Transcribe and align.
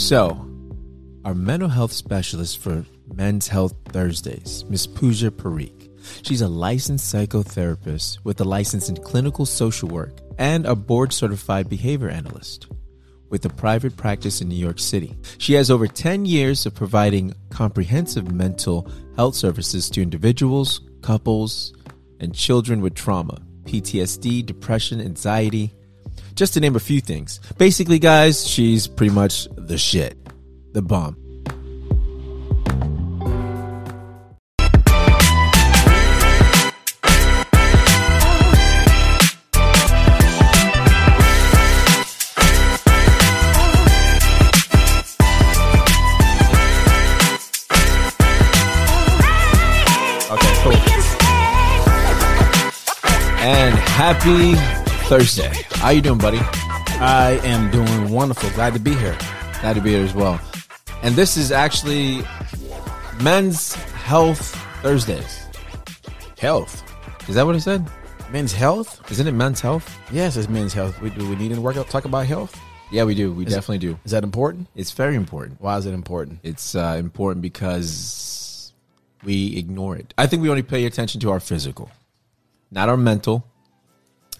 So, 0.00 0.30
our 1.26 1.34
mental 1.34 1.68
health 1.68 1.92
specialist 1.92 2.58
for 2.58 2.86
Men's 3.14 3.46
Health 3.46 3.74
Thursdays, 3.90 4.64
Ms. 4.68 4.86
Pooja 4.86 5.30
Parikh. 5.30 5.90
She's 6.26 6.40
a 6.40 6.48
licensed 6.48 7.14
psychotherapist 7.14 8.24
with 8.24 8.40
a 8.40 8.44
license 8.44 8.88
in 8.88 8.96
clinical 8.96 9.44
social 9.44 9.90
work 9.90 10.18
and 10.38 10.64
a 10.64 10.74
board 10.74 11.12
certified 11.12 11.68
behavior 11.68 12.08
analyst 12.08 12.66
with 13.28 13.44
a 13.44 13.50
private 13.50 13.96
practice 13.96 14.40
in 14.40 14.48
New 14.48 14.56
York 14.56 14.78
City. 14.78 15.14
She 15.36 15.52
has 15.52 15.70
over 15.70 15.86
10 15.86 16.24
years 16.24 16.64
of 16.64 16.74
providing 16.74 17.34
comprehensive 17.50 18.32
mental 18.32 18.90
health 19.16 19.36
services 19.36 19.90
to 19.90 20.02
individuals, 20.02 20.80
couples, 21.02 21.74
and 22.20 22.34
children 22.34 22.80
with 22.80 22.94
trauma, 22.94 23.40
PTSD, 23.64 24.46
depression, 24.46 25.00
anxiety, 25.00 25.74
just 26.40 26.54
to 26.54 26.60
name 26.60 26.74
a 26.74 26.80
few 26.80 27.02
things. 27.02 27.38
Basically, 27.58 27.98
guys, 27.98 28.48
she's 28.48 28.86
pretty 28.88 29.12
much 29.12 29.46
the 29.58 29.76
shit, 29.76 30.16
the 30.72 30.80
bomb. 30.80 31.14
Okay, 50.30 50.54
cool. 50.62 50.72
And 53.42 53.74
happy 53.74 54.79
Thursday. 55.10 55.50
How 55.70 55.90
you 55.90 56.00
doing, 56.00 56.18
buddy? 56.20 56.38
I 56.38 57.40
am 57.42 57.68
doing 57.72 58.12
wonderful. 58.12 58.48
Glad 58.50 58.74
to 58.74 58.78
be 58.78 58.94
here. 58.94 59.18
Glad 59.60 59.74
to 59.74 59.80
be 59.80 59.90
here 59.90 60.04
as 60.04 60.14
well. 60.14 60.40
And 61.02 61.16
this 61.16 61.36
is 61.36 61.50
actually 61.50 62.22
Men's 63.20 63.74
Health 63.74 64.54
Thursdays. 64.82 65.46
Health. 66.38 66.84
Is 67.28 67.34
that 67.34 67.44
what 67.44 67.56
it 67.56 67.60
said? 67.62 67.90
Men's 68.30 68.52
health? 68.52 69.00
Isn't 69.10 69.26
it 69.26 69.32
Men's 69.32 69.60
Health? 69.60 69.98
Yes, 70.12 70.36
it's 70.36 70.48
men's 70.48 70.72
health. 70.72 71.00
We, 71.00 71.10
do 71.10 71.28
we 71.28 71.34
need 71.34 71.52
to 71.52 71.60
work 71.60 71.76
out, 71.76 71.88
talk 71.88 72.04
about 72.04 72.26
health? 72.26 72.56
Yeah, 72.92 73.02
we 73.02 73.16
do. 73.16 73.32
We 73.32 73.44
definitely 73.46 73.78
do. 73.78 73.98
Is 74.04 74.12
that 74.12 74.22
important? 74.22 74.68
It's 74.76 74.92
very 74.92 75.16
important. 75.16 75.60
Why 75.60 75.76
is 75.76 75.86
it 75.86 75.92
important? 75.92 76.38
It's 76.44 76.76
uh, 76.76 76.94
important 77.00 77.42
because 77.42 78.72
we 79.24 79.56
ignore 79.56 79.96
it. 79.96 80.14
I 80.16 80.28
think 80.28 80.40
we 80.40 80.50
only 80.50 80.62
pay 80.62 80.84
attention 80.84 81.20
to 81.22 81.32
our 81.32 81.40
physical, 81.40 81.90
not 82.70 82.88
our 82.88 82.96
mental. 82.96 83.49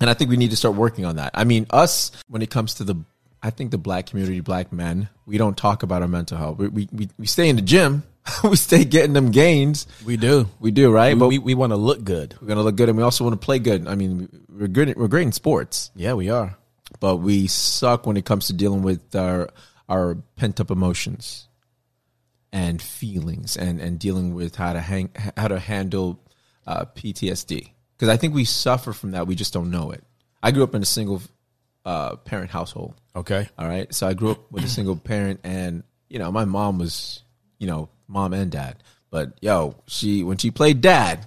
And 0.00 0.08
I 0.08 0.14
think 0.14 0.30
we 0.30 0.36
need 0.36 0.50
to 0.50 0.56
start 0.56 0.74
working 0.76 1.04
on 1.04 1.16
that. 1.16 1.30
I 1.34 1.44
mean, 1.44 1.66
us, 1.70 2.10
when 2.28 2.40
it 2.42 2.50
comes 2.50 2.74
to 2.74 2.84
the, 2.84 2.96
I 3.42 3.50
think 3.50 3.70
the 3.70 3.78
black 3.78 4.06
community, 4.06 4.40
black 4.40 4.72
men, 4.72 5.08
we 5.26 5.36
don't 5.38 5.56
talk 5.56 5.82
about 5.82 6.02
our 6.02 6.08
mental 6.08 6.38
health. 6.38 6.58
We, 6.58 6.68
we, 6.68 6.88
we, 6.92 7.08
we 7.18 7.26
stay 7.26 7.48
in 7.48 7.56
the 7.56 7.62
gym. 7.62 8.02
we 8.44 8.56
stay 8.56 8.84
getting 8.84 9.12
them 9.12 9.30
gains. 9.30 9.86
We 10.04 10.16
do. 10.16 10.48
We 10.58 10.70
do, 10.70 10.90
right? 10.90 11.14
We, 11.14 11.20
but 11.20 11.28
we, 11.28 11.38
we 11.38 11.54
want 11.54 11.72
to 11.72 11.76
look 11.76 12.02
good. 12.04 12.34
we're 12.40 12.46
going 12.48 12.58
to 12.58 12.62
look 12.62 12.76
good 12.76 12.88
and 12.88 12.96
we 12.98 13.04
also 13.04 13.24
want 13.24 13.40
to 13.40 13.44
play 13.44 13.58
good. 13.58 13.86
I 13.86 13.94
mean, 13.94 14.28
we're 14.48 14.68
good. 14.68 14.94
We're 14.96 15.08
great 15.08 15.24
in 15.26 15.32
sports, 15.32 15.90
Yeah, 15.94 16.14
we 16.14 16.30
are. 16.30 16.56
but 16.98 17.16
we 17.16 17.46
suck 17.46 18.06
when 18.06 18.16
it 18.16 18.24
comes 18.24 18.46
to 18.48 18.52
dealing 18.52 18.82
with 18.82 19.14
our, 19.14 19.50
our 19.88 20.16
pent 20.36 20.60
up 20.60 20.70
emotions 20.70 21.46
and 22.52 22.80
feelings 22.82 23.56
and, 23.56 23.80
and 23.80 23.98
dealing 23.98 24.34
with 24.34 24.56
how 24.56 24.72
to 24.72 24.80
hang, 24.80 25.10
how 25.36 25.48
to 25.48 25.58
handle 25.58 26.20
uh, 26.66 26.84
PTSD. 26.86 27.70
Cause 28.00 28.08
I 28.08 28.16
think 28.16 28.34
we 28.34 28.46
suffer 28.46 28.94
from 28.94 29.10
that. 29.10 29.26
We 29.26 29.34
just 29.34 29.52
don't 29.52 29.70
know 29.70 29.90
it. 29.90 30.02
I 30.42 30.52
grew 30.52 30.64
up 30.64 30.74
in 30.74 30.80
a 30.80 30.86
single 30.86 31.20
uh, 31.84 32.16
parent 32.16 32.50
household. 32.50 32.94
Okay. 33.14 33.46
All 33.58 33.68
right. 33.68 33.92
So 33.94 34.08
I 34.08 34.14
grew 34.14 34.30
up 34.30 34.50
with 34.50 34.64
a 34.64 34.68
single 34.78 34.96
parent 34.96 35.40
and, 35.44 35.82
you 36.08 36.18
know, 36.18 36.32
my 36.32 36.46
mom 36.46 36.78
was, 36.78 37.22
you 37.58 37.66
know, 37.66 37.90
mom 38.08 38.32
and 38.32 38.50
dad. 38.50 38.76
But 39.10 39.34
yo, 39.42 39.76
she, 39.86 40.22
when 40.24 40.38
she 40.38 40.50
played 40.50 40.80
dad, 40.80 41.18
it 41.18 41.26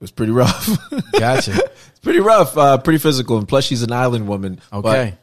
was 0.00 0.10
pretty 0.10 0.32
rough. 0.32 0.68
Gotcha. 1.18 1.52
it's 1.54 2.00
pretty 2.02 2.20
rough, 2.20 2.58
uh, 2.58 2.76
pretty 2.76 2.98
physical. 2.98 3.38
And 3.38 3.48
plus 3.48 3.64
she's 3.64 3.82
an 3.82 3.92
island 3.92 4.28
woman. 4.28 4.60
Okay. 4.70 5.14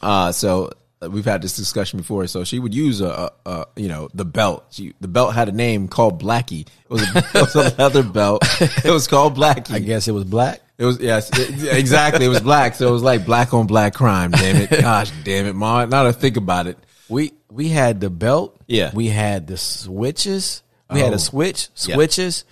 But, 0.00 0.06
uh, 0.06 0.32
so 0.32 0.72
we've 1.08 1.24
had 1.24 1.42
this 1.42 1.56
discussion 1.56 1.98
before. 1.98 2.26
So 2.26 2.44
she 2.44 2.58
would 2.58 2.74
use 2.74 3.00
a, 3.00 3.32
a, 3.46 3.50
a 3.50 3.66
you 3.76 3.88
know, 3.88 4.08
the 4.14 4.24
belt. 4.24 4.66
She, 4.70 4.94
the 5.00 5.08
belt 5.08 5.34
had 5.34 5.48
a 5.48 5.52
name 5.52 5.88
called 5.88 6.22
Blackie. 6.22 6.62
It 6.66 6.90
was 6.90 7.02
a, 7.02 7.18
it 7.18 7.34
was 7.34 7.54
a 7.54 7.74
leather 7.78 8.02
belt. 8.02 8.42
It 8.84 8.90
was 8.90 9.06
called 9.08 9.36
Blackie. 9.36 9.72
I 9.74 9.78
guess 9.78 10.08
it 10.08 10.12
was 10.12 10.24
black. 10.24 10.60
It 10.78 10.84
was 10.84 10.98
yes, 10.98 11.30
it- 11.38 11.76
exactly. 11.76 12.24
It 12.24 12.28
was 12.28 12.40
black, 12.40 12.74
so 12.74 12.88
it 12.88 12.92
was 12.92 13.02
like 13.02 13.26
black 13.26 13.52
on 13.52 13.66
black 13.66 13.94
crime. 13.94 14.30
Damn 14.30 14.56
it! 14.56 14.70
Gosh, 14.70 15.12
damn 15.24 15.46
it, 15.46 15.54
mom. 15.54 15.90
Now 15.90 16.06
I 16.06 16.12
think 16.12 16.36
about 16.38 16.66
it, 16.66 16.78
We 17.08 17.32
we 17.50 17.68
had 17.68 18.00
the 18.00 18.08
belt. 18.10 18.58
Yeah. 18.66 18.90
We 18.94 19.08
had 19.08 19.46
the 19.46 19.56
switches. 19.58 20.62
We 20.90 21.00
had 21.00 21.12
Oh. 21.12 21.16
a 21.16 21.18
switch, 21.18 21.68
Yeah. 21.86 21.94
switches. 21.96 22.44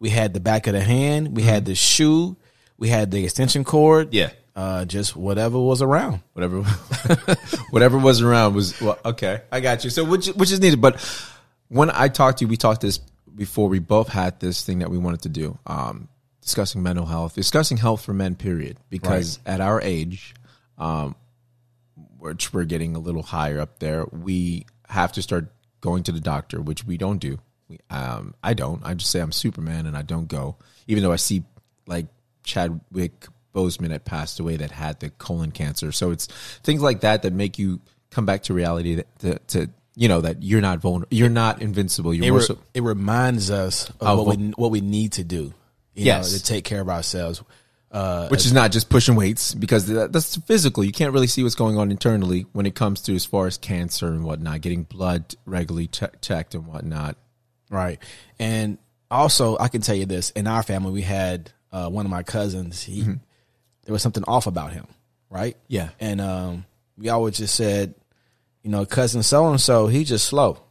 We 0.00 0.10
had 0.10 0.34
the 0.34 0.40
back 0.40 0.66
of 0.66 0.72
the 0.72 0.80
hand. 0.80 1.36
We 1.36 1.42
had 1.42 1.64
mm-hmm. 1.64 1.70
the 1.72 1.74
shoe. 1.74 2.36
We 2.78 2.88
had 2.88 3.10
the 3.10 3.22
extension 3.24 3.64
cord. 3.64 4.12
Yeah. 4.14 4.30
Uh, 4.56 4.84
just 4.84 5.16
whatever 5.16 5.58
was 5.58 5.82
around. 5.82 6.20
whatever, 6.32 6.62
whatever 7.70 7.98
was 7.98 8.22
around 8.22 8.54
was 8.54 8.80
well, 8.80 8.98
okay. 9.04 9.42
I 9.50 9.60
got 9.60 9.82
you. 9.82 9.90
So 9.90 10.04
which 10.04 10.28
which 10.28 10.52
is 10.52 10.60
needed, 10.60 10.80
but 10.80 11.00
when 11.68 11.90
I 11.90 12.08
talked 12.08 12.38
to 12.38 12.44
you, 12.44 12.48
we 12.48 12.56
talked 12.56 12.80
this 12.80 12.98
before. 13.34 13.68
We 13.68 13.80
both 13.80 14.08
had 14.08 14.38
this 14.38 14.64
thing 14.64 14.78
that 14.78 14.90
we 14.90 14.98
wanted 14.98 15.22
to 15.22 15.28
do, 15.28 15.58
um, 15.66 16.08
discussing 16.40 16.84
mental 16.84 17.04
health, 17.04 17.34
discussing 17.34 17.78
health 17.78 18.04
for 18.04 18.14
men. 18.14 18.36
Period. 18.36 18.78
Because 18.90 19.40
at 19.44 19.60
our 19.60 19.80
age, 19.80 20.34
um, 20.78 21.16
which 22.18 22.52
we're 22.52 22.64
getting 22.64 22.94
a 22.94 23.00
little 23.00 23.22
higher 23.22 23.58
up 23.58 23.80
there, 23.80 24.06
we 24.12 24.66
have 24.88 25.12
to 25.12 25.22
start 25.22 25.52
going 25.80 26.04
to 26.04 26.12
the 26.12 26.20
doctor, 26.20 26.60
which 26.60 26.84
we 26.84 26.96
don't 26.96 27.18
do. 27.18 27.38
We, 27.68 27.80
um, 27.90 28.34
I 28.42 28.54
don't. 28.54 28.84
I 28.84 28.94
just 28.94 29.10
say 29.10 29.20
I'm 29.20 29.32
Superman 29.32 29.86
and 29.86 29.96
I 29.96 30.02
don't 30.02 30.28
go, 30.28 30.56
even 30.86 31.02
though 31.02 31.12
I 31.12 31.16
see 31.16 31.42
like 31.88 32.06
Chadwick 32.44 33.26
Boseman 33.54 33.90
had 33.90 34.04
passed 34.04 34.40
away 34.40 34.56
that 34.56 34.70
had 34.70 35.00
the 35.00 35.10
colon 35.10 35.50
cancer. 35.52 35.92
So 35.92 36.10
it's 36.10 36.26
things 36.62 36.82
like 36.82 37.00
that 37.00 37.22
that 37.22 37.32
make 37.32 37.58
you 37.58 37.80
come 38.10 38.26
back 38.26 38.42
to 38.44 38.54
reality 38.54 38.96
that 38.96 39.18
to, 39.20 39.38
to 39.48 39.70
you 39.96 40.08
know 40.08 40.20
that 40.22 40.42
you're 40.42 40.60
not 40.60 40.80
vulnerable, 40.80 41.08
you're 41.16 41.28
not 41.28 41.62
invincible. 41.62 42.12
You're 42.12 42.26
It, 42.26 42.38
re- 42.38 42.42
so, 42.42 42.58
it 42.74 42.82
reminds 42.82 43.50
us 43.50 43.88
of 44.00 44.02
Of 44.02 44.18
what 44.26 44.36
we 44.36 44.46
what 44.56 44.70
we 44.70 44.80
need 44.80 45.12
to 45.12 45.24
do. 45.24 45.54
You 45.94 46.04
Yes. 46.06 46.32
know, 46.32 46.38
to 46.38 46.44
take 46.44 46.64
care 46.64 46.80
of 46.80 46.88
ourselves. 46.88 47.42
Uh, 47.92 48.26
which 48.26 48.44
is 48.44 48.52
not 48.52 48.72
just 48.72 48.88
pushing 48.88 49.14
weights 49.14 49.54
because 49.54 49.86
that, 49.86 50.12
that's 50.12 50.34
physical. 50.38 50.82
You 50.82 50.90
can't 50.90 51.12
really 51.12 51.28
see 51.28 51.44
what's 51.44 51.54
going 51.54 51.78
on 51.78 51.92
internally 51.92 52.44
when 52.52 52.66
it 52.66 52.74
comes 52.74 53.00
to 53.02 53.14
as 53.14 53.24
far 53.24 53.46
as 53.46 53.56
cancer 53.56 54.08
and 54.08 54.24
whatnot, 54.24 54.62
getting 54.62 54.82
blood 54.82 55.36
regularly 55.46 55.86
che- 55.86 56.08
checked 56.20 56.56
and 56.56 56.66
whatnot. 56.66 57.16
Right. 57.70 58.00
And 58.40 58.78
also, 59.12 59.56
I 59.58 59.68
can 59.68 59.80
tell 59.80 59.94
you 59.94 60.06
this: 60.06 60.30
in 60.30 60.48
our 60.48 60.64
family, 60.64 60.90
we 60.90 61.02
had 61.02 61.52
uh, 61.70 61.88
one 61.88 62.04
of 62.04 62.10
my 62.10 62.24
cousins. 62.24 62.82
He 62.82 63.04
there 63.84 63.92
was 63.92 64.02
something 64.02 64.24
off 64.26 64.46
about 64.46 64.72
him, 64.72 64.86
right? 65.30 65.56
Yeah. 65.68 65.90
And 66.00 66.20
um, 66.20 66.64
we 66.98 67.08
always 67.08 67.36
just 67.36 67.54
said, 67.54 67.94
you 68.62 68.70
know, 68.70 68.86
cousin 68.86 69.22
so 69.22 69.48
and 69.50 69.60
so, 69.60 69.86
he 69.88 70.04
just 70.04 70.26
slow, 70.26 70.62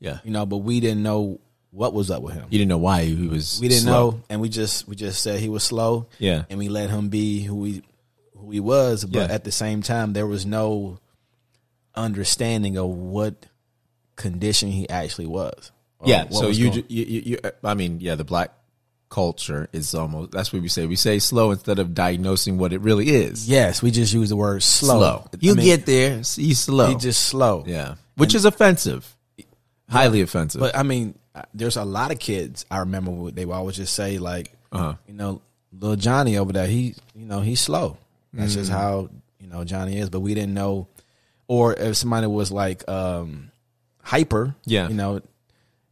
Yeah, 0.00 0.18
you 0.24 0.30
know. 0.30 0.46
But 0.46 0.58
we 0.58 0.80
didn't 0.80 1.02
know 1.02 1.40
what 1.70 1.92
was 1.92 2.10
up 2.10 2.22
with 2.22 2.34
him. 2.34 2.46
you 2.50 2.58
didn't 2.58 2.68
know 2.70 2.78
why 2.78 3.04
he 3.04 3.28
was. 3.28 3.58
We 3.60 3.68
didn't 3.68 3.82
slow. 3.84 4.10
know, 4.12 4.20
and 4.30 4.40
we 4.40 4.48
just 4.48 4.88
we 4.88 4.96
just 4.96 5.22
said 5.22 5.40
he 5.40 5.48
was 5.48 5.62
slow. 5.62 6.06
Yeah. 6.18 6.44
And 6.48 6.58
we 6.58 6.68
let 6.68 6.88
him 6.90 7.08
be 7.10 7.42
who 7.42 7.64
he 7.64 7.82
who 8.36 8.50
he 8.50 8.60
was, 8.60 9.04
but 9.04 9.28
Yeah. 9.28 9.34
at 9.34 9.44
the 9.44 9.52
same 9.52 9.82
time, 9.82 10.12
there 10.14 10.26
was 10.26 10.46
no 10.46 10.98
understanding 11.94 12.76
of 12.76 12.88
what 12.88 13.46
condition 14.16 14.70
he 14.70 14.88
actually 14.88 15.26
was. 15.26 15.70
Yeah, 16.04 16.28
so 16.28 16.48
was 16.48 16.58
you, 16.58 16.70
going- 16.70 16.84
you, 16.88 17.04
you, 17.04 17.20
you, 17.24 17.38
I 17.62 17.74
mean, 17.74 17.98
yeah, 18.00 18.14
the 18.14 18.24
black 18.24 18.52
culture 19.14 19.68
is 19.72 19.94
almost 19.94 20.32
that's 20.32 20.52
what 20.52 20.60
we 20.60 20.68
say. 20.68 20.86
We 20.86 20.96
say 20.96 21.18
slow 21.20 21.52
instead 21.52 21.78
of 21.78 21.94
diagnosing 21.94 22.58
what 22.58 22.72
it 22.72 22.80
really 22.80 23.10
is. 23.10 23.48
Yes, 23.48 23.80
we 23.82 23.90
just 23.92 24.12
use 24.12 24.28
the 24.28 24.36
word 24.36 24.62
slow. 24.62 25.28
You 25.38 25.52
I 25.52 25.54
mean, 25.54 25.64
get 25.66 25.86
there, 25.86 26.16
he's 26.18 26.58
slow. 26.58 26.88
he 26.88 26.96
just 26.96 27.22
slow. 27.26 27.62
yeah, 27.66 27.94
which 28.16 28.34
is 28.34 28.44
offensive, 28.44 29.16
highly 29.88 30.20
offensive. 30.20 30.60
But 30.60 30.76
I 30.76 30.82
mean, 30.82 31.14
there's 31.54 31.76
a 31.76 31.84
lot 31.84 32.10
of 32.10 32.18
kids 32.18 32.66
I 32.70 32.78
remember 32.78 33.30
they 33.30 33.44
would 33.44 33.54
always 33.54 33.76
just 33.76 33.94
say 33.94 34.18
like, 34.18 34.52
Uh-huh. 34.72 34.94
you 35.06 35.14
know, 35.14 35.40
little 35.72 35.96
Johnny 35.96 36.36
over 36.36 36.52
there, 36.52 36.66
he, 36.66 36.94
you 37.14 37.26
know, 37.26 37.40
he's 37.40 37.60
slow. 37.60 37.96
That's 38.32 38.54
just 38.54 38.70
Mm. 38.70 38.74
how 38.74 39.08
you 39.38 39.46
know 39.46 39.62
Johnny 39.64 39.98
is. 39.98 40.10
But 40.10 40.20
we 40.20 40.34
didn't 40.34 40.54
know, 40.54 40.88
or 41.46 41.72
if 41.74 41.96
somebody 41.96 42.26
was 42.26 42.50
like 42.50 42.82
um 42.88 43.52
hyper, 44.02 44.56
Yeah. 44.66 44.88
you 44.88 44.94
know, 44.94 45.20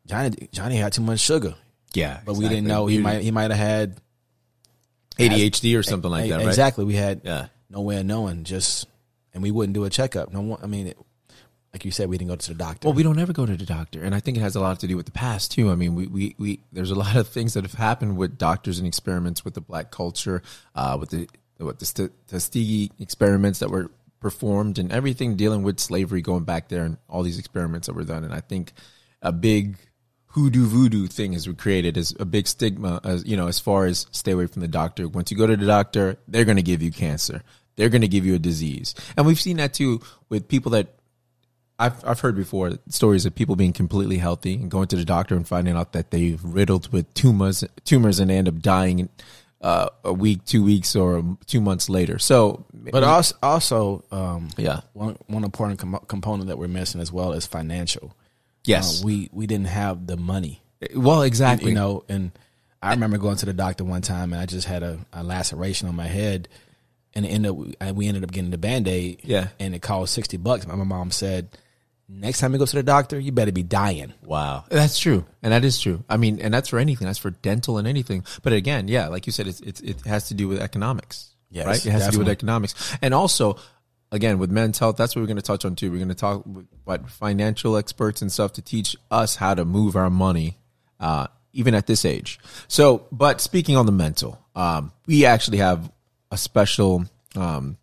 Johnny 0.07 0.49
Johnny 0.51 0.77
had 0.77 0.93
too 0.93 1.03
much 1.03 1.21
sugar, 1.21 1.55
yeah, 1.95 2.21
but 2.25 2.35
we 2.37 2.49
didn't 2.49 2.67
know 2.67 2.87
he 2.87 2.99
might 2.99 3.23
he 3.23 3.31
might 3.31 3.51
have 3.51 3.59
had 3.61 4.01
ADHD 5.19 5.79
or 5.79 5.83
something 5.83 6.11
like 6.11 6.27
E- 6.27 6.31
that, 6.31 6.39
right? 6.39 6.47
exactly. 6.49 6.85
We 6.85 6.95
had 6.95 7.21
Yeah. 7.25 7.49
no 7.71 7.81
way 7.83 7.99
of 7.99 8.07
knowing. 8.07 8.45
Just 8.45 8.87
and 9.35 9.43
we 9.43 9.51
wouldn't 9.51 9.75
do 9.75 9.85
a 9.85 9.91
checkup. 9.91 10.33
No 10.33 10.41
one. 10.41 10.61
I 10.63 10.67
mean, 10.67 10.89
it, 10.89 10.99
like 11.73 11.85
you 11.85 11.91
said, 11.91 12.09
we 12.09 12.19
didn't 12.19 12.29
go 12.31 12.37
to 12.37 12.49
the 12.49 12.55
doctor. 12.55 12.89
Well, 12.89 12.95
we 12.95 13.03
don't 13.03 13.19
ever 13.19 13.33
go 13.33 13.47
to 13.47 13.57
the 13.57 13.65
doctor, 13.65 14.03
and 14.03 14.15
I 14.15 14.21
think 14.21 14.37
it 14.37 14.41
has 14.41 14.57
a 14.57 14.61
lot 14.61 14.81
to 14.81 14.87
do 14.87 14.97
with 14.97 15.07
the 15.07 15.13
past 15.13 15.53
too. 15.53 15.71
I 15.71 15.75
mean, 15.75 15.95
we 15.95 16.07
we, 16.07 16.35
we 16.39 16.61
there's 16.73 16.91
a 16.91 16.95
lot 16.95 17.17
of 17.17 17.29
things 17.29 17.55
that 17.55 17.65
have 17.65 17.75
happened 17.75 18.17
with 18.17 18.39
doctors 18.39 18.79
and 18.79 18.87
experiments 18.87 19.45
with 19.45 19.55
the 19.55 19.61
black 19.61 19.91
culture, 19.91 20.43
uh, 20.75 20.97
with 20.99 21.11
the 21.11 21.29
with 21.59 21.79
the 21.79 21.87
St- 21.87 22.13
Tuskegee 22.29 22.91
experiments 22.99 23.61
that 23.61 23.71
were 23.71 23.91
performed 24.19 24.79
and 24.79 24.91
everything 24.93 25.37
dealing 25.37 25.63
with 25.63 25.79
slavery 25.81 26.23
going 26.23 26.45
back 26.45 26.69
there 26.69 26.85
and 26.85 26.97
all 27.09 27.23
these 27.23 27.39
experiments 27.39 27.87
that 27.89 27.95
were 27.95 28.05
done. 28.05 28.23
And 28.25 28.33
I 28.33 28.41
think 28.41 28.73
a 29.21 29.33
big 29.33 29.77
hoodoo 30.33 30.67
voodoo 30.67 31.07
thing 31.07 31.35
is 31.35 31.49
created 31.59 31.97
as 31.97 32.15
a 32.19 32.25
big 32.25 32.47
stigma 32.47 33.01
as 33.05 33.25
you 33.27 33.37
know 33.37 33.49
as 33.49 33.59
far 33.59 33.87
as 33.87 34.07
stay 34.11 34.33
away 34.33 34.47
from 34.47 34.63
the 34.63 34.69
doctor. 34.69 35.09
Once 35.09 35.31
you 35.31 35.37
go 35.37 35.47
to 35.47 35.57
the 35.57 35.67
doctor 35.67 36.17
they're 36.29 36.45
going 36.45 36.57
to 36.57 36.63
give 36.63 36.83
you 36.83 36.91
cancer. 36.91 37.43
They're 37.77 37.89
going 37.89 38.03
to 38.03 38.09
give 38.09 38.27
you 38.27 38.35
a 38.35 38.39
disease. 38.39 38.95
And 39.17 39.27
we've 39.27 39.41
seen 39.41 39.57
that 39.57 39.73
too 39.73 40.03
with 40.29 40.49
people 40.49 40.73
that 40.73 40.89
I've, 41.79 42.05
I've 42.05 42.21
heard 42.21 42.37
before 42.37 42.73
stories 42.89 43.25
of 43.27 43.35
people 43.35 43.57
being 43.57 43.73
completely 43.73 44.19
healthy 44.19 44.55
and 44.55 44.71
going 44.71 44.89
to 44.89 44.97
the 44.97 45.05
doctor 45.05 45.35
and 45.35 45.47
finding 45.49 45.77
out 45.77 45.93
that 45.93 46.11
they've 46.11 46.41
riddled 46.43 46.93
with 46.93 47.13
tumors 47.15 47.65
tumors 47.85 48.19
and 48.21 48.31
they 48.31 48.37
end 48.37 48.49
up 48.49 48.61
dying 48.61 49.09
uh, 49.63 49.89
a 50.05 50.13
week 50.13 50.45
two 50.45 50.63
weeks 50.65 50.95
or 50.97 51.25
two 51.47 51.61
months 51.61 51.89
later. 51.89 52.19
So 52.19 52.67
But 52.73 53.05
also, 53.05 53.37
also 53.43 54.05
um, 54.11 54.51
yeah. 54.57 54.81
one 54.93 55.17
one 55.27 55.45
important 55.45 55.79
com- 55.79 56.05
component 56.09 56.49
that 56.49 56.59
we're 56.59 56.69
missing 56.69 57.01
as 57.01 57.13
well 57.13 57.33
is 57.33 57.47
financial. 57.47 58.17
Yes 58.65 59.01
Uh, 59.03 59.07
we 59.07 59.29
we 59.33 59.47
didn't 59.47 59.69
have 59.69 60.07
the 60.07 60.17
money, 60.17 60.63
well 60.95 61.23
exactly 61.23 61.71
you 61.71 61.75
know. 61.75 62.05
And 62.09 62.33
I 62.83 62.91
remember 62.91 63.19
going 63.19 63.37
to 63.37 63.47
the 63.47 63.53
doctor 63.53 63.85
one 63.85 64.03
time, 64.03 64.33
and 64.33 64.43
I 64.43 64.47
just 64.47 64.67
had 64.67 64.83
a, 64.83 64.99
a 65.13 65.23
laceration 65.23 65.89
on 65.89 65.95
my 65.95 66.07
head, 66.09 66.49
and 67.15 67.25
it 67.25 67.29
ended 67.29 67.77
up, 67.81 67.95
we 67.95 68.09
ended 68.09 68.25
up 68.25 68.33
getting 68.33 68.51
the 68.51 68.59
band 68.59 68.89
aid. 68.89 69.21
Yeah. 69.23 69.49
and 69.61 69.75
it 69.75 69.83
cost 69.83 70.13
sixty 70.15 70.37
bucks. 70.37 70.67
My 70.67 70.75
mom 70.75 71.11
said, 71.13 71.49
"Next 72.09 72.41
time 72.41 72.53
you 72.53 72.59
go 72.59 72.67
to 72.67 72.77
the 72.77 72.83
doctor, 72.83 73.21
you 73.21 73.31
better 73.33 73.53
be 73.53 73.63
dying." 73.63 74.13
Wow, 74.25 74.65
that's 74.69 74.99
true, 74.99 75.25
and 75.43 75.53
that 75.53 75.65
is 75.65 75.79
true. 75.81 76.03
I 76.09 76.17
mean, 76.17 76.41
and 76.41 76.53
that's 76.53 76.69
for 76.69 76.79
anything. 76.79 77.07
That's 77.07 77.19
for 77.21 77.31
dental 77.31 77.79
and 77.79 77.87
anything. 77.87 78.25
But 78.43 78.53
again, 78.53 78.89
yeah, 78.89 79.09
like 79.09 79.27
you 79.27 79.33
said, 79.33 79.47
it's, 79.47 79.61
it's 79.61 79.81
it 79.81 80.01
has 80.07 80.29
to 80.29 80.35
do 80.35 80.49
with 80.49 80.61
economics, 80.61 81.31
Yes, 81.51 81.67
right? 81.67 81.87
It 81.87 81.91
has 81.91 82.07
to 82.07 82.13
do 82.13 82.19
with 82.19 82.29
economics, 82.29 82.75
and 83.01 83.15
also, 83.15 83.57
again, 84.13 84.39
with 84.39 84.51
men's 84.51 84.79
health. 84.79 84.97
That's 84.97 85.17
what 85.17 85.23
we're 85.23 85.27
going 85.27 85.39
to 85.39 85.43
touch 85.43 85.65
on 85.65 85.75
too. 85.75 85.91
We're 85.91 85.97
going 85.97 86.09
to 86.09 86.15
talk 86.15 86.47
with 86.47 86.69
what 86.85 87.09
financial 87.11 87.77
experts 87.77 88.23
and 88.23 88.31
stuff 88.31 88.53
to 88.53 88.63
teach 88.63 88.95
us 89.11 89.37
how 89.37 89.55
to 89.55 89.65
move 89.65 89.97
our 89.97 90.11
money, 90.11 90.59
uh, 91.01 91.27
even 91.53 91.75
at 91.75 91.87
this 91.87 92.05
age. 92.05 92.39
So, 92.69 93.07
but 93.11 93.41
speaking 93.41 93.77
on 93.77 93.87
the 93.87 93.93
mental, 93.93 94.39
um, 94.55 94.93
we 95.07 95.25
actually 95.25 95.59
have 95.59 95.91
a 96.31 96.37
special 96.37 97.07
um, 97.35 97.79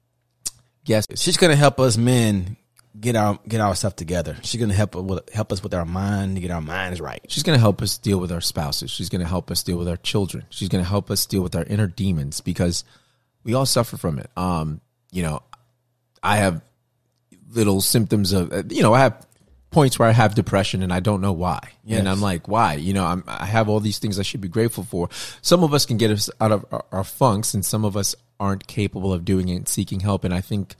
guest. 0.85 1.17
She's 1.17 1.37
gonna 1.37 1.55
help 1.55 1.79
us 1.79 1.97
men 1.97 2.55
get 2.99 3.15
our 3.15 3.39
get 3.47 3.61
our 3.61 3.75
stuff 3.75 3.95
together. 3.95 4.37
She's 4.43 4.59
gonna 4.59 4.73
help 4.73 4.95
with, 4.95 5.29
help 5.33 5.51
us 5.51 5.63
with 5.63 5.73
our 5.73 5.85
mind 5.85 6.35
to 6.35 6.41
get 6.41 6.51
our 6.51 6.61
minds 6.61 7.01
right. 7.01 7.21
She's 7.27 7.43
going 7.43 7.57
to 7.57 7.61
help 7.61 7.81
us 7.81 7.97
deal 7.97 8.19
with 8.19 8.31
our 8.31 8.41
spouses. 8.41 8.91
She's 8.91 9.09
going 9.09 9.21
to 9.21 9.27
help 9.27 9.49
us 9.49 9.63
deal 9.63 9.77
with 9.77 9.87
our 9.87 9.97
children. 9.97 10.45
She's 10.49 10.69
going 10.69 10.83
to 10.83 10.89
help 10.89 11.09
us 11.09 11.25
deal 11.25 11.41
with 11.41 11.55
our 11.55 11.63
inner 11.63 11.87
demons 11.87 12.41
because 12.41 12.83
we 13.43 13.53
all 13.53 13.65
suffer 13.65 13.97
from 13.97 14.19
it. 14.19 14.29
Um, 14.35 14.81
you 15.11 15.23
know, 15.23 15.41
I 16.23 16.37
have 16.37 16.61
little 17.51 17.81
symptoms 17.81 18.33
of, 18.33 18.51
uh, 18.51 18.63
you 18.69 18.81
know, 18.81 18.93
I 18.93 18.99
have 18.99 19.25
points 19.71 19.99
where 19.99 20.07
I 20.07 20.11
have 20.11 20.35
depression 20.35 20.81
and 20.81 20.91
I 20.91 20.99
don't 20.99 21.21
know 21.21 21.31
why. 21.31 21.59
Yes. 21.83 21.99
And 21.99 22.09
I'm 22.09 22.21
like, 22.21 22.47
why? 22.47 22.73
You 22.75 22.93
know, 22.93 23.05
I'm, 23.05 23.23
I 23.27 23.45
have 23.45 23.69
all 23.69 23.79
these 23.79 23.99
things 23.99 24.19
I 24.19 24.23
should 24.23 24.41
be 24.41 24.47
grateful 24.47 24.83
for. 24.83 25.09
Some 25.41 25.63
of 25.63 25.73
us 25.73 25.85
can 25.85 25.97
get 25.97 26.11
us 26.11 26.29
out 26.41 26.51
of 26.51 26.65
our, 26.71 26.85
our 26.91 27.03
funks 27.03 27.53
and 27.53 27.63
some 27.63 27.85
of 27.85 27.95
us 27.95 28.15
aren't 28.39 28.67
capable 28.67 29.13
of 29.13 29.25
doing 29.25 29.49
it 29.49 29.55
and 29.55 29.67
seeking 29.67 29.99
help. 29.99 30.23
And 30.23 30.33
I 30.33 30.41
think 30.41 30.75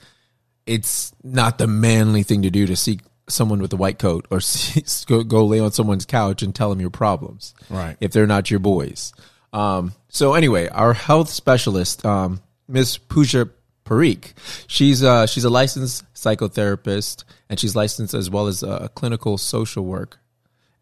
it's 0.65 1.13
not 1.23 1.57
the 1.57 1.67
manly 1.67 2.23
thing 2.23 2.41
to 2.43 2.49
do 2.49 2.65
to 2.67 2.75
seek 2.75 3.01
someone 3.27 3.61
with 3.61 3.73
a 3.73 3.77
white 3.77 3.99
coat 3.99 4.25
or 4.31 4.41
see, 4.41 4.83
go, 5.07 5.23
go 5.23 5.45
lay 5.45 5.59
on 5.59 5.71
someone's 5.71 6.05
couch 6.05 6.41
and 6.41 6.53
tell 6.53 6.69
them 6.69 6.81
your 6.81 6.89
problems. 6.89 7.53
Right. 7.69 7.97
If 7.99 8.11
they're 8.11 8.27
not 8.27 8.49
your 8.49 8.59
boys. 8.59 9.13
Um, 9.53 9.93
so 10.09 10.33
anyway, 10.33 10.67
our 10.67 10.93
health 10.93 11.29
specialist, 11.29 12.05
um, 12.05 12.41
Miss 12.67 12.97
Pooja 12.97 13.49
Parikh, 13.89 14.33
she's, 14.67 15.03
uh, 15.03 15.25
she's 15.25 15.43
a 15.43 15.49
licensed 15.49 16.05
psychotherapist 16.13 17.23
and 17.49 17.59
she's 17.59 17.75
licensed 17.75 18.13
as 18.13 18.29
well 18.29 18.45
as 18.45 18.61
a 18.61 18.89
clinical 18.93 19.37
social 19.39 19.83
work 19.83 20.19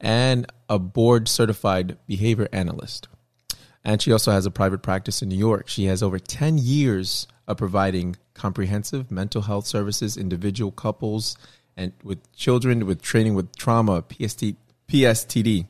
and 0.01 0.45
a 0.69 0.77
board 0.77 1.29
certified 1.29 1.97
behavior 2.05 2.49
analyst. 2.51 3.07
And 3.83 4.01
she 4.01 4.11
also 4.11 4.31
has 4.31 4.45
a 4.45 4.51
private 4.51 4.81
practice 4.81 5.21
in 5.21 5.29
New 5.29 5.37
York. 5.37 5.69
She 5.69 5.85
has 5.85 6.03
over 6.03 6.19
10 6.19 6.57
years 6.57 7.27
of 7.47 7.55
providing 7.55 8.17
comprehensive 8.33 9.09
mental 9.09 9.43
health 9.43 9.65
services, 9.65 10.17
individual 10.17 10.71
couples, 10.71 11.37
and 11.77 11.93
with 12.03 12.29
children 12.35 12.85
with 12.85 13.01
training 13.01 13.35
with 13.35 13.55
trauma, 13.55 14.03
PST, 14.09 14.55
PSTD, 14.89 15.67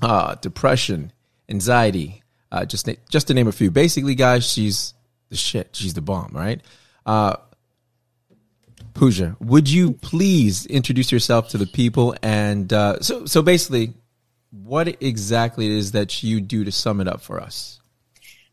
uh, 0.00 0.36
depression, 0.36 1.12
anxiety, 1.50 2.22
uh, 2.50 2.64
just, 2.64 2.86
na- 2.86 2.94
just 3.10 3.26
to 3.26 3.34
name 3.34 3.48
a 3.48 3.52
few. 3.52 3.70
Basically, 3.70 4.14
guys, 4.14 4.50
she's 4.50 4.93
the 5.34 5.38
shit. 5.38 5.70
She's 5.72 5.94
the 5.94 6.00
bomb, 6.00 6.30
right? 6.32 6.60
Uh, 7.04 7.36
Pooja, 8.94 9.36
would 9.40 9.68
you 9.68 9.92
please 9.92 10.64
introduce 10.66 11.10
yourself 11.10 11.48
to 11.48 11.58
the 11.58 11.66
people? 11.66 12.14
And 12.22 12.72
uh, 12.72 13.00
so, 13.00 13.26
so 13.26 13.42
basically, 13.42 13.94
what 14.50 15.02
exactly 15.02 15.66
it 15.66 15.72
is 15.72 15.92
that 15.92 16.22
you 16.22 16.40
do 16.40 16.64
to 16.64 16.70
sum 16.70 17.00
it 17.00 17.08
up 17.08 17.20
for 17.20 17.40
us? 17.40 17.80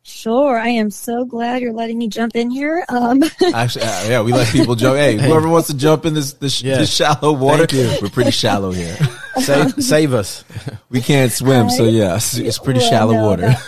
Sure. 0.04 0.58
I 0.58 0.70
am 0.70 0.90
so 0.90 1.26
glad 1.26 1.62
you're 1.62 1.74
letting 1.74 2.00
me 2.00 2.08
jump 2.08 2.36
in 2.36 2.50
here. 2.50 2.84
Um, 2.90 3.22
Actually, 3.54 3.86
uh, 3.86 4.08
yeah, 4.10 4.22
we 4.24 4.34
let 4.34 4.48
people 4.48 4.74
jump. 4.74 4.98
Hey, 4.98 5.16
whoever 5.16 5.48
wants 5.48 5.68
to 5.68 5.78
jump 5.78 6.08
in 6.08 6.16
this 6.16 6.34
this, 6.34 6.64
Yeah. 6.64 6.80
this 6.80 6.92
shallow 6.92 7.34
water, 7.34 7.68
we're 8.02 8.10
pretty 8.10 8.32
shallow 8.32 8.72
here. 8.72 8.98
Save 9.38 9.84
save 9.84 10.14
us. 10.16 10.44
We 10.90 11.02
can't 11.02 11.32
swim, 11.32 11.70
so 11.70 11.84
yeah, 11.84 12.16
it's, 12.16 12.36
it's 12.36 12.58
pretty 12.58 12.80
well, 12.80 12.90
shallow 12.90 13.14
no, 13.14 13.26
water. 13.28 13.42
That, 13.44 13.68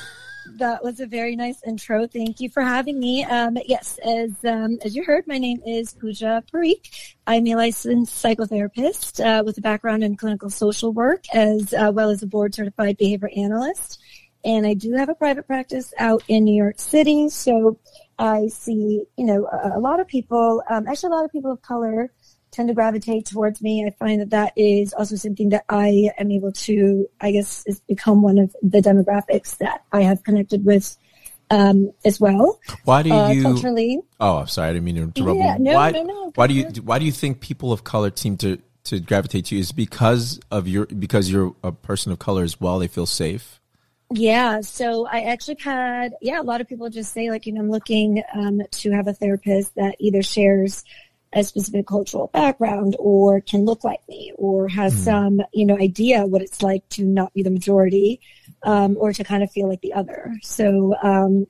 that 0.63 0.81
was 0.81 1.01
a 1.01 1.06
very 1.06 1.36
nice 1.36 1.62
intro. 1.68 2.07
Thank 2.07 2.39
you 2.39 2.50
for 2.50 2.63
having 2.63 2.98
me. 2.98 3.25
Um, 3.25 3.57
yes, 3.65 4.00
as 4.06 4.31
um, 4.45 4.80
as 4.86 4.95
you 4.95 5.04
heard, 5.04 5.27
my 5.27 5.38
name 5.38 5.62
is 5.68 5.92
Pooja 5.92 6.42
Parikh. 6.54 7.13
I'm 7.27 7.45
a 7.48 7.56
licensed 7.56 8.24
psychotherapist 8.24 9.19
uh, 9.19 9.44
with 9.44 9.57
a 9.57 9.62
background 9.62 10.06
in 10.06 10.15
clinical 10.15 10.50
social 10.50 10.94
work, 10.94 11.25
as 11.33 11.74
uh, 11.74 11.92
well 11.94 12.10
as 12.10 12.24
a 12.24 12.27
board 12.27 12.56
certified 12.56 12.95
behavior 12.95 13.30
analyst. 13.36 14.00
And 14.45 14.65
I 14.65 14.74
do 14.74 14.94
have 14.94 15.10
a 15.10 15.15
private 15.15 15.48
practice 15.48 15.94
out 16.00 16.24
in 16.30 16.45
New 16.45 16.56
York 16.56 16.80
City. 16.80 17.27
So 17.27 17.77
I 18.18 18.48
see, 18.48 19.04
you 19.18 19.25
know, 19.25 19.45
a, 19.48 19.77
a 19.77 19.81
lot 19.81 20.00
of 20.00 20.07
people, 20.07 20.63
um, 20.69 20.88
actually 20.88 21.12
a 21.12 21.16
lot 21.16 21.25
of 21.25 21.31
people 21.33 21.51
of 21.51 21.62
color 21.62 22.09
tend 22.53 22.69
to 22.69 22.73
gravitate 22.73 23.25
towards 23.25 23.61
me. 23.61 23.85
I 23.85 23.89
find 23.91 24.21
that 24.21 24.29
that 24.29 24.53
is 24.55 24.94
also 24.94 25.15
something 25.15 25.50
that 25.50 25.65
I 25.69 26.11
am 26.17 26.31
able 26.31 26.51
to, 26.51 27.09
I 27.19 27.31
guess, 27.31 27.63
is 27.65 27.81
become 27.81 28.21
one 28.21 28.38
of 28.38 28.55
the 28.61 28.79
demographics 28.79 29.57
that 29.57 29.83
I 29.91 30.01
have 30.03 30.23
connected 30.23 30.63
with 30.63 30.95
um, 31.50 31.91
as 32.05 32.19
well. 32.19 32.59
Why 32.85 33.03
do 33.03 33.11
Uh, 33.11 33.31
you? 33.31 33.44
culturally, 33.44 34.00
Oh, 34.19 34.38
I'm 34.38 34.47
sorry, 34.47 34.69
I 34.69 34.73
didn't 34.73 34.85
mean 34.85 34.95
to 34.95 35.01
interrupt. 35.03 35.39
Yeah, 35.39 35.57
no, 35.59 35.73
why, 35.73 35.91
no, 35.91 36.03
no, 36.03 36.31
Why 36.35 36.47
do 36.47 36.54
you? 36.54 36.66
Why 36.83 36.99
do 36.99 37.06
you 37.06 37.11
think 37.11 37.42
people 37.42 37.71
of 37.73 37.83
color 37.83 38.11
seem 38.16 38.37
to 38.37 38.57
to 38.85 38.99
gravitate 38.99 39.45
to 39.45 39.56
you? 39.56 39.61
Is 39.61 39.71
it 39.71 39.75
because 39.75 40.39
of 40.51 40.68
your 40.68 40.85
because 40.85 41.30
you're 41.30 41.56
a 41.63 41.71
person 41.71 42.11
of 42.11 42.19
color 42.19 42.44
as 42.44 42.59
well? 42.61 42.80
They 42.80 42.87
feel 42.87 43.06
safe. 43.06 43.59
Yeah, 44.16 44.61
so 44.61 45.07
I 45.07 45.21
actually 45.21 45.57
had, 45.59 46.13
yeah, 46.21 46.39
a 46.39 46.44
lot 46.44 46.61
of 46.61 46.68
people 46.68 46.87
just 46.89 47.13
say, 47.13 47.31
like, 47.31 47.47
you 47.47 47.54
know, 47.54 47.61
I'm 47.61 47.71
looking 47.71 48.21
um, 48.35 48.61
to 48.69 48.92
have 48.92 49.07
a 49.07 49.13
therapist 49.13 49.73
that 49.75 49.95
either 49.99 50.21
shares 50.21 50.83
a 51.35 51.44
specific 51.44 51.87
cultural 51.87 52.28
background 52.28 52.95
or 52.99 53.42
can 53.42 53.66
look 53.66 53.83
like 53.83 53.99
me 54.07 54.31
or 54.37 54.68
has 54.68 54.94
some, 55.04 55.42
you 55.54 55.66
know, 55.66 55.78
idea 55.78 56.25
what 56.25 56.42
it's 56.42 56.61
like 56.61 56.87
to 56.90 57.04
not 57.04 57.33
be 57.33 57.44
the 57.44 57.49
majority 57.49 58.19
um, 58.63 58.95
or 58.99 59.13
to 59.13 59.23
kind 59.23 59.44
of 59.44 59.52
feel 59.52 59.68
like 59.68 59.81
the 59.81 59.94
other. 59.94 60.33
So, 60.42 60.95
um, 61.02 61.47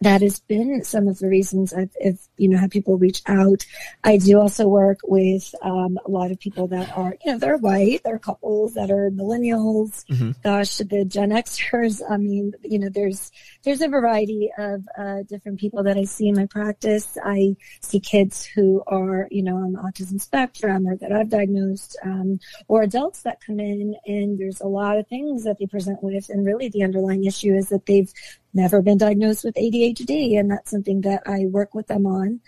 that 0.00 0.22
has 0.22 0.40
been 0.40 0.84
some 0.84 1.08
of 1.08 1.18
the 1.18 1.28
reasons 1.28 1.72
I've, 1.72 1.90
if 1.96 2.28
you 2.36 2.48
know, 2.48 2.58
had 2.58 2.70
people 2.70 2.96
reach 2.98 3.22
out. 3.26 3.66
I 4.04 4.18
do 4.18 4.40
also 4.40 4.68
work 4.68 5.00
with 5.04 5.54
um, 5.62 5.98
a 6.04 6.10
lot 6.10 6.30
of 6.30 6.38
people 6.38 6.68
that 6.68 6.96
are, 6.96 7.16
you 7.24 7.32
know, 7.32 7.38
they're 7.38 7.56
white, 7.56 8.02
they're 8.04 8.18
couples 8.18 8.74
that 8.74 8.90
are 8.90 9.10
millennials. 9.10 10.04
Gosh, 10.42 10.76
the 10.78 11.04
Gen 11.04 11.30
Xers. 11.30 12.00
I 12.08 12.16
mean, 12.16 12.52
you 12.62 12.78
know, 12.78 12.88
there's 12.88 13.32
there's 13.64 13.80
a 13.80 13.88
variety 13.88 14.50
of 14.56 14.86
uh, 14.96 15.22
different 15.28 15.58
people 15.58 15.82
that 15.82 15.96
I 15.96 16.04
see 16.04 16.28
in 16.28 16.36
my 16.36 16.46
practice. 16.46 17.18
I 17.24 17.56
see 17.80 18.00
kids 18.00 18.44
who 18.44 18.82
are, 18.86 19.26
you 19.30 19.42
know, 19.42 19.56
on 19.56 19.72
the 19.72 19.80
autism 19.80 20.20
spectrum 20.20 20.86
or 20.86 20.96
that 20.96 21.12
I've 21.12 21.28
diagnosed, 21.28 21.98
um, 22.04 22.38
or 22.68 22.82
adults 22.82 23.22
that 23.22 23.40
come 23.40 23.58
in, 23.58 23.96
and 24.06 24.38
there's 24.38 24.60
a 24.60 24.66
lot 24.66 24.98
of 24.98 25.08
things 25.08 25.44
that 25.44 25.58
they 25.58 25.66
present 25.66 26.02
with, 26.02 26.28
and 26.28 26.46
really 26.46 26.68
the 26.68 26.84
underlying 26.84 27.24
issue 27.24 27.54
is 27.54 27.68
that 27.70 27.86
they've 27.86 28.12
never 28.54 28.82
been 28.82 28.98
diagnosed 28.98 29.44
with 29.44 29.54
ADHD, 29.56 30.38
and 30.38 30.50
that's 30.50 30.70
something 30.70 31.00
that 31.02 31.22
I 31.26 31.46
work 31.46 31.74
with 31.74 31.86
them 31.86 32.06
on, 32.06 32.40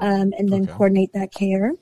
um, 0.00 0.32
and 0.38 0.48
then 0.48 0.62
Okay. 0.62 0.72
coordinate 0.72 1.12
that 1.14 1.32
care. 1.32 1.72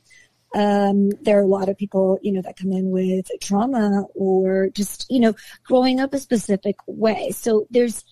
Um, 0.55 1.11
there 1.23 1.39
are 1.39 1.43
a 1.43 1.47
lot 1.47 1.69
of 1.69 1.77
people, 1.77 2.19
you 2.23 2.33
know, 2.33 2.41
that 2.43 2.57
come 2.57 2.73
in 2.73 2.91
with 2.91 3.29
trauma 3.41 4.05
or 4.15 4.69
just, 4.71 5.07
you 5.11 5.21
know, 5.21 5.35
growing 5.67 6.01
up 6.01 6.15
a 6.15 6.19
specific 6.19 6.77
way. 6.87 7.31
So 7.33 7.67
there's 7.71 8.05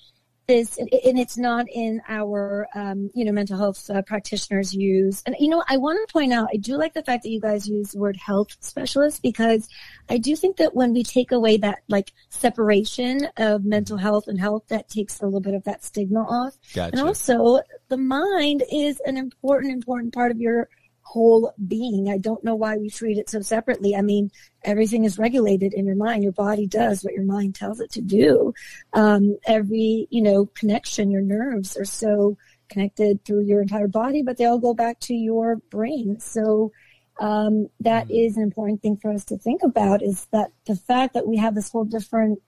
this, 0.46 0.78
and 0.78 0.88
it's 0.92 1.38
not 1.38 1.66
in 1.72 2.00
our, 2.08 2.68
um, 2.74 3.10
you 3.14 3.24
know, 3.24 3.32
mental 3.32 3.56
health 3.56 3.88
uh, 3.90 4.02
practitioners 4.02 4.74
use. 4.74 5.22
And, 5.26 5.34
you 5.38 5.48
know, 5.48 5.62
I 5.68 5.76
want 5.76 6.06
to 6.06 6.12
point 6.12 6.32
out, 6.32 6.48
I 6.52 6.56
do 6.56 6.76
like 6.76 6.94
the 6.94 7.02
fact 7.02 7.22
that 7.22 7.30
you 7.30 7.40
guys 7.40 7.68
use 7.68 7.92
the 7.92 7.98
word 7.98 8.16
health 8.16 8.56
specialist 8.60 9.22
because 9.22 9.68
I 10.08 10.18
do 10.18 10.36
think 10.36 10.56
that 10.58 10.74
when 10.74 10.92
we 10.92 11.02
take 11.02 11.32
away 11.32 11.56
that 11.58 11.82
like 11.88 12.12
separation 12.28 13.28
of 13.36 13.64
mental 13.64 13.96
health 13.96 14.28
and 14.28 14.38
health, 14.38 14.64
that 14.68 14.88
takes 14.88 15.20
a 15.20 15.24
little 15.24 15.40
bit 15.40 15.54
of 15.54 15.64
that 15.64 15.82
stigma 15.82 16.20
off. 16.20 16.56
Gotcha. 16.74 16.96
And 16.96 17.06
also, 17.06 17.60
the 17.88 17.96
mind 17.96 18.62
is 18.72 19.00
an 19.06 19.16
important, 19.16 19.72
important 19.72 20.12
part 20.12 20.30
of 20.30 20.40
your 20.40 20.68
whole 21.04 21.52
being. 21.68 22.08
I 22.08 22.18
don't 22.18 22.42
know 22.42 22.54
why 22.54 22.76
we 22.76 22.90
treat 22.90 23.18
it 23.18 23.30
so 23.30 23.40
separately. 23.40 23.94
I 23.94 24.02
mean, 24.02 24.30
everything 24.64 25.04
is 25.04 25.18
regulated 25.18 25.72
in 25.72 25.86
your 25.86 25.96
mind. 25.96 26.22
Your 26.22 26.32
body 26.32 26.66
does 26.66 27.04
what 27.04 27.14
your 27.14 27.24
mind 27.24 27.54
tells 27.54 27.80
it 27.80 27.90
to 27.92 28.00
do. 28.00 28.52
Um, 28.94 29.36
every, 29.46 30.08
you 30.10 30.22
know, 30.22 30.46
connection, 30.46 31.10
your 31.10 31.22
nerves 31.22 31.76
are 31.76 31.84
so 31.84 32.36
connected 32.68 33.24
through 33.24 33.44
your 33.44 33.62
entire 33.62 33.86
body, 33.86 34.22
but 34.22 34.38
they 34.38 34.46
all 34.46 34.58
go 34.58 34.74
back 34.74 34.98
to 35.00 35.14
your 35.14 35.56
brain. 35.70 36.18
So, 36.18 36.72
um, 37.20 37.68
that 37.80 38.06
mm-hmm. 38.06 38.14
is 38.14 38.36
an 38.36 38.42
important 38.42 38.82
thing 38.82 38.96
for 38.96 39.12
us 39.12 39.24
to 39.26 39.38
think 39.38 39.62
about 39.62 40.02
is 40.02 40.26
that 40.32 40.50
the 40.66 40.74
fact 40.74 41.14
that 41.14 41.28
we 41.28 41.36
have 41.36 41.54
this 41.54 41.70
whole 41.70 41.84
different, 41.84 42.42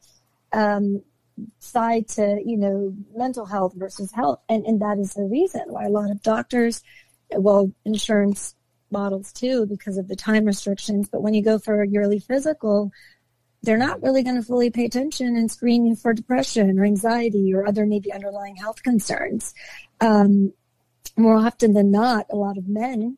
um, 0.52 1.02
side 1.58 2.08
to, 2.08 2.40
you 2.44 2.56
know, 2.56 2.94
mental 3.14 3.44
health 3.44 3.74
versus 3.76 4.10
health. 4.12 4.40
And, 4.48 4.64
and 4.64 4.80
that 4.80 4.98
is 4.98 5.14
the 5.14 5.24
reason 5.24 5.62
why 5.66 5.84
a 5.84 5.90
lot 5.90 6.10
of 6.10 6.22
doctors, 6.22 6.82
well, 7.30 7.70
insurance 7.84 8.54
models 8.90 9.32
too, 9.32 9.66
because 9.66 9.98
of 9.98 10.08
the 10.08 10.16
time 10.16 10.44
restrictions. 10.44 11.08
But 11.08 11.22
when 11.22 11.34
you 11.34 11.42
go 11.42 11.58
for 11.58 11.82
a 11.82 11.88
yearly 11.88 12.18
physical, 12.18 12.92
they're 13.62 13.78
not 13.78 14.02
really 14.02 14.22
going 14.22 14.36
to 14.36 14.42
fully 14.42 14.70
pay 14.70 14.84
attention 14.84 15.36
and 15.36 15.50
screen 15.50 15.86
you 15.86 15.96
for 15.96 16.12
depression 16.12 16.78
or 16.78 16.84
anxiety 16.84 17.52
or 17.54 17.66
other 17.66 17.84
maybe 17.86 18.12
underlying 18.12 18.56
health 18.56 18.82
concerns. 18.82 19.54
Um, 20.00 20.52
more 21.16 21.36
often 21.36 21.72
than 21.72 21.90
not, 21.90 22.26
a 22.30 22.36
lot 22.36 22.58
of 22.58 22.68
men, 22.68 23.16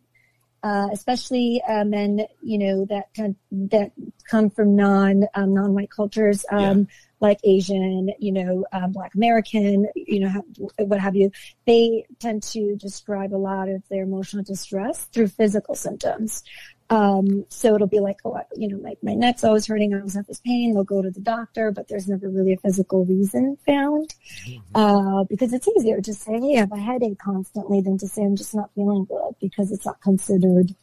uh, 0.62 0.88
especially 0.92 1.60
uh, 1.68 1.84
men, 1.84 2.26
you 2.42 2.58
know, 2.58 2.84
that 2.86 3.08
that 3.50 3.92
come 4.30 4.50
from 4.50 4.76
non 4.76 5.24
um, 5.34 5.54
non 5.54 5.74
white 5.74 5.90
cultures, 5.90 6.44
um, 6.50 6.78
yeah 6.78 6.84
like 7.20 7.38
Asian, 7.44 8.10
you 8.18 8.32
know, 8.32 8.64
um, 8.72 8.92
Black 8.92 9.14
American, 9.14 9.88
you 9.94 10.20
know, 10.20 10.44
what 10.78 11.00
have 11.00 11.16
you, 11.16 11.30
they 11.66 12.06
tend 12.18 12.42
to 12.42 12.76
describe 12.76 13.34
a 13.34 13.36
lot 13.36 13.68
of 13.68 13.82
their 13.88 14.04
emotional 14.04 14.44
distress 14.44 15.04
through 15.06 15.28
physical 15.28 15.74
symptoms. 15.74 16.44
Um, 16.90 17.44
so 17.50 17.74
it'll 17.74 17.86
be 17.86 18.00
like, 18.00 18.18
oh, 18.24 18.40
you 18.56 18.68
know, 18.68 18.78
my, 18.78 18.94
my 19.02 19.14
neck's 19.14 19.44
always 19.44 19.66
hurting. 19.66 19.92
I 19.92 19.98
always 19.98 20.14
have 20.14 20.26
this 20.26 20.40
pain. 20.40 20.72
They'll 20.72 20.84
go 20.84 21.02
to 21.02 21.10
the 21.10 21.20
doctor, 21.20 21.70
but 21.70 21.88
there's 21.88 22.08
never 22.08 22.30
really 22.30 22.54
a 22.54 22.58
physical 22.58 23.04
reason 23.04 23.58
found. 23.66 24.14
Mm-hmm. 24.46 24.60
Uh, 24.74 25.24
because 25.24 25.52
it's 25.52 25.68
easier 25.68 26.00
to 26.00 26.14
say, 26.14 26.40
hey, 26.40 26.56
I 26.56 26.60
have 26.60 26.72
a 26.72 26.78
headache 26.78 27.18
constantly 27.18 27.82
than 27.82 27.98
to 27.98 28.08
say 28.08 28.22
I'm 28.22 28.36
just 28.36 28.54
not 28.54 28.70
feeling 28.74 29.04
good 29.04 29.34
because 29.40 29.70
it's 29.70 29.84
not 29.84 30.00
considered 30.00 30.74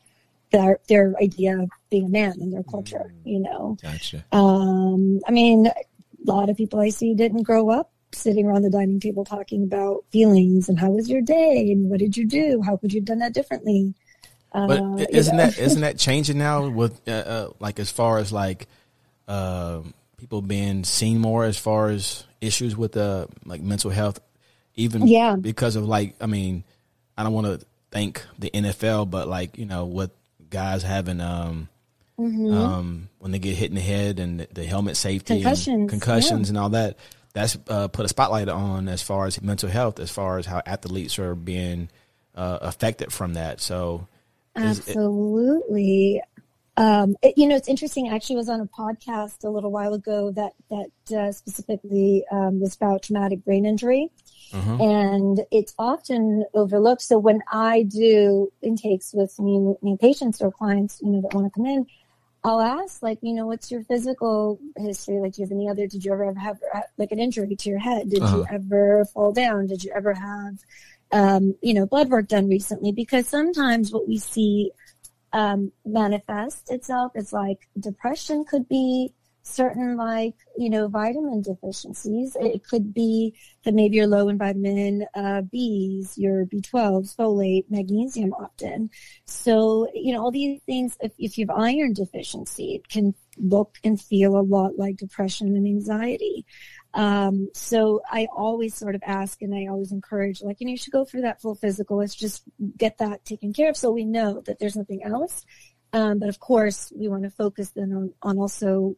their 0.51 0.79
their 0.87 1.15
idea 1.19 1.59
of 1.59 1.69
being 1.89 2.05
a 2.05 2.09
man 2.09 2.33
in 2.39 2.51
their 2.51 2.63
culture, 2.63 3.11
mm. 3.11 3.31
you 3.31 3.39
know. 3.39 3.77
Gotcha. 3.81 4.23
Um, 4.31 5.19
I 5.27 5.31
mean, 5.31 5.71
a 6.27 6.31
lot 6.31 6.49
of 6.49 6.57
people 6.57 6.79
I 6.79 6.89
see 6.89 7.13
didn't 7.13 7.43
grow 7.43 7.69
up 7.69 7.91
sitting 8.13 8.45
around 8.45 8.61
the 8.61 8.69
dining 8.69 8.99
table 8.99 9.25
talking 9.25 9.63
about 9.63 10.05
feelings 10.11 10.69
and 10.69 10.79
how 10.79 10.89
was 10.89 11.09
your 11.09 11.21
day 11.21 11.71
and 11.71 11.89
what 11.89 11.99
did 11.99 12.15
you 12.15 12.25
do? 12.25 12.61
How 12.65 12.77
could 12.77 12.93
you 12.93 13.01
have 13.01 13.05
done 13.05 13.19
that 13.19 13.33
differently? 13.33 13.93
But 14.53 14.79
uh, 14.79 15.05
isn't 15.09 15.35
that 15.35 15.59
isn't 15.59 15.81
that 15.81 15.97
changing 15.99 16.37
now 16.37 16.69
with 16.69 17.01
uh, 17.07 17.11
uh, 17.11 17.49
like 17.59 17.77
as 17.77 17.91
far 17.91 18.19
as 18.19 18.31
like 18.31 18.67
uh, 19.27 19.81
people 20.17 20.41
being 20.41 20.85
seen 20.85 21.19
more 21.19 21.43
as 21.43 21.57
far 21.57 21.89
as 21.89 22.23
issues 22.39 22.75
with 22.75 22.95
uh, 22.95 23.27
like 23.43 23.61
mental 23.61 23.91
health, 23.91 24.21
even 24.75 25.07
yeah. 25.07 25.35
because 25.35 25.75
of 25.75 25.83
like 25.83 26.15
I 26.21 26.27
mean 26.27 26.63
I 27.17 27.23
don't 27.23 27.33
want 27.33 27.47
to 27.47 27.65
thank 27.91 28.23
the 28.39 28.49
NFL, 28.49 29.09
but 29.09 29.27
like 29.27 29.57
you 29.57 29.65
know 29.65 29.85
with 29.85 30.11
guys 30.49 30.83
having 30.83 31.19
um, 31.19 31.67
Mm-hmm. 32.19 32.53
Um, 32.53 33.09
when 33.19 33.31
they 33.31 33.39
get 33.39 33.55
hit 33.55 33.69
in 33.69 33.75
the 33.75 33.81
head 33.81 34.19
and 34.19 34.39
the, 34.39 34.47
the 34.53 34.63
helmet 34.63 34.95
safety 34.95 35.41
concussions, 35.41 35.67
and 35.67 35.89
concussions 35.89 36.47
yeah. 36.47 36.51
and 36.51 36.57
all 36.57 36.69
that, 36.69 36.97
that's 37.33 37.57
uh, 37.67 37.89
put 37.89 38.05
a 38.05 38.07
spotlight 38.07 38.47
on 38.47 38.87
as 38.87 39.01
far 39.01 39.25
as 39.25 39.41
mental 39.41 39.69
health, 39.69 39.99
as 39.99 40.09
far 40.09 40.37
as 40.37 40.45
how 40.45 40.61
athletes 40.65 41.19
are 41.19 41.35
being 41.35 41.89
uh, 42.33 42.59
affected 42.61 43.11
from 43.11 43.33
that. 43.33 43.59
So, 43.59 44.07
absolutely. 44.55 46.17
It, 46.17 46.23
um, 46.77 47.15
it, 47.21 47.37
you 47.37 47.47
know, 47.47 47.55
it's 47.55 47.67
interesting. 47.67 48.09
I 48.09 48.15
actually 48.15 48.37
was 48.37 48.49
on 48.49 48.61
a 48.61 48.65
podcast 48.65 49.43
a 49.43 49.49
little 49.49 49.71
while 49.71 49.93
ago 49.93 50.31
that 50.31 50.53
that 50.69 51.17
uh, 51.17 51.31
specifically 51.31 52.25
um, 52.31 52.59
was 52.59 52.75
about 52.75 53.03
traumatic 53.03 53.43
brain 53.45 53.65
injury, 53.65 54.09
mm-hmm. 54.51 54.81
and 54.81 55.41
it's 55.51 55.73
often 55.77 56.45
overlooked. 56.53 57.01
So 57.01 57.17
when 57.17 57.41
I 57.51 57.83
do 57.83 58.51
intakes 58.61 59.13
with 59.13 59.37
new, 59.39 59.77
new 59.81 59.97
patients 59.97 60.41
or 60.41 60.51
clients, 60.51 61.01
you 61.01 61.11
know, 61.11 61.21
that 61.21 61.33
want 61.33 61.51
to 61.51 61.57
come 61.57 61.65
in, 61.65 61.85
I'll 62.45 62.61
ask, 62.61 63.01
like, 63.01 63.17
you 63.23 63.33
know, 63.33 63.47
what's 63.47 63.71
your 63.71 63.83
physical 63.85 64.59
history? 64.77 65.19
Like, 65.19 65.33
do 65.33 65.41
you 65.41 65.47
have 65.47 65.51
any 65.51 65.67
other, 65.67 65.87
did 65.87 66.05
you 66.05 66.13
ever 66.13 66.31
have, 66.35 66.59
like 66.95 67.11
an 67.11 67.19
injury 67.19 67.55
to 67.55 67.69
your 67.69 67.79
head? 67.79 68.11
Did 68.11 68.21
uh-huh. 68.21 68.37
you 68.37 68.45
ever 68.51 69.05
fall 69.05 69.31
down? 69.31 69.65
Did 69.65 69.83
you 69.83 69.91
ever 69.95 70.13
have, 70.13 70.59
um, 71.11 71.55
you 71.63 71.73
know, 71.73 71.87
blood 71.87 72.09
work 72.09 72.27
done 72.27 72.47
recently? 72.47 72.91
Because 72.91 73.27
sometimes 73.27 73.91
what 73.91 74.07
we 74.07 74.19
see 74.19 74.71
um, 75.33 75.71
manifest 75.85 76.71
itself 76.71 77.13
is 77.15 77.33
like 77.33 77.67
depression 77.79 78.45
could 78.45 78.69
be 78.69 79.11
certain 79.45 79.95
like 79.95 80.33
you 80.57 80.69
know 80.69 80.87
vitamin 80.87 81.41
deficiencies. 81.41 82.35
It 82.39 82.67
could 82.67 82.93
be 82.93 83.35
that 83.63 83.75
maybe 83.75 83.95
you're 83.95 84.07
low 84.07 84.27
in 84.27 84.37
vitamin 84.37 85.05
uh, 85.13 85.41
b's 85.41 86.17
your 86.17 86.45
b12 86.45 87.15
folate 87.15 87.65
magnesium 87.69 88.33
often. 88.33 88.89
So 89.25 89.87
you 89.93 90.13
know 90.13 90.21
all 90.21 90.31
these 90.31 90.61
things 90.63 90.97
if, 90.99 91.13
if 91.19 91.37
you 91.37 91.45
have 91.47 91.57
iron 91.57 91.93
deficiency 91.93 92.75
it 92.75 92.89
can 92.89 93.13
look 93.37 93.77
and 93.83 94.01
feel 94.01 94.37
a 94.37 94.41
lot 94.41 94.77
like 94.77 94.97
depression 94.97 95.55
and 95.55 95.67
anxiety. 95.67 96.45
Um, 96.93 97.49
so 97.53 98.01
i 98.09 98.27
always 98.35 98.73
sort 98.73 98.95
of 98.95 99.03
ask 99.05 99.41
and 99.41 99.53
i 99.53 99.67
always 99.67 99.91
encourage 99.91 100.41
like 100.41 100.61
you 100.61 100.65
know 100.65 100.71
you 100.71 100.77
should 100.77 100.93
go 100.93 101.05
through 101.05 101.21
that 101.21 101.39
full 101.41 101.55
physical. 101.55 101.97
Let's 101.97 102.15
just 102.15 102.43
get 102.77 102.97
that 102.97 103.23
taken 103.25 103.53
care 103.53 103.69
of 103.69 103.77
so 103.77 103.91
we 103.91 104.05
know 104.05 104.41
that 104.41 104.57
there's 104.59 104.75
nothing 104.75 105.03
else. 105.03 105.45
Um, 105.93 106.19
but 106.19 106.27
of 106.27 106.39
course 106.39 106.91
we 106.93 107.07
want 107.07 107.23
to 107.23 107.29
focus 107.29 107.69
then 107.69 107.93
on, 107.93 108.13
on 108.21 108.37
also 108.37 108.97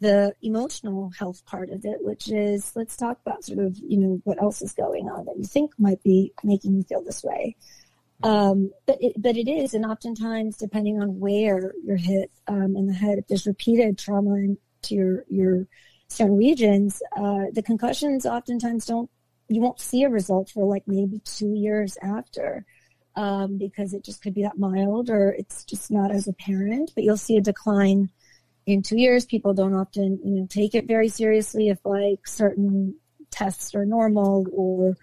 the 0.00 0.32
emotional 0.42 1.10
health 1.18 1.44
part 1.44 1.70
of 1.70 1.84
it, 1.84 1.98
which 2.00 2.30
is 2.30 2.72
let's 2.76 2.96
talk 2.96 3.18
about 3.24 3.44
sort 3.44 3.58
of, 3.58 3.76
you 3.78 3.98
know, 3.98 4.20
what 4.24 4.40
else 4.40 4.62
is 4.62 4.72
going 4.72 5.08
on 5.08 5.24
that 5.24 5.36
you 5.36 5.44
think 5.44 5.72
might 5.78 6.02
be 6.02 6.32
making 6.44 6.74
you 6.74 6.82
feel 6.82 7.02
this 7.02 7.24
way. 7.24 7.56
Um, 8.22 8.70
but 8.86 8.98
it, 9.00 9.20
but 9.20 9.36
it 9.36 9.48
is, 9.48 9.74
and 9.74 9.84
oftentimes, 9.84 10.56
depending 10.56 11.00
on 11.00 11.20
where 11.20 11.72
you're 11.84 11.96
hit 11.96 12.30
um, 12.48 12.76
in 12.76 12.86
the 12.86 12.92
head, 12.92 13.18
if 13.18 13.26
there's 13.28 13.46
repeated 13.46 13.98
trauma 13.98 14.54
to 14.82 14.94
your 14.94 15.24
your 15.28 15.66
certain 16.08 16.36
regions, 16.36 17.00
uh, 17.16 17.44
the 17.52 17.62
concussions 17.62 18.26
oftentimes 18.26 18.86
don't 18.86 19.10
you 19.48 19.60
won't 19.60 19.80
see 19.80 20.02
a 20.02 20.08
result 20.08 20.50
for 20.50 20.64
like 20.64 20.82
maybe 20.86 21.20
two 21.24 21.54
years 21.54 21.96
after. 22.02 22.64
Um, 23.16 23.58
because 23.58 23.94
it 23.94 24.04
just 24.04 24.22
could 24.22 24.34
be 24.34 24.44
that 24.44 24.58
mild 24.58 25.10
or 25.10 25.30
it's 25.30 25.64
just 25.64 25.90
not 25.90 26.12
as 26.12 26.28
apparent, 26.28 26.92
but 26.94 27.02
you'll 27.02 27.16
see 27.16 27.36
a 27.36 27.40
decline 27.40 28.10
in 28.68 28.82
two 28.82 28.98
years, 28.98 29.24
people 29.24 29.54
don't 29.54 29.74
often, 29.74 30.20
you 30.22 30.40
know, 30.40 30.46
take 30.46 30.74
it 30.74 30.86
very 30.86 31.08
seriously 31.08 31.70
if 31.70 31.78
like 31.84 32.26
certain 32.26 32.94
tests 33.30 33.74
are 33.74 33.86
normal 33.86 34.46
or, 34.52 34.96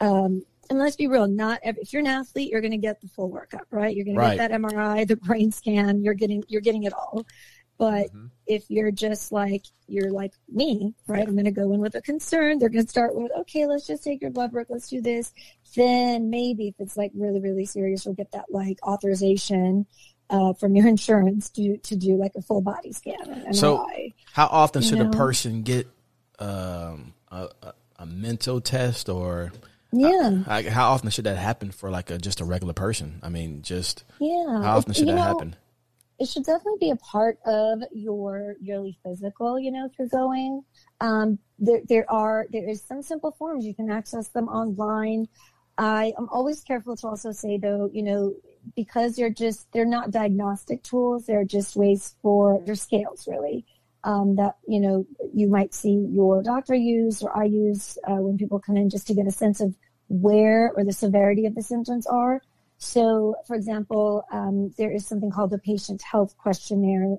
um, 0.00 0.42
and 0.70 0.78
let's 0.78 0.96
be 0.96 1.08
real, 1.08 1.26
not 1.26 1.60
every, 1.64 1.82
if 1.82 1.92
you're 1.92 2.00
an 2.00 2.06
athlete, 2.06 2.50
you're 2.50 2.60
going 2.60 2.72
to 2.72 2.76
get 2.76 3.00
the 3.00 3.08
full 3.08 3.30
workup, 3.30 3.64
right? 3.70 3.94
You're 3.94 4.04
going 4.04 4.16
right. 4.16 4.32
to 4.32 4.36
get 4.36 4.50
that 4.50 4.60
MRI, 4.60 5.08
the 5.08 5.16
brain 5.16 5.50
scan, 5.50 6.02
you're 6.02 6.14
getting, 6.14 6.44
you're 6.46 6.60
getting 6.60 6.84
it 6.84 6.92
all. 6.92 7.26
But 7.78 8.08
mm-hmm. 8.08 8.26
if 8.46 8.64
you're 8.68 8.90
just 8.90 9.32
like, 9.32 9.64
you're 9.86 10.10
like 10.10 10.34
me, 10.48 10.94
right? 11.06 11.26
I'm 11.26 11.34
going 11.34 11.44
to 11.44 11.50
go 11.50 11.72
in 11.72 11.80
with 11.80 11.94
a 11.94 12.02
concern. 12.02 12.58
They're 12.58 12.68
going 12.68 12.84
to 12.84 12.90
start 12.90 13.14
with, 13.14 13.32
okay, 13.40 13.66
let's 13.66 13.86
just 13.86 14.04
take 14.04 14.20
your 14.20 14.30
blood 14.30 14.52
work. 14.52 14.66
Let's 14.68 14.88
do 14.88 15.00
this. 15.00 15.32
Then 15.74 16.28
maybe 16.28 16.68
if 16.68 16.74
it's 16.78 16.96
like 16.96 17.12
really, 17.14 17.40
really 17.40 17.64
serious, 17.64 18.04
we'll 18.04 18.14
get 18.14 18.32
that 18.32 18.46
like 18.50 18.78
authorization 18.84 19.86
uh, 20.30 20.52
from 20.54 20.76
your 20.76 20.86
insurance 20.86 21.48
to 21.50 21.76
to 21.78 21.96
do 21.96 22.16
like 22.16 22.32
a 22.36 22.42
full 22.42 22.60
body 22.60 22.92
scan. 22.92 23.52
so, 23.52 23.86
how 24.32 24.46
often 24.46 24.82
should 24.82 24.98
know? 24.98 25.08
a 25.08 25.10
person 25.10 25.62
get 25.62 25.86
um, 26.38 27.14
a, 27.30 27.48
a, 27.62 27.74
a, 27.96 28.06
mental 28.06 28.60
test, 28.60 29.08
or 29.08 29.52
yeah, 29.92 30.42
uh, 30.46 30.62
how 30.64 30.90
often 30.90 31.10
should 31.10 31.24
that 31.24 31.38
happen 31.38 31.70
for 31.70 31.90
like 31.90 32.10
a 32.10 32.18
just 32.18 32.40
a 32.40 32.44
regular 32.44 32.74
person? 32.74 33.20
I 33.22 33.28
mean, 33.28 33.62
just 33.62 34.04
yeah, 34.20 34.62
how 34.62 34.76
often 34.78 34.92
should 34.94 35.08
that 35.08 35.14
know, 35.14 35.22
happen? 35.22 35.56
It 36.18 36.28
should 36.28 36.44
definitely 36.44 36.78
be 36.80 36.90
a 36.90 36.96
part 36.96 37.38
of 37.46 37.80
your 37.92 38.56
yearly 38.60 38.98
physical. 39.04 39.58
You 39.58 39.70
know, 39.70 39.86
if 39.86 39.92
you're 39.98 40.08
going, 40.08 40.62
um, 41.00 41.38
there 41.58 41.80
there 41.88 42.10
are 42.10 42.46
there 42.52 42.68
is 42.68 42.82
some 42.82 43.02
simple 43.02 43.32
forms 43.32 43.64
you 43.64 43.74
can 43.74 43.90
access 43.90 44.28
them 44.28 44.48
online. 44.48 45.28
I 45.78 46.12
am 46.18 46.28
always 46.30 46.60
careful 46.62 46.96
to 46.96 47.06
also 47.06 47.30
say 47.30 47.56
though, 47.56 47.88
you 47.92 48.02
know, 48.02 48.34
because 48.74 49.16
they're 49.16 49.30
just 49.30 49.70
they're 49.72 49.84
not 49.84 50.10
diagnostic 50.10 50.82
tools. 50.82 51.26
They're 51.26 51.44
just 51.44 51.76
ways 51.76 52.14
for 52.22 52.62
they're 52.64 52.74
scales 52.74 53.26
really 53.26 53.66
um, 54.04 54.36
that 54.36 54.56
you 54.66 54.80
know 54.80 55.06
you 55.34 55.48
might 55.48 55.74
see 55.74 56.06
your 56.10 56.42
doctor 56.42 56.74
use 56.74 57.22
or 57.22 57.36
i 57.36 57.44
use 57.44 57.98
uh, 58.08 58.14
when 58.14 58.38
people 58.38 58.58
come 58.58 58.76
in 58.76 58.88
just 58.88 59.06
to 59.06 59.14
get 59.14 59.26
a 59.26 59.30
sense 59.30 59.60
of 59.60 59.74
where 60.08 60.72
or 60.76 60.84
the 60.84 60.92
severity 60.92 61.44
of 61.44 61.54
the 61.54 61.62
symptoms 61.62 62.06
are. 62.06 62.40
So 62.78 63.34
for 63.46 63.56
example 63.56 64.24
um, 64.32 64.72
there 64.78 64.90
is 64.90 65.06
something 65.06 65.30
called 65.30 65.50
the 65.50 65.58
patient 65.58 66.02
health 66.02 66.36
questionnaire 66.38 67.16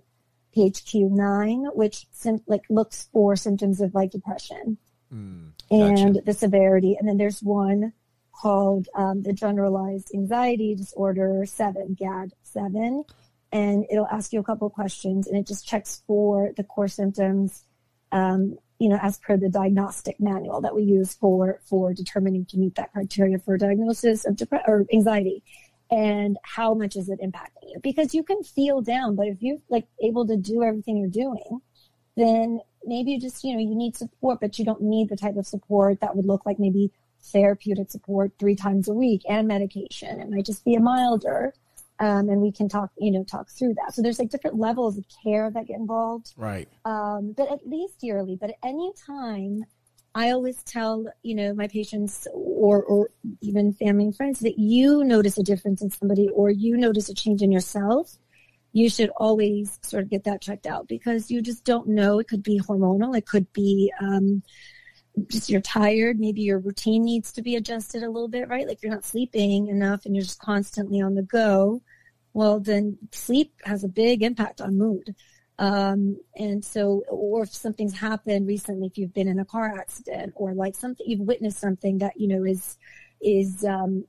phq9 0.56 1.76
which 1.76 2.08
sim- 2.12 2.42
like 2.48 2.64
looks 2.70 3.08
for 3.14 3.36
symptoms 3.36 3.82
of 3.82 3.94
like 3.94 4.10
depression 4.10 4.78
mm, 5.14 5.52
gotcha. 5.70 6.02
and 6.02 6.22
the 6.26 6.34
severity. 6.34 6.96
And 6.98 7.08
then 7.08 7.18
there's 7.18 7.42
one 7.42 7.94
called 8.40 8.88
um, 8.96 9.24
the 9.24 9.34
Generalized 9.34 10.12
Anxiety 10.14 10.76
Disorder 10.76 11.46
7, 11.46 11.96
GAD 12.00 12.34
7. 12.44 13.04
And 13.52 13.86
it'll 13.90 14.08
ask 14.08 14.32
you 14.32 14.40
a 14.40 14.44
couple 14.44 14.68
of 14.68 14.74
questions 14.74 15.28
and 15.28 15.38
it 15.38 15.48
just 15.48 15.68
checks 15.68 16.04
for 16.06 16.52
the 16.56 16.64
core 16.64 16.88
symptoms, 16.88 17.64
um, 18.12 18.58
you 18.78 18.90
know, 18.90 19.00
as 19.02 19.18
per 19.18 19.38
the 19.38 19.50
diagnostic 19.50 20.20
manual 20.20 20.62
that 20.62 20.76
we 20.76 20.84
use 20.84 21.16
for, 21.16 21.60
for 21.66 21.94
determining 21.94 22.46
to 22.46 22.58
meet 22.58 22.76
that 22.76 22.94
criteria 22.94 23.40
for 23.40 23.58
diagnosis 23.58 24.26
of 24.26 24.36
depression 24.36 24.66
or 24.68 24.86
anxiety 24.94 25.44
and 25.92 26.38
how 26.44 26.74
much 26.74 26.96
is 26.96 27.10
it 27.10 27.20
impacting 27.20 27.68
you? 27.68 27.80
Because 27.82 28.14
you 28.14 28.24
can 28.24 28.44
feel 28.44 28.82
down, 28.82 29.16
but 29.16 29.28
if 29.28 29.42
you're 29.42 29.58
like 29.70 29.88
able 30.02 30.28
to 30.28 30.38
do 30.38 30.64
everything 30.64 30.98
you're 30.98 31.10
doing, 31.10 31.62
then 32.16 32.60
maybe 32.84 33.12
you 33.12 33.20
just, 33.20 33.44
you 33.44 33.54
know, 33.54 33.60
you 33.60 33.76
need 33.76 33.96
support, 33.96 34.40
but 34.40 34.60
you 34.60 34.66
don't 34.66 34.82
need 34.82 35.10
the 35.10 35.16
type 35.16 35.36
of 35.36 35.48
support 35.48 36.00
that 36.02 36.16
would 36.16 36.26
look 36.26 36.46
like 36.46 36.60
maybe 36.60 36.92
therapeutic 37.22 37.92
support 37.92 38.32
three 38.40 38.56
times 38.56 38.88
a 38.88 38.94
week 38.94 39.22
and 39.30 39.48
medication. 39.48 40.20
It 40.20 40.30
might 40.30 40.46
just 40.46 40.66
be 40.66 40.76
a 40.76 40.80
milder. 40.80 41.54
Um, 42.02 42.30
and 42.30 42.42
we 42.42 42.52
can 42.52 42.70
talk, 42.70 42.92
you 42.98 43.12
know, 43.12 43.26
talk 43.26 43.50
through 43.50 43.74
that. 43.74 43.94
So 43.94 44.02
there's 44.02 44.20
like 44.20 44.30
different 44.30 44.58
levels 44.58 44.98
of 44.98 45.04
care 45.22 45.52
that 45.52 45.68
get 45.68 45.78
involved. 45.78 46.34
Right. 46.38 46.70
Um, 46.86 47.34
but 47.36 47.52
at 47.52 47.68
least 47.68 47.96
yearly, 48.02 48.38
but 48.40 48.52
at 48.52 48.56
any 48.64 48.94
time, 49.06 49.66
I 50.16 50.32
always 50.32 50.64
tell, 50.64 51.06
you 51.24 51.36
know, 51.36 51.54
my 51.54 51.68
patients 51.68 52.26
or, 52.34 52.84
or 52.84 53.10
even 53.42 53.74
family 53.74 54.06
and 54.06 54.16
friends 54.16 54.40
that 54.40 54.58
you 54.58 55.04
notice 55.04 55.38
a 55.38 55.44
difference 55.44 55.82
in 55.82 55.92
somebody 55.92 56.30
or 56.30 56.50
you 56.50 56.78
notice 56.78 57.10
a 57.10 57.14
change 57.14 57.42
in 57.42 57.52
yourself 57.52 58.18
you 58.72 58.90
should 58.90 59.10
always 59.18 59.80
sort 59.82 60.04
of 60.04 60.10
get 60.10 60.24
that 60.26 60.42
checked 60.42 60.68
out 60.68 60.88
because 60.88 61.32
you 61.32 61.42
just 61.42 61.64
don't 61.66 61.88
know. 61.88 62.20
It 62.20 62.28
could 62.28 62.44
be 62.44 62.60
hormonal. 62.60 63.18
It 63.18 63.26
could 63.26 63.52
be, 63.54 63.92
um, 64.00 64.44
just 65.28 65.50
you're 65.50 65.62
tired. 65.62 66.20
Maybe 66.20 66.42
your 66.42 66.60
routine 66.60 67.04
needs 67.04 67.32
to 67.34 67.42
be 67.42 67.56
adjusted 67.56 68.04
a 68.04 68.10
little 68.10 68.28
bit, 68.28 68.48
right? 68.48 68.68
Like 68.68 68.82
you're 68.82 68.92
not 68.92 69.06
sleeping 69.06 69.68
enough 69.68 70.06
and 70.06 70.16
you're 70.16 70.24
just 70.24 70.40
constantly 70.40 71.02
on 71.02 71.16
the 71.16 71.24
go. 71.24 71.82
Well, 72.34 72.60
then 72.60 72.98
sleep 73.12 73.54
has 73.66 73.84
a 73.84 73.90
big 73.90 74.24
impact 74.24 74.62
on 74.62 74.78
mood. 74.78 75.16
Um, 75.58 76.18
and 76.36 76.64
so, 76.64 77.04
or 77.10 77.44
if 77.44 77.54
something's 77.54 77.98
happened 77.98 78.48
recently, 78.48 78.88
if 78.88 78.98
you've 78.98 79.14
been 79.14 79.28
in 79.28 79.40
a 79.40 79.46
car 79.46 79.78
accident 79.78 80.34
or 80.36 80.54
like 80.54 80.76
something, 80.76 81.06
you've 81.08 81.20
witnessed 81.20 81.60
something 81.60 81.98
that, 81.98 82.20
you 82.20 82.28
know, 82.28 82.46
is, 82.46 82.78
is, 83.22 83.66
um, 83.66 84.06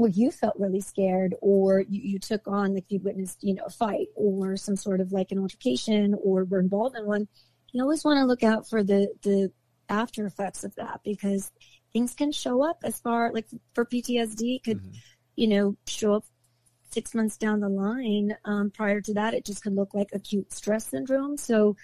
where 0.00 0.10
you 0.10 0.30
felt 0.30 0.58
really 0.58 0.80
scared 0.80 1.34
or 1.42 1.80
you, 1.80 2.00
you 2.00 2.18
took 2.18 2.48
on 2.48 2.72
like 2.72 2.86
you 2.88 2.98
witnessed 3.00 3.42
you 3.42 3.54
know 3.54 3.64
a 3.66 3.70
fight 3.70 4.06
or 4.14 4.56
some 4.56 4.74
sort 4.74 4.98
of 4.98 5.12
like 5.12 5.30
an 5.30 5.38
altercation 5.38 6.16
or 6.22 6.44
were 6.44 6.58
involved 6.58 6.96
in 6.96 7.04
one 7.04 7.28
you 7.72 7.82
always 7.82 8.02
want 8.02 8.16
to 8.16 8.24
look 8.24 8.42
out 8.42 8.66
for 8.66 8.82
the 8.82 9.12
the 9.22 9.52
after 9.90 10.24
effects 10.24 10.64
of 10.64 10.74
that 10.76 11.00
because 11.04 11.50
things 11.92 12.14
can 12.14 12.32
show 12.32 12.64
up 12.64 12.78
as 12.84 13.00
far 13.00 13.32
like 13.32 13.46
for 13.74 13.84
ptsd 13.84 14.62
could 14.62 14.78
mm-hmm. 14.78 14.90
you 15.36 15.48
know 15.48 15.76
show 15.86 16.14
up 16.14 16.24
six 16.92 17.14
months 17.14 17.36
down 17.36 17.60
the 17.60 17.68
line. 17.68 18.36
Um, 18.44 18.70
prior 18.70 19.00
to 19.02 19.14
that 19.14 19.34
it 19.34 19.44
just 19.44 19.62
could 19.62 19.74
look 19.74 19.94
like 19.94 20.10
acute 20.12 20.52
stress 20.52 20.86
syndrome. 20.86 21.36
So 21.36 21.76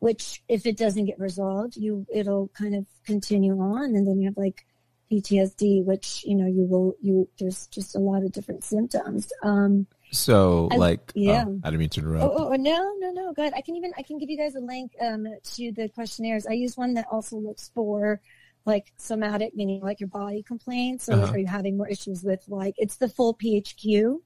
which 0.00 0.42
if 0.48 0.64
it 0.64 0.76
doesn't 0.76 1.06
get 1.06 1.18
resolved 1.18 1.76
you 1.76 2.06
it'll 2.12 2.48
kind 2.48 2.74
of 2.74 2.86
continue 3.04 3.58
on. 3.58 3.94
And 3.94 4.06
then 4.06 4.20
you 4.20 4.28
have 4.28 4.36
like 4.36 4.64
PTSD, 5.10 5.84
which 5.84 6.24
you 6.24 6.34
know 6.34 6.46
you 6.46 6.64
will 6.64 6.94
you 7.00 7.28
there's 7.38 7.66
just 7.68 7.96
a 7.96 7.98
lot 7.98 8.22
of 8.22 8.32
different 8.32 8.64
symptoms. 8.64 9.32
Um, 9.42 9.86
so 10.10 10.68
I, 10.72 10.76
like 10.76 11.12
yeah, 11.14 11.44
oh, 11.46 11.60
I 11.64 11.70
didn't 11.70 11.80
mean 11.80 11.88
to 11.90 12.00
interrupt. 12.00 12.24
Oh, 12.24 12.50
oh, 12.52 12.56
no 12.56 12.94
no 12.98 13.10
no 13.12 13.32
good. 13.32 13.52
I 13.54 13.60
can 13.60 13.76
even 13.76 13.92
I 13.96 14.02
can 14.02 14.18
give 14.18 14.30
you 14.30 14.36
guys 14.36 14.54
a 14.54 14.60
link 14.60 14.92
um, 15.00 15.26
to 15.54 15.72
the 15.72 15.88
questionnaires. 15.88 16.46
I 16.46 16.52
use 16.52 16.76
one 16.76 16.94
that 16.94 17.06
also 17.10 17.36
looks 17.36 17.70
for 17.74 18.20
like 18.64 18.92
somatic, 18.96 19.54
meaning 19.54 19.80
like 19.80 20.00
your 20.00 20.08
body 20.08 20.42
complaints. 20.42 21.04
So 21.04 21.14
uh-huh. 21.14 21.32
are 21.32 21.38
you 21.38 21.46
having 21.46 21.76
more 21.76 21.88
issues 21.88 22.22
with 22.22 22.42
like 22.48 22.74
it's 22.76 22.96
the 22.96 23.08
full 23.08 23.34
PHQ. 23.34 24.18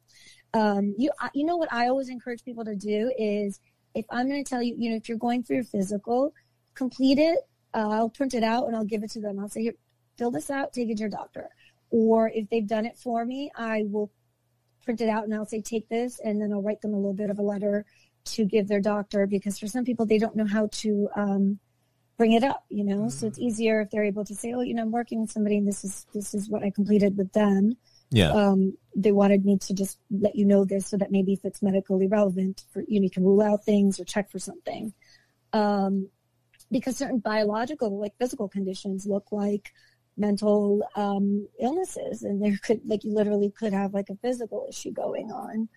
Um, 0.55 0.95
you 0.99 1.11
you 1.35 1.45
know 1.45 1.57
what 1.57 1.73
I 1.73 1.89
always 1.89 2.09
encourage 2.09 2.45
people 2.45 2.65
to 2.65 2.77
do 2.77 3.13
is 3.19 3.61
if 3.95 4.05
I'm 4.11 4.29
going 4.29 4.43
to 4.43 4.49
tell 4.49 4.63
you 4.63 4.75
you 4.77 4.91
know 4.91 4.97
if 4.97 5.09
you're 5.09 5.19
going 5.19 5.43
for 5.43 5.55
your 5.55 5.65
physical, 5.65 6.35
complete 6.75 7.19
it. 7.19 7.39
Uh, 7.75 7.89
I'll 7.89 8.11
print 8.11 8.35
it 8.35 8.43
out 8.43 8.67
and 8.67 8.77
I'll 8.77 8.85
give 8.85 9.03
it 9.03 9.11
to 9.13 9.21
them. 9.21 9.39
I'll 9.39 9.49
say, 9.49 9.63
here, 9.63 9.75
fill 10.17 10.31
this 10.31 10.51
out, 10.51 10.73
take 10.73 10.89
it 10.89 10.97
to 10.97 11.01
your 11.01 11.09
doctor. 11.09 11.51
Or 11.91 12.31
if 12.35 12.49
they've 12.51 12.67
done 12.67 12.87
it 12.87 12.97
for 12.97 13.25
me, 13.25 13.51
I 13.57 13.85
will 13.87 14.11
print 14.85 15.01
it 15.01 15.09
out 15.09 15.25
and 15.25 15.35
I'll 15.35 15.47
say, 15.47 15.61
take 15.61 15.89
this. 15.89 16.21
And 16.25 16.41
then 16.41 16.53
I'll 16.53 16.63
write 16.63 16.81
them 16.81 16.95
a 16.95 16.97
little 16.97 17.13
bit 17.13 17.31
of 17.31 17.39
a 17.39 17.43
letter 17.43 17.85
to 18.25 18.45
give 18.45 18.69
their 18.69 18.81
doctor 18.81 19.27
because 19.27 19.59
for 19.59 19.67
some 19.67 19.85
people, 19.85 20.07
they 20.07 20.19
don't 20.19 20.37
know 20.37 20.47
how 20.47 20.69
to, 20.73 21.09
um, 21.17 21.59
bring 22.19 22.33
it 22.33 22.45
up, 22.45 22.65
you 22.69 22.85
know, 22.85 22.99
mm-hmm. 22.99 23.09
so 23.09 23.27
it's 23.27 23.39
mm-hmm. 23.39 23.49
easier 23.49 23.81
if 23.81 23.91
they're 23.91 24.05
able 24.05 24.25
to 24.25 24.35
say, 24.35 24.53
oh, 24.53 24.61
you 24.61 24.75
know, 24.75 24.83
I'm 24.83 24.93
working 24.93 25.23
with 25.23 25.31
somebody 25.31 25.57
and 25.57 25.67
this 25.67 25.83
is, 25.83 26.07
this 26.13 26.35
is 26.35 26.49
what 26.49 26.63
I 26.63 26.71
completed 26.71 27.17
with 27.17 27.33
them. 27.33 27.77
Yeah. 28.11 28.31
Um, 28.31 28.77
they 28.95 29.11
wanted 29.11 29.45
me 29.45 29.57
to 29.59 29.75
just 29.75 29.99
let 30.11 30.37
you 30.37 30.45
know 30.45 30.65
this 30.65 30.87
so 30.87 30.99
that 30.99 31.11
maybe 31.11 31.33
if 31.33 31.45
it's 31.45 31.63
medically 31.63 32.07
relevant 32.07 32.65
for, 32.71 32.85
you 32.87 33.01
know, 33.01 33.05
you 33.05 33.11
can 33.11 33.25
rule 33.25 33.41
out 33.41 33.65
things 33.65 33.99
or 33.99 34.05
check 34.05 34.31
for 34.31 34.39
something. 34.39 34.93
Um, 35.53 36.09
because 36.71 36.97
certain 36.97 37.19
biological, 37.19 37.99
like 37.99 38.17
physical 38.19 38.49
conditions 38.49 39.07
look 39.07 39.33
like 39.33 39.73
mental 40.17 40.83
um, 40.95 41.49
illnesses 41.61 42.23
and 42.23 42.43
there 42.43 42.57
could 42.63 42.81
like 42.85 43.05
you 43.05 43.13
literally 43.13 43.51
could 43.51 43.73
have 43.73 43.95
like 43.95 44.11
a 44.11 44.17
physical 44.17 44.67
issue 44.69 44.93
going 44.93 45.31
on. 45.31 45.69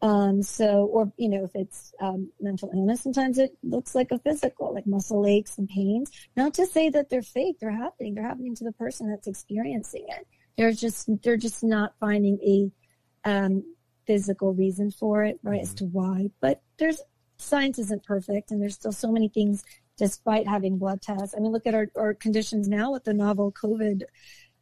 Um, 0.00 0.42
so 0.42 0.84
or 0.86 1.12
you 1.16 1.28
know 1.28 1.42
if 1.44 1.50
it's 1.54 1.92
um, 2.00 2.30
mental 2.40 2.70
illness 2.72 3.02
sometimes 3.02 3.38
it 3.38 3.56
looks 3.64 3.96
like 3.96 4.12
a 4.12 4.18
physical 4.20 4.72
like 4.72 4.86
muscle 4.86 5.26
aches 5.26 5.58
and 5.58 5.68
pains. 5.68 6.10
Not 6.36 6.54
to 6.54 6.66
say 6.66 6.90
that 6.90 7.10
they're 7.10 7.22
fake 7.22 7.56
they're 7.60 7.70
happening 7.70 8.14
they're 8.14 8.26
happening 8.26 8.54
to 8.56 8.64
the 8.64 8.72
person 8.72 9.10
that's 9.10 9.26
experiencing 9.26 10.06
it. 10.08 10.26
They're 10.56 10.72
just 10.72 11.08
they're 11.22 11.36
just 11.36 11.64
not 11.64 11.94
finding 11.98 12.38
a 12.44 13.28
um, 13.28 13.64
physical 14.06 14.54
reason 14.54 14.90
for 14.90 15.24
it 15.24 15.38
right 15.42 15.56
mm-hmm. 15.56 15.62
as 15.62 15.74
to 15.74 15.84
why. 15.84 16.30
But 16.40 16.62
there's 16.78 17.00
science 17.38 17.78
isn't 17.78 18.04
perfect 18.04 18.50
and 18.50 18.60
there's 18.60 18.74
still 18.74 18.92
so 18.92 19.10
many 19.10 19.28
things 19.28 19.64
despite 19.98 20.46
having 20.46 20.78
blood 20.78 21.02
tests. 21.02 21.34
I 21.36 21.40
mean, 21.40 21.52
look 21.52 21.66
at 21.66 21.74
our, 21.74 21.88
our 21.96 22.14
conditions 22.14 22.68
now 22.68 22.92
with 22.92 23.04
the 23.04 23.12
novel 23.12 23.52
COVID 23.52 24.04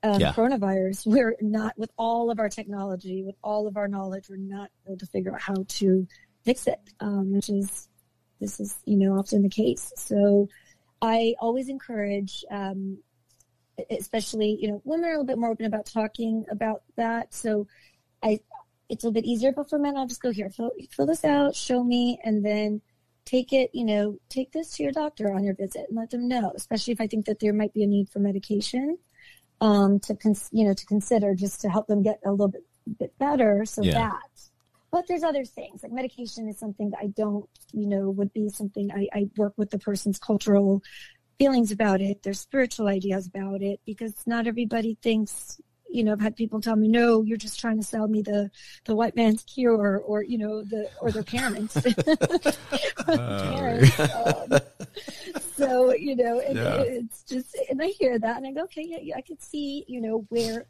um, 0.03 0.21
yeah. 0.21 0.33
coronavirus. 0.33 1.07
We're 1.07 1.37
not, 1.41 1.79
with 1.79 1.91
all 1.97 2.31
of 2.31 2.41
our 2.41 2.49
technology, 2.49 3.23
with 3.23 3.37
all 3.45 3.67
of 3.67 3.77
our 3.77 3.87
knowledge, 3.87 4.29
we're 4.29 4.37
not 4.37 4.71
able 4.87 4.99
to 4.99 5.07
figure 5.07 5.35
out 5.35 5.41
how 5.41 5.65
to 5.67 6.09
fix 6.45 6.67
it, 6.67 6.81
um, 7.01 7.33
which 7.33 7.51
is, 7.51 7.89
this 8.41 8.61
is, 8.61 8.79
you 8.87 8.97
know, 8.97 9.19
often 9.19 9.43
the 9.43 9.49
case. 9.49 9.93
So 9.97 10.49
I 11.03 11.35
always 11.39 11.69
encourage, 11.69 12.45
um, 12.51 12.99
especially, 13.91 14.59
you 14.61 14.69
know, 14.69 14.81
women 14.85 15.05
are 15.05 15.09
a 15.09 15.13
little 15.13 15.27
bit 15.27 15.39
more 15.39 15.51
open 15.51 15.67
about 15.67 15.87
talking 15.87 16.47
about 16.51 16.83
that. 16.97 17.35
So 17.35 17.67
I, 18.23 18.41
it's 18.89 19.05
a 19.05 19.09
little 19.09 19.21
bit 19.21 19.27
easier, 19.27 19.53
but 19.53 19.69
for 19.69 19.79
men, 19.79 19.97
I'll 19.97 20.07
just 20.07 20.23
go 20.23 20.31
here, 20.31 20.49
fill, 20.49 20.71
fill 20.91 21.07
this 21.07 21.25
out, 21.25 21.55
show 21.55 21.85
me, 21.85 22.19
and 22.25 22.45
then 22.45 22.81
take 23.27 23.53
it, 23.53 23.71
you 23.75 23.85
know, 23.85 24.19
take 24.31 24.53
this 24.53 24.71
to 24.71 24.83
your 24.83 24.93
doctor 24.93 25.35
on 25.35 25.45
your 25.45 25.55
visit 25.55 25.87
and 25.89 25.99
let 25.99 26.11
them 26.11 26.27
know, 26.27 26.53
especially 26.55 26.93
if 26.93 27.01
I 27.01 27.07
think 27.07 27.27
that 27.27 27.41
there 27.41 27.53
might 27.53 27.75
be 27.75 27.83
a 27.83 27.87
need 27.87 28.09
for 28.09 28.21
medication, 28.21 28.97
um, 29.61 30.01
to, 30.01 30.15
cons- 30.15 30.49
you 30.53 30.65
know, 30.65 30.73
to 30.73 30.87
consider 30.87 31.35
just 31.35 31.61
to 31.61 31.69
help 31.69 31.89
them 31.89 32.03
get 32.03 32.21
a 32.25 32.31
little 32.31 32.49
bit, 32.49 32.65
bit 32.99 33.19
better. 33.19 33.65
So 33.67 33.83
yeah. 33.83 33.95
that, 33.95 34.31
but 34.93 35.07
there's 35.09 35.25
other 35.25 35.45
things 35.45 35.83
like 35.83 35.93
medication 35.93 36.49
is 36.49 36.59
something 36.59 36.91
that 36.91 37.01
I 37.03 37.09
don't, 37.09 37.49
you 37.73 37.87
know, 37.87 38.09
would 38.11 38.33
be 38.33 38.49
something 38.49 38.91
I, 38.93 39.09
I 39.13 39.29
work 39.37 39.55
with 39.57 39.71
the 39.71 39.79
person's 39.79 40.19
cultural 40.19 40.83
feelings 41.39 41.73
about 41.73 42.01
it, 42.01 42.23
their 42.23 42.33
spiritual 42.33 42.87
ideas 42.87 43.27
about 43.27 43.61
it, 43.61 43.81
because 43.85 44.15
not 44.27 44.47
everybody 44.47 44.97
thinks 45.03 45.61
you 45.91 46.05
know, 46.05 46.13
I've 46.13 46.21
had 46.21 46.37
people 46.37 46.61
tell 46.61 46.77
me, 46.77 46.89
no, 46.89 47.23
you're 47.23 47.37
just 47.37 47.59
trying 47.59 47.79
to 47.79 47.87
sell 47.87 48.09
me 48.09 48.23
the, 48.23 48.51
the 48.85 48.95
white 48.95 49.17
man's 49.17 49.43
cure 49.45 49.99
or, 49.99 50.23
you 50.23 50.39
know, 50.39 50.63
the, 50.63 50.91
or 51.01 51.11
their 51.11 51.23
parents. 51.23 51.77
Um, 53.09 54.59
so, 55.57 55.95
you 55.95 56.17
know, 56.17 56.41
and 56.41 56.57
yeah. 56.57 56.81
it's 56.81 57.23
just, 57.23 57.57
and 57.71 57.81
I 57.81 57.87
hear 57.87 58.19
that 58.19 58.37
and 58.37 58.47
I 58.47 58.51
go, 58.51 58.63
okay, 58.65 58.85
yeah, 58.85 58.99
yeah, 59.01 59.17
I 59.17 59.21
could 59.21 59.41
see, 59.41 59.85
you 59.87 60.01
know, 60.01 60.27
where, 60.29 60.67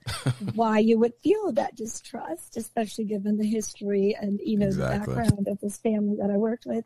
why 0.55 0.81
you 0.81 0.99
would 0.99 1.15
feel 1.23 1.53
that 1.53 1.77
distrust, 1.77 2.59
especially 2.59 3.05
given 3.05 3.39
the 3.39 3.47
history 3.47 4.17
and, 4.21 4.39
you 4.45 4.59
know, 4.59 4.67
exactly. 4.67 5.15
the 5.15 5.21
background 5.21 5.49
of 5.49 5.61
this 5.61 5.79
family 5.79 6.17
that 6.21 6.31
I 6.31 6.37
worked 6.37 6.67
with. 6.67 6.85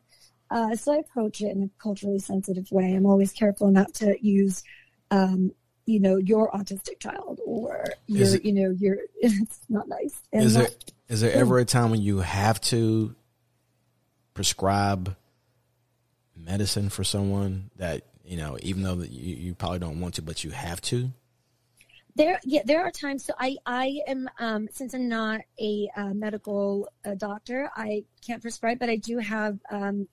Uh, 0.49 0.75
so 0.75 0.93
I 0.93 0.97
approach 0.97 1.41
it 1.41 1.49
in 1.49 1.63
a 1.63 1.69
culturally 1.81 2.19
sensitive 2.19 2.71
way. 2.71 2.93
I'm 2.93 3.05
always 3.05 3.31
careful 3.31 3.71
not 3.71 3.93
to 3.95 4.15
use 4.25 4.63
um, 5.09 5.51
you 5.91 5.99
know 5.99 6.15
your 6.15 6.49
autistic 6.51 6.99
child 6.99 7.39
or 7.45 7.83
your 8.07 8.35
it, 8.35 8.45
you 8.45 8.53
know 8.53 8.71
your 8.79 8.97
it's 9.17 9.59
not 9.69 9.87
nice. 9.87 10.21
And 10.31 10.43
is 10.43 10.53
there 10.53 10.69
is 11.09 11.21
there 11.21 11.33
ever 11.33 11.59
a 11.59 11.65
time 11.65 11.91
when 11.91 12.01
you 12.01 12.19
have 12.19 12.61
to 12.61 13.13
prescribe 14.33 15.15
medicine 16.35 16.89
for 16.89 17.03
someone 17.03 17.69
that 17.75 18.03
you 18.23 18.37
know 18.37 18.57
even 18.61 18.83
though 18.83 18.95
that 18.95 19.11
you, 19.11 19.35
you 19.35 19.53
probably 19.53 19.79
don't 19.79 19.99
want 19.99 20.15
to 20.15 20.21
but 20.21 20.43
you 20.43 20.51
have 20.51 20.79
to? 20.81 21.11
There 22.15 22.39
yeah 22.45 22.61
there 22.65 22.81
are 22.83 22.91
times. 22.91 23.25
So 23.25 23.33
i 23.37 23.57
i 23.65 23.99
am 24.07 24.29
um 24.39 24.69
since 24.71 24.93
i'm 24.93 25.09
not 25.09 25.41
a 25.59 25.89
uh, 25.95 26.13
medical 26.13 26.89
uh, 27.05 27.15
doctor 27.15 27.69
i 27.75 28.03
can't 28.25 28.41
prescribe 28.41 28.79
but 28.79 28.89
i 28.89 28.95
do 28.95 29.17
have 29.17 29.59
um 29.69 30.07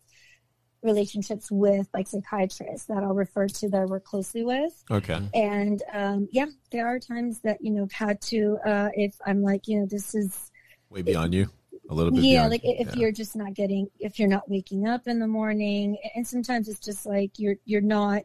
relationships 0.83 1.51
with 1.51 1.89
like 1.93 2.07
psychiatrists 2.07 2.87
that 2.87 3.03
I'll 3.03 3.15
refer 3.15 3.49
to 3.49 3.69
that 3.69 3.81
I 3.81 3.85
work 3.85 4.05
closely 4.05 4.45
with. 4.45 4.73
Okay. 4.91 5.21
And 5.35 5.83
um, 5.93 6.29
yeah, 6.31 6.47
there 6.71 6.87
are 6.87 6.99
times 6.99 7.41
that 7.41 7.59
you 7.61 7.71
know 7.71 7.85
I've 7.85 7.93
had 7.93 8.21
to 8.23 8.59
uh, 8.65 8.89
if 8.95 9.15
I'm 9.27 9.43
like 9.43 9.67
you 9.67 9.81
know 9.81 9.87
this 9.87 10.15
is 10.15 10.51
way 10.91 11.03
beyond 11.03 11.35
you 11.35 11.49
a 11.91 11.95
little 11.95 12.13
bit. 12.13 12.23
Yeah, 12.23 12.41
beyond, 12.41 12.51
like 12.51 12.65
if 12.65 12.89
yeah. 12.89 12.95
you're 12.97 13.13
just 13.13 13.37
not 13.37 13.55
getting 13.55 13.89
if 13.99 14.19
you're 14.19 14.29
not 14.29 14.49
waking 14.49 14.87
up 14.87 15.07
in 15.07 15.19
the 15.19 15.27
morning, 15.27 15.99
and 16.15 16.27
sometimes 16.27 16.69
it's 16.69 16.81
just 16.81 17.07
like 17.07 17.33
you're 17.39 17.57
you're 17.65 17.81
not 17.81 18.23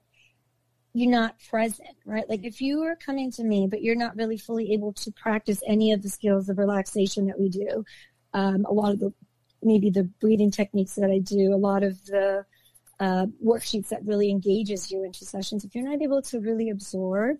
you're 0.93 1.11
not 1.11 1.35
present, 1.49 1.89
right? 2.05 2.29
Like 2.29 2.43
if 2.43 2.61
you 2.61 2.83
are 2.83 2.95
coming 2.95 3.31
to 3.31 3.43
me, 3.43 3.67
but 3.67 3.81
you're 3.81 3.95
not 3.95 4.15
really 4.15 4.37
fully 4.37 4.73
able 4.73 4.93
to 4.93 5.11
practice 5.11 5.61
any 5.67 5.91
of 5.91 6.03
the 6.03 6.09
skills 6.09 6.49
of 6.49 6.59
relaxation 6.59 7.25
that 7.27 7.39
we 7.39 7.49
do, 7.49 7.83
um, 8.33 8.65
a 8.65 8.73
lot 8.73 8.91
of 8.91 8.99
the 8.99 9.11
maybe 9.65 9.89
the 9.89 10.03
breathing 10.03 10.51
techniques 10.51 10.95
that 10.95 11.09
I 11.09 11.19
do, 11.19 11.53
a 11.53 11.57
lot 11.57 11.83
of 11.83 12.03
the 12.05 12.45
uh, 12.99 13.25
worksheets 13.43 13.89
that 13.89 14.05
really 14.05 14.29
engages 14.29 14.91
you 14.91 15.03
into 15.03 15.25
sessions. 15.25 15.63
If 15.63 15.75
you're 15.75 15.83
not 15.83 16.01
able 16.01 16.21
to 16.23 16.39
really 16.39 16.69
absorb 16.69 17.37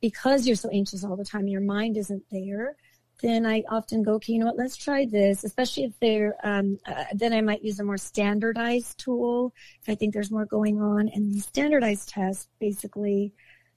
because 0.00 0.46
you're 0.46 0.56
so 0.56 0.68
anxious 0.70 1.04
all 1.04 1.16
the 1.16 1.24
time, 1.24 1.48
your 1.48 1.60
mind 1.60 1.96
isn't 1.96 2.24
there. 2.30 2.76
Then 3.22 3.46
I 3.46 3.62
often 3.70 4.02
go, 4.02 4.14
okay, 4.14 4.34
you 4.34 4.38
know 4.40 4.46
what? 4.46 4.58
Let's 4.58 4.76
try 4.76 5.06
this. 5.06 5.42
Especially 5.42 5.84
if 5.84 5.98
they're, 6.00 6.36
um, 6.44 6.78
uh, 6.86 7.04
then 7.14 7.32
I 7.32 7.40
might 7.40 7.64
use 7.64 7.80
a 7.80 7.84
more 7.84 7.96
standardized 7.96 8.98
tool 8.98 9.54
if 9.82 9.88
I 9.88 9.94
think 9.94 10.12
there's 10.12 10.30
more 10.30 10.44
going 10.44 10.80
on. 10.80 11.08
And 11.14 11.32
these 11.32 11.46
standardized 11.46 12.10
tests, 12.10 12.48
basically, 12.60 13.32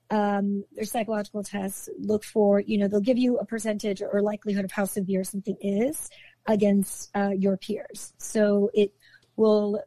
um, 0.10 0.65
they're 0.73 0.84
psychological 0.84 1.43
tests. 1.43 1.88
Look 1.99 2.25
for, 2.25 2.60
you 2.60 2.78
know, 2.80 2.88
they'll 2.88 2.99
give 2.99 3.17
you 3.17 3.38
a 3.38 3.45
percentage 3.45 4.02
or 4.02 4.21
likelihood 4.21 4.65
of 4.65 4.71
how 4.71 4.86
severe 4.86 5.23
something 5.23 5.56
is 5.62 6.10
against 6.50 7.10
uh, 7.16 7.30
your 7.30 7.56
peers. 7.56 8.14
So 8.18 8.70
it 8.74 8.92
will, 9.38 9.82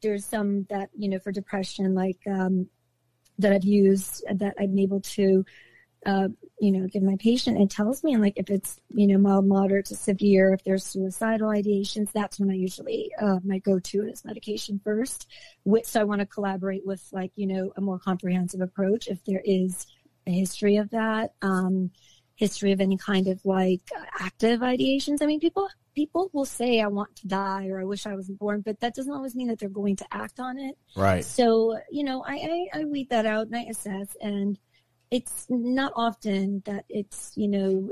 there's 0.00 0.24
some 0.24 0.64
that, 0.70 0.88
you 0.96 1.08
know, 1.10 1.18
for 1.18 1.32
depression, 1.32 1.94
like 1.94 2.20
um, 2.26 2.68
that 3.38 3.52
I've 3.52 3.64
used 3.64 4.24
that 4.32 4.54
I'm 4.58 4.78
able 4.78 5.00
to, 5.00 5.44
uh, 6.06 6.28
you 6.60 6.70
know, 6.72 6.86
give 6.86 7.02
my 7.02 7.16
patient. 7.18 7.60
It 7.60 7.70
tells 7.70 8.04
me, 8.04 8.16
like, 8.16 8.34
if 8.36 8.48
it's, 8.48 8.80
you 8.88 9.08
know, 9.08 9.18
mild, 9.18 9.46
moderate 9.46 9.86
to 9.86 9.96
severe, 9.96 10.54
if 10.54 10.62
there's 10.62 10.84
suicidal 10.84 11.48
ideations, 11.48 12.12
that's 12.12 12.38
when 12.38 12.50
I 12.50 12.54
usually, 12.54 13.10
uh, 13.20 13.40
my 13.44 13.58
go-to 13.58 14.02
is 14.06 14.24
medication 14.24 14.80
first. 14.82 15.28
Which, 15.64 15.86
so 15.86 16.00
I 16.00 16.04
want 16.04 16.20
to 16.20 16.26
collaborate 16.26 16.86
with, 16.86 17.04
like, 17.12 17.32
you 17.34 17.48
know, 17.48 17.72
a 17.76 17.80
more 17.80 17.98
comprehensive 17.98 18.60
approach 18.60 19.08
if 19.08 19.22
there 19.24 19.42
is 19.44 19.86
a 20.26 20.30
history 20.30 20.76
of 20.76 20.90
that. 20.90 21.34
Um, 21.42 21.90
history 22.38 22.70
of 22.70 22.80
any 22.80 22.96
kind 22.96 23.26
of 23.26 23.44
like 23.44 23.80
active 24.20 24.60
ideations. 24.60 25.20
I 25.20 25.26
mean, 25.26 25.40
people 25.40 25.68
people 25.94 26.30
will 26.32 26.44
say 26.44 26.80
I 26.80 26.86
want 26.86 27.14
to 27.16 27.26
die 27.26 27.66
or 27.66 27.80
I 27.80 27.84
wish 27.84 28.06
I 28.06 28.14
wasn't 28.14 28.38
born, 28.38 28.60
but 28.60 28.78
that 28.80 28.94
doesn't 28.94 29.12
always 29.12 29.34
mean 29.34 29.48
that 29.48 29.58
they're 29.58 29.68
going 29.68 29.96
to 29.96 30.06
act 30.12 30.38
on 30.38 30.56
it. 30.56 30.78
Right. 30.96 31.24
So 31.24 31.78
you 31.90 32.04
know, 32.04 32.24
I 32.26 32.68
I, 32.74 32.80
I 32.80 32.84
weed 32.84 33.10
that 33.10 33.26
out 33.26 33.48
and 33.48 33.56
I 33.56 33.62
assess, 33.64 34.16
and 34.22 34.56
it's 35.10 35.46
not 35.48 35.92
often 35.96 36.62
that 36.64 36.84
it's 36.88 37.32
you 37.34 37.48
know 37.48 37.90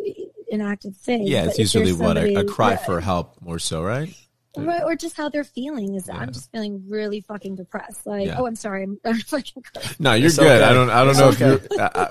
an 0.53 0.61
active 0.61 0.97
thing. 0.97 1.27
Yeah, 1.27 1.47
it's 1.47 1.59
usually 1.59 1.93
what 1.93 2.17
a, 2.17 2.37
a 2.37 2.45
cry 2.45 2.71
yeah. 2.71 2.77
for 2.77 3.01
help 3.01 3.43
more 3.43 3.59
so, 3.59 3.83
right? 3.83 4.15
Right, 4.57 4.83
or 4.83 4.97
just 4.97 5.17
how 5.17 5.29
they're 5.29 5.45
feeling 5.45 5.95
is 5.95 6.09
yeah. 6.09 6.19
I'm 6.19 6.33
just 6.33 6.51
feeling 6.51 6.85
really 6.89 7.21
fucking 7.21 7.57
depressed. 7.57 8.07
Like, 8.07 8.27
yeah. 8.27 8.37
oh, 8.39 8.47
I'm 8.47 8.57
sorry, 8.57 8.85
I'm, 8.85 8.99
I'm 9.05 9.19
fucking. 9.21 9.63
Cursed. 9.63 10.01
No, 10.01 10.15
you're 10.15 10.27
it's 10.27 10.39
good. 10.39 10.47
Okay. 10.47 10.65
I 10.65 10.73
don't. 10.73 10.91
I 10.91 11.01
don't 11.01 11.11
it's 11.11 11.19
know 11.19 11.29
okay. 11.29 11.65
if 11.65 11.67
you're. 11.71 11.81
I, 11.81 12.09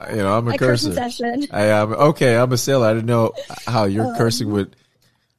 I, 0.00 0.10
you 0.10 0.16
know, 0.18 0.36
I'm 0.36 0.48
a 0.48 0.58
cursor. 0.58 0.92
Session. 0.92 1.46
I 1.50 1.66
am 1.66 1.92
okay. 1.92 2.36
I'm 2.36 2.52
a 2.52 2.56
sailor. 2.56 2.86
I 2.86 2.94
didn't 2.94 3.06
know 3.06 3.32
how 3.66 3.84
your 3.84 4.06
um, 4.06 4.16
cursing 4.16 4.52
would 4.52 4.76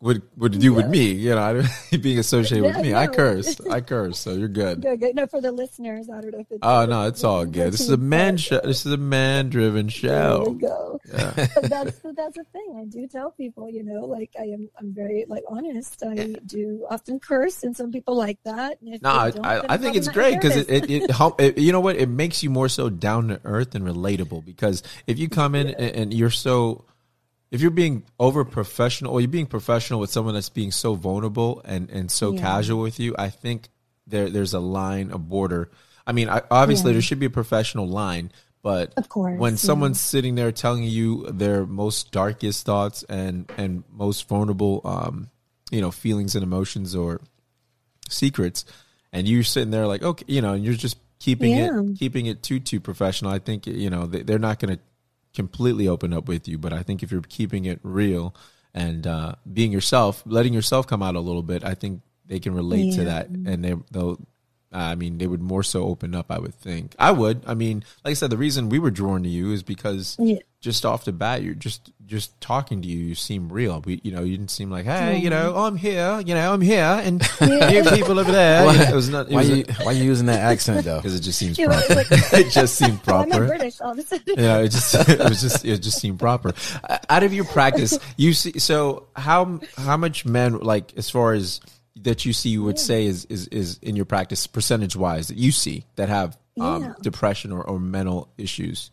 would 0.06 0.22
would 0.38 0.60
do 0.60 0.70
yeah. 0.70 0.78
with 0.78 0.88
me. 0.88 1.12
You 1.12 1.32
know, 1.32 1.64
being 2.02 2.20
associated 2.20 2.64
with 2.64 2.78
me. 2.78 2.94
I 2.94 3.08
curse. 3.08 3.60
I 3.62 3.82
curse. 3.94 4.20
So 4.20 4.34
you're 4.34 4.48
good. 4.48 4.82
Good, 4.82 5.00
good. 5.00 5.16
No, 5.16 5.26
for 5.26 5.42
the 5.42 5.52
listeners, 5.52 6.10
I 6.10 6.22
don't 6.22 6.32
know 6.32 6.40
if 6.40 6.52
it's. 6.52 6.60
Oh 6.62 6.86
no, 6.86 7.08
it's 7.08 7.24
all 7.24 7.44
good. 7.44 7.74
This 7.74 7.82
is 7.82 7.90
a 7.90 7.98
man 7.98 8.38
show. 8.38 8.62
This 8.64 8.86
is 8.86 8.94
a 8.94 8.98
man 8.98 9.50
driven 9.50 9.90
show. 9.90 10.06
There 10.46 10.54
you 10.54 10.60
go. 10.60 11.00
Yeah. 11.12 11.48
but 11.56 11.70
that's 11.70 12.00
that's 12.00 12.38
the 12.38 12.46
thing. 12.54 12.78
I 12.80 12.86
do 12.86 13.08
tell 13.08 13.32
people, 13.32 13.70
you 13.70 13.84
know, 13.84 14.06
like 14.06 14.32
I 14.40 14.44
am. 14.44 14.70
I'm 14.78 14.94
very 14.94 15.26
like 15.28 15.44
honest. 15.50 16.04
I 16.04 16.14
yeah. 16.14 16.38
do 16.46 16.86
often 16.90 17.20
curse, 17.20 17.64
and 17.64 17.76
some 17.76 17.92
people 17.92 18.16
like 18.16 18.38
that. 18.44 18.78
no, 18.82 19.10
I, 19.10 19.32
I, 19.44 19.74
I 19.74 19.78
think 19.78 19.96
it's 19.96 20.08
great 20.08 20.36
because 20.36 20.56
it 20.56 20.70
it, 20.70 20.90
it, 20.90 21.12
help, 21.12 21.42
it, 21.42 21.58
You 21.58 21.72
know 21.72 21.80
what? 21.80 21.96
It 21.96 22.10
makes 22.10 22.44
you 22.44 22.50
more 22.50 22.70
so 22.70 22.90
down 22.90 23.30
to 23.30 23.42
earth 23.44 23.74
and 23.74 23.84
relatable. 23.84 24.46
Because 24.46 24.84
if 25.08 25.18
you 25.18 25.30
come 25.30 25.56
in 25.56 25.68
and, 25.70 25.96
and 25.96 26.14
you're 26.14 26.30
so 26.30 26.86
if 27.56 27.62
you're 27.62 27.72
being 27.72 28.04
over 28.20 28.44
professional 28.44 29.14
or 29.14 29.22
you're 29.22 29.30
being 29.30 29.46
professional 29.46 30.02
with 30.02 30.12
someone 30.12 30.34
that's 30.34 30.50
being 30.50 30.72
so 30.72 30.94
vulnerable 30.94 31.62
and, 31.64 31.90
and 31.90 32.12
so 32.12 32.34
yeah. 32.34 32.42
casual 32.42 32.82
with 32.82 33.00
you, 33.00 33.16
I 33.18 33.30
think 33.30 33.70
there 34.06 34.30
there's 34.30 34.54
a 34.54 34.60
line, 34.60 35.10
a 35.12 35.18
border. 35.18 35.72
I 36.06 36.12
mean, 36.12 36.28
I, 36.28 36.42
obviously 36.52 36.92
yeah. 36.92 36.96
there 36.96 37.02
should 37.02 37.20
be 37.20 37.28
a 37.28 37.32
professional 37.32 37.88
line, 37.88 38.32
but 38.62 38.94
of 38.98 39.08
course, 39.08 39.40
when 39.40 39.54
yeah. 39.54 39.58
someone's 39.58 40.02
sitting 40.02 40.36
there 40.36 40.52
telling 40.52 40.84
you 40.84 41.32
their 41.32 41.66
most 41.66 42.12
darkest 42.12 42.66
thoughts 42.66 43.04
and 43.04 43.50
and 43.58 43.86
most 43.90 44.28
vulnerable, 44.28 44.82
um, 44.84 45.30
you 45.72 45.80
know, 45.80 45.92
feelings 45.92 46.36
and 46.36 46.44
emotions 46.44 46.94
or 46.94 47.22
secrets, 48.10 48.66
and 49.14 49.30
you're 49.30 49.44
sitting 49.44 49.72
there 49.72 49.88
like, 49.88 50.04
okay, 50.04 50.26
you 50.28 50.42
know, 50.42 50.54
and 50.54 50.64
you're 50.66 50.74
just 50.74 50.98
keeping 51.20 51.56
it 51.56 51.98
keeping 51.98 52.26
it 52.26 52.44
too 52.44 52.60
too 52.60 52.82
professional. 52.82 53.32
I 53.32 53.40
think 53.40 53.66
you 53.66 53.90
know 53.90 54.08
they, 54.08 54.24
they're 54.24 54.40
not 54.40 54.60
going 54.60 54.76
to 54.76 54.82
completely 55.36 55.88
open 55.88 56.14
up 56.14 56.28
with 56.28 56.48
you. 56.48 56.58
But 56.58 56.74
I 56.74 56.84
think 56.84 57.04
if 57.04 57.12
you're 57.12 57.22
keeping 57.22 57.66
it 57.66 57.80
real 57.84 58.36
and 58.74 59.06
uh, 59.06 59.36
being 59.52 59.72
yourself, 59.72 60.24
letting 60.26 60.54
yourself 60.54 60.88
come 60.88 61.04
out 61.04 61.16
a 61.16 61.20
little 61.20 61.44
bit, 61.44 61.64
I 61.64 61.76
think 61.76 62.02
they 62.26 62.40
can 62.40 62.54
relate 62.54 62.86
yeah. 62.86 62.96
to 62.98 63.04
that, 63.06 63.28
and 63.30 63.64
they 63.64 63.76
they'll. 63.92 64.20
I 64.72 64.96
mean, 64.96 65.20
they 65.20 65.28
would 65.28 65.42
more 65.42 65.64
so 65.64 65.84
open 65.86 66.14
up. 66.14 66.26
I 66.30 66.38
would 66.38 66.54
think. 66.54 66.96
I 67.00 67.12
would. 67.12 67.44
I 67.48 67.54
mean, 67.54 67.86
like 68.04 68.12
I 68.12 68.14
said, 68.14 68.30
the 68.30 68.38
reason 68.38 68.68
we 68.68 68.80
were 68.80 68.92
drawn 68.92 69.24
to 69.24 69.30
you 69.30 69.54
is 69.54 69.64
because 69.64 70.18
yeah. 70.20 70.40
just 70.60 70.86
off 70.86 71.06
the 71.06 71.14
bat, 71.14 71.44
you're 71.44 71.54
just 71.54 71.92
just 72.06 72.40
talking 72.40 72.82
to 72.82 72.88
you, 72.88 72.98
you 72.98 73.16
seem 73.16 73.52
real. 73.52 73.82
We, 73.86 74.00
you 74.04 74.12
know, 74.12 74.24
you 74.24 74.38
didn't 74.38 74.52
seem 74.52 74.70
like, 74.70 74.86
hey, 74.86 75.18
you 75.18 75.30
know, 75.30 75.56
I'm 75.56 75.76
here, 75.76 76.22
you 76.26 76.34
know, 76.34 76.54
I'm 76.54 76.62
here, 76.62 76.84
and 76.84 77.22
yeah. 77.42 77.70
you 77.70 77.84
people 77.84 78.20
over 78.20 78.32
there. 78.32 78.66
Why, 78.66 78.76
it 78.76 78.94
was 78.94 79.10
not. 79.10 79.28
It 79.28 79.34
why, 79.34 79.42
was 79.42 79.50
you, 79.50 79.66
a, 79.68 79.74
why 79.84 79.92
are 79.92 79.94
you 79.94 80.04
using 80.04 80.28
that 80.28 80.40
accent 80.40 80.86
though? 80.86 80.96
Because 81.06 81.16
it 81.16 81.22
just 81.22 81.38
seems 81.38 81.58
proper. 81.58 81.96
Like, 81.96 82.08
it 82.12 82.52
just 82.52 82.76
seemed 82.76 83.04
proper. 83.04 83.30
Well, 83.30 83.42
I'm 83.42 83.48
British 83.48 83.82
all 83.82 83.92
of 83.92 84.00
a 84.00 84.04
sudden. 84.04 84.36
Yeah, 84.38 84.60
it 84.60 84.70
just 84.70 84.96
it 85.10 85.20
was 85.20 85.42
just 85.42 85.66
it 85.66 85.78
just 85.80 86.00
seemed 86.00 86.20
proper. 86.20 86.54
Out 87.10 87.24
of 87.24 87.34
your 87.34 87.46
practice, 87.46 87.98
you 88.18 88.34
see. 88.34 88.60
So 88.60 89.08
how 89.16 89.60
how 89.78 89.98
much 89.98 90.26
men 90.26 90.60
like 90.60 90.98
as 90.98 91.10
far 91.10 91.34
as 91.34 91.60
that 91.98 92.26
you 92.26 92.34
see 92.34 92.50
you 92.50 92.64
would 92.64 92.78
yeah. 92.78 92.84
say 92.84 93.06
is, 93.06 93.26
is 93.26 93.48
is 93.48 93.80
in 93.82 93.96
your 93.96 94.06
practice 94.06 94.48
percentage 94.48 94.96
wise 94.96 95.28
that 95.28 95.38
you 95.38 95.52
see 95.52 95.86
that 95.96 96.10
have 96.10 96.38
um, 96.60 96.84
yeah. 96.84 96.94
depression 97.02 97.52
or, 97.52 97.64
or 97.64 97.80
mental 97.80 98.30
issues 98.38 98.92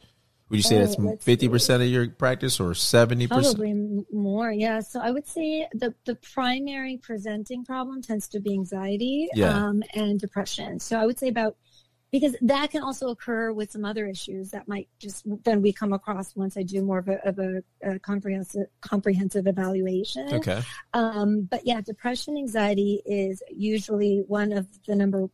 would 0.52 0.58
you 0.58 0.62
say 0.62 0.76
oh, 0.76 0.86
that's 0.86 1.24
fifty 1.24 1.48
percent 1.48 1.82
of 1.82 1.88
your 1.88 2.08
practice 2.08 2.60
or 2.60 2.74
seventy 2.74 3.26
percent? 3.26 3.56
Probably 3.56 4.04
more. 4.12 4.52
Yeah. 4.52 4.80
So 4.80 5.00
I 5.00 5.10
would 5.10 5.26
say 5.26 5.66
the 5.72 5.94
the 6.04 6.14
primary 6.16 6.98
presenting 6.98 7.64
problem 7.64 8.02
tends 8.02 8.28
to 8.28 8.40
be 8.40 8.52
anxiety 8.52 9.30
yeah. 9.34 9.48
um, 9.48 9.82
and 9.94 10.20
depression. 10.20 10.78
So 10.78 10.98
I 10.98 11.06
would 11.06 11.18
say 11.18 11.28
about 11.28 11.56
because 12.10 12.36
that 12.42 12.70
can 12.70 12.82
also 12.82 13.08
occur 13.08 13.50
with 13.50 13.72
some 13.72 13.86
other 13.86 14.06
issues 14.06 14.50
that 14.50 14.68
might 14.68 14.88
just 14.98 15.24
then 15.44 15.62
we 15.62 15.72
come 15.72 15.94
across 15.94 16.36
once 16.36 16.58
I 16.58 16.64
do 16.64 16.82
more 16.82 16.98
of 16.98 17.08
a, 17.08 17.26
of 17.26 17.38
a, 17.38 17.62
a 17.82 17.98
comprehensive 17.98 18.66
comprehensive 18.82 19.46
evaluation. 19.46 20.34
Okay. 20.34 20.60
Um, 20.92 21.48
but 21.50 21.62
yeah, 21.64 21.80
depression, 21.80 22.36
anxiety 22.36 23.00
is 23.06 23.42
usually 23.50 24.22
one 24.28 24.52
of 24.52 24.66
the 24.86 24.94
number 24.94 25.30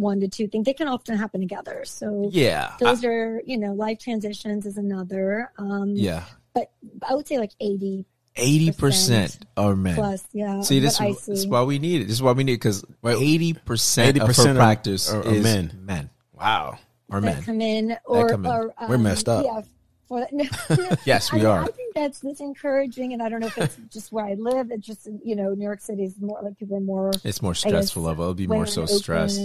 one 0.00 0.20
to 0.20 0.28
two 0.28 0.48
things. 0.48 0.64
They 0.64 0.72
can 0.72 0.88
often 0.88 1.16
happen 1.16 1.40
together. 1.40 1.82
So 1.84 2.28
yeah, 2.32 2.74
those 2.80 3.04
I, 3.04 3.08
are 3.08 3.42
you 3.44 3.58
know 3.58 3.72
life 3.72 3.98
transitions 3.98 4.66
is 4.66 4.76
another. 4.76 5.52
Um, 5.58 5.94
yeah, 5.94 6.24
but 6.54 6.72
I 7.08 7.14
would 7.14 7.28
say 7.28 7.38
like 7.38 7.52
eighty. 7.60 8.06
Eighty 8.36 8.70
percent 8.70 9.44
are 9.56 9.74
men. 9.74 9.96
Plus, 9.96 10.24
yeah. 10.32 10.60
See, 10.60 10.78
this, 10.78 11.00
is, 11.00 11.26
this 11.26 11.40
is 11.40 11.46
why 11.48 11.62
we 11.64 11.80
need 11.80 12.02
it. 12.02 12.04
This 12.04 12.14
is 12.14 12.22
why 12.22 12.30
we 12.30 12.44
need 12.44 12.52
it 12.52 12.56
because 12.56 12.84
eighty 13.04 13.54
percent 13.54 14.16
of 14.18 14.34
her 14.36 14.54
practice 14.54 15.12
are, 15.12 15.20
are, 15.26 15.34
is 15.34 15.42
men. 15.42 15.76
Men. 15.82 16.10
Wow. 16.32 16.78
Or 17.10 17.20
men. 17.20 17.42
Come 17.42 17.60
in 17.60 17.96
or, 18.04 18.28
come 18.28 18.46
in. 18.46 18.52
or 18.52 18.72
um, 18.78 18.88
we're 18.88 18.98
messed 18.98 19.28
up. 19.28 19.44
Yeah, 19.44 19.62
for 20.10 20.20
that. 20.20 20.32
No, 20.80 20.96
yes, 21.04 21.32
we 21.32 21.46
I, 21.46 21.50
are. 21.50 21.62
I 21.64 21.66
think 21.68 21.94
that's 21.94 22.20
that's 22.20 22.40
encouraging, 22.40 23.12
and 23.12 23.22
I 23.22 23.28
don't 23.28 23.40
know 23.40 23.46
if 23.46 23.58
it's 23.58 23.76
just 23.90 24.12
where 24.12 24.24
I 24.24 24.34
live. 24.34 24.70
It's 24.70 24.86
just 24.86 25.08
you 25.24 25.36
know, 25.36 25.54
New 25.54 25.64
York 25.64 25.80
City 25.80 26.04
is 26.04 26.20
more 26.20 26.40
like 26.42 26.58
people 26.58 26.76
are 26.76 26.80
more. 26.80 27.12
It's 27.24 27.40
more 27.40 27.54
stressful 27.54 28.02
level. 28.02 28.24
It'll 28.24 28.34
be 28.34 28.46
more 28.46 28.66
so 28.66 28.86
stressed. 28.86 29.40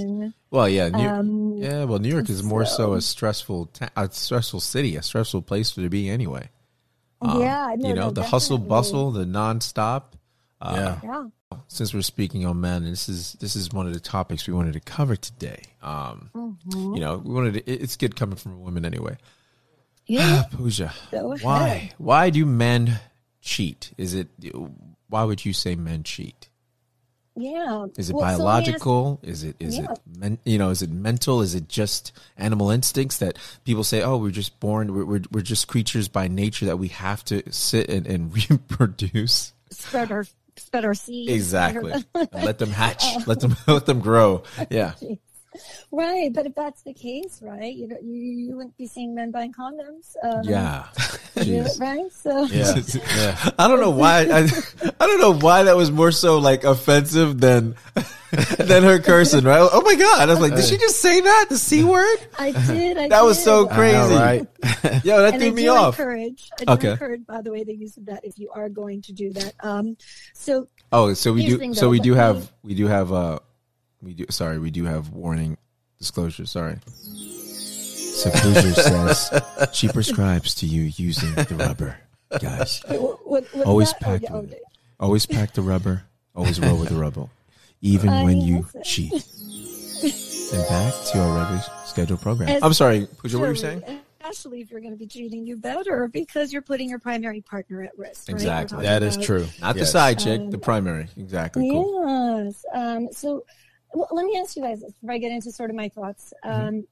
Well, 0.49 0.67
yeah, 0.67 0.89
New, 0.89 1.07
um, 1.07 1.53
yeah. 1.57 1.83
Well, 1.83 1.99
New 1.99 2.09
York 2.09 2.29
is 2.29 2.43
more 2.43 2.65
so, 2.65 2.75
so 2.75 2.93
a 2.93 3.01
stressful, 3.01 3.67
ta- 3.67 3.89
a 3.95 4.09
stressful 4.11 4.59
city, 4.59 4.95
a 4.95 5.03
stressful 5.03 5.43
place 5.43 5.71
to 5.71 5.87
be 5.87 6.09
anyway. 6.09 6.49
Um, 7.21 7.41
yeah, 7.41 7.75
no, 7.77 7.87
you 7.87 7.93
know 7.93 8.05
no, 8.07 8.11
the 8.11 8.23
hustle 8.23 8.57
bustle, 8.57 9.11
the 9.11 9.25
nonstop. 9.25 10.03
Uh, 10.59 10.97
yeah. 11.03 11.27
Since 11.67 11.93
we're 11.93 12.01
speaking 12.01 12.45
on 12.45 12.59
men, 12.59 12.83
this 12.83 13.07
is 13.07 13.33
this 13.33 13.55
is 13.55 13.71
one 13.71 13.85
of 13.85 13.93
the 13.93 13.99
topics 13.99 14.47
we 14.47 14.53
wanted 14.53 14.73
to 14.73 14.79
cover 14.79 15.15
today. 15.15 15.61
Um, 15.81 16.31
mm-hmm. 16.33 16.95
You 16.95 16.99
know, 16.99 17.17
we 17.17 17.33
wanted 17.33 17.53
to, 17.53 17.71
it's 17.71 17.95
good 17.95 18.15
coming 18.15 18.35
from 18.35 18.53
a 18.53 18.57
woman 18.57 18.83
anyway. 18.83 19.17
Yeah. 20.07 20.43
Ah, 20.43 20.55
Pooja, 20.55 20.93
why? 21.41 21.91
Why 21.97 22.29
do 22.29 22.45
men 22.45 22.99
cheat? 23.41 23.91
Is 23.97 24.13
it? 24.13 24.27
Why 25.09 25.23
would 25.23 25.45
you 25.45 25.53
say 25.53 25.75
men 25.75 26.03
cheat? 26.03 26.49
Yeah. 27.37 27.87
Is 27.97 28.09
it 28.09 28.15
well, 28.15 28.23
biological? 28.23 29.19
So 29.21 29.29
is 29.29 29.43
it 29.43 29.55
is 29.59 29.77
yeah. 29.77 29.91
it 29.91 29.99
men, 30.17 30.37
you 30.45 30.57
know 30.57 30.69
is 30.69 30.81
it 30.81 30.89
mental? 30.89 31.41
Is 31.41 31.53
it 31.53 31.67
just 31.67 32.13
animal 32.37 32.71
instincts 32.71 33.17
that 33.17 33.37
people 33.65 33.83
say? 33.83 34.01
Oh, 34.01 34.17
we're 34.17 34.31
just 34.31 34.59
born. 34.59 34.93
We're 34.93 35.05
we're, 35.05 35.21
we're 35.31 35.41
just 35.41 35.67
creatures 35.67 36.07
by 36.07 36.27
nature 36.29 36.65
that 36.67 36.77
we 36.77 36.87
have 36.89 37.25
to 37.25 37.43
sit 37.51 37.89
and, 37.89 38.07
and 38.07 38.33
reproduce. 38.49 39.53
Spread 39.69 40.11
our 40.11 40.25
spread 40.55 40.85
our 40.85 40.93
seeds. 40.93 41.31
Exactly. 41.31 41.93
let 42.31 42.57
them 42.57 42.69
hatch. 42.69 43.03
Uh, 43.05 43.21
let 43.27 43.41
them 43.41 43.55
let 43.67 43.85
them 43.85 43.99
grow. 43.99 44.43
Yeah. 44.69 44.93
Right, 45.91 46.31
but 46.33 46.45
if 46.45 46.55
that's 46.55 46.81
the 46.83 46.93
case, 46.93 47.41
right, 47.41 47.73
you 47.73 47.87
you, 48.03 48.13
you 48.13 48.55
wouldn't 48.57 48.77
be 48.77 48.87
seeing 48.87 49.15
men 49.15 49.31
buying 49.31 49.53
condoms. 49.53 50.15
Um, 50.23 50.43
yeah, 50.43 50.87
right. 51.79 52.11
So 52.11 52.45
yeah. 52.45 52.75
yeah. 53.15 53.49
I 53.57 53.67
don't 53.67 53.79
know 53.79 53.91
why. 53.91 54.21
I, 54.21 54.39
I 54.99 55.07
don't 55.07 55.19
know 55.19 55.33
why 55.33 55.63
that 55.63 55.75
was 55.75 55.91
more 55.91 56.11
so 56.11 56.39
like 56.39 56.63
offensive 56.63 57.39
than 57.39 57.75
than 58.57 58.83
her 58.83 58.99
cursing. 58.99 59.43
Right? 59.43 59.59
Oh 59.59 59.81
my 59.81 59.95
god! 59.95 60.29
I 60.29 60.31
was 60.31 60.41
like, 60.41 60.55
did 60.55 60.65
she 60.65 60.77
just 60.77 60.99
say 61.01 61.21
that 61.21 61.47
the 61.49 61.57
c 61.57 61.83
word? 61.83 62.17
I 62.37 62.51
did. 62.51 62.97
I 62.97 63.07
that 63.09 63.19
did. 63.19 63.25
was 63.25 63.43
so 63.43 63.67
crazy, 63.67 63.97
know, 63.97 64.19
right? 64.19 64.47
Yo, 65.03 65.21
that 65.21 65.33
and 65.33 65.41
threw 65.41 65.51
I 65.51 65.53
me 65.53 65.67
off. 65.67 65.99
Encourage. 65.99 66.49
I 66.59 66.65
do 66.65 66.73
okay. 66.73 66.91
encourage, 66.91 67.25
by 67.25 67.41
the 67.41 67.51
way, 67.51 67.63
the 67.63 67.75
use 67.75 67.97
of 67.97 68.05
that 68.07 68.25
if 68.25 68.37
you 68.37 68.49
are 68.51 68.69
going 68.69 69.01
to 69.03 69.13
do 69.13 69.31
that. 69.33 69.53
Um. 69.61 69.97
So. 70.33 70.67
Oh, 70.91 71.13
so 71.13 71.33
we 71.33 71.45
do. 71.45 71.73
so 71.73 71.89
we 71.89 71.99
do 71.99 72.13
have. 72.13 72.51
We 72.63 72.75
do 72.75 72.87
have. 72.87 73.11
Uh, 73.11 73.39
we 74.05 74.13
do. 74.13 74.25
Sorry, 74.29 74.59
we 74.59 74.71
do 74.71 74.85
have 74.85 75.09
warning 75.09 75.57
disclosure. 75.97 76.45
Sorry. 76.45 76.77
Seclusion 76.85 78.73
says 78.75 79.31
she 79.73 79.89
prescribes 79.89 80.55
to 80.55 80.65
you 80.65 80.83
using 80.83 81.33
the 81.35 81.55
rubber, 81.55 81.97
guys. 82.39 82.81
What, 82.87 83.27
what, 83.27 83.43
what 83.53 83.65
always 83.65 83.91
pack 83.93 84.21
oh, 84.29 84.41
with 84.41 84.53
it. 84.53 84.63
Always 84.99 85.25
pack 85.25 85.53
the 85.53 85.61
rubber. 85.61 86.03
Always 86.35 86.59
roll 86.59 86.77
with 86.77 86.89
the 86.89 86.95
rubber, 86.95 87.27
even 87.81 88.09
I 88.09 88.23
when 88.23 88.41
you 88.41 88.67
cheat. 88.83 89.11
and 89.11 90.67
back 90.69 90.93
to 91.11 91.19
our 91.19 91.37
regular 91.39 91.61
scheduled 91.85 92.21
program. 92.21 92.49
As 92.49 92.63
I'm 92.63 92.73
sorry, 92.73 93.07
Pooja, 93.17 93.37
what 93.37 93.45
were 93.45 93.49
you 93.51 93.55
saying? 93.55 93.83
Especially 94.19 94.61
if 94.61 94.71
you're 94.71 94.81
going 94.81 94.93
to 94.93 94.97
be 94.97 95.07
cheating, 95.07 95.45
you 95.45 95.55
better 95.55 96.07
because 96.07 96.51
you're 96.51 96.61
putting 96.61 96.89
your 96.89 96.99
primary 96.99 97.41
partner 97.41 97.83
at 97.83 97.97
risk. 97.97 98.27
Right? 98.27 98.35
Exactly, 98.35 98.83
that 98.83 99.03
is 99.03 99.17
true. 99.17 99.45
Not 99.61 99.75
yes. 99.75 99.85
the 99.85 99.91
side 99.91 100.19
chick, 100.19 100.39
um, 100.39 100.51
the 100.51 100.57
primary. 100.57 101.07
Exactly. 101.17 101.69
Cool. 101.69 102.45
Yes. 102.45 102.65
Um, 102.73 103.09
so 103.11 103.45
well, 103.95 104.09
let 104.11 104.25
me 104.25 104.37
ask 104.37 104.55
you 104.55 104.61
guys 104.61 104.83
before 104.83 105.11
I 105.11 105.17
get 105.17 105.31
into 105.31 105.51
sort 105.51 105.69
of 105.69 105.75
my 105.75 105.89
thoughts. 105.89 106.33
Mm-hmm. 106.43 106.67
Um, 106.67 106.87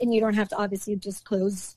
and 0.00 0.14
you 0.14 0.20
don't 0.20 0.34
have 0.34 0.48
to 0.48 0.56
obviously 0.56 0.96
disclose 0.96 1.76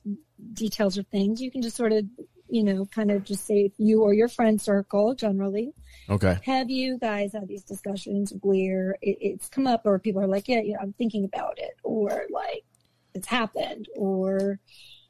details 0.54 0.96
or 0.96 1.02
things. 1.04 1.42
You 1.42 1.50
can 1.50 1.62
just 1.62 1.76
sort 1.76 1.92
of, 1.92 2.04
you 2.48 2.64
know, 2.64 2.86
kind 2.86 3.10
of 3.10 3.22
just 3.22 3.46
say 3.46 3.70
you 3.76 4.02
or 4.02 4.14
your 4.14 4.28
friend 4.28 4.60
circle 4.60 5.14
generally. 5.14 5.72
Okay. 6.08 6.38
Have 6.44 6.70
you 6.70 6.98
guys 6.98 7.32
had 7.34 7.48
these 7.48 7.64
discussions 7.64 8.32
where 8.40 8.96
it, 9.02 9.18
it's 9.20 9.48
come 9.48 9.66
up, 9.66 9.82
or 9.84 9.98
people 9.98 10.22
are 10.22 10.26
like, 10.26 10.48
yeah, 10.48 10.60
yeah, 10.60 10.76
I'm 10.80 10.94
thinking 10.94 11.24
about 11.24 11.58
it, 11.58 11.76
or 11.82 12.24
like 12.30 12.64
it's 13.14 13.28
happened, 13.28 13.88
or 13.94 14.58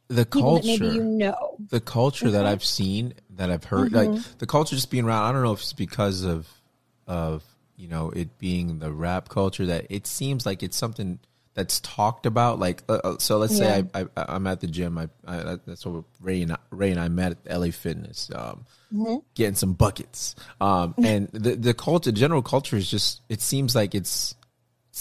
the 0.09 0.25
culture 0.25 0.67
maybe 0.67 0.87
you 0.87 1.05
know 1.05 1.59
the 1.69 1.81
culture 1.81 2.29
okay. 2.29 2.33
that 2.33 2.47
I've 2.47 2.65
seen 2.65 3.15
that 3.37 3.51
I've 3.51 3.65
heard, 3.65 3.93
mm-hmm. 3.93 4.15
like 4.15 4.39
the 4.39 4.47
culture 4.47 4.75
just 4.75 4.91
being 4.91 5.05
around. 5.05 5.25
I 5.25 5.33
don't 5.33 5.43
know 5.43 5.53
if 5.53 5.61
it's 5.61 5.73
because 5.73 6.25
of 6.25 6.49
of 7.07 7.45
you 7.79 7.89
know 7.89 8.11
it 8.11 8.39
being 8.39 8.81
the 8.81 8.93
rap 8.93 9.29
culture 9.29 9.65
that 9.67 9.87
it 9.89 10.07
seems 10.07 10.45
like 10.45 10.63
it's 10.63 10.77
something 10.77 11.19
that's 11.55 11.81
talked 11.81 12.27
about 12.27 12.59
like 12.59 12.83
uh, 12.89 13.01
uh 13.03 13.19
so 13.19 13.39
let's 13.39 13.59
yeah. 13.59 13.81
say 13.81 13.85
I, 13.95 14.07
I 14.17 14.37
am 14.37 14.47
at 14.47 14.61
the 14.61 14.67
gym 14.67 14.99
I, 14.99 15.09
I, 15.27 15.59
that's 15.67 15.87
what 15.87 16.05
Ray 16.21 16.43
and 16.43 16.53
I, 16.53 16.59
Ray 16.71 16.91
and 16.91 17.01
I 17.01 17.09
met 17.09 17.33
at 17.47 17.59
LA 17.61 17.71
Fitness 17.71 18.31
um, 18.35 18.67
mm-hmm. 18.95 19.17
getting 19.35 19.55
some 19.55 19.73
buckets 19.73 20.35
um, 20.61 20.95
and 21.03 21.29
the 21.33 21.57
the 21.57 21.75
culture 21.75 22.13
general 22.13 22.43
culture 22.43 22.77
is 22.77 22.91
just 22.91 23.23
it 23.29 23.41
seems 23.41 23.75
like 23.75 23.95
it's 23.95 24.35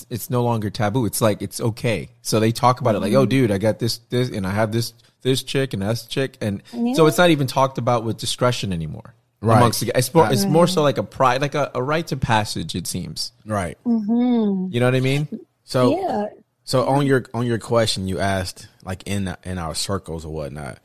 it's 0.09 0.29
no 0.29 0.43
longer 0.43 0.69
taboo 0.69 1.05
it's 1.05 1.21
like 1.21 1.41
it's 1.41 1.59
okay 1.59 2.09
so 2.21 2.39
they 2.39 2.51
talk 2.51 2.79
about 2.79 2.95
mm-hmm. 2.95 3.03
it 3.03 3.07
like 3.07 3.13
oh 3.13 3.21
mm-hmm. 3.23 3.29
dude 3.29 3.51
I 3.51 3.57
got 3.57 3.79
this 3.79 3.97
this 4.09 4.29
and 4.29 4.45
I 4.45 4.51
have 4.51 4.71
this 4.71 4.93
this 5.23 5.43
chick 5.43 5.73
and 5.73 5.81
that's 5.81 6.05
chick 6.05 6.37
and 6.41 6.61
yeah. 6.71 6.93
so 6.93 7.07
it's 7.07 7.17
not 7.17 7.31
even 7.31 7.47
talked 7.47 7.79
about 7.79 8.03
with 8.03 8.17
discretion 8.17 8.71
anymore 8.71 9.15
right. 9.41 9.57
amongst 9.57 9.81
the 9.81 9.91
it's 9.95 10.13
more, 10.13 10.31
it's 10.31 10.45
more 10.45 10.67
so 10.67 10.81
like 10.81 10.97
a 10.97 11.03
pride 11.03 11.41
like 11.41 11.55
a, 11.55 11.71
a 11.75 11.81
rite 11.81 12.11
of 12.11 12.19
passage 12.19 12.75
it 12.75 12.87
seems 12.87 13.31
right 13.45 13.77
mm-hmm. 13.85 14.73
you 14.73 14.79
know 14.79 14.85
what 14.85 14.95
i 14.95 14.99
mean 14.99 15.27
so 15.63 15.99
yeah. 15.99 16.25
so 16.63 16.87
on 16.87 17.05
your 17.05 17.25
on 17.33 17.45
your 17.45 17.59
question 17.59 18.07
you 18.07 18.19
asked 18.19 18.67
like 18.83 19.03
in 19.05 19.35
in 19.43 19.57
our 19.57 19.75
circles 19.75 20.25
or 20.25 20.33
whatnot 20.33 20.79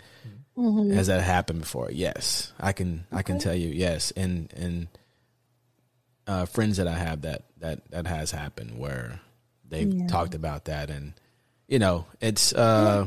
mm-hmm. 0.56 0.92
has 0.92 1.06
that 1.06 1.22
happened 1.22 1.60
before 1.60 1.90
yes 1.90 2.52
i 2.60 2.72
can 2.72 3.04
okay. 3.10 3.18
i 3.18 3.22
can 3.22 3.38
tell 3.38 3.54
you 3.54 3.68
yes 3.68 4.10
and 4.12 4.52
and 4.56 4.88
uh, 6.26 6.46
friends 6.46 6.76
that 6.76 6.86
i 6.86 6.94
have 6.94 7.22
that 7.22 7.42
that 7.58 7.90
that 7.90 8.06
has 8.06 8.30
happened 8.30 8.78
where 8.78 9.20
they've 9.68 9.92
yeah. 9.92 10.06
talked 10.06 10.34
about 10.34 10.66
that 10.66 10.88
and 10.88 11.14
you 11.66 11.78
know 11.78 12.06
it's 12.20 12.52
uh 12.52 13.06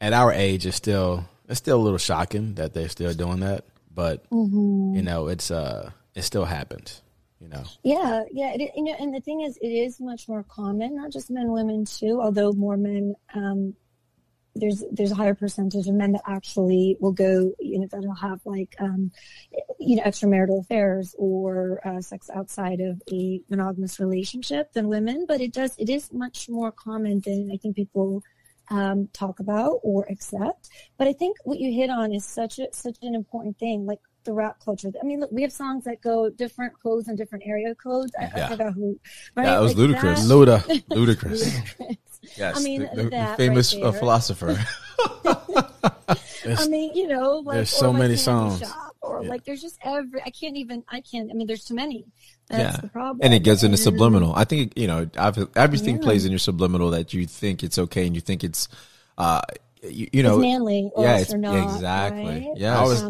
yeah. 0.00 0.06
at 0.06 0.12
our 0.12 0.32
age 0.32 0.66
it's 0.66 0.76
still 0.76 1.24
it's 1.48 1.58
still 1.58 1.78
a 1.78 1.82
little 1.82 1.98
shocking 1.98 2.54
that 2.54 2.72
they're 2.72 2.88
still 2.88 3.12
doing 3.12 3.40
that 3.40 3.64
but 3.96 4.30
mm-hmm. 4.30 4.94
you 4.94 5.02
know, 5.02 5.26
it's 5.26 5.50
uh, 5.50 5.90
it 6.14 6.22
still 6.22 6.44
happens. 6.44 7.02
You 7.40 7.48
know. 7.48 7.64
Yeah, 7.82 8.22
yeah. 8.30 8.54
It, 8.54 8.72
you 8.76 8.84
know, 8.84 8.94
and 8.98 9.12
the 9.12 9.20
thing 9.20 9.40
is, 9.40 9.58
it 9.60 9.68
is 9.68 10.00
much 10.00 10.28
more 10.28 10.44
common, 10.44 10.94
not 10.94 11.10
just 11.10 11.30
men, 11.30 11.50
women 11.50 11.84
too. 11.84 12.20
Although 12.22 12.52
more 12.52 12.76
men, 12.76 13.14
um, 13.34 13.74
there's 14.54 14.84
there's 14.90 15.12
a 15.12 15.16
higher 15.16 15.34
percentage 15.34 15.86
of 15.86 15.94
men 15.94 16.12
that 16.12 16.22
actually 16.26 16.96
will 17.00 17.12
go, 17.12 17.52
you 17.58 17.80
know, 17.80 17.88
that'll 17.90 18.14
have 18.14 18.40
like, 18.44 18.74
um, 18.78 19.10
you 19.78 19.96
know, 19.96 20.02
extramarital 20.04 20.60
affairs 20.60 21.14
or 21.18 21.80
uh, 21.86 22.00
sex 22.00 22.30
outside 22.34 22.80
of 22.80 23.02
a 23.12 23.40
monogamous 23.50 24.00
relationship 24.00 24.72
than 24.72 24.88
women. 24.88 25.26
But 25.26 25.40
it 25.40 25.52
does, 25.52 25.74
it 25.78 25.90
is 25.90 26.12
much 26.12 26.48
more 26.48 26.72
common 26.72 27.20
than 27.20 27.50
I 27.52 27.56
think 27.58 27.76
people 27.76 28.22
um, 28.70 29.08
talk 29.12 29.40
about 29.40 29.80
or 29.82 30.06
accept. 30.10 30.70
But 30.98 31.08
I 31.08 31.12
think 31.12 31.36
what 31.44 31.58
you 31.58 31.72
hit 31.72 31.90
on 31.90 32.12
is 32.12 32.24
such 32.24 32.58
a 32.58 32.68
such 32.72 32.96
an 33.02 33.14
important 33.14 33.58
thing, 33.58 33.86
like 33.86 34.00
the 34.24 34.32
rap 34.32 34.58
culture. 34.64 34.90
I 35.00 35.06
mean, 35.06 35.20
look, 35.20 35.32
we 35.32 35.42
have 35.42 35.52
songs 35.52 35.84
that 35.84 36.02
go 36.02 36.28
different 36.28 36.74
codes 36.82 37.08
and 37.08 37.16
different 37.16 37.44
area 37.46 37.74
codes. 37.74 38.12
I, 38.18 38.24
yeah. 38.24 38.46
I 38.46 38.48
forgot 38.50 38.72
who. 38.74 39.00
Right? 39.34 39.46
Yeah, 39.46 39.58
it 39.58 39.62
was 39.62 39.76
like 39.76 39.90
Ludacris. 39.90 40.16
Luda. 40.30 40.60
Ludacris. 40.90 41.42
Ludacris. 41.42 41.96
Yes, 42.36 42.58
I 42.58 42.62
mean, 42.62 42.80
the, 42.80 43.04
the, 43.04 43.10
the 43.10 43.34
famous 43.36 43.74
right 43.76 43.94
philosopher. 43.94 44.58
I 45.04 46.66
mean, 46.68 46.92
you 46.94 47.06
know, 47.06 47.42
like, 47.44 47.56
there's 47.56 47.70
so 47.70 47.92
many 47.92 48.16
songs. 48.16 48.62
or 49.00 49.22
yeah. 49.22 49.28
like 49.28 49.44
there's 49.44 49.62
just 49.62 49.78
every. 49.82 50.20
I 50.22 50.30
can't 50.30 50.56
even. 50.56 50.82
I 50.88 51.02
can't. 51.02 51.30
I 51.30 51.34
mean, 51.34 51.46
there's 51.46 51.64
too 51.64 51.74
many. 51.74 52.04
That's 52.48 52.76
yeah. 52.76 52.80
the 52.80 52.88
problem. 52.88 53.20
And 53.22 53.34
it 53.34 53.42
gets 53.42 53.62
into 53.62 53.76
subliminal. 53.76 54.34
I 54.34 54.44
think 54.44 54.72
you 54.76 54.86
know 54.86 55.08
everything 55.56 55.96
yeah. 55.96 56.02
plays 56.02 56.24
in 56.24 56.32
your 56.32 56.38
subliminal 56.38 56.90
that 56.90 57.12
you 57.12 57.26
think 57.26 57.62
it's 57.62 57.78
okay 57.78 58.06
and 58.06 58.14
you 58.14 58.20
think 58.20 58.44
it's, 58.44 58.68
uh, 59.18 59.42
you, 59.82 60.08
you 60.12 60.22
know, 60.22 60.36
it's 60.36 60.42
manly. 60.42 60.90
yeah, 60.96 61.18
it's, 61.18 61.32
not, 61.32 61.74
exactly. 61.74 62.24
Right? 62.24 62.52
Yeah, 62.56 62.78
I 62.78 62.82
was, 62.82 63.02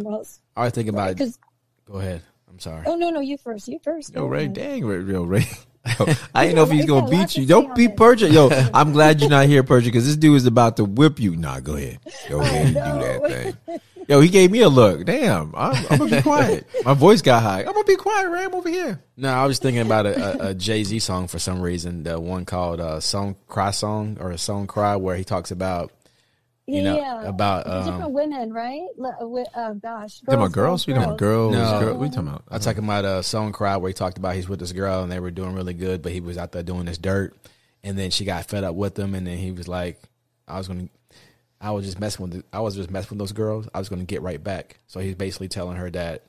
I 0.57 0.65
was 0.65 0.73
thinking 0.73 0.95
about. 0.95 1.21
Right, 1.21 1.39
go 1.87 1.99
ahead. 1.99 2.23
I'm 2.49 2.61
sorry. 2.61 2.85
Oh 2.87 2.97
no, 2.97 3.11
no, 3.11 3.21
you 3.21 3.37
first. 3.37 3.69
You 3.69 3.79
first. 3.79 4.15
Yo, 4.15 4.25
Ray, 4.27 4.49
dang, 4.49 4.85
Ray, 4.87 5.03
yo, 5.13 5.25
Ray. 5.25 5.47
I 6.35 6.47
didn't 6.47 6.57
know 6.57 6.63
if 6.63 6.71
he's 6.71 6.87
gonna 6.87 7.09
beat 7.09 7.37
you. 7.37 7.47
Don't 7.47 7.75
beat 7.75 7.97
Persia. 7.97 8.29
Yo, 8.29 8.49
I'm 8.75 8.93
glad 8.93 9.21
you're 9.21 9.31
not 9.31 9.47
here, 9.47 9.63
Persia, 9.63 9.89
because 9.89 10.07
this 10.07 10.17
dude 10.17 10.37
is 10.37 10.47
about 10.47 10.79
to 10.79 10.85
whip 10.85 11.21
you. 11.21 11.37
Nah, 11.37 11.61
go 11.61 11.77
ahead. 11.77 12.01
Go 12.29 12.41
ahead 12.41 12.67
and 12.67 12.75
do 12.75 12.81
that 12.81 13.57
thing. 13.67 13.81
Yo, 14.09 14.21
he 14.21 14.29
gave 14.29 14.51
me 14.51 14.61
a 14.61 14.69
look. 14.69 15.05
Damn, 15.05 15.55
I'm, 15.55 15.87
I'm 15.91 15.99
gonna 15.99 16.17
be 16.17 16.23
quiet. 16.23 16.67
My 16.85 16.95
voice 16.95 17.23
got 17.23 17.43
high. 17.43 17.61
I'm 17.61 17.73
gonna 17.73 17.85
be 17.85 17.97
quiet, 17.97 18.29
Ram, 18.29 18.55
over 18.55 18.69
here. 18.69 19.03
No, 19.17 19.31
I 19.31 19.47
was 19.47 19.59
thinking 19.59 19.83
about 19.83 20.07
a, 20.07 20.47
a, 20.47 20.49
a 20.51 20.55
Jay 20.55 20.85
Z 20.85 20.99
song 21.01 21.27
for 21.27 21.39
some 21.39 21.61
reason. 21.61 22.05
The 22.05 22.21
one 22.21 22.45
called 22.45 22.81
uh, 22.81 23.01
"Song 23.01 23.37
Cry 23.49 23.73
Song" 23.73 24.19
or 24.21 24.31
a 24.31 24.39
"Song 24.39 24.67
Cry," 24.67 24.97
where 24.97 25.17
he 25.17 25.25
talks 25.25 25.51
about 25.51 25.93
you 26.67 26.83
know, 26.83 26.97
yeah. 26.97 27.23
about 27.23 27.67
um, 27.67 27.85
different 27.85 28.11
women, 28.13 28.53
right? 28.53 28.89
Uh, 29.01 29.11
uh, 29.55 29.73
gosh, 29.75 30.21
girls, 30.21 30.35
about 30.35 30.53
girls? 30.53 30.87
We 30.87 30.95
talking 30.95 31.09
about 31.09 31.19
girls? 31.19 31.53
No, 31.53 31.81
girls. 31.81 31.99
we 31.99 32.09
talking 32.09 32.29
about? 32.29 32.43
I'm 32.51 32.61
talking 32.61 32.85
about 32.85 33.05
a 33.05 33.23
song 33.23 33.53
cry 33.53 33.77
where 33.77 33.89
he 33.89 33.95
talked 33.95 34.19
about 34.19 34.35
he's 34.35 34.49
with 34.49 34.59
this 34.59 34.73
girl 34.73 35.03
and 35.03 35.11
they 35.11 35.21
were 35.21 35.31
doing 35.31 35.55
really 35.55 35.75
good, 35.75 36.03
but 36.03 36.11
he 36.11 36.21
was 36.21 36.37
out 36.37 36.51
there 36.51 36.65
doing 36.65 36.87
this 36.87 36.99
dirt, 36.99 37.37
and 37.85 37.97
then 37.97 38.11
she 38.11 38.25
got 38.25 38.47
fed 38.47 38.65
up 38.65 38.75
with 38.75 38.99
him, 38.99 39.15
and 39.15 39.27
then 39.27 39.39
he 39.39 39.53
was 39.53 39.69
like, 39.69 40.03
"I 40.49 40.59
was 40.59 40.67
gonna, 40.67 40.89
I 41.61 41.71
was 41.71 41.85
just 41.85 41.99
messing 41.99 42.23
with, 42.23 42.33
the, 42.33 42.45
I 42.53 42.61
was 42.61 42.75
just 42.77 42.91
messing 42.91 43.11
with 43.11 43.19
those 43.19 43.33
girls. 43.33 43.69
I 43.75 43.79
was 43.79 43.89
gonna 43.89 44.05
get 44.05 44.23
right 44.23 44.43
back." 44.43 44.81
So 44.87 45.01
he's 45.01 45.15
basically 45.15 45.49
telling 45.49 45.77
her 45.77 45.91
that 45.91 46.25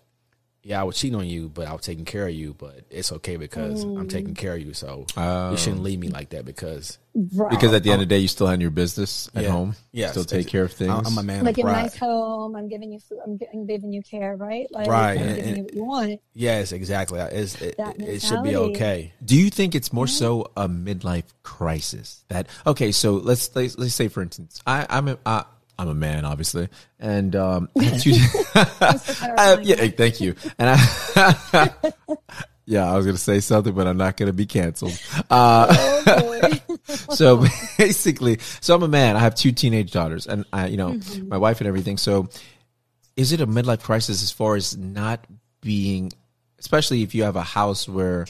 yeah, 0.67 0.81
I 0.81 0.83
was 0.83 0.97
cheating 0.97 1.17
on 1.17 1.25
you, 1.25 1.47
but 1.47 1.65
I 1.65 1.71
was 1.71 1.81
taking 1.81 2.03
care 2.03 2.27
of 2.27 2.33
you, 2.33 2.53
but 2.53 2.81
it's 2.89 3.13
okay 3.13 3.37
because 3.37 3.85
mm. 3.85 3.97
I'm 3.97 4.09
taking 4.09 4.35
care 4.35 4.53
of 4.53 4.61
you. 4.61 4.73
So 4.73 5.05
you 5.15 5.55
shouldn't 5.55 5.81
leave 5.81 5.97
me 5.97 6.09
like 6.09 6.31
that 6.31 6.43
because 6.43 6.99
right. 7.15 7.49
because 7.49 7.73
at 7.73 7.83
the 7.83 7.91
end 7.91 8.01
of 8.01 8.09
the 8.09 8.13
day, 8.13 8.19
you 8.19 8.27
still 8.27 8.47
have 8.47 8.59
your 8.59 8.69
business 8.69 9.29
at 9.33 9.43
yeah. 9.43 9.49
home. 9.49 9.75
Yeah, 9.93 10.11
still 10.11 10.25
take 10.25 10.47
care 10.47 10.63
of 10.63 10.73
things. 10.73 10.91
I'm 10.91 11.17
a 11.17 11.23
man. 11.23 11.45
Like 11.45 11.57
a 11.57 11.63
nice 11.63 11.95
home. 11.95 12.57
I'm 12.57 12.67
giving 12.67 12.91
you 12.91 12.99
food. 12.99 13.19
I'm, 13.25 13.39
I'm 13.53 13.65
giving 13.65 13.93
you 13.93 14.03
care. 14.03 14.35
Right. 14.35 14.67
Like, 14.69 14.87
right. 14.87 15.17
I'm 15.17 15.35
giving 15.35 15.55
you 15.55 15.63
what 15.63 15.73
you 15.73 15.85
want. 15.85 16.21
Yes, 16.33 16.73
exactly. 16.73 17.21
It's, 17.21 17.61
it, 17.61 17.75
it, 17.79 18.21
should 18.21 18.43
be 18.43 18.57
okay. 18.57 19.13
Do 19.23 19.37
you 19.37 19.49
think 19.49 19.73
it's 19.73 19.93
more 19.93 20.07
so 20.07 20.51
a 20.57 20.67
midlife 20.67 21.31
crisis 21.43 22.25
that 22.27 22.47
okay? 22.65 22.91
So 22.91 23.13
let's 23.13 23.55
let's, 23.55 23.77
let's 23.77 23.95
say 23.95 24.09
for 24.09 24.21
instance, 24.21 24.61
I 24.67 24.85
I'm 24.89 25.07
a, 25.07 25.17
I, 25.25 25.45
I'm 25.79 25.89
a 25.89 25.93
man, 25.93 26.25
obviously, 26.25 26.69
and 26.99 27.35
um, 27.35 27.69
two, 27.99 28.13
uh, 28.55 29.57
yeah, 29.61 29.87
thank 29.87 30.19
you. 30.19 30.35
And 30.57 30.77
I, 30.79 31.69
Yeah, 32.69 32.91
I 32.91 32.97
was 32.97 33.05
gonna 33.05 33.17
say 33.17 33.39
something, 33.39 33.73
but 33.73 33.87
I'm 33.87 33.95
not 33.95 34.17
gonna 34.17 34.33
be 34.33 34.45
canceled. 34.45 35.01
Uh, 35.29 35.67
oh, 35.69 36.77
so 37.15 37.45
basically, 37.77 38.39
so 38.59 38.75
I'm 38.75 38.83
a 38.83 38.89
man. 38.89 39.15
I 39.15 39.19
have 39.19 39.35
two 39.35 39.53
teenage 39.53 39.93
daughters, 39.93 40.27
and 40.27 40.43
I, 40.51 40.67
you 40.67 40.75
know, 40.75 40.91
mm-hmm. 40.91 41.29
my 41.29 41.37
wife 41.37 41.61
and 41.61 41.67
everything. 41.69 41.95
So, 41.95 42.27
is 43.15 43.31
it 43.31 43.39
a 43.39 43.47
midlife 43.47 43.83
crisis 43.83 44.21
as 44.21 44.31
far 44.31 44.57
as 44.57 44.75
not 44.75 45.25
being, 45.61 46.11
especially 46.59 47.03
if 47.03 47.15
you 47.15 47.23
have 47.23 47.37
a 47.37 47.41
house 47.41 47.87
where 47.87 48.25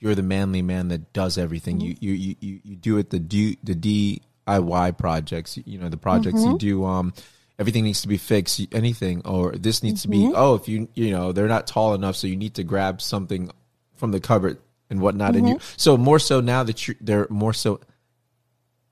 you're 0.00 0.16
the 0.16 0.22
manly 0.22 0.62
man 0.62 0.88
that 0.88 1.12
does 1.12 1.38
everything. 1.38 1.78
Mm-hmm. 1.78 2.04
You, 2.04 2.12
you 2.12 2.36
you 2.40 2.60
you 2.64 2.76
do 2.76 2.98
it 2.98 3.10
the 3.10 3.20
D, 3.20 3.56
the 3.62 4.20
DIY 4.46 4.98
projects. 4.98 5.58
You 5.64 5.78
know 5.78 5.88
the 5.88 5.96
projects 5.96 6.40
mm-hmm. 6.40 6.52
you 6.52 6.58
do. 6.58 6.84
Um, 6.84 7.14
everything 7.58 7.84
needs 7.84 8.02
to 8.02 8.08
be 8.08 8.16
fixed. 8.16 8.60
Anything 8.72 9.22
or 9.24 9.52
this 9.52 9.82
needs 9.82 10.02
to 10.02 10.08
be. 10.08 10.18
Mm-hmm. 10.18 10.34
Oh, 10.36 10.54
if 10.54 10.68
you 10.68 10.88
you 10.94 11.10
know 11.10 11.32
they're 11.32 11.48
not 11.48 11.66
tall 11.66 11.94
enough, 11.94 12.16
so 12.16 12.26
you 12.26 12.36
need 12.36 12.54
to 12.54 12.64
grab 12.64 13.00
something 13.00 13.50
from 13.96 14.12
the 14.12 14.20
cupboard 14.20 14.58
and 14.90 15.00
whatnot. 15.00 15.30
Mm-hmm. 15.30 15.38
And 15.38 15.48
you, 15.48 15.54
mm-hmm. 15.56 15.74
so 15.76 15.96
more 15.96 16.18
so 16.18 16.40
now 16.40 16.62
that 16.62 16.86
you 16.86 16.94
they're 17.00 17.26
more 17.30 17.52
so 17.52 17.80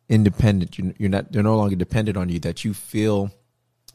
independent. 0.09 0.79
You're, 0.79 0.93
you're 0.99 1.09
not, 1.09 1.33
they're 1.33 1.43
no 1.43 1.57
longer 1.57 1.77
dependent 1.77 2.17
on 2.17 2.29
you 2.29 2.39
that 2.41 2.65
you 2.65 2.75
feel 2.75 3.31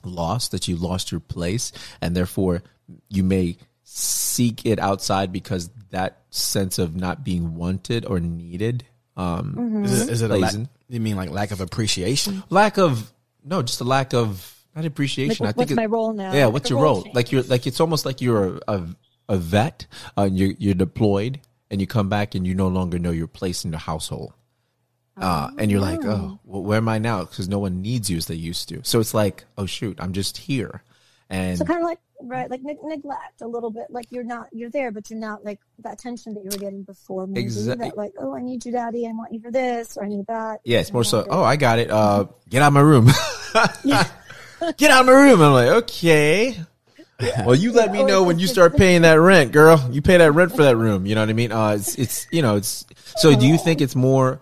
lost, 0.03 0.51
that 0.51 0.67
you 0.67 0.75
lost 0.75 1.11
your 1.11 1.19
place. 1.19 1.71
And 2.01 2.15
therefore 2.15 2.63
you 3.09 3.23
may 3.23 3.57
seek 3.83 4.65
it 4.65 4.79
outside 4.79 5.31
because 5.31 5.69
that 5.89 6.21
sense 6.29 6.79
of 6.79 6.95
not 6.95 7.23
being 7.23 7.55
wanted 7.55 8.05
or 8.05 8.19
needed. 8.19 8.85
Um, 9.17 9.55
mm-hmm. 9.57 9.85
is 9.85 10.01
it, 10.01 10.09
is 10.09 10.21
it 10.21 10.31
a 10.31 10.37
lack, 10.37 10.55
you 10.89 10.99
mean 10.99 11.15
like 11.15 11.29
lack 11.29 11.51
of 11.51 11.61
appreciation? 11.61 12.43
Lack 12.49 12.77
of, 12.77 13.11
no, 13.43 13.61
just 13.61 13.81
a 13.81 13.83
lack 13.83 14.13
of, 14.13 14.55
not 14.75 14.85
appreciation. 14.85 15.45
Like, 15.45 15.55
I 15.55 15.57
think 15.57 15.69
what's 15.69 15.75
my 15.77 15.85
role 15.85 16.13
now? 16.13 16.33
Yeah, 16.33 16.47
what's 16.47 16.69
your 16.69 16.81
role? 16.81 17.07
Like 17.13 17.31
you're 17.31 17.43
like 17.43 17.67
it's 17.67 17.79
almost 17.79 18.05
like 18.05 18.21
you're 18.21 18.59
a, 18.67 18.87
a 19.27 19.37
vet, 19.37 19.87
uh, 20.17 20.29
you're, 20.31 20.53
you're 20.57 20.73
deployed, 20.73 21.39
and 21.71 21.79
you 21.81 21.87
come 21.87 22.09
back 22.09 22.35
and 22.35 22.45
you 22.45 22.55
no 22.55 22.67
longer 22.67 22.99
know 22.99 23.11
your 23.11 23.27
place 23.27 23.65
in 23.65 23.71
the 23.71 23.77
household. 23.77 24.33
Uh, 25.17 25.51
and 25.57 25.69
you're 25.69 25.81
like, 25.81 25.99
oh, 26.05 26.39
well, 26.45 26.63
where 26.63 26.77
am 26.77 26.87
I 26.87 26.97
now? 26.97 27.25
Because 27.25 27.49
no 27.49 27.59
one 27.59 27.81
needs 27.81 28.09
you 28.09 28.15
as 28.15 28.27
they 28.27 28.35
used 28.35 28.69
to. 28.69 28.79
So 28.83 29.01
it's 29.01 29.13
like, 29.13 29.43
oh 29.57 29.65
shoot, 29.65 29.97
I'm 29.99 30.13
just 30.13 30.37
here. 30.37 30.81
And 31.29 31.57
so 31.57 31.65
kind 31.65 31.79
of 31.79 31.85
like 31.85 31.99
right, 32.21 32.49
like 32.49 32.61
ne- 32.63 32.77
neglect 32.83 33.41
a 33.41 33.47
little 33.47 33.71
bit. 33.71 33.85
Like 33.89 34.05
you're 34.09 34.23
not, 34.23 34.47
you're 34.51 34.69
there, 34.69 34.91
but 34.91 35.09
you're 35.09 35.19
not 35.19 35.43
like 35.43 35.59
that 35.79 35.93
attention 35.93 36.33
that 36.35 36.43
you 36.43 36.49
were 36.51 36.57
getting 36.57 36.83
before. 36.83 37.27
Maybe 37.27 37.41
exactly. 37.41 37.89
That 37.89 37.97
like, 37.97 38.13
oh, 38.19 38.35
I 38.35 38.41
need 38.41 38.65
you, 38.65 38.71
daddy. 38.71 39.07
I 39.07 39.11
want 39.11 39.33
you 39.33 39.39
for 39.39 39.51
this, 39.51 39.97
or 39.97 40.05
I 40.05 40.07
need 40.07 40.27
that. 40.27 40.61
Yeah, 40.63 40.79
it's 40.79 40.93
more 40.93 41.03
so. 41.03 41.25
Oh, 41.29 41.43
I 41.43 41.55
got 41.55 41.79
it. 41.79 41.89
Uh, 41.89 42.25
get 42.49 42.61
out 42.61 42.67
of 42.67 42.73
my 42.73 42.81
room. 42.81 43.05
get 44.77 44.91
out 44.91 45.01
of 45.01 45.05
my 45.05 45.13
room. 45.13 45.41
I'm 45.41 45.53
like, 45.53 45.69
okay. 45.83 46.59
Yeah. 47.21 47.45
Well, 47.45 47.55
you 47.55 47.73
let 47.73 47.91
me 47.91 48.03
know 48.03 48.23
when 48.23 48.39
you 48.39 48.47
start 48.47 48.77
paying 48.77 49.01
that 49.01 49.19
rent, 49.19 49.51
girl. 49.51 49.85
You 49.91 50.01
pay 50.01 50.17
that 50.17 50.31
rent 50.31 50.51
for 50.55 50.63
that 50.63 50.77
room. 50.77 51.05
You 51.05 51.15
know 51.15 51.21
what 51.21 51.29
I 51.29 51.33
mean? 51.33 51.51
Uh, 51.51 51.71
it's, 51.71 51.95
it's, 51.97 52.27
you 52.31 52.41
know, 52.41 52.55
it's, 52.55 52.85
so 53.17 53.37
do 53.37 53.45
you 53.45 53.57
think 53.57 53.81
it's 53.81 53.95
more, 53.95 54.41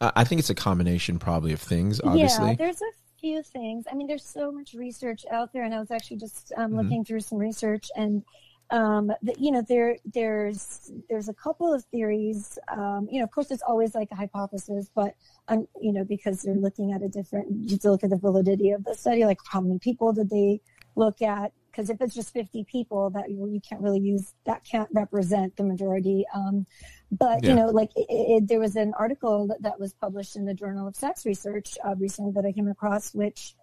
uh, 0.00 0.12
I 0.14 0.22
think 0.22 0.38
it's 0.38 0.50
a 0.50 0.54
combination 0.54 1.18
probably 1.18 1.52
of 1.52 1.60
things, 1.60 2.00
obviously. 2.00 2.50
Yeah, 2.50 2.54
there's 2.54 2.80
a 2.80 2.86
few 3.26 3.42
things. 3.42 3.86
I 3.90 3.94
mean, 3.96 4.06
there's 4.06 4.24
so 4.24 4.52
much 4.52 4.72
research 4.72 5.24
out 5.32 5.52
there 5.52 5.64
and 5.64 5.74
I 5.74 5.80
was 5.80 5.90
actually 5.90 6.18
just 6.18 6.52
um, 6.56 6.70
mm-hmm. 6.70 6.78
looking 6.78 7.04
through 7.04 7.20
some 7.20 7.38
research 7.38 7.90
and, 7.96 8.22
um, 8.70 9.12
the, 9.22 9.34
you 9.38 9.50
know, 9.50 9.62
there, 9.68 9.96
there's, 10.04 10.92
there's 11.08 11.28
a 11.28 11.34
couple 11.34 11.72
of 11.74 11.84
theories. 11.86 12.56
Um, 12.68 13.08
you 13.10 13.18
know, 13.18 13.24
of 13.24 13.32
course, 13.32 13.50
it's 13.50 13.62
always 13.62 13.96
like 13.96 14.08
a 14.12 14.14
hypothesis, 14.14 14.90
but, 14.94 15.14
um, 15.48 15.66
you 15.80 15.92
know, 15.92 16.04
because 16.04 16.44
you're 16.44 16.54
looking 16.54 16.92
at 16.92 17.02
a 17.02 17.08
different, 17.08 17.48
you 17.50 17.70
have 17.70 17.80
to 17.80 17.90
look 17.90 18.04
at 18.04 18.10
the 18.10 18.16
validity 18.16 18.70
of 18.70 18.84
the 18.84 18.94
study, 18.94 19.24
like 19.24 19.38
how 19.50 19.60
many 19.60 19.78
people 19.80 20.12
did 20.12 20.30
they 20.30 20.60
look 20.94 21.20
at? 21.20 21.52
Because 21.76 21.90
if 21.90 22.00
it's 22.00 22.14
just 22.14 22.32
50 22.32 22.64
people 22.64 23.10
that 23.10 23.30
you, 23.30 23.46
you, 23.46 23.60
can't 23.60 23.82
really 23.82 24.00
use 24.00 24.32
that 24.46 24.64
can't 24.64 24.88
represent 24.94 25.56
the 25.56 25.64
majority 25.64 26.24
um, 26.34 26.66
but 27.10 27.42
yeah. 27.42 27.50
you 27.50 27.56
know 27.56 27.66
like 27.66 27.90
it, 27.96 28.06
it, 28.08 28.48
there 28.48 28.60
was 28.60 28.76
an 28.76 28.94
article 28.98 29.46
that, 29.48 29.62
that, 29.62 29.78
was 29.78 29.92
published 29.92 30.36
in 30.36 30.44
the 30.46 30.54
journal 30.54 30.88
of 30.88 30.96
sex 30.96 31.26
research 31.26 31.76
uh, 31.84 31.94
recently 31.96 32.32
that 32.32 32.46
i 32.46 32.52
came 32.52 32.68
across 32.68 33.14
which 33.14 33.54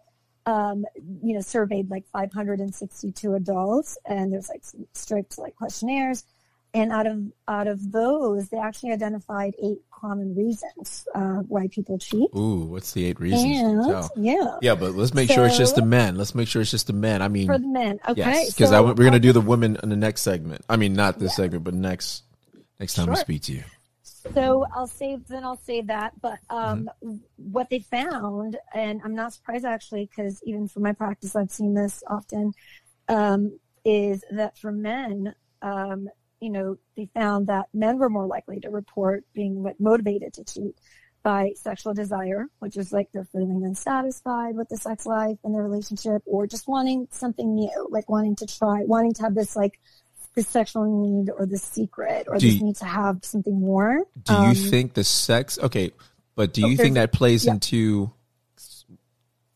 um, 0.45 0.85
you 1.23 1.33
know 1.33 1.41
surveyed 1.41 1.89
like 1.89 2.05
562 2.11 3.33
adults 3.33 3.97
and 4.05 4.31
there's 4.31 4.49
like 4.49 4.63
strict 4.93 5.37
like 5.37 5.55
questionnaires 5.55 6.25
and 6.73 6.91
out 6.91 7.05
of 7.05 7.21
out 7.47 7.67
of 7.67 7.91
those, 7.91 8.49
they 8.49 8.57
actually 8.57 8.91
identified 8.91 9.53
eight 9.61 9.79
common 9.91 10.35
reasons 10.35 11.07
uh, 11.13 11.39
why 11.47 11.67
people 11.67 11.97
cheat. 11.97 12.29
Ooh, 12.35 12.65
what's 12.65 12.93
the 12.93 13.05
eight 13.05 13.19
reasons? 13.19 13.85
And, 13.87 14.25
yeah, 14.25 14.57
yeah, 14.61 14.75
but 14.75 14.93
let's 14.93 15.13
make 15.13 15.29
so, 15.29 15.35
sure 15.35 15.45
it's 15.45 15.57
just 15.57 15.75
the 15.75 15.85
men. 15.85 16.15
Let's 16.15 16.33
make 16.33 16.47
sure 16.47 16.61
it's 16.61 16.71
just 16.71 16.87
the 16.87 16.93
men. 16.93 17.21
I 17.21 17.27
mean, 17.27 17.47
for 17.47 17.57
the 17.57 17.67
men, 17.67 17.99
okay? 18.07 18.45
Because 18.47 18.69
so, 18.69 18.83
we're 18.83 18.93
gonna 18.95 19.19
do 19.19 19.31
the 19.33 19.41
women 19.41 19.77
in 19.83 19.89
the 19.89 19.95
next 19.95 20.21
segment. 20.21 20.65
I 20.67 20.77
mean, 20.77 20.93
not 20.93 21.19
this 21.19 21.31
yeah. 21.31 21.43
segment, 21.43 21.63
but 21.63 21.73
next 21.73 22.23
next 22.79 22.95
time 22.95 23.05
sure. 23.05 23.13
we 23.13 23.19
speak 23.19 23.41
to 23.43 23.53
you. 23.53 23.63
So 24.33 24.65
I'll 24.73 24.87
save 24.87 25.27
then 25.27 25.43
I'll 25.43 25.57
save 25.57 25.87
that. 25.87 26.19
But 26.21 26.39
um, 26.49 26.89
mm-hmm. 27.03 27.17
what 27.35 27.69
they 27.69 27.79
found, 27.79 28.57
and 28.73 29.01
I'm 29.03 29.15
not 29.15 29.33
surprised 29.33 29.65
actually, 29.65 30.09
because 30.09 30.41
even 30.43 30.67
for 30.67 30.79
my 30.79 30.93
practice, 30.93 31.35
I've 31.35 31.51
seen 31.51 31.73
this 31.73 32.03
often, 32.07 32.53
um, 33.09 33.59
is 33.85 34.23
that 34.31 34.57
for 34.57 34.71
men, 34.71 35.35
um, 35.61 36.09
you 36.43 36.49
know, 36.49 36.77
they 36.97 37.09
found 37.13 37.47
that 37.47 37.67
men 37.73 37.97
were 37.97 38.09
more 38.09 38.27
likely 38.27 38.59
to 38.59 38.69
report 38.69 39.23
being 39.33 39.65
motivated 39.79 40.33
to 40.33 40.43
cheat 40.43 40.75
by 41.23 41.53
sexual 41.55 41.93
desire, 41.93 42.47
which 42.59 42.75
is 42.75 42.91
like 42.91 43.07
they're 43.13 43.23
feeling 43.23 43.63
unsatisfied 43.63 44.57
with 44.57 44.67
the 44.67 44.75
sex 44.75 45.05
life 45.05 45.37
and 45.45 45.55
their 45.55 45.63
relationship, 45.63 46.21
or 46.25 46.45
just 46.45 46.67
wanting 46.67 47.07
something 47.11 47.55
new, 47.55 47.87
like 47.89 48.09
wanting 48.09 48.35
to 48.35 48.45
try, 48.45 48.83
wanting 48.83 49.13
to 49.13 49.21
have 49.23 49.33
this 49.33 49.55
like 49.55 49.79
this 50.35 50.49
sexual 50.49 50.83
need 50.85 51.31
or 51.31 51.45
this 51.45 51.63
secret 51.63 52.27
or 52.27 52.37
do 52.37 52.45
this 52.45 52.55
you, 52.55 52.65
need 52.65 52.75
to 52.75 52.85
have 52.85 53.23
something 53.23 53.57
more. 53.57 54.03
Do 54.23 54.33
um, 54.33 54.49
you 54.49 54.55
think 54.55 54.95
the 54.95 55.05
sex? 55.05 55.57
Okay, 55.57 55.93
but 56.35 56.51
do 56.51 56.67
you 56.67 56.75
think 56.75 56.95
that 56.95 57.13
plays 57.13 57.45
yeah. 57.45 57.53
into 57.53 58.11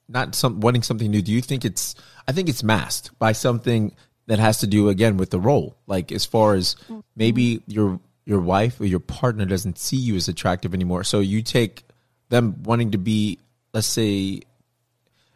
not 0.08 0.36
some 0.36 0.62
wanting 0.62 0.84
something 0.84 1.12
new? 1.12 1.22
Do 1.22 1.34
you 1.34 1.42
think 1.42 1.66
it's? 1.66 1.96
I 2.30 2.32
think 2.32 2.48
it's 2.48 2.64
masked 2.64 3.18
by 3.20 3.34
something 3.34 3.94
that 4.28 4.40
has 4.40 4.60
to 4.60 4.68
do 4.68 4.90
again 4.90 5.18
with 5.18 5.32
the 5.32 5.40
role. 5.40 5.76
Like 5.88 6.12
as 6.12 6.26
far 6.26 6.54
as 6.54 6.76
maybe 7.16 7.64
your 7.66 8.00
your 8.26 8.40
wife 8.42 8.80
or 8.80 8.86
your 8.86 9.00
partner 9.00 9.46
doesn't 9.46 9.80
see 9.80 9.98
you 9.98 10.16
as 10.16 10.28
attractive 10.28 10.74
anymore. 10.74 11.04
So 11.04 11.22
you 11.22 11.42
take 11.42 11.84
them 12.30 12.62
wanting 12.64 12.92
to 12.92 12.98
be, 12.98 13.40
let's 13.74 13.88
say, 13.88 14.42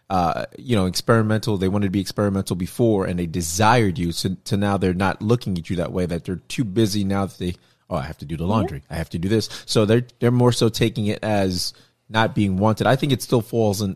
uh, 0.10 0.46
you 0.58 0.76
know, 0.76 0.88
experimental. 0.88 1.58
They 1.58 1.70
wanted 1.70 1.88
to 1.88 1.92
be 1.92 2.02
experimental 2.02 2.58
before, 2.58 3.06
and 3.06 3.18
they 3.18 3.28
desired 3.28 3.98
you. 3.98 4.12
So 4.12 4.36
to 4.44 4.58
now 4.58 4.76
they're 4.78 4.94
not 4.94 5.22
looking 5.22 5.58
at 5.58 5.70
you 5.70 5.78
that 5.78 5.94
way. 5.94 6.06
That 6.06 6.26
they're 6.26 6.36
too 6.50 6.66
busy 6.66 7.06
now. 7.06 7.28
That 7.28 7.38
they, 7.38 7.56
oh, 7.90 7.96
I 7.96 8.02
have 8.02 8.18
to 8.18 8.26
do 8.26 8.36
the 8.36 8.46
laundry. 8.46 8.84
I 8.90 8.96
have 8.96 9.10
to 9.12 9.18
do 9.18 9.30
this. 9.30 9.48
So 9.66 9.86
they're 9.86 10.06
they're 10.20 10.32
more 10.32 10.52
so 10.52 10.68
taking 10.68 11.06
it 11.06 11.20
as 11.24 11.74
not 12.10 12.36
being 12.36 12.58
wanted. 12.58 12.88
I 12.88 12.98
think 12.98 13.14
it 13.14 13.22
still 13.22 13.42
falls 13.42 13.82
in 13.82 13.96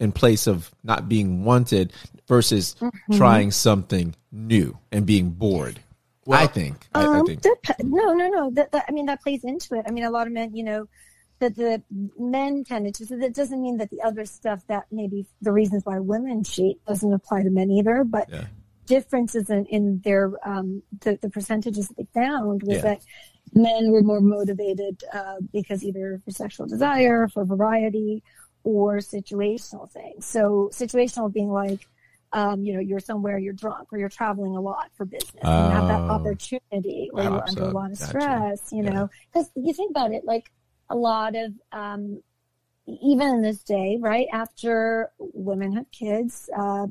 in 0.00 0.10
place 0.10 0.46
of 0.46 0.70
not 0.82 1.06
being 1.06 1.44
wanted 1.44 1.92
versus 2.32 2.74
mm-hmm. 2.80 3.16
trying 3.18 3.50
something 3.50 4.14
new 4.32 4.78
and 4.90 5.04
being 5.04 5.28
bored. 5.28 5.78
Well, 6.24 6.42
I 6.42 6.46
think. 6.46 6.76
Um, 6.94 7.02
I, 7.02 7.04
I, 7.04 7.18
um, 7.18 7.26
think. 7.26 7.44
no, 7.82 8.14
no, 8.14 8.28
no. 8.30 8.50
That, 8.52 8.72
that, 8.72 8.86
I 8.88 8.92
mean, 8.92 9.04
that 9.04 9.20
plays 9.20 9.44
into 9.44 9.74
it. 9.74 9.84
I 9.86 9.90
mean, 9.90 10.04
a 10.04 10.10
lot 10.10 10.26
of 10.26 10.32
men, 10.32 10.56
you 10.56 10.64
know, 10.64 10.88
that 11.40 11.54
the 11.56 11.82
men 12.18 12.64
tend 12.64 12.94
to. 12.94 13.04
So 13.04 13.18
that 13.18 13.34
doesn't 13.34 13.60
mean 13.60 13.76
that 13.76 13.90
the 13.90 14.00
other 14.00 14.24
stuff 14.24 14.66
that 14.68 14.86
maybe 14.90 15.26
the 15.42 15.52
reasons 15.52 15.84
why 15.84 15.98
women 15.98 16.42
cheat 16.42 16.82
doesn't 16.86 17.12
apply 17.12 17.42
to 17.42 17.50
men 17.50 17.70
either. 17.70 18.02
But 18.02 18.30
yeah. 18.30 18.44
differences 18.86 19.50
in, 19.50 19.66
in 19.66 20.00
their 20.02 20.32
um, 20.42 20.82
the, 21.00 21.18
the 21.20 21.28
percentages 21.28 21.88
that 21.88 21.96
they 21.98 22.06
found 22.14 22.62
was 22.62 22.76
yeah. 22.76 22.82
that 22.82 23.02
men 23.52 23.90
were 23.90 24.02
more 24.02 24.22
motivated 24.22 25.04
uh, 25.12 25.36
because 25.52 25.84
either 25.84 26.18
for 26.24 26.30
sexual 26.30 26.66
desire, 26.66 27.28
for 27.28 27.44
variety, 27.44 28.22
or 28.64 28.98
situational 28.98 29.90
things. 29.90 30.24
So 30.24 30.70
situational 30.72 31.30
being 31.30 31.50
like 31.50 31.86
um, 32.32 32.62
you 32.62 32.72
know, 32.74 32.80
you're 32.80 33.00
somewhere, 33.00 33.38
you're 33.38 33.52
drunk, 33.52 33.92
or 33.92 33.98
you're 33.98 34.08
traveling 34.08 34.56
a 34.56 34.60
lot 34.60 34.90
for 34.94 35.04
business. 35.04 35.42
Oh, 35.42 35.66
you 35.66 35.70
have 35.72 35.88
that 35.88 36.00
oh. 36.00 36.10
opportunity 36.10 37.08
where 37.12 37.24
you're 37.24 37.48
under 37.48 37.64
a 37.64 37.70
lot 37.70 37.92
of 37.92 37.98
gotcha. 37.98 38.08
stress, 38.08 38.72
you 38.72 38.82
know, 38.82 39.10
because 39.32 39.50
you 39.54 39.72
think 39.72 39.90
about 39.90 40.12
it, 40.12 40.24
like 40.24 40.50
a 40.88 40.96
lot 40.96 41.36
of, 41.36 41.52
um, 41.72 42.22
even 42.86 43.28
in 43.28 43.42
this 43.42 43.62
day, 43.62 43.98
right 44.00 44.26
after 44.32 45.10
women 45.18 45.72
have 45.72 45.90
kids, 45.90 46.50
uh, 46.56 46.86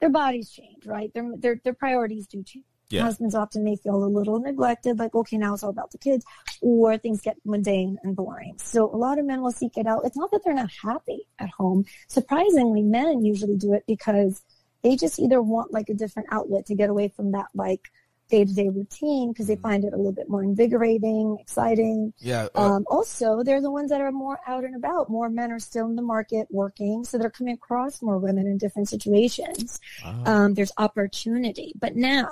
their 0.00 0.10
bodies 0.10 0.50
change, 0.50 0.86
right? 0.86 1.12
Their, 1.14 1.30
their, 1.36 1.60
their 1.62 1.74
priorities 1.74 2.26
do 2.26 2.42
change. 2.42 2.64
Yeah. 2.88 3.02
Husbands 3.02 3.36
often 3.36 3.62
may 3.62 3.76
feel 3.76 4.02
a 4.02 4.04
little 4.04 4.40
neglected, 4.40 4.98
like, 4.98 5.14
okay, 5.14 5.38
now 5.38 5.54
it's 5.54 5.62
all 5.62 5.70
about 5.70 5.92
the 5.92 5.98
kids, 5.98 6.24
or 6.60 6.98
things 6.98 7.20
get 7.20 7.36
mundane 7.44 7.96
and 8.02 8.16
boring. 8.16 8.54
So 8.58 8.92
a 8.92 8.96
lot 8.96 9.20
of 9.20 9.26
men 9.26 9.42
will 9.42 9.52
seek 9.52 9.76
it 9.76 9.86
out. 9.86 10.02
It's 10.04 10.16
not 10.16 10.32
that 10.32 10.40
they're 10.44 10.54
not 10.54 10.70
happy 10.82 11.20
at 11.38 11.50
home. 11.50 11.84
Surprisingly, 12.08 12.82
men 12.82 13.24
usually 13.24 13.56
do 13.56 13.74
it 13.74 13.84
because 13.86 14.42
they 14.82 14.96
just 14.96 15.18
either 15.18 15.42
want 15.42 15.72
like 15.72 15.88
a 15.88 15.94
different 15.94 16.28
outlet 16.32 16.66
to 16.66 16.74
get 16.74 16.90
away 16.90 17.08
from 17.08 17.32
that 17.32 17.46
like 17.54 17.90
day 18.30 18.44
to 18.44 18.54
day 18.54 18.68
routine 18.68 19.32
because 19.32 19.46
they 19.46 19.54
mm-hmm. 19.54 19.62
find 19.62 19.84
it 19.84 19.92
a 19.92 19.96
little 19.96 20.12
bit 20.12 20.28
more 20.28 20.42
invigorating, 20.42 21.36
exciting. 21.40 22.12
Yeah. 22.18 22.48
Uh, 22.54 22.76
um, 22.76 22.86
also, 22.88 23.42
they're 23.42 23.60
the 23.60 23.70
ones 23.70 23.90
that 23.90 24.00
are 24.00 24.12
more 24.12 24.38
out 24.46 24.64
and 24.64 24.76
about. 24.76 25.10
More 25.10 25.28
men 25.28 25.50
are 25.52 25.58
still 25.58 25.86
in 25.86 25.96
the 25.96 26.02
market 26.02 26.46
working, 26.50 27.04
so 27.04 27.18
they're 27.18 27.30
coming 27.30 27.54
across 27.54 28.00
more 28.00 28.18
women 28.18 28.46
in 28.46 28.56
different 28.56 28.88
situations. 28.88 29.80
Uh-huh. 30.04 30.22
Um, 30.24 30.54
there's 30.54 30.72
opportunity, 30.78 31.72
but 31.78 31.96
now 31.96 32.30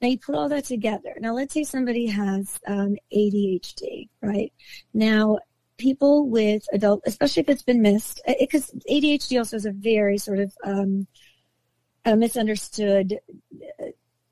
Now 0.00 0.08
you 0.08 0.18
put 0.18 0.34
all 0.34 0.48
that 0.48 0.64
together. 0.64 1.16
Now 1.20 1.34
let's 1.34 1.52
say 1.52 1.64
somebody 1.64 2.06
has 2.06 2.58
um, 2.66 2.96
ADHD, 3.14 4.08
right? 4.22 4.52
Now 4.94 5.38
people 5.76 6.28
with 6.28 6.64
adult, 6.72 7.02
especially 7.06 7.42
if 7.42 7.48
it's 7.48 7.62
been 7.62 7.82
missed, 7.82 8.20
because 8.38 8.70
ADHD 8.90 9.38
also 9.38 9.56
is 9.56 9.66
a 9.66 9.72
very 9.72 10.18
sort 10.18 10.38
of 10.38 10.52
um, 10.64 11.06
a 12.04 12.16
misunderstood, 12.16 13.20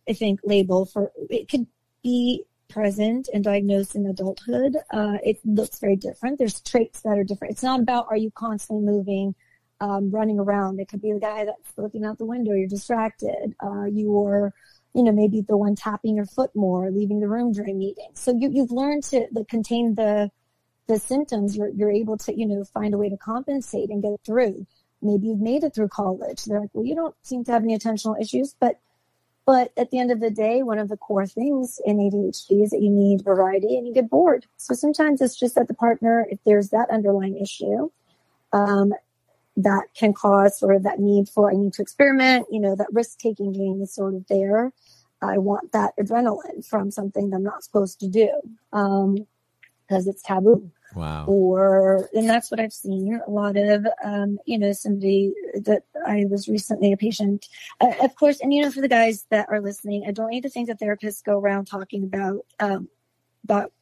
I 0.09 0.13
think, 0.13 0.41
label 0.45 0.87
for 0.87 1.13
it 1.31 1.49
could 1.49 1.67
be 2.03 2.45
present 2.69 3.29
and 3.33 3.45
diagnosed 3.45 3.95
in 3.95 4.07
adulthood. 4.07 4.77
Uh, 4.91 5.19
it 5.25 5.39
looks 5.45 5.79
very 5.79 5.97
different. 5.97 6.39
There's 6.39 6.61
traits 6.61 7.03
that 7.03 7.19
are 7.19 7.25
different. 7.25 7.53
It's 7.53 7.63
not 7.63 7.81
about 7.81 8.07
are 8.11 8.17
you 8.17 8.31
constantly 8.31 8.85
moving, 8.85 9.35
um, 9.81 10.11
running 10.11 10.39
around. 10.39 10.81
It 10.81 10.89
could 10.89 11.01
be 11.01 11.13
the 11.13 11.21
guy 11.21 11.45
that's 11.45 11.77
looking 11.77 12.05
out 12.05 12.19
the 12.19 12.27
window. 12.27 12.53
You're 12.53 12.69
distracted. 12.69 13.55
Uh, 13.63 13.85
you're 13.85 14.53
you 14.95 15.03
know, 15.03 15.13
maybe 15.13 15.43
the 15.43 15.57
one 15.57 15.75
tapping 15.75 16.17
your 16.17 16.27
foot 16.27 16.51
more, 16.55 16.91
leaving 16.91 17.21
the 17.21 17.29
room 17.29 17.53
during 17.53 17.79
meetings. 17.79 18.19
So 18.19 18.35
you, 18.37 18.51
you've 18.51 18.73
learned 18.73 19.05
to 19.05 19.29
contain 19.49 19.95
the, 19.95 20.31
the 20.87 20.99
symptoms. 20.99 21.57
You're, 21.57 21.69
you're 21.69 21.93
able 21.93 22.17
to, 22.19 22.37
you 22.37 22.47
know, 22.47 22.65
find 22.65 22.95
a 22.95 22.99
way 22.99 23.09
to 23.09 23.17
compensate 23.17 23.91
and 23.91 24.03
get 24.03 24.13
through. 24.25 24.67
Maybe 25.03 25.29
you've 25.29 25.41
made 25.41 25.65
it 25.65 25.75
through 25.75 25.89
college. 25.89 26.45
They're 26.45 26.61
like, 26.61 26.71
well, 26.73 26.85
you 26.85 26.95
don't 26.95 27.15
seem 27.23 27.45
to 27.45 27.53
have 27.53 27.63
any 27.63 27.77
attentional 27.77 28.21
issues, 28.21 28.55
but, 28.59 28.79
but 29.47 29.73
at 29.77 29.91
the 29.91 29.99
end 29.99 30.11
of 30.11 30.21
the 30.21 30.31
day, 30.31 30.63
one 30.63 30.79
of 30.79 30.89
the 30.89 30.97
core 30.97 31.27
things 31.27 31.81
in 31.85 31.99
ADHD 31.99 32.65
is 32.65 32.71
that 32.71 32.83
you 32.83 32.91
need 32.91 33.25
variety 33.25 33.77
and 33.77 33.87
you 33.87 33.95
get 33.95 34.11
bored. 34.11 34.47
So 34.57 34.75
sometimes 34.75 35.21
it's 35.21 35.39
just 35.39 35.55
that 35.55 35.69
the 35.69 35.75
partner, 35.75 36.27
if 36.31 36.39
there's 36.45 36.71
that 36.71 36.91
underlying 36.91 37.39
issue, 37.39 37.91
um, 38.53 38.93
that 39.59 39.87
can 39.95 40.13
cause 40.13 40.59
sort 40.59 40.77
of 40.77 40.85
that 40.85 41.01
need 41.01 41.29
for 41.29 41.51
I 41.51 41.55
need 41.55 41.73
to 41.75 41.83
experiment, 41.83 42.47
you 42.51 42.61
know, 42.61 42.77
that 42.77 42.87
risk 42.93 43.19
taking 43.19 43.53
game 43.53 43.83
is 43.83 43.93
sort 43.93 44.15
of 44.15 44.25
there. 44.29 44.73
I 45.21 45.39
want 45.39 45.73
that 45.73 45.97
adrenaline 45.99 46.65
from 46.65 46.93
something 46.93 47.31
that 47.31 47.37
I'm 47.37 47.43
not 47.43 47.65
supposed 47.65 47.99
to 48.01 48.09
do 48.09 48.31
um, 48.73 49.27
because 49.87 50.07
it's 50.07 50.23
taboo. 50.23 50.71
Wow. 50.95 51.27
Or, 51.27 52.09
and 52.15 52.29
that's 52.29 52.51
what 52.51 52.61
I've 52.61 52.73
seen 52.73 53.21
a 53.27 53.31
lot 53.31 53.57
of, 53.57 53.87
um, 54.03 54.39
you 54.47 54.59
know, 54.59 54.73
somebody 54.73 55.35
that 55.55 55.83
I 56.07 56.25
was 56.29 56.49
recently 56.49 56.93
a 56.93 56.97
patient, 56.97 57.47
uh, 57.81 57.93
of 58.03 58.15
course, 58.17 58.41
and 58.41 58.55
you 58.55 58.63
know, 58.63 58.71
for 58.71 58.81
the 58.81 58.89
guys 58.89 59.27
that 59.31 59.49
are 59.51 59.61
listening, 59.61 60.05
I 60.07 60.13
don't 60.13 60.31
need 60.31 60.45
to 60.45 60.51
think 60.51 60.69
that 60.69 60.81
therapists 60.81 61.23
go 61.23 61.39
around 61.39 61.67
talking 61.67 62.05
about, 62.05 62.47
um, 62.59 62.89
about 63.45 63.73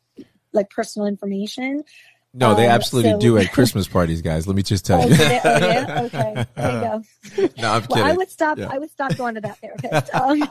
like 0.53 0.71
personal 0.71 1.07
information. 1.07 1.85
No, 2.39 2.55
they 2.55 2.67
um, 2.67 2.73
absolutely 2.73 3.13
so, 3.13 3.19
do 3.19 3.39
at 3.39 3.53
Christmas 3.53 3.89
parties, 3.89 4.21
guys. 4.21 4.47
Let 4.47 4.57
me 4.57 4.63
just 4.63 4.85
tell 4.85 5.03
oh, 5.03 5.07
you. 5.07 5.15
oh, 5.15 5.59
yeah? 5.59 6.03
Okay. 6.07 6.47
There 6.55 6.73
you 6.73 6.81
go. 6.81 7.51
no, 7.63 7.73
I'm 7.73 7.81
kidding. 7.83 7.97
Well, 7.97 8.05
I 8.05 8.13
would 8.13 8.31
stop. 8.31 8.59
Yeah. 8.59 8.69
I 8.71 8.79
would 8.79 8.91
stop 8.91 9.17
going 9.17 9.35
to 9.37 9.41
that 9.41 9.59
therapist. 9.59 10.15
Um, 10.15 10.43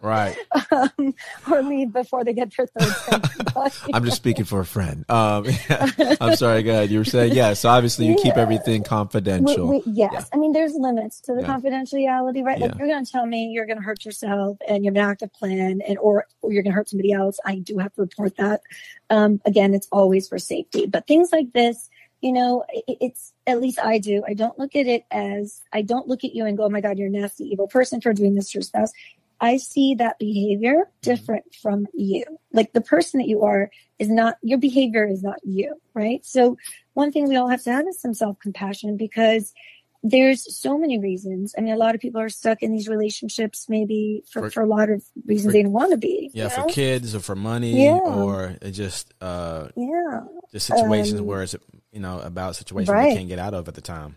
right. 0.00 0.36
Um, 0.72 1.14
or 1.50 1.62
leave 1.62 1.92
before 1.92 2.24
they 2.24 2.32
get 2.32 2.52
their 2.56 2.66
third. 2.66 3.72
I'm 3.92 4.04
just 4.04 4.16
speaking 4.16 4.46
for 4.46 4.60
a 4.60 4.64
friend. 4.64 5.04
Um, 5.10 5.44
yeah. 5.44 6.16
I'm 6.20 6.36
sorry, 6.36 6.62
go 6.62 6.72
ahead. 6.72 6.90
You 6.90 6.98
were 6.98 7.04
saying 7.04 7.34
yes. 7.34 7.36
Yeah, 7.36 7.52
so 7.54 7.68
obviously, 7.68 8.06
you 8.06 8.16
keep 8.16 8.36
everything 8.36 8.82
confidential. 8.82 9.68
We, 9.68 9.78
we, 9.78 9.92
yes, 9.92 10.28
I 10.32 10.36
mean, 10.38 10.52
there's 10.52 10.74
limits 10.74 11.20
to 11.22 11.34
the 11.34 11.42
confidentiality, 11.42 12.42
right? 12.42 12.58
Like 12.58 12.78
you're 12.78 12.88
going 12.88 13.04
to 13.04 13.10
tell 13.10 13.26
me 13.26 13.50
you're 13.52 13.66
going 13.66 13.78
to 13.78 13.84
hurt 13.84 14.04
yourself 14.04 14.56
and 14.66 14.84
you 14.84 14.90
have 14.90 14.96
an 14.96 15.10
active 15.10 15.32
plan, 15.32 15.80
and 15.86 15.98
or, 15.98 16.26
or 16.42 16.52
you're 16.52 16.62
going 16.62 16.72
to 16.72 16.76
hurt 16.76 16.88
somebody 16.88 17.12
else. 17.12 17.38
I 17.44 17.56
do 17.56 17.78
have 17.78 17.92
to 17.94 18.02
report 18.02 18.36
that. 18.36 18.62
Um, 19.10 19.40
again, 19.44 19.74
it's 19.74 19.88
always 19.90 20.28
for 20.28 20.38
safety. 20.38 20.77
But 20.86 21.06
things 21.06 21.30
like 21.32 21.52
this, 21.52 21.88
you 22.20 22.32
know, 22.32 22.64
it, 22.68 22.98
it's 23.00 23.32
at 23.46 23.60
least 23.60 23.78
I 23.78 23.98
do. 23.98 24.22
I 24.26 24.34
don't 24.34 24.58
look 24.58 24.74
at 24.76 24.86
it 24.86 25.04
as 25.10 25.62
I 25.72 25.82
don't 25.82 26.08
look 26.08 26.24
at 26.24 26.34
you 26.34 26.44
and 26.44 26.56
go, 26.56 26.64
"Oh 26.64 26.70
my 26.70 26.80
God, 26.80 26.98
you're 26.98 27.08
a 27.08 27.10
nasty, 27.10 27.44
evil 27.44 27.68
person 27.68 28.00
for 28.00 28.12
doing 28.12 28.34
this 28.34 28.50
to 28.50 28.58
your 28.58 28.62
spouse." 28.62 28.92
I 29.40 29.56
see 29.58 29.94
that 29.96 30.18
behavior 30.18 30.90
different 31.00 31.44
from 31.62 31.86
you. 31.94 32.24
Like 32.52 32.72
the 32.72 32.80
person 32.80 33.18
that 33.18 33.28
you 33.28 33.42
are 33.42 33.70
is 33.98 34.08
not 34.08 34.36
your 34.42 34.58
behavior 34.58 35.06
is 35.06 35.22
not 35.22 35.38
you, 35.44 35.76
right? 35.94 36.24
So 36.24 36.56
one 36.94 37.12
thing 37.12 37.28
we 37.28 37.36
all 37.36 37.48
have 37.48 37.62
to 37.64 37.72
have 37.72 37.86
is 37.86 38.00
some 38.00 38.14
self 38.14 38.38
compassion 38.40 38.96
because 38.96 39.52
there's 40.02 40.56
so 40.56 40.78
many 40.78 40.98
reasons. 40.98 41.54
I 41.58 41.60
mean, 41.60 41.74
a 41.74 41.76
lot 41.76 41.94
of 41.94 42.00
people 42.00 42.20
are 42.20 42.28
stuck 42.28 42.62
in 42.62 42.72
these 42.72 42.88
relationships 42.88 43.66
maybe 43.68 44.22
for, 44.30 44.42
for, 44.42 44.50
for 44.50 44.62
a 44.62 44.66
lot 44.66 44.90
of 44.90 45.02
reasons 45.26 45.52
for, 45.52 45.52
they 45.52 45.62
don't 45.62 45.72
want 45.72 45.90
to 45.90 45.96
be. 45.96 46.30
Yeah, 46.32 46.48
for 46.48 46.60
know? 46.60 46.66
kids 46.66 47.14
or 47.14 47.20
for 47.20 47.34
money 47.34 47.84
yeah. 47.84 47.98
or 47.98 48.56
just 48.70 49.12
uh 49.20 49.68
yeah. 49.76 50.20
Just 50.52 50.66
situations 50.66 51.20
um, 51.20 51.26
where 51.26 51.42
it's 51.42 51.56
you 51.92 52.00
know 52.00 52.20
about 52.20 52.56
situations 52.56 52.92
right. 52.92 53.10
they 53.10 53.16
can't 53.16 53.28
get 53.28 53.38
out 53.38 53.54
of 53.54 53.66
at 53.68 53.74
the 53.74 53.80
time. 53.80 54.16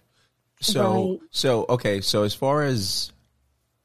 So 0.60 1.12
right. 1.12 1.20
so 1.32 1.66
okay, 1.70 2.02
so 2.02 2.24
as 2.24 2.36
far 2.36 2.64
as 2.64 3.12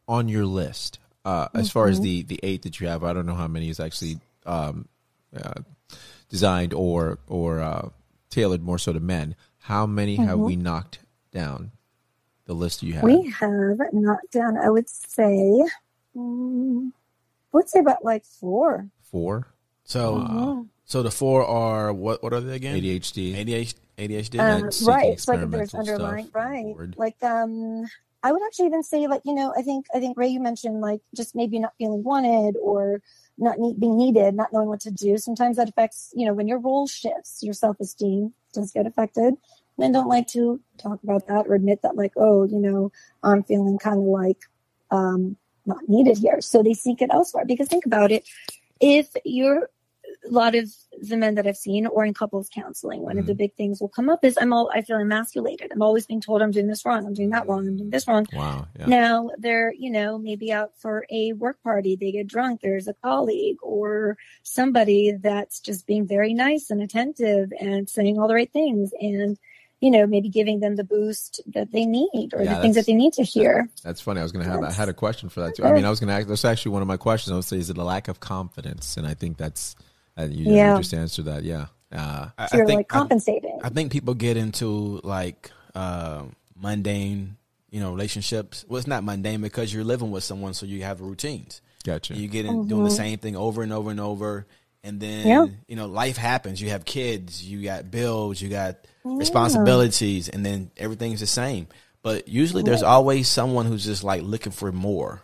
on 0.06 0.28
your 0.28 0.44
list, 0.44 0.98
uh 1.24 1.48
as 1.54 1.68
mm-hmm. 1.68 1.72
far 1.72 1.88
as 1.88 1.96
mm-hmm. 1.96 2.04
the 2.04 2.22
the 2.22 2.40
eight 2.42 2.62
that 2.62 2.78
you 2.78 2.88
have, 2.88 3.04
I 3.04 3.14
don't 3.14 3.26
know 3.26 3.34
how 3.34 3.48
many 3.48 3.70
is 3.70 3.80
actually 3.80 4.20
um 4.44 4.86
uh, 5.34 5.62
designed 6.28 6.74
or 6.74 7.18
or 7.26 7.60
uh 7.60 7.88
tailored 8.28 8.62
more 8.62 8.78
so 8.78 8.92
to 8.92 9.00
men. 9.00 9.34
How 9.60 9.86
many 9.86 10.18
mm-hmm. 10.18 10.26
have 10.26 10.38
we 10.38 10.56
knocked 10.56 10.98
down 11.32 11.72
the 12.46 12.54
list 12.54 12.82
you 12.82 12.94
have? 12.94 13.02
We 13.02 13.30
have 13.38 13.78
knocked 13.92 14.32
down, 14.32 14.56
I 14.56 14.70
would 14.70 14.88
say, 14.88 15.62
um, 16.16 16.92
I 17.52 17.56
would 17.56 17.68
say 17.68 17.80
about 17.80 18.04
like 18.04 18.24
four. 18.24 18.88
Four? 19.02 19.48
So, 19.84 20.16
uh, 20.16 20.62
so 20.84 21.02
the 21.02 21.10
four 21.10 21.44
are, 21.44 21.92
what 21.92 22.22
What 22.22 22.32
are 22.32 22.40
they 22.40 22.56
again? 22.56 22.76
ADHD. 22.80 23.34
ADHD. 23.34 23.74
ADHD. 23.98 24.38
Um, 24.38 24.62
right. 24.86 25.12
It's 25.12 25.28
like 25.28 25.48
there's 25.50 25.74
underlying, 25.74 26.28
right. 26.32 26.62
Forward. 26.62 26.94
Like, 26.96 27.22
um, 27.22 27.86
I 28.22 28.32
would 28.32 28.42
actually 28.46 28.66
even 28.66 28.82
say 28.82 29.06
like, 29.06 29.22
you 29.24 29.34
know, 29.34 29.54
I 29.56 29.62
think, 29.62 29.86
I 29.94 30.00
think 30.00 30.16
Ray, 30.16 30.28
you 30.28 30.40
mentioned 30.40 30.80
like 30.80 31.00
just 31.14 31.34
maybe 31.34 31.58
not 31.58 31.72
feeling 31.78 32.02
wanted 32.02 32.56
or 32.60 33.00
not 33.38 33.58
need, 33.58 33.78
being 33.78 33.96
needed, 33.96 34.34
not 34.34 34.52
knowing 34.52 34.68
what 34.68 34.80
to 34.80 34.90
do. 34.90 35.16
Sometimes 35.18 35.56
that 35.56 35.68
affects, 35.68 36.12
you 36.14 36.26
know, 36.26 36.34
when 36.34 36.48
your 36.48 36.58
role 36.58 36.86
shifts, 36.86 37.42
your 37.42 37.54
self-esteem 37.54 38.32
does 38.52 38.72
get 38.72 38.86
affected 38.86 39.34
men 39.78 39.92
don't 39.92 40.08
like 40.08 40.26
to 40.26 40.60
talk 40.78 41.02
about 41.02 41.26
that 41.26 41.46
or 41.46 41.54
admit 41.54 41.82
that 41.82 41.96
like 41.96 42.12
oh 42.16 42.44
you 42.44 42.58
know 42.58 42.90
i'm 43.22 43.42
feeling 43.42 43.78
kind 43.78 43.98
of 43.98 44.04
like 44.04 44.38
um 44.90 45.36
not 45.64 45.88
needed 45.88 46.18
here 46.18 46.40
so 46.40 46.62
they 46.62 46.74
seek 46.74 47.02
it 47.02 47.10
elsewhere 47.12 47.44
because 47.44 47.68
think 47.68 47.86
about 47.86 48.12
it 48.12 48.24
if 48.80 49.08
you're 49.24 49.70
a 50.24 50.30
lot 50.30 50.54
of 50.54 50.70
the 51.00 51.16
men 51.16 51.34
that 51.34 51.46
I've 51.46 51.56
seen 51.56 51.86
or 51.86 52.04
in 52.04 52.14
couples 52.14 52.48
counseling, 52.52 53.02
one 53.02 53.12
mm-hmm. 53.12 53.20
of 53.20 53.26
the 53.26 53.32
mm-hmm. 53.32 53.38
big 53.38 53.54
things 53.54 53.80
will 53.80 53.88
come 53.88 54.08
up 54.08 54.24
is 54.24 54.36
I'm 54.40 54.52
all, 54.52 54.70
I 54.74 54.82
feel 54.82 54.98
emasculated. 54.98 55.70
I'm 55.72 55.82
always 55.82 56.06
being 56.06 56.20
told 56.20 56.42
I'm 56.42 56.50
doing 56.50 56.66
this 56.66 56.84
wrong. 56.84 57.06
I'm 57.06 57.14
doing 57.14 57.30
that 57.30 57.46
wrong. 57.46 57.66
I'm 57.66 57.76
doing 57.76 57.90
this 57.90 58.08
wrong. 58.08 58.26
Wow. 58.32 58.66
Yeah. 58.78 58.86
Now 58.86 59.30
they're, 59.38 59.72
you 59.72 59.90
know, 59.90 60.18
maybe 60.18 60.52
out 60.52 60.72
for 60.78 61.06
a 61.10 61.32
work 61.34 61.62
party. 61.62 61.96
They 61.96 62.12
get 62.12 62.26
drunk. 62.26 62.60
There's 62.60 62.88
a 62.88 62.94
colleague 62.94 63.58
or 63.62 64.16
somebody 64.42 65.12
that's 65.12 65.60
just 65.60 65.86
being 65.86 66.06
very 66.06 66.34
nice 66.34 66.70
and 66.70 66.82
attentive 66.82 67.52
and 67.60 67.88
saying 67.88 68.18
all 68.18 68.28
the 68.28 68.34
right 68.34 68.52
things. 68.52 68.92
And 69.00 69.38
you 69.80 69.90
know, 69.90 70.06
maybe 70.06 70.28
giving 70.28 70.60
them 70.60 70.76
the 70.76 70.84
boost 70.84 71.40
that 71.54 71.70
they 71.70 71.84
need 71.84 72.30
or 72.32 72.42
yeah, 72.42 72.54
the 72.54 72.60
things 72.62 72.76
that 72.76 72.86
they 72.86 72.94
need 72.94 73.12
to 73.14 73.22
hear. 73.22 73.68
That's 73.82 74.00
funny. 74.00 74.20
I 74.20 74.22
was 74.22 74.32
going 74.32 74.44
to 74.44 74.50
have, 74.50 74.62
I 74.62 74.72
had 74.72 74.88
a 74.88 74.94
question 74.94 75.28
for 75.28 75.40
that 75.40 75.56
too. 75.56 75.64
I 75.64 75.72
mean, 75.72 75.84
I 75.84 75.90
was 75.90 76.00
going 76.00 76.08
to 76.08 76.14
ask, 76.14 76.26
that's 76.26 76.44
actually 76.44 76.72
one 76.72 76.82
of 76.82 76.88
my 76.88 76.96
questions. 76.96 77.32
I 77.32 77.36
would 77.36 77.44
say, 77.44 77.58
is 77.58 77.68
it 77.68 77.76
a 77.76 77.84
lack 77.84 78.08
of 78.08 78.20
confidence? 78.20 78.96
And 78.96 79.06
I 79.06 79.14
think 79.14 79.36
that's, 79.36 79.76
uh, 80.18 80.24
you, 80.30 80.54
yeah. 80.54 80.72
you 80.72 80.80
just 80.80 80.94
answered 80.94 81.26
that. 81.26 81.42
Yeah. 81.42 81.66
Uh, 81.92 82.30
so 82.48 82.56
you're 82.56 82.66
think, 82.66 82.78
like 82.78 82.88
compensating. 82.88 83.58
I, 83.62 83.66
I, 83.66 83.70
think 83.70 83.92
people 83.92 84.14
get 84.14 84.36
into 84.36 85.00
like, 85.04 85.50
uh, 85.74 86.24
mundane, 86.56 87.36
you 87.70 87.80
know, 87.80 87.90
relationships. 87.90 88.64
Well, 88.66 88.78
it's 88.78 88.86
not 88.86 89.04
mundane 89.04 89.42
because 89.42 89.72
you're 89.72 89.84
living 89.84 90.10
with 90.10 90.24
someone. 90.24 90.54
So 90.54 90.64
you 90.64 90.82
have 90.82 91.02
routines. 91.02 91.60
Gotcha. 91.84 92.14
You 92.14 92.28
get 92.28 92.46
in 92.46 92.52
mm-hmm. 92.52 92.68
doing 92.68 92.84
the 92.84 92.90
same 92.90 93.18
thing 93.18 93.36
over 93.36 93.62
and 93.62 93.72
over 93.72 93.90
and 93.90 94.00
over. 94.00 94.46
And 94.82 95.00
then, 95.00 95.26
yeah. 95.26 95.46
you 95.68 95.76
know, 95.76 95.86
life 95.86 96.16
happens. 96.16 96.62
You 96.62 96.70
have 96.70 96.84
kids, 96.84 97.44
you 97.44 97.62
got 97.62 97.90
bills, 97.90 98.40
you 98.40 98.48
got, 98.48 98.76
responsibilities, 99.06 100.28
and 100.28 100.44
then 100.44 100.70
everything's 100.76 101.20
the 101.20 101.26
same. 101.26 101.68
But 102.02 102.28
usually, 102.28 102.62
there's 102.62 102.82
always 102.82 103.28
someone 103.28 103.66
who's 103.66 103.84
just 103.84 104.04
like 104.04 104.22
looking 104.22 104.52
for 104.52 104.70
more, 104.72 105.22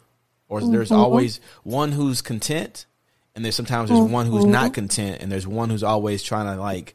or 0.48 0.60
there's 0.60 0.90
mm-hmm. 0.90 1.00
always 1.00 1.40
one 1.62 1.92
who's 1.92 2.22
content, 2.22 2.86
and 3.34 3.44
there's 3.44 3.54
sometimes 3.54 3.88
there's 3.88 4.00
mm-hmm. 4.00 4.12
one 4.12 4.26
who's 4.26 4.44
not 4.44 4.66
mm-hmm. 4.66 4.74
content, 4.74 5.22
and 5.22 5.30
there's 5.30 5.46
one 5.46 5.70
who's 5.70 5.84
always 5.84 6.22
trying 6.22 6.46
to 6.46 6.60
like 6.60 6.94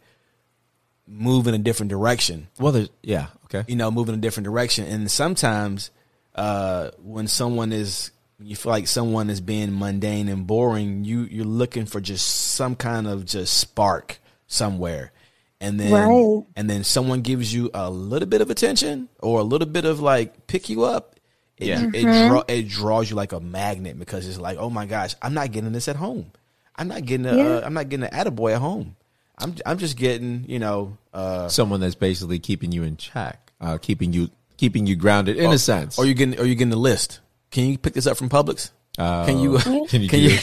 move 1.07 1.47
in 1.47 1.53
a 1.53 1.57
different 1.57 1.89
direction. 1.89 2.47
Well, 2.59 2.73
there's 2.73 2.89
yeah, 3.01 3.27
okay, 3.45 3.63
you 3.67 3.75
know, 3.75 3.89
move 3.91 4.09
in 4.09 4.15
a 4.15 4.19
different 4.19 4.45
direction, 4.45 4.85
and 4.85 5.09
sometimes 5.09 5.91
uh, 6.35 6.91
when 7.01 7.27
someone 7.27 7.71
is 7.71 8.11
you 8.39 8.55
feel 8.55 8.71
like 8.71 8.87
someone 8.87 9.29
is 9.29 9.41
being 9.41 9.77
mundane 9.77 10.27
and 10.27 10.45
boring, 10.45 11.05
you 11.05 11.21
you're 11.21 11.45
looking 11.45 11.85
for 11.85 12.01
just 12.01 12.27
some 12.27 12.75
kind 12.75 13.07
of 13.07 13.25
just 13.25 13.57
spark 13.57 14.19
somewhere 14.47 15.11
and 15.59 15.79
then 15.79 15.91
right. 15.91 16.45
and 16.55 16.69
then 16.69 16.83
someone 16.83 17.21
gives 17.21 17.53
you 17.53 17.69
a 17.73 17.89
little 17.89 18.27
bit 18.27 18.41
of 18.41 18.49
attention 18.49 19.09
or 19.19 19.39
a 19.39 19.43
little 19.43 19.67
bit 19.67 19.85
of 19.85 19.99
like 19.99 20.47
pick 20.47 20.69
you 20.69 20.83
up 20.83 21.15
it, 21.57 21.67
yeah. 21.67 21.81
Mm-hmm. 21.81 21.95
it, 21.95 22.29
draw, 22.29 22.43
it 22.47 22.67
draws 22.67 23.09
you 23.09 23.15
like 23.15 23.31
a 23.31 23.39
magnet 23.39 23.97
because 23.97 24.27
it's 24.27 24.39
like 24.39 24.57
oh 24.57 24.69
my 24.69 24.85
gosh 24.85 25.15
i'm 25.21 25.33
not 25.33 25.51
getting 25.51 25.71
this 25.71 25.87
at 25.87 25.95
home 25.95 26.31
i'm 26.75 26.87
not 26.87 27.05
getting 27.05 27.25
a 27.25 27.35
yeah. 27.35 27.43
uh, 27.43 27.61
i'm 27.65 27.73
not 27.73 27.89
getting 27.89 28.05
an 28.05 28.11
attaboy 28.11 28.53
at 28.53 28.61
home 28.61 28.95
i'm 29.39 29.55
i'm 29.65 29.77
just 29.77 29.97
getting 29.97 30.45
you 30.47 30.59
know 30.59 30.97
uh, 31.13 31.47
someone 31.47 31.79
that's 31.79 31.95
basically 31.95 32.37
keeping 32.37 32.71
you 32.71 32.83
in 32.83 32.95
check 32.97 33.51
uh, 33.59 33.77
keeping 33.79 34.13
you 34.13 34.29
keeping 34.57 34.85
you 34.85 34.95
grounded 34.95 35.37
in 35.37 35.47
or, 35.47 35.53
a 35.53 35.57
sense 35.57 35.97
or 35.97 36.05
you 36.05 36.13
getting 36.13 36.39
or 36.39 36.45
you 36.45 36.53
getting 36.53 36.69
the 36.69 36.75
list 36.75 37.19
can 37.49 37.65
you 37.65 37.77
pick 37.77 37.93
this 37.93 38.05
up 38.05 38.17
from 38.17 38.29
publix 38.29 38.71
Uh, 38.97 39.25
can 39.27 39.39
you 39.39 39.57
can 39.59 40.01
you 40.01 40.09
can 40.09 40.19
you, 40.21 40.37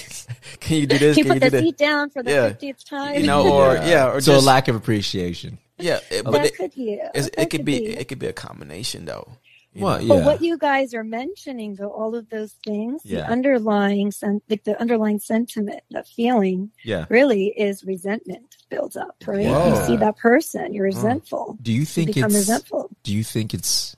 can 0.60 0.76
you 0.76 0.86
do 0.86 0.98
this? 0.98 1.16
Can 1.16 1.26
you 1.26 1.32
put 1.40 1.50
the 1.50 1.58
seat 1.58 1.76
down 1.76 2.10
for 2.10 2.22
the 2.22 2.30
fiftieth 2.30 2.84
time? 2.84 3.20
You 3.20 3.26
know, 3.26 3.48
or 3.52 3.74
yeah, 3.74 3.86
yeah 3.86 4.08
or 4.08 4.20
so 4.20 4.32
just, 4.32 4.44
a 4.44 4.46
lack 4.46 4.68
of 4.68 4.76
appreciation. 4.76 5.58
Yeah, 5.78 5.98
it, 6.10 6.24
but 6.24 6.46
it, 6.46 6.56
could 6.56 6.74
be. 6.74 6.92
It, 6.92 7.34
it 7.36 7.50
could 7.50 7.64
be, 7.64 7.80
be. 7.80 7.86
It 7.96 8.08
could 8.08 8.18
be 8.18 8.26
a 8.26 8.32
combination 8.32 9.04
though. 9.04 9.28
Well, 9.76 10.00
yeah. 10.00 10.08
But 10.08 10.24
what 10.24 10.42
you 10.42 10.56
guys 10.56 10.94
are 10.94 11.02
mentioning, 11.04 11.74
though, 11.74 11.90
all 11.90 12.14
of 12.14 12.28
those 12.30 12.52
things, 12.64 13.02
yeah. 13.04 13.20
the 13.20 13.26
underlying 13.26 14.12
sen- 14.12 14.40
like 14.48 14.64
the 14.64 14.80
underlying 14.80 15.18
sentiment, 15.18 15.80
the 15.90 16.04
feeling, 16.04 16.70
yeah. 16.84 17.06
really 17.08 17.48
is 17.48 17.82
resentment 17.84 18.56
builds 18.70 18.96
up, 18.96 19.16
right? 19.26 19.46
Whoa. 19.46 19.70
You 19.70 19.86
see 19.86 19.96
that 19.96 20.16
person, 20.16 20.72
you're 20.74 20.84
resentful. 20.84 21.58
Do 21.60 21.72
you 21.72 21.84
think 21.84 22.16
you 22.16 22.24
it's 22.24 22.34
resentful? 22.34 22.90
Do 23.02 23.12
you 23.12 23.24
think 23.24 23.52
it's 23.52 23.96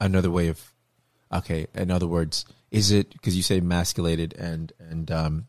another 0.00 0.30
way 0.30 0.48
of 0.48 0.72
okay? 1.32 1.66
In 1.74 1.90
other 1.90 2.06
words, 2.06 2.46
is 2.70 2.90
it 2.90 3.12
because 3.12 3.36
you 3.36 3.42
say 3.42 3.58
emasculated 3.58 4.34
and 4.34 4.72
and 4.78 5.10
um 5.10 5.48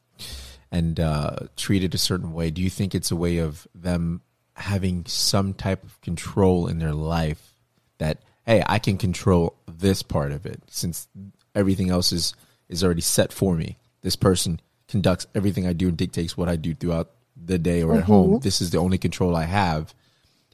and 0.72 0.99
uh, 0.99 1.36
treated 1.55 1.95
a 1.95 1.97
certain 1.97 2.32
way? 2.32 2.51
Do 2.51 2.61
you 2.61 2.70
think 2.70 2.93
it's 2.93 3.11
a 3.11 3.15
way 3.15 3.39
of 3.39 3.67
them 3.74 4.22
having 4.53 5.05
some 5.07 5.53
type 5.53 5.84
of 5.84 5.99
control 6.01 6.67
in 6.67 6.80
their 6.80 6.93
life 6.93 7.53
that 7.97 8.20
hey, 8.45 8.63
I 8.65 8.80
can 8.80 8.97
control 8.97 9.55
this 9.67 10.03
part 10.03 10.32
of 10.32 10.45
it 10.45 10.61
since 10.67 11.07
everything 11.55 11.89
else 11.89 12.11
is 12.11 12.34
is 12.67 12.84
already 12.84 13.01
set 13.01 13.34
for 13.34 13.55
me. 13.55 13.78
This 14.01 14.15
person 14.15 14.59
conducts 14.88 15.28
everything 15.34 15.67
I 15.67 15.74
do 15.74 15.88
and 15.88 15.97
dictates 15.97 16.38
what 16.38 16.49
I 16.49 16.55
do 16.55 16.74
throughout 16.74 17.11
the 17.36 17.57
day 17.57 17.84
or 17.84 17.91
mm-hmm. 17.91 17.99
at 17.99 18.03
home. 18.05 18.39
This 18.39 18.61
is 18.61 18.72
the 18.72 18.78
only 18.78 18.97
control 18.97 19.36
I 19.36 19.45
have. 19.45 19.93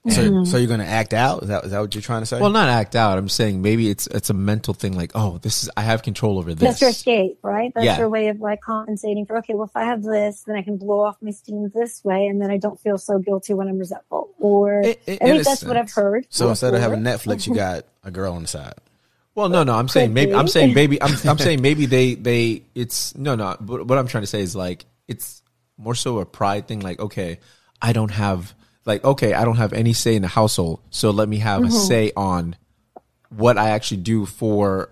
So, 0.07 0.21
mm-hmm. 0.21 0.43
so 0.43 0.57
you're 0.57 0.67
going 0.67 0.81
to 0.81 0.85
act 0.85 1.15
out? 1.15 1.41
Is 1.41 1.49
that 1.49 1.65
is 1.65 1.71
that 1.71 1.79
what 1.79 1.95
you're 1.95 2.01
trying 2.01 2.21
to 2.21 2.27
say? 2.27 2.39
Well, 2.39 2.51
not 2.51 2.69
act 2.69 2.95
out. 2.95 3.17
I'm 3.17 3.27
saying 3.27 3.63
maybe 3.63 3.89
it's 3.89 4.05
it's 4.05 4.29
a 4.29 4.35
mental 4.35 4.75
thing. 4.75 4.95
Like, 4.95 5.11
oh, 5.15 5.39
this 5.39 5.63
is 5.63 5.69
I 5.75 5.81
have 5.81 6.03
control 6.03 6.37
over 6.37 6.53
this. 6.53 6.61
That's 6.61 6.81
your 6.81 6.91
escape, 6.91 7.39
right? 7.41 7.71
That's 7.73 7.85
yeah. 7.85 7.97
your 7.97 8.09
way 8.09 8.27
of 8.27 8.39
like 8.39 8.61
compensating 8.61 9.25
for. 9.25 9.37
Okay, 9.37 9.55
well, 9.55 9.65
if 9.65 9.75
I 9.75 9.85
have 9.85 10.03
this, 10.03 10.43
then 10.43 10.57
I 10.57 10.61
can 10.61 10.77
blow 10.77 10.99
off 10.99 11.17
my 11.21 11.31
steam 11.31 11.71
this 11.73 12.03
way, 12.03 12.27
and 12.27 12.39
then 12.39 12.51
I 12.51 12.57
don't 12.57 12.79
feel 12.79 12.99
so 12.99 13.17
guilty 13.17 13.55
when 13.55 13.67
I'm 13.67 13.79
resentful. 13.79 14.29
Or 14.37 14.81
it, 14.81 15.01
it, 15.07 15.21
I 15.23 15.25
think 15.25 15.43
that's 15.43 15.61
sense. 15.61 15.63
what 15.65 15.77
I've 15.77 15.91
heard. 15.91 16.27
So 16.29 16.45
before. 16.45 16.51
instead 16.51 16.73
of 16.75 16.81
having 16.81 16.99
Netflix, 16.99 17.47
you 17.47 17.55
got 17.55 17.85
a 18.03 18.11
girl 18.11 18.33
on 18.33 18.43
the 18.43 18.47
side. 18.47 18.75
Well, 19.33 19.49
no, 19.49 19.63
no. 19.63 19.73
I'm 19.73 19.87
saying 19.87 20.13
maybe. 20.13 20.33
I'm 20.33 20.47
saying 20.47 20.73
maybe. 20.73 21.01
I'm 21.01 21.15
I'm 21.27 21.37
saying 21.39 21.61
maybe 21.61 21.87
they 21.87 22.13
they. 22.13 22.61
It's 22.75 23.15
no, 23.17 23.35
no. 23.35 23.57
But 23.59 23.87
what 23.87 23.97
I'm 23.97 24.07
trying 24.07 24.23
to 24.23 24.27
say 24.27 24.41
is 24.41 24.55
like 24.55 24.85
it's 25.07 25.41
more 25.77 25.95
so 25.95 26.19
a 26.19 26.25
pride 26.25 26.67
thing. 26.67 26.79
Like, 26.79 26.99
okay, 26.99 27.39
I 27.81 27.91
don't 27.91 28.11
have 28.11 28.54
like 28.85 29.03
okay 29.03 29.33
i 29.33 29.43
don't 29.43 29.57
have 29.57 29.73
any 29.73 29.93
say 29.93 30.15
in 30.15 30.21
the 30.21 30.27
household 30.27 30.79
so 30.89 31.09
let 31.11 31.27
me 31.27 31.37
have 31.37 31.61
mm-hmm. 31.61 31.75
a 31.75 31.79
say 31.79 32.11
on 32.15 32.55
what 33.29 33.57
i 33.57 33.69
actually 33.69 33.97
do 33.97 34.25
for 34.25 34.89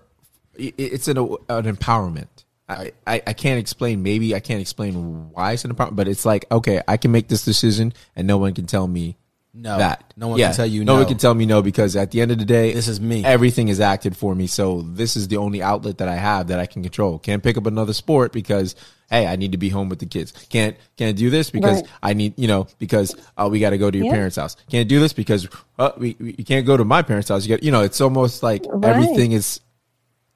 it's 0.56 1.08
an, 1.08 1.18
an 1.18 1.64
empowerment 1.64 2.28
I, 2.66 2.92
I, 3.06 3.22
I 3.26 3.32
can't 3.32 3.58
explain 3.58 4.02
maybe 4.02 4.34
i 4.34 4.40
can't 4.40 4.60
explain 4.60 5.30
why 5.30 5.52
it's 5.52 5.64
an 5.64 5.74
empowerment 5.74 5.96
but 5.96 6.08
it's 6.08 6.24
like 6.24 6.46
okay 6.50 6.80
i 6.86 6.96
can 6.96 7.12
make 7.12 7.28
this 7.28 7.44
decision 7.44 7.92
and 8.16 8.26
no 8.26 8.38
one 8.38 8.54
can 8.54 8.66
tell 8.66 8.86
me 8.86 9.16
no 9.54 9.78
that 9.78 10.12
no 10.16 10.28
one 10.28 10.38
yeah, 10.38 10.48
can 10.48 10.56
tell 10.56 10.66
you 10.66 10.84
no. 10.84 10.94
no 10.94 10.98
one 10.98 11.08
can 11.08 11.16
tell 11.16 11.34
me 11.34 11.46
no 11.46 11.62
because 11.62 11.94
at 11.94 12.10
the 12.10 12.20
end 12.20 12.32
of 12.32 12.38
the 12.38 12.44
day 12.44 12.72
this 12.72 12.88
is 12.88 13.00
me 13.00 13.24
everything 13.24 13.68
is 13.68 13.78
acted 13.78 14.16
for 14.16 14.34
me 14.34 14.46
so 14.46 14.82
this 14.82 15.16
is 15.16 15.28
the 15.28 15.36
only 15.36 15.62
outlet 15.62 15.98
that 15.98 16.08
i 16.08 16.16
have 16.16 16.48
that 16.48 16.58
i 16.58 16.66
can 16.66 16.82
control 16.82 17.18
can't 17.18 17.42
pick 17.42 17.56
up 17.56 17.66
another 17.66 17.92
sport 17.92 18.32
because 18.32 18.74
hey, 19.10 19.26
I 19.26 19.36
need 19.36 19.52
to 19.52 19.58
be 19.58 19.68
home 19.68 19.88
with 19.88 19.98
the 19.98 20.06
kids. 20.06 20.32
Can't 20.48 20.76
can't 20.96 21.16
do 21.16 21.30
this 21.30 21.50
because 21.50 21.82
right. 21.82 21.90
I 22.02 22.14
need 22.14 22.34
you 22.36 22.48
know 22.48 22.66
because 22.78 23.14
uh, 23.36 23.48
we 23.50 23.60
got 23.60 23.70
to 23.70 23.78
go 23.78 23.90
to 23.90 23.96
your 23.96 24.06
yeah. 24.06 24.12
parents' 24.12 24.36
house. 24.36 24.56
Can't 24.70 24.88
do 24.88 25.00
this 25.00 25.12
because 25.12 25.48
uh, 25.78 25.92
we, 25.96 26.16
we 26.18 26.34
you 26.38 26.44
can't 26.44 26.66
go 26.66 26.76
to 26.76 26.84
my 26.84 27.02
parents' 27.02 27.28
house. 27.28 27.44
You 27.44 27.48
get 27.48 27.62
you 27.62 27.70
know 27.70 27.82
it's 27.82 28.00
almost 28.00 28.42
like 28.42 28.64
right. 28.66 28.90
everything 28.90 29.32
is 29.32 29.60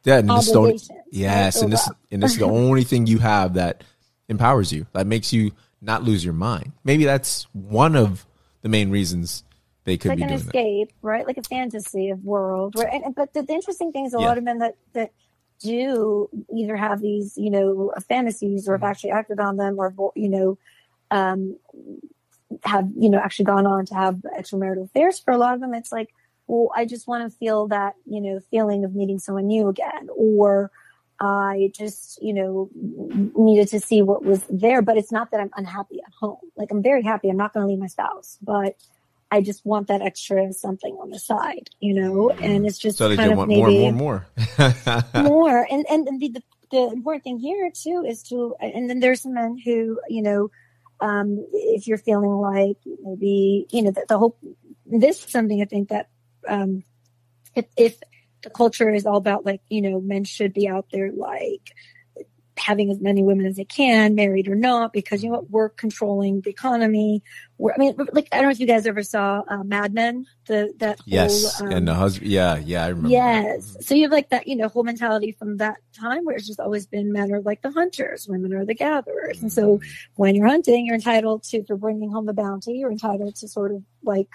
yeah. 0.05 0.19
And 0.19 0.31
this 0.31 0.55
only, 0.55 0.79
yes, 1.11 1.61
and 1.61 1.73
this 1.73 1.89
and 2.11 2.23
this 2.23 2.33
is 2.33 2.39
the 2.39 2.45
only 2.63 2.85
thing 2.85 3.07
you 3.07 3.19
have 3.19 3.55
that 3.55 3.85
empowers 4.29 4.73
you 4.73 4.87
that 4.93 5.07
makes 5.07 5.33
you 5.33 5.53
not 5.81 6.03
lose 6.03 6.25
your 6.25 6.35
mind. 6.35 6.73
Maybe 6.85 7.05
that's 7.05 7.45
one 7.53 7.97
of 7.97 8.27
the 8.63 8.69
main 8.69 8.91
reasons 8.91 9.45
they 9.85 9.97
could 9.97 10.11
like 10.11 10.19
be 10.19 10.23
an 10.23 10.29
doing 10.29 10.41
escape, 10.41 10.89
that. 10.89 10.95
right? 11.03 11.27
Like 11.27 11.39
a 11.39 11.43
fantasy 11.43 12.11
of 12.11 12.25
world. 12.25 12.75
Where, 12.75 12.89
and, 12.89 13.15
but 13.15 13.33
the, 13.33 13.43
the 13.43 13.53
interesting 13.53 13.93
thing 13.93 14.07
is 14.07 14.15
a 14.15 14.21
yeah. 14.21 14.27
lot 14.27 14.39
of 14.39 14.45
men 14.45 14.59
that 14.59 14.77
that 14.93 15.13
do 15.61 16.29
either 16.55 16.77
have 16.77 17.01
these, 17.01 17.37
you 17.37 17.51
know, 17.51 17.93
fantasies 18.09 18.69
or 18.69 18.73
have 18.73 18.81
mm-hmm. 18.81 18.91
actually 18.91 19.11
acted 19.11 19.41
on 19.41 19.57
them 19.57 19.77
or, 19.79 19.93
you 20.15 20.29
know, 20.29 20.59
um, 21.11 21.57
have, 22.63 22.89
you 22.97 23.11
know, 23.11 23.19
actually 23.19 23.45
gone 23.45 23.67
on 23.67 23.85
to 23.87 23.95
have 23.95 24.17
extramarital 24.39 24.85
affairs 24.85 25.19
for 25.19 25.33
a 25.33 25.39
lot 25.39 25.55
of 25.55 25.61
them. 25.61 25.75
It's 25.75 25.91
like, 25.91 26.11
well, 26.47 26.71
I 26.75 26.85
just 26.85 27.07
want 27.07 27.31
to 27.31 27.37
feel 27.39 27.69
that, 27.69 27.95
you 28.07 28.21
know, 28.21 28.41
feeling 28.51 28.85
of 28.85 28.95
meeting 28.95 29.19
someone 29.19 29.47
new 29.49 29.69
again, 29.69 30.09
or 30.17 30.71
I 31.21 31.71
just, 31.75 32.23
you 32.23 32.33
know, 32.33 32.71
needed 33.37 33.69
to 33.69 33.81
see 33.81 34.03
what 34.03 34.25
was 34.25 34.45
there. 34.49 34.83
But 34.83 34.97
it's 34.97 35.13
not 35.13 35.31
that 35.33 35.41
I'm 35.41 35.51
unhappy 35.57 36.01
at 36.07 36.13
home. 36.19 36.39
Like 36.57 36.71
I'm 36.71 36.83
very 36.83 37.03
happy. 37.03 37.29
I'm 37.29 37.37
not 37.37 37.53
going 37.53 37.65
to 37.65 37.69
leave 37.69 37.81
my 37.81 37.89
spouse, 37.89 38.39
but 38.41 38.77
I 39.31 39.43
just 39.43 39.65
want 39.67 39.89
that 39.89 40.01
extra 40.01 40.53
something 40.53 40.97
on 41.01 41.11
the 41.11 41.19
side, 41.19 41.69
you 41.81 41.95
know, 41.95 42.31
and 42.31 42.67
it's 42.67 42.79
just 42.79 42.99
so 42.99 43.09
they 43.09 43.17
kind 43.17 43.37
want 43.37 43.51
more 43.51 43.69
and 43.69 43.97
more 43.97 44.27
and 45.15 45.23
more, 45.23 45.23
more. 45.23 45.67
And 45.71 45.85
and 45.91 46.21
the, 46.21 46.29
the, 46.29 46.43
the 46.71 46.93
important 46.93 47.25
thing 47.25 47.39
here 47.39 47.71
too 47.71 48.05
is 48.07 48.23
to, 48.25 48.55
and 48.61 48.89
then 48.89 49.01
there's 49.01 49.23
some 49.23 49.35
men 49.35 49.59
who, 49.63 50.01
you 50.09 50.23
know, 50.23 50.51
um, 51.01 51.47
if 51.53 51.87
you're 51.87 51.99
feeling 51.99 52.31
like 52.31 52.79
maybe 53.03 53.67
you 53.71 53.83
know 53.83 53.91
the, 53.91 54.05
the 54.09 54.19
whole, 54.19 54.37
this 54.87 55.25
is 55.25 55.31
something 55.31 55.61
I 55.61 55.67
think 55.67 55.91
that 55.91 56.09
um, 56.49 56.83
if 57.55 57.67
if 57.77 58.01
the 58.43 58.51
culture 58.51 58.91
is 58.91 59.07
all 59.07 59.17
about 59.17 59.45
like 59.45 59.61
you 59.69 59.83
know 59.83 60.01
men 60.01 60.25
should 60.25 60.53
be 60.53 60.69
out 60.69 60.87
there 60.93 61.11
like 61.13 61.73
having 62.59 62.91
as 62.91 63.01
many 63.01 63.23
women 63.23 63.47
as 63.47 63.57
they 63.57 63.65
can, 63.65 64.15
married 64.15 64.49
or 64.49 64.55
not, 64.55 64.93
because 64.93 65.23
you 65.23 65.31
know 65.31 65.37
what, 65.37 65.51
we're 65.51 65.69
controlling 65.69 66.41
the 66.41 66.51
economy. 66.51 67.23
We're, 67.57 67.73
I 67.73 67.79
mean, 67.79 67.95
like 68.13 68.29
I 68.33 68.37
don't 68.37 68.47
know 68.47 68.51
if 68.51 68.61
you 68.61 68.67
guys 68.67 68.87
ever 68.87 69.03
saw 69.03 69.43
uh, 69.49 69.65
Mad 69.65 69.95
Men, 69.95 70.27
the 70.47 70.73
that 70.79 71.01
yes, 71.05 71.59
whole, 71.59 71.69
um, 71.69 71.73
and 71.73 71.89
the 71.89 71.95
husband, 71.95 72.31
yeah, 72.31 72.57
yeah, 72.57 72.85
I 72.85 72.89
remember. 72.89 73.09
Yes, 73.09 73.73
that. 73.75 73.85
so 73.85 73.95
you 73.95 74.03
have 74.03 74.13
like 74.13 74.31
that, 74.31 74.47
you 74.47 74.57
know, 74.57 74.69
whole 74.69 74.85
mentality 74.85 75.33
from 75.33 75.59
that 75.59 75.77
time 75.99 76.25
where 76.25 76.37
it's 76.37 76.47
just 76.47 76.61
always 76.61 76.87
been 76.87 77.13
men 77.13 77.33
are 77.33 77.41
like 77.41 77.63
the 77.63 77.71
hunters, 77.71 78.29
women 78.29 78.53
are 78.55 78.65
the 78.65 78.75
gatherers, 78.75 79.41
and 79.43 79.53
so 79.53 79.79
mm-hmm. 79.79 79.89
when 80.17 80.35
you're 80.35 80.49
hunting, 80.49 80.87
you're 80.87 80.97
entitled 80.97 81.43
to 81.45 81.65
for 81.65 81.77
bringing 81.77 82.11
home 82.11 82.27
the 82.27 82.35
bounty, 82.35 82.75
you're 82.75 82.93
entitled 82.93 83.37
to 83.37 83.49
sort 83.49 83.73
of 83.73 83.83
like 84.03 84.29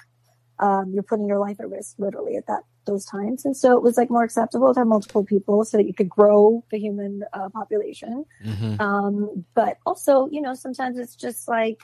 um, 0.60 0.92
you're 0.94 1.04
putting 1.04 1.28
your 1.28 1.40
life 1.40 1.60
at 1.60 1.70
risk 1.70 1.96
literally 1.98 2.38
at 2.38 2.48
that 2.48 2.64
those 2.86 3.06
times. 3.06 3.46
And 3.46 3.56
so 3.56 3.76
it 3.78 3.84
was 3.84 3.98
like 3.98 4.10
more 4.10 4.24
acceptable 4.24 4.74
to 4.74 4.80
have 4.80 4.88
multiple 4.88 5.24
people 5.24 5.64
so 5.66 5.78
that 5.78 5.88
you 5.88 5.94
could 5.94 6.10
grow 6.10 6.64
the 6.72 6.80
human 6.80 7.24
uh, 7.34 7.50
population. 7.50 8.26
Mm-hmm. 8.46 8.82
Um, 8.82 9.46
but 9.54 9.78
also, 9.86 10.28
you 10.32 10.42
know, 10.42 10.54
sometimes 10.54 10.98
it's 10.98 11.16
just 11.16 11.48
like, 11.48 11.82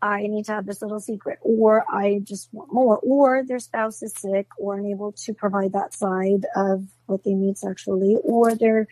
I 0.00 0.28
need 0.28 0.44
to 0.44 0.52
have 0.52 0.64
this 0.64 0.80
little 0.80 1.00
secret, 1.00 1.38
or 1.42 1.84
I 1.90 2.20
just 2.22 2.48
want 2.52 2.72
more, 2.72 2.98
or 2.98 3.42
their 3.44 3.58
spouse 3.58 4.00
is 4.02 4.12
sick 4.12 4.46
or 4.56 4.78
unable 4.78 5.12
to 5.24 5.34
provide 5.34 5.72
that 5.72 5.92
side 5.92 6.46
of 6.54 6.84
what 7.06 7.24
they 7.24 7.34
need 7.34 7.58
sexually, 7.58 8.16
or 8.22 8.54
they're 8.54 8.86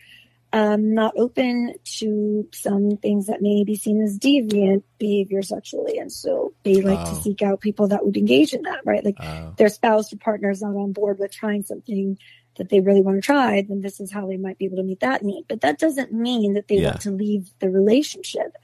um, 0.52 0.94
not 0.94 1.14
open 1.16 1.74
to 1.98 2.48
some 2.52 2.96
things 2.96 3.26
that 3.26 3.42
may 3.42 3.64
be 3.64 3.76
seen 3.76 4.02
as 4.02 4.18
deviant 4.18 4.82
behavior 4.98 5.42
sexually. 5.42 5.98
And 5.98 6.10
so 6.10 6.52
they 6.62 6.80
like 6.80 6.98
oh. 7.00 7.14
to 7.14 7.22
seek 7.22 7.42
out 7.42 7.60
people 7.60 7.88
that 7.88 8.04
would 8.04 8.16
engage 8.16 8.54
in 8.54 8.62
that, 8.62 8.80
right? 8.84 9.04
Like 9.04 9.16
oh. 9.20 9.54
their 9.56 9.68
spouse 9.68 10.12
or 10.12 10.16
partner 10.16 10.50
is 10.50 10.62
not 10.62 10.74
on 10.76 10.92
board 10.92 11.18
with 11.18 11.32
trying 11.32 11.62
something 11.62 12.18
that 12.56 12.70
they 12.70 12.80
really 12.80 13.02
want 13.02 13.16
to 13.16 13.20
try, 13.20 13.62
then 13.62 13.80
this 13.80 14.00
is 14.00 14.10
how 14.10 14.26
they 14.26 14.36
might 14.36 14.58
be 14.58 14.64
able 14.64 14.78
to 14.78 14.82
meet 14.82 15.00
that 15.00 15.22
need. 15.22 15.44
But 15.48 15.60
that 15.60 15.78
doesn't 15.78 16.12
mean 16.12 16.54
that 16.54 16.68
they 16.68 16.76
yeah. 16.76 16.90
want 16.90 17.00
to 17.02 17.10
leave 17.10 17.50
the 17.58 17.70
relationship 17.70 18.56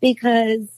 because 0.00 0.68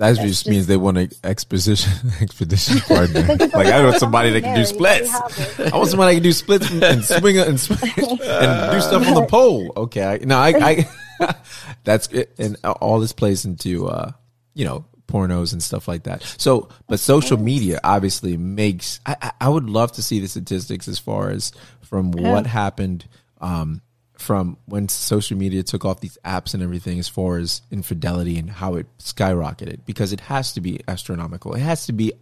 that 0.00 0.16
just, 0.16 0.26
just 0.26 0.48
means 0.48 0.66
they 0.66 0.78
want 0.78 0.96
an 0.96 1.10
exposition 1.24 1.92
expedition 2.20 2.80
partner. 2.88 3.22
like 3.36 3.66
I 3.66 3.84
want 3.84 3.96
somebody 3.96 4.30
that 4.30 4.42
can 4.42 4.56
do 4.56 4.64
splits. 4.64 5.14
I 5.58 5.76
want 5.76 5.90
somebody 5.90 6.14
that 6.14 6.20
can 6.20 6.22
do 6.22 6.32
splits 6.32 6.70
and 6.70 7.04
swing 7.04 7.38
and, 7.38 7.60
swing 7.60 7.78
and 7.82 8.72
do 8.72 8.80
stuff 8.80 9.06
on 9.06 9.14
the 9.14 9.26
pole. 9.28 9.72
Okay, 9.76 10.20
no, 10.24 10.38
I, 10.38 10.86
I 11.20 11.34
that's 11.84 12.08
it, 12.08 12.34
and 12.38 12.56
all 12.64 13.00
this 13.00 13.12
plays 13.12 13.44
into 13.44 13.88
uh, 13.88 14.12
you 14.54 14.64
know 14.64 14.86
pornos 15.06 15.52
and 15.52 15.62
stuff 15.62 15.86
like 15.86 16.04
that. 16.04 16.22
So, 16.38 16.68
but 16.88 16.98
social 17.00 17.36
media 17.36 17.80
obviously 17.84 18.36
makes. 18.36 19.00
I, 19.04 19.32
I 19.40 19.48
would 19.48 19.68
love 19.68 19.92
to 19.92 20.02
see 20.02 20.20
the 20.20 20.28
statistics 20.28 20.88
as 20.88 20.98
far 20.98 21.30
as 21.30 21.52
from 21.82 22.12
what 22.12 22.46
happened. 22.46 23.06
Um, 23.40 23.82
from 24.20 24.56
when 24.66 24.88
social 24.88 25.36
media 25.36 25.62
took 25.62 25.84
off 25.84 26.00
these 26.00 26.18
apps 26.24 26.54
and 26.54 26.62
everything 26.62 26.98
as 26.98 27.08
far 27.08 27.38
as 27.38 27.62
infidelity 27.70 28.38
and 28.38 28.50
how 28.50 28.74
it 28.74 28.86
skyrocketed 28.98 29.84
because 29.86 30.12
it 30.12 30.20
has 30.20 30.52
to 30.52 30.60
be 30.60 30.80
astronomical. 30.86 31.54
It 31.54 31.60
has 31.60 31.86
to 31.86 31.92
be 31.92 32.12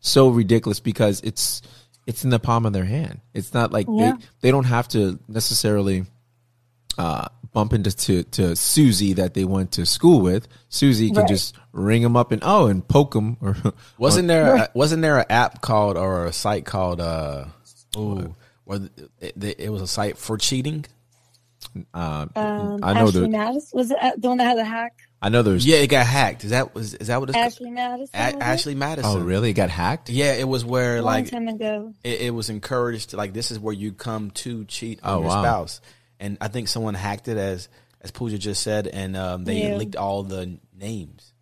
so 0.00 0.28
ridiculous 0.28 0.80
because 0.80 1.20
it's 1.22 1.62
it's 2.06 2.24
in 2.24 2.30
the 2.30 2.38
palm 2.38 2.66
of 2.66 2.72
their 2.72 2.84
hand. 2.84 3.20
It's 3.34 3.52
not 3.52 3.72
like 3.72 3.86
yeah. 3.88 4.12
they, 4.12 4.26
they 4.40 4.50
don't 4.50 4.64
have 4.64 4.88
to 4.88 5.18
necessarily 5.28 6.06
uh, 6.96 7.28
bump 7.52 7.72
into 7.72 7.94
to, 7.94 8.22
to 8.24 8.56
Susie 8.56 9.14
that 9.14 9.34
they 9.34 9.44
went 9.44 9.72
to 9.72 9.86
school 9.86 10.20
with. 10.20 10.48
Susie 10.68 11.08
can 11.08 11.18
right. 11.18 11.28
just 11.28 11.54
ring 11.72 12.02
them 12.02 12.16
up 12.16 12.32
and 12.32 12.42
oh 12.44 12.66
and 12.66 12.86
poke 12.86 13.12
them. 13.14 13.36
Or 13.42 13.56
wasn't 13.98 14.28
there 14.28 14.56
a, 14.56 14.68
wasn't 14.74 15.02
there 15.02 15.18
an 15.18 15.26
app 15.30 15.60
called 15.60 15.96
or 15.96 16.26
a 16.26 16.32
site 16.32 16.64
called 16.64 17.00
uh, 17.00 17.46
ooh, 17.96 18.34
where 18.64 18.80
it, 19.20 19.34
it, 19.42 19.60
it 19.60 19.68
was 19.70 19.82
a 19.82 19.86
site 19.86 20.18
for 20.18 20.36
cheating? 20.36 20.84
Um, 21.94 22.30
um, 22.34 22.80
I 22.82 22.92
know 22.94 23.08
Ashley 23.08 23.20
the 23.22 23.28
Madison 23.28 23.78
was 23.78 23.90
it 23.90 23.98
uh, 24.00 24.12
the 24.16 24.28
one 24.28 24.38
that 24.38 24.44
had 24.44 24.58
the 24.58 24.64
hack. 24.64 24.94
I 25.20 25.28
know 25.28 25.42
there's 25.42 25.66
yeah, 25.66 25.78
it 25.78 25.88
got 25.88 26.06
hacked. 26.06 26.44
Is 26.44 26.50
that 26.50 26.74
was 26.74 26.94
is 26.94 27.08
that 27.08 27.20
what 27.20 27.28
it's 27.28 27.38
Ashley 27.38 27.70
Madison? 27.70 28.14
A- 28.14 28.42
Ashley 28.42 28.74
Madison. 28.74 29.10
Oh, 29.10 29.20
really? 29.20 29.50
It 29.50 29.54
got 29.54 29.70
hacked? 29.70 30.10
Yeah, 30.10 30.34
it 30.34 30.46
was 30.46 30.64
where 30.64 30.98
a 30.98 31.02
like 31.02 31.30
time 31.30 31.48
ago. 31.48 31.92
It, 32.04 32.20
it, 32.22 32.30
was 32.30 32.50
encouraged 32.50 33.10
to 33.10 33.16
like 33.16 33.32
this 33.32 33.50
is 33.50 33.58
where 33.58 33.74
you 33.74 33.92
come 33.92 34.30
to 34.32 34.64
cheat 34.64 35.02
on 35.02 35.16
oh, 35.16 35.20
your 35.20 35.28
wow. 35.28 35.42
spouse, 35.42 35.80
and 36.20 36.38
I 36.40 36.48
think 36.48 36.68
someone 36.68 36.94
hacked 36.94 37.28
it 37.28 37.36
as 37.36 37.68
as 38.00 38.10
Pooja 38.10 38.38
just 38.38 38.62
said, 38.62 38.86
and 38.86 39.16
um, 39.16 39.44
they 39.44 39.68
yeah. 39.68 39.76
leaked 39.76 39.96
all 39.96 40.22
the 40.22 40.58
names. 40.76 41.32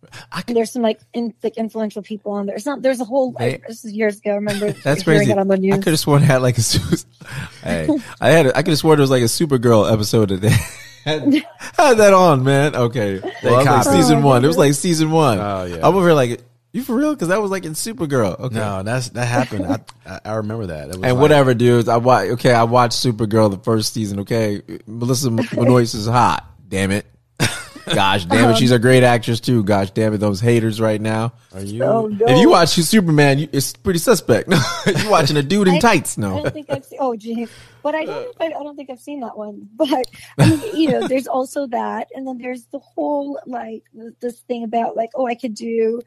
Could, 0.45 0.55
there's 0.55 0.71
some 0.71 0.81
like 0.81 0.99
in, 1.13 1.33
like 1.43 1.57
influential 1.57 2.01
people 2.01 2.31
on 2.33 2.45
there. 2.45 2.55
It's 2.55 2.65
not. 2.65 2.81
There's 2.81 2.99
a 2.99 3.05
whole. 3.05 3.33
They, 3.33 3.55
I, 3.55 3.61
this 3.67 3.83
is 3.83 3.93
years 3.93 4.17
ago. 4.19 4.31
I 4.31 4.35
remember. 4.35 4.71
That's 4.83 5.03
crazy. 5.03 5.25
That 5.25 5.37
on 5.37 5.47
the 5.47 5.57
news. 5.57 5.75
I 5.75 5.77
could 5.77 5.93
have 5.93 5.99
sworn 5.99 6.23
it 6.23 6.25
had 6.25 6.41
like 6.41 6.57
a. 6.57 6.61
hey, 7.63 7.89
I 8.21 8.29
had. 8.29 8.47
I 8.47 8.61
could 8.61 8.69
have 8.69 8.77
sworn 8.77 8.99
it 8.99 9.01
was 9.01 9.09
like 9.09 9.21
a 9.21 9.25
Supergirl 9.25 9.91
episode 9.91 10.29
that 10.29 10.49
had, 11.03 11.33
had 11.77 11.93
that 11.95 12.13
on. 12.13 12.43
Man, 12.43 12.75
okay. 12.75 13.17
They 13.17 13.31
well, 13.43 13.65
like 13.65 13.83
season 13.83 14.19
oh, 14.19 14.25
one. 14.25 14.43
It 14.43 14.47
was 14.47 14.57
like 14.57 14.73
season 14.73 15.11
one. 15.11 15.39
Oh 15.39 15.65
yeah. 15.65 15.77
I'm 15.77 15.95
over 15.95 16.07
here 16.07 16.13
like. 16.13 16.41
You 16.73 16.83
for 16.83 16.95
real? 16.95 17.13
Because 17.13 17.29
that 17.29 17.41
was 17.41 17.49
like 17.49 17.65
in 17.65 17.73
Supergirl. 17.73 18.39
Okay. 18.39 18.55
No, 18.55 18.83
that's 18.83 19.09
that 19.09 19.25
happened. 19.25 19.83
I, 20.05 20.19
I 20.23 20.33
remember 20.35 20.67
that. 20.67 20.89
and 20.89 21.01
like, 21.01 21.15
whatever, 21.15 21.53
dudes. 21.53 21.87
I 21.87 21.97
watch. 21.97 22.27
Okay, 22.31 22.53
I 22.53 22.65
watched 22.65 23.03
Supergirl 23.03 23.49
the 23.49 23.57
first 23.57 23.93
season. 23.93 24.19
Okay, 24.19 24.61
Melissa 24.85 25.31
Benoist 25.31 25.95
is 25.95 26.05
hot. 26.05 26.45
Damn 26.67 26.91
it. 26.91 27.07
Gosh 27.93 28.25
damn 28.25 28.51
it, 28.51 28.57
she's 28.57 28.71
a 28.71 28.79
great 28.79 29.03
actress 29.03 29.39
too. 29.39 29.63
Gosh 29.63 29.91
damn 29.91 30.13
it, 30.13 30.17
those 30.17 30.39
haters 30.39 30.79
right 30.81 30.99
now. 30.99 31.33
Are 31.53 31.61
you? 31.61 31.83
Oh, 31.83 32.07
no. 32.07 32.25
If 32.27 32.39
you 32.39 32.49
watch 32.49 32.69
Superman, 32.69 33.39
you, 33.39 33.49
it's 33.51 33.73
pretty 33.73 33.99
suspect. 33.99 34.49
You're 34.85 35.09
watching 35.09 35.37
a 35.37 35.43
dude 35.43 35.67
in 35.67 35.75
I, 35.75 35.79
tights? 35.79 36.17
No. 36.17 36.39
I 36.39 36.43
don't 36.43 36.53
think 36.53 36.69
I've 36.69 36.85
seen. 36.85 36.99
Oh, 37.01 37.15
gee, 37.15 37.47
but 37.81 37.95
I 37.95 38.05
don't. 38.05 38.35
I, 38.39 38.45
I 38.45 38.49
don't 38.49 38.75
think 38.75 38.89
I've 38.89 38.99
seen 38.99 39.21
that 39.21 39.37
one. 39.37 39.69
But 39.77 40.05
I 40.37 40.49
mean, 40.49 40.75
you 40.75 40.91
know, 40.91 41.07
there's 41.07 41.27
also 41.27 41.67
that, 41.67 42.07
and 42.13 42.27
then 42.27 42.37
there's 42.37 42.65
the 42.65 42.79
whole 42.79 43.39
like 43.45 43.83
this 44.19 44.39
thing 44.41 44.63
about 44.63 44.95
like, 44.95 45.09
oh, 45.15 45.27
I 45.27 45.35
could 45.35 45.53
do 45.53 46.01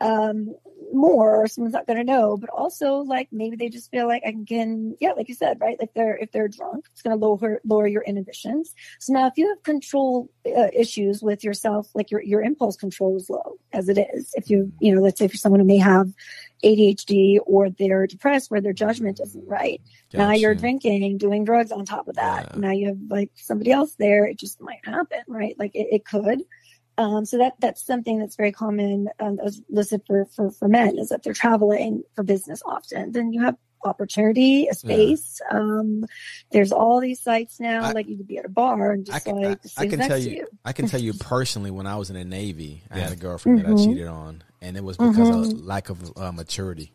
um 0.00 0.54
more 0.92 1.42
or 1.42 1.46
someone's 1.46 1.74
not 1.74 1.86
going 1.86 1.98
to 1.98 2.04
know 2.04 2.36
but 2.36 2.50
also 2.50 2.96
like 2.98 3.28
maybe 3.32 3.56
they 3.56 3.68
just 3.68 3.90
feel 3.90 4.06
like 4.06 4.22
i 4.26 4.34
can 4.46 4.94
yeah 5.00 5.12
like 5.12 5.28
you 5.28 5.34
said 5.34 5.58
right 5.60 5.78
like 5.80 5.92
they're 5.94 6.16
if 6.16 6.30
they're 6.32 6.48
drunk 6.48 6.84
it's 6.92 7.02
going 7.02 7.18
to 7.18 7.24
lower 7.24 7.60
lower 7.64 7.86
your 7.86 8.02
inhibitions. 8.02 8.74
So 9.00 9.12
now 9.12 9.26
if 9.26 9.34
you 9.36 9.48
have 9.48 9.62
control 9.62 10.30
uh, 10.46 10.68
issues 10.72 11.22
with 11.22 11.44
yourself 11.44 11.88
like 11.94 12.10
your 12.10 12.22
your 12.22 12.42
impulse 12.42 12.76
control 12.76 13.16
is 13.16 13.28
low 13.28 13.58
as 13.72 13.88
it 13.88 13.98
is. 13.98 14.32
If 14.34 14.50
you 14.50 14.72
you 14.80 14.94
know 14.94 15.02
let's 15.02 15.18
say 15.18 15.28
for 15.28 15.36
someone 15.36 15.60
who 15.60 15.66
may 15.66 15.78
have 15.78 16.12
adhd 16.64 17.38
or 17.44 17.68
they're 17.70 18.06
depressed 18.06 18.50
where 18.50 18.60
their 18.60 18.72
judgment 18.72 19.20
isn't 19.20 19.46
right. 19.46 19.80
Gotcha. 20.12 20.24
now 20.24 20.32
you're 20.32 20.54
drinking 20.54 21.18
doing 21.18 21.44
drugs 21.44 21.72
on 21.72 21.84
top 21.84 22.08
of 22.08 22.16
that. 22.16 22.52
Yeah. 22.54 22.60
now 22.60 22.70
you 22.70 22.86
have 22.88 22.98
like 23.08 23.30
somebody 23.34 23.72
else 23.72 23.94
there 23.98 24.24
it 24.24 24.38
just 24.38 24.60
might 24.60 24.84
happen 24.84 25.20
right? 25.28 25.56
Like 25.58 25.74
it, 25.74 25.88
it 25.90 26.04
could 26.04 26.42
um, 26.98 27.24
so 27.24 27.38
that 27.38 27.54
that's 27.60 27.84
something 27.84 28.18
that's 28.18 28.36
very 28.36 28.52
common 28.52 29.08
um, 29.20 29.38
as 29.44 29.60
listed 29.68 30.02
for, 30.06 30.24
for 30.26 30.50
for 30.50 30.68
men 30.68 30.98
is 30.98 31.10
that 31.10 31.22
they're 31.22 31.34
traveling 31.34 32.02
for 32.14 32.22
business 32.22 32.62
often. 32.64 33.12
Then 33.12 33.32
you 33.32 33.42
have 33.42 33.56
opportunity, 33.84 34.66
a 34.68 34.74
space. 34.74 35.40
Yeah. 35.50 35.58
Um, 35.58 36.04
there's 36.50 36.72
all 36.72 37.00
these 37.00 37.20
sites 37.20 37.60
now, 37.60 37.84
I, 37.84 37.92
like 37.92 38.08
you 38.08 38.16
could 38.16 38.26
be 38.26 38.38
at 38.38 38.44
a 38.44 38.48
bar 38.48 38.92
and 38.92 39.06
just 39.06 39.16
I 39.16 39.20
can, 39.20 39.40
like 39.40 39.58
I, 39.76 39.82
I 39.82 39.86
can 39.86 39.98
tell 40.00 40.18
you, 40.18 40.30
you, 40.30 40.46
I 40.64 40.72
can 40.72 40.88
tell 40.88 41.00
you 41.00 41.12
personally, 41.20 41.70
when 41.70 41.86
I 41.86 41.96
was 41.96 42.10
in 42.10 42.16
the 42.16 42.24
Navy, 42.24 42.82
I 42.90 42.98
had 42.98 43.12
a 43.12 43.16
girlfriend 43.16 43.58
mm-hmm. 43.58 43.68
that 43.68 43.72
I 43.72 43.82
mm-hmm. 43.82 43.92
cheated 43.92 44.08
on, 44.08 44.42
and 44.60 44.76
it 44.76 44.84
was 44.84 44.96
because 44.96 45.16
mm-hmm. 45.16 45.56
of 45.58 45.64
lack 45.64 45.88
of 45.88 46.16
uh, 46.16 46.32
maturity. 46.32 46.92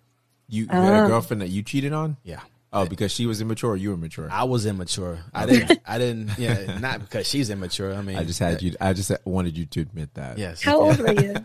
You, 0.48 0.64
you 0.64 0.70
had 0.70 0.94
a 0.94 1.04
ah. 1.04 1.08
girlfriend 1.08 1.42
that 1.42 1.50
you 1.50 1.64
cheated 1.64 1.94
on? 1.94 2.18
Yeah. 2.24 2.42
Oh, 2.74 2.86
because 2.86 3.12
she 3.12 3.26
was 3.26 3.42
immature, 3.42 3.76
you 3.76 3.90
were 3.90 3.98
mature. 3.98 4.30
I 4.32 4.46
was 4.46 4.66
immature. 4.66 5.20
I 5.34 5.46
didn't. 5.46 5.82
I 5.86 5.98
didn't. 5.98 6.32
Yeah, 6.38 6.80
not 6.80 7.02
because 7.02 7.28
she's 7.28 7.50
immature. 7.50 7.94
I 7.94 8.02
mean, 8.02 8.18
I 8.18 8.24
just 8.24 8.40
had 8.40 8.62
you. 8.62 8.74
I 8.80 8.94
just 8.94 9.12
wanted 9.26 9.58
you 9.58 9.66
to 9.66 9.82
admit 9.82 10.14
that. 10.14 10.38
Yes. 10.38 10.64
How 10.64 10.80
old 10.80 10.98
were 11.00 11.12
you? 11.12 11.36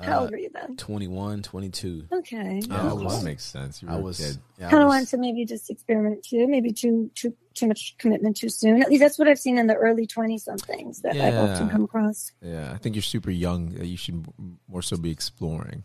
How 0.00 0.18
uh, 0.18 0.20
old 0.22 0.30
were 0.30 0.38
you 0.38 0.50
then? 0.52 0.76
21, 0.76 1.42
22. 1.42 2.08
Okay. 2.10 2.60
Yeah, 2.64 2.90
oh, 2.90 2.94
was, 2.96 3.18
that 3.18 3.24
makes 3.24 3.44
sense. 3.44 3.82
You 3.82 3.88
I 3.88 3.96
was. 3.96 4.38
Yeah, 4.58 4.70
kind 4.70 4.82
of 4.82 4.88
wanted 4.88 5.08
to 5.08 5.18
maybe 5.18 5.44
just 5.44 5.70
experiment 5.70 6.24
too. 6.24 6.48
Maybe 6.48 6.72
too 6.72 7.10
too 7.14 7.34
too 7.54 7.66
much 7.66 7.94
commitment 7.98 8.36
too 8.36 8.48
soon. 8.48 8.82
At 8.82 8.88
least 8.88 9.00
that's 9.00 9.18
what 9.18 9.28
I've 9.28 9.38
seen 9.38 9.58
in 9.58 9.66
the 9.66 9.74
early 9.74 10.06
twenty 10.06 10.38
somethings 10.38 11.02
that 11.02 11.14
yeah. 11.14 11.28
I've 11.28 11.34
often 11.34 11.68
come 11.68 11.84
across. 11.84 12.32
Yeah, 12.40 12.72
I 12.72 12.78
think 12.78 12.96
you're 12.96 13.02
super 13.02 13.30
young. 13.30 13.76
You 13.80 13.96
should 13.96 14.26
more 14.66 14.82
so 14.82 14.96
be 14.96 15.10
exploring. 15.10 15.84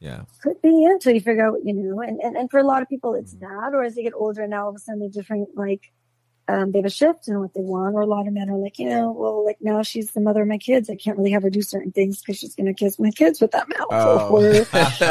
Yeah. 0.00 0.22
Could 0.42 0.60
be 0.62 0.84
until 0.84 1.14
you 1.14 1.20
figure 1.20 1.46
out 1.46 1.54
what 1.54 1.64
you 1.64 1.74
know. 1.74 2.00
And, 2.00 2.20
and, 2.20 2.36
and 2.36 2.50
for 2.50 2.58
a 2.58 2.64
lot 2.64 2.82
of 2.82 2.88
people, 2.88 3.14
it's 3.14 3.34
mm-hmm. 3.34 3.46
that, 3.46 3.74
or 3.74 3.82
as 3.82 3.94
they 3.94 4.02
get 4.02 4.14
older, 4.14 4.46
now 4.46 4.64
all 4.64 4.70
of 4.70 4.76
a 4.76 4.78
sudden 4.78 5.00
they're 5.00 5.08
different, 5.08 5.56
like, 5.56 5.92
um, 6.48 6.72
they 6.72 6.78
have 6.78 6.86
a 6.86 6.90
shift 6.90 7.28
in 7.28 7.38
what 7.40 7.52
they 7.52 7.60
want, 7.60 7.94
or 7.94 8.00
a 8.00 8.06
lot 8.06 8.26
of 8.26 8.32
men 8.32 8.48
are 8.48 8.56
like, 8.56 8.78
you 8.78 8.88
know, 8.88 9.12
well, 9.12 9.44
like 9.44 9.58
now 9.60 9.82
she's 9.82 10.12
the 10.12 10.20
mother 10.20 10.42
of 10.42 10.48
my 10.48 10.56
kids. 10.56 10.88
I 10.88 10.96
can't 10.96 11.18
really 11.18 11.32
have 11.32 11.42
her 11.42 11.50
do 11.50 11.60
certain 11.60 11.92
things 11.92 12.22
because 12.22 12.38
she's 12.38 12.54
going 12.54 12.66
to 12.66 12.72
kiss 12.72 12.98
my 12.98 13.10
kids 13.10 13.38
with 13.38 13.50
that 13.50 13.68
mouth. 13.68 13.88
Oh. 13.90 14.28
Or, 14.38 14.42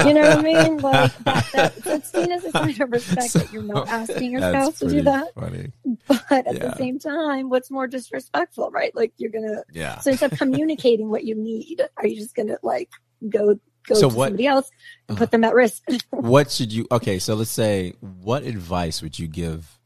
you 0.07 0.13
know 0.13 0.21
what 0.21 0.39
I 0.39 0.41
mean? 0.41 0.77
Like 0.87 1.17
that, 1.23 1.51
that, 1.53 1.75
that's 1.83 2.11
seen 2.11 2.31
as 2.31 2.43
a 2.43 2.51
sign 2.51 2.81
of 2.81 2.91
respect 2.91 3.31
so, 3.31 3.39
that 3.39 3.53
you're 3.53 3.61
not 3.61 3.87
asking 3.87 4.31
your 4.31 4.41
spouse 4.41 4.79
to 4.79 4.89
do 4.89 5.01
that. 5.03 5.33
Funny. 5.35 5.71
But 6.07 6.47
at 6.47 6.55
yeah. 6.55 6.67
the 6.67 6.75
same 6.75 6.97
time, 6.97 7.49
what's 7.49 7.69
more 7.69 7.87
disrespectful, 7.87 8.71
right? 8.71 8.95
Like 8.95 9.13
you're 9.17 9.31
going 9.31 9.47
to, 9.47 9.63
yeah. 9.71 9.99
so 9.99 10.11
instead 10.11 10.31
of 10.31 10.39
communicating 10.39 11.09
what 11.09 11.23
you 11.23 11.35
need, 11.35 11.81
are 11.97 12.07
you 12.07 12.15
just 12.15 12.35
going 12.35 12.47
to 12.47 12.59
like 12.63 12.89
go 13.29 13.59
go 13.87 13.95
so 13.95 14.09
to 14.09 14.15
what, 14.15 14.27
somebody 14.27 14.47
else 14.47 14.69
and 15.07 15.17
put 15.17 15.31
them 15.31 15.43
at 15.43 15.53
risk. 15.53 15.83
what 16.09 16.51
should 16.51 16.71
you? 16.71 16.87
Okay, 16.91 17.19
so 17.19 17.35
let's 17.35 17.51
say, 17.51 17.93
what 17.99 18.43
advice 18.43 19.01
would 19.01 19.17
you 19.17 19.27
give 19.27 19.79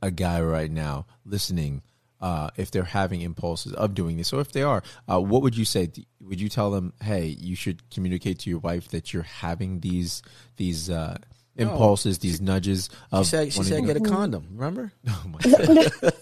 a 0.00 0.10
guy 0.10 0.40
right 0.40 0.70
now 0.70 1.06
listening? 1.24 1.82
Uh, 2.20 2.50
if 2.56 2.70
they're 2.70 2.84
having 2.84 3.20
impulses 3.20 3.72
of 3.72 3.94
doing 3.94 4.16
this, 4.16 4.32
or 4.32 4.40
if 4.40 4.52
they 4.52 4.62
are, 4.62 4.80
uh, 5.10 5.20
what 5.20 5.42
would 5.42 5.56
you 5.56 5.64
say? 5.64 5.90
Would 6.20 6.40
you 6.40 6.48
tell 6.48 6.70
them, 6.70 6.92
"Hey, 7.02 7.26
you 7.26 7.56
should 7.56 7.90
communicate 7.90 8.38
to 8.40 8.50
your 8.50 8.60
wife 8.60 8.90
that 8.90 9.12
you're 9.12 9.24
having 9.24 9.80
these 9.80 10.22
these 10.56 10.88
uh, 10.88 11.18
impulses, 11.56 12.18
these 12.18 12.40
nudges. 12.40 12.90
Of 13.10 13.26
she 13.26 13.30
said, 13.30 13.52
she 13.52 13.62
said 13.62 13.86
get 13.86 13.96
a 13.96 14.00
condom. 14.00 14.46
Remember? 14.52 14.92
Oh 15.08 15.24
my 15.26 15.38
God. 15.42 16.12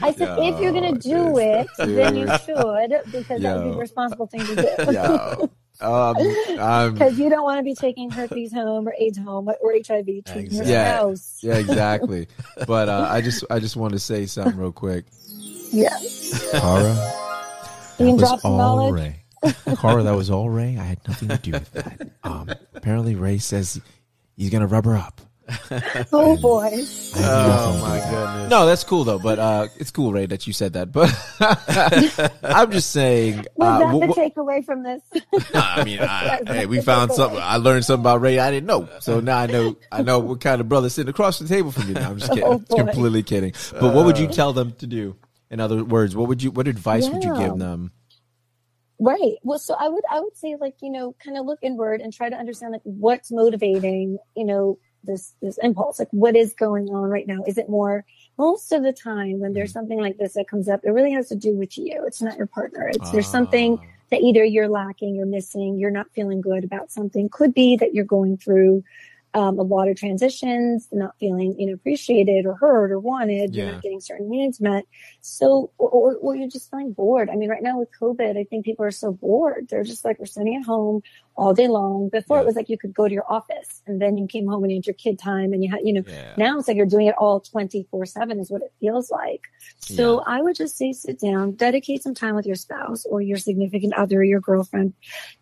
I 0.00 0.12
said, 0.12 0.38
if 0.40 0.60
you're 0.60 0.72
gonna 0.72 0.98
do 0.98 1.38
it, 1.38 1.66
then 1.78 2.16
you 2.16 2.26
should 2.44 2.56
because 3.10 3.40
that 3.40 3.56
would 3.56 3.64
be 3.64 3.70
the 3.70 3.76
responsible 3.76 4.26
thing 4.26 4.44
to 4.46 4.56
do. 4.56 5.50
Um, 5.80 6.14
because 6.94 7.18
you 7.18 7.28
don't 7.28 7.42
want 7.42 7.58
to 7.58 7.64
be 7.64 7.74
taking 7.74 8.10
herpes 8.10 8.52
home 8.52 8.88
or 8.88 8.94
AIDS 8.98 9.18
home 9.18 9.48
or 9.48 9.72
HIV 9.72 10.06
to 10.06 10.18
exactly. 10.18 10.56
your 10.56 10.64
yeah, 10.64 10.96
house. 10.96 11.38
yeah, 11.42 11.56
exactly. 11.56 12.28
But 12.66 12.88
uh, 12.88 13.08
I 13.10 13.20
just, 13.20 13.44
I 13.50 13.58
just 13.58 13.76
want 13.76 13.92
to 13.92 13.98
say 13.98 14.26
something 14.26 14.56
real 14.56 14.72
quick. 14.72 15.04
Yeah, 15.72 15.98
Cara, 16.52 17.12
you 17.98 18.06
can 18.06 18.16
drop 18.16 18.40
some 18.40 18.56
knowledge. 18.56 18.94
Ray. 18.94 19.16
Cara, 19.76 20.04
that 20.04 20.14
was 20.14 20.30
all 20.30 20.48
Ray. 20.48 20.78
I 20.78 20.84
had 20.84 21.06
nothing 21.08 21.28
to 21.28 21.38
do 21.38 21.52
with 21.52 21.72
that. 21.72 22.10
Um, 22.22 22.48
apparently, 22.74 23.16
Ray 23.16 23.38
says 23.38 23.80
he's 24.36 24.50
gonna 24.50 24.68
rub 24.68 24.84
her 24.84 24.96
up. 24.96 25.20
Oh 26.12 26.36
boy! 26.38 26.70
Oh 27.16 27.78
my 27.82 27.98
goodness! 28.10 28.50
No, 28.50 28.64
that's 28.64 28.82
cool 28.82 29.04
though. 29.04 29.18
But 29.18 29.38
uh, 29.38 29.68
it's 29.76 29.90
cool, 29.90 30.12
Ray, 30.12 30.26
that 30.26 30.46
you 30.46 30.52
said 30.52 30.72
that. 30.72 30.90
But 30.90 31.12
I'm 32.42 32.70
just 32.70 32.90
saying. 32.90 33.44
Was 33.56 33.82
uh, 33.82 34.00
that 34.00 34.06
the 34.06 34.14
takeaway 34.14 34.64
from 34.64 34.82
this? 34.82 35.02
I 35.54 35.84
mean, 35.84 36.00
I, 36.00 36.40
hey, 36.46 36.66
we 36.66 36.80
found 36.80 37.12
something. 37.12 37.38
I 37.40 37.56
learned 37.56 37.84
something 37.84 38.02
about 38.02 38.22
Ray 38.22 38.38
I 38.38 38.50
didn't 38.50 38.66
know. 38.66 38.88
So 39.00 39.20
now 39.20 39.38
I 39.38 39.46
know. 39.46 39.76
I 39.92 40.02
know 40.02 40.18
what 40.18 40.40
kind 40.40 40.60
of 40.60 40.68
brother 40.68 40.88
sitting 40.88 41.10
across 41.10 41.38
the 41.38 41.48
table 41.48 41.72
from 41.72 41.88
me. 41.88 41.94
Now 41.94 42.10
I'm 42.10 42.18
just 42.18 42.32
kidding. 42.32 42.44
Oh, 42.44 42.58
completely 42.58 43.22
kidding. 43.22 43.52
But 43.72 43.94
what 43.94 44.06
would 44.06 44.18
you 44.18 44.28
tell 44.28 44.52
them 44.52 44.72
to 44.78 44.86
do? 44.86 45.16
In 45.50 45.60
other 45.60 45.84
words, 45.84 46.16
what 46.16 46.28
would 46.28 46.42
you? 46.42 46.52
What 46.52 46.68
advice 46.68 47.06
yeah. 47.06 47.12
would 47.12 47.24
you 47.24 47.36
give 47.36 47.58
them? 47.58 47.92
Right. 48.98 49.34
Well, 49.42 49.58
so 49.58 49.74
I 49.78 49.88
would 49.88 50.04
I 50.10 50.20
would 50.20 50.36
say 50.36 50.56
like 50.58 50.76
you 50.80 50.90
know 50.90 51.14
kind 51.22 51.36
of 51.36 51.44
look 51.44 51.58
inward 51.62 52.00
and 52.00 52.12
try 52.12 52.30
to 52.30 52.36
understand 52.36 52.72
like 52.72 52.82
what's 52.84 53.30
motivating 53.30 54.18
you 54.36 54.44
know 54.44 54.78
this 55.04 55.34
this 55.40 55.58
impulse 55.62 55.98
like 55.98 56.08
what 56.10 56.36
is 56.36 56.54
going 56.54 56.88
on 56.88 57.04
right 57.08 57.26
now 57.26 57.42
is 57.46 57.58
it 57.58 57.68
more 57.68 58.04
most 58.38 58.72
of 58.72 58.82
the 58.82 58.92
time 58.92 59.40
when 59.40 59.52
there's 59.52 59.70
mm-hmm. 59.70 59.80
something 59.80 60.00
like 60.00 60.16
this 60.18 60.34
that 60.34 60.48
comes 60.48 60.68
up 60.68 60.80
it 60.84 60.90
really 60.90 61.12
has 61.12 61.28
to 61.28 61.36
do 61.36 61.54
with 61.56 61.76
you 61.78 62.02
it's 62.06 62.22
not 62.22 62.36
your 62.36 62.46
partner 62.46 62.90
it's 62.92 63.10
there's 63.10 63.28
something 63.28 63.78
ah. 63.80 63.86
that 64.10 64.20
either 64.20 64.44
you're 64.44 64.68
lacking 64.68 65.14
you're 65.14 65.26
missing 65.26 65.78
you're 65.78 65.90
not 65.90 66.06
feeling 66.14 66.40
good 66.40 66.64
about 66.64 66.90
something 66.90 67.28
could 67.28 67.54
be 67.54 67.76
that 67.76 67.94
you're 67.94 68.04
going 68.04 68.36
through 68.36 68.82
um, 69.34 69.58
a 69.58 69.62
lot 69.62 69.88
of 69.88 69.96
transitions, 69.96 70.88
not 70.92 71.16
feeling 71.18 71.58
you 71.58 71.66
know 71.66 71.74
appreciated 71.74 72.46
or 72.46 72.54
heard 72.54 72.92
or 72.92 73.00
wanted, 73.00 73.52
yeah. 73.54 73.64
you're 73.64 73.72
not 73.72 73.82
getting 73.82 74.00
certain 74.00 74.30
needs 74.30 74.60
met. 74.60 74.84
So, 75.20 75.72
or, 75.76 75.90
or, 75.90 76.14
or, 76.16 76.36
you're 76.36 76.48
just 76.48 76.70
feeling 76.70 76.92
bored. 76.92 77.28
I 77.28 77.34
mean, 77.34 77.50
right 77.50 77.62
now 77.62 77.78
with 77.78 77.88
COVID, 78.00 78.38
I 78.38 78.44
think 78.44 78.64
people 78.64 78.84
are 78.84 78.92
so 78.92 79.10
bored. 79.12 79.66
They're 79.68 79.82
just 79.82 80.04
like, 80.04 80.20
we're 80.20 80.26
sitting 80.26 80.54
at 80.54 80.64
home 80.64 81.02
all 81.36 81.54
day 81.54 81.68
long. 81.68 82.08
Before 82.08 82.36
yeah. 82.36 82.42
it 82.42 82.46
was 82.46 82.56
like 82.56 82.68
you 82.68 82.78
could 82.78 82.94
go 82.94 83.08
to 83.08 83.14
your 83.14 83.30
office 83.30 83.82
and 83.86 84.00
then 84.00 84.16
you 84.16 84.26
came 84.26 84.46
home 84.46 84.62
and 84.64 84.72
you 84.72 84.78
had 84.78 84.86
your 84.86 84.94
kid 84.94 85.18
time 85.18 85.52
and 85.52 85.62
you 85.62 85.70
had, 85.70 85.80
you 85.84 85.92
know, 85.92 86.02
yeah. 86.06 86.34
now 86.36 86.58
it's 86.58 86.68
like 86.68 86.76
you're 86.76 86.86
doing 86.86 87.06
it 87.06 87.14
all 87.18 87.40
24 87.40 88.06
seven 88.06 88.38
is 88.38 88.50
what 88.50 88.62
it 88.62 88.72
feels 88.80 89.10
like. 89.10 89.42
So 89.80 90.20
I 90.20 90.40
would 90.40 90.56
just 90.56 90.76
say 90.76 90.92
sit 90.92 91.20
down, 91.20 91.52
dedicate 91.52 92.02
some 92.02 92.14
time 92.14 92.34
with 92.34 92.46
your 92.46 92.56
spouse 92.56 93.04
or 93.04 93.20
your 93.20 93.36
significant 93.36 93.94
other, 93.94 94.22
your 94.22 94.40
girlfriend, 94.40 94.94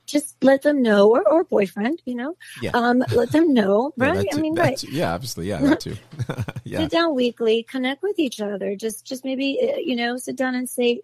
just 0.06 0.42
let 0.42 0.62
them 0.62 0.82
know, 0.82 1.10
or, 1.10 1.26
or 1.28 1.44
boyfriend, 1.44 2.02
you 2.04 2.14
know, 2.14 2.36
yeah. 2.60 2.70
um, 2.74 3.04
let 3.14 3.30
them 3.30 3.52
know, 3.54 3.92
right? 3.98 4.26
Yeah, 4.30 4.36
I 4.36 4.40
mean, 4.40 4.54
right? 4.54 4.76
Too. 4.76 4.90
Yeah, 4.90 5.14
obviously, 5.14 5.48
yeah, 5.48 5.60
that 5.60 5.80
too. 5.80 5.96
yeah. 6.64 6.80
Sit 6.80 6.90
down 6.90 7.14
weekly, 7.14 7.62
connect 7.62 8.02
with 8.02 8.18
each 8.18 8.40
other. 8.40 8.76
Just, 8.76 9.06
just 9.06 9.24
maybe, 9.24 9.58
uh, 9.62 9.78
you 9.78 9.96
know, 9.96 10.16
sit 10.16 10.36
down 10.36 10.54
and 10.54 10.68
say, 10.68 11.02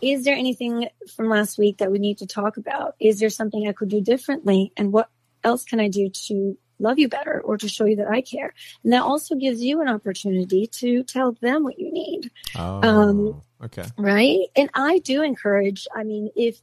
is 0.00 0.24
there 0.24 0.36
anything 0.36 0.88
from 1.14 1.28
last 1.28 1.58
week 1.58 1.78
that 1.78 1.90
we 1.90 1.98
need 1.98 2.18
to 2.18 2.26
talk 2.26 2.56
about? 2.56 2.94
Is 3.00 3.20
there 3.20 3.30
something 3.30 3.66
I 3.66 3.72
could 3.72 3.88
do 3.88 4.00
differently? 4.00 4.72
And 4.76 4.92
what 4.92 5.08
else 5.42 5.64
can 5.64 5.80
I 5.80 5.88
do 5.88 6.10
to 6.26 6.58
love 6.78 6.98
you 6.98 7.08
better 7.08 7.40
or 7.40 7.56
to 7.56 7.68
show 7.68 7.84
you 7.84 7.96
that 7.96 8.10
I 8.10 8.20
care? 8.20 8.52
And 8.82 8.92
that 8.92 9.02
also 9.02 9.34
gives 9.34 9.62
you 9.62 9.80
an 9.80 9.88
opportunity 9.88 10.66
to 10.66 11.04
tell 11.04 11.32
them 11.40 11.64
what 11.64 11.78
you 11.78 11.92
need. 11.92 12.30
Oh, 12.56 12.82
um, 12.82 13.42
okay. 13.64 13.86
Right. 13.96 14.46
And 14.56 14.68
I 14.74 14.98
do 14.98 15.22
encourage, 15.22 15.86
I 15.94 16.04
mean, 16.04 16.30
if 16.36 16.60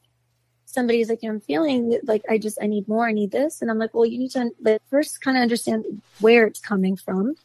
somebody's 0.65 1.09
like, 1.09 1.19
I'm 1.23 1.41
feeling 1.41 1.99
like 2.03 2.23
I 2.29 2.37
just, 2.37 2.57
I 2.61 2.67
need 2.67 2.87
more, 2.87 3.07
I 3.07 3.11
need 3.11 3.31
this. 3.31 3.61
And 3.61 3.69
I'm 3.69 3.79
like, 3.79 3.93
well, 3.93 4.05
you 4.05 4.19
need 4.19 4.31
to 4.31 4.79
first 4.89 5.21
kind 5.21 5.37
of 5.37 5.41
understand 5.41 6.01
where 6.19 6.45
it's 6.45 6.59
coming 6.59 6.95
from. 6.95 7.35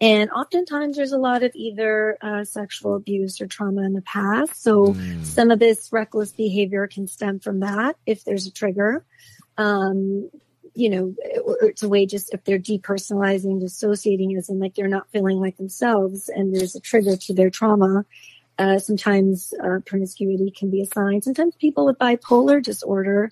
And 0.00 0.30
oftentimes 0.30 0.96
there's 0.96 1.12
a 1.12 1.18
lot 1.18 1.42
of 1.42 1.50
either 1.54 2.16
uh, 2.20 2.44
sexual 2.44 2.94
abuse 2.94 3.40
or 3.40 3.46
trauma 3.46 3.82
in 3.82 3.94
the 3.94 4.02
past. 4.02 4.62
So 4.62 4.88
mm. 4.88 5.24
some 5.24 5.50
of 5.50 5.58
this 5.58 5.92
reckless 5.92 6.32
behavior 6.32 6.86
can 6.86 7.08
stem 7.08 7.40
from 7.40 7.60
that 7.60 7.96
if 8.06 8.24
there's 8.24 8.46
a 8.46 8.52
trigger. 8.52 9.04
Um, 9.56 10.30
you 10.74 10.90
know, 10.90 11.14
it's 11.62 11.82
a 11.82 11.88
way 11.88 12.06
just 12.06 12.32
if 12.32 12.44
they're 12.44 12.60
depersonalizing, 12.60 13.60
dissociating 13.60 14.36
as 14.36 14.48
in 14.48 14.60
like 14.60 14.76
they're 14.76 14.86
not 14.86 15.10
feeling 15.10 15.38
like 15.38 15.56
themselves 15.56 16.28
and 16.28 16.54
there's 16.54 16.76
a 16.76 16.80
trigger 16.80 17.16
to 17.16 17.34
their 17.34 17.50
trauma. 17.50 18.04
Uh, 18.58 18.78
sometimes 18.78 19.52
uh, 19.64 19.80
promiscuity 19.84 20.52
can 20.52 20.70
be 20.70 20.82
a 20.82 20.86
sign. 20.86 21.22
Sometimes 21.22 21.56
people 21.56 21.86
with 21.86 21.98
bipolar 21.98 22.62
disorder, 22.62 23.30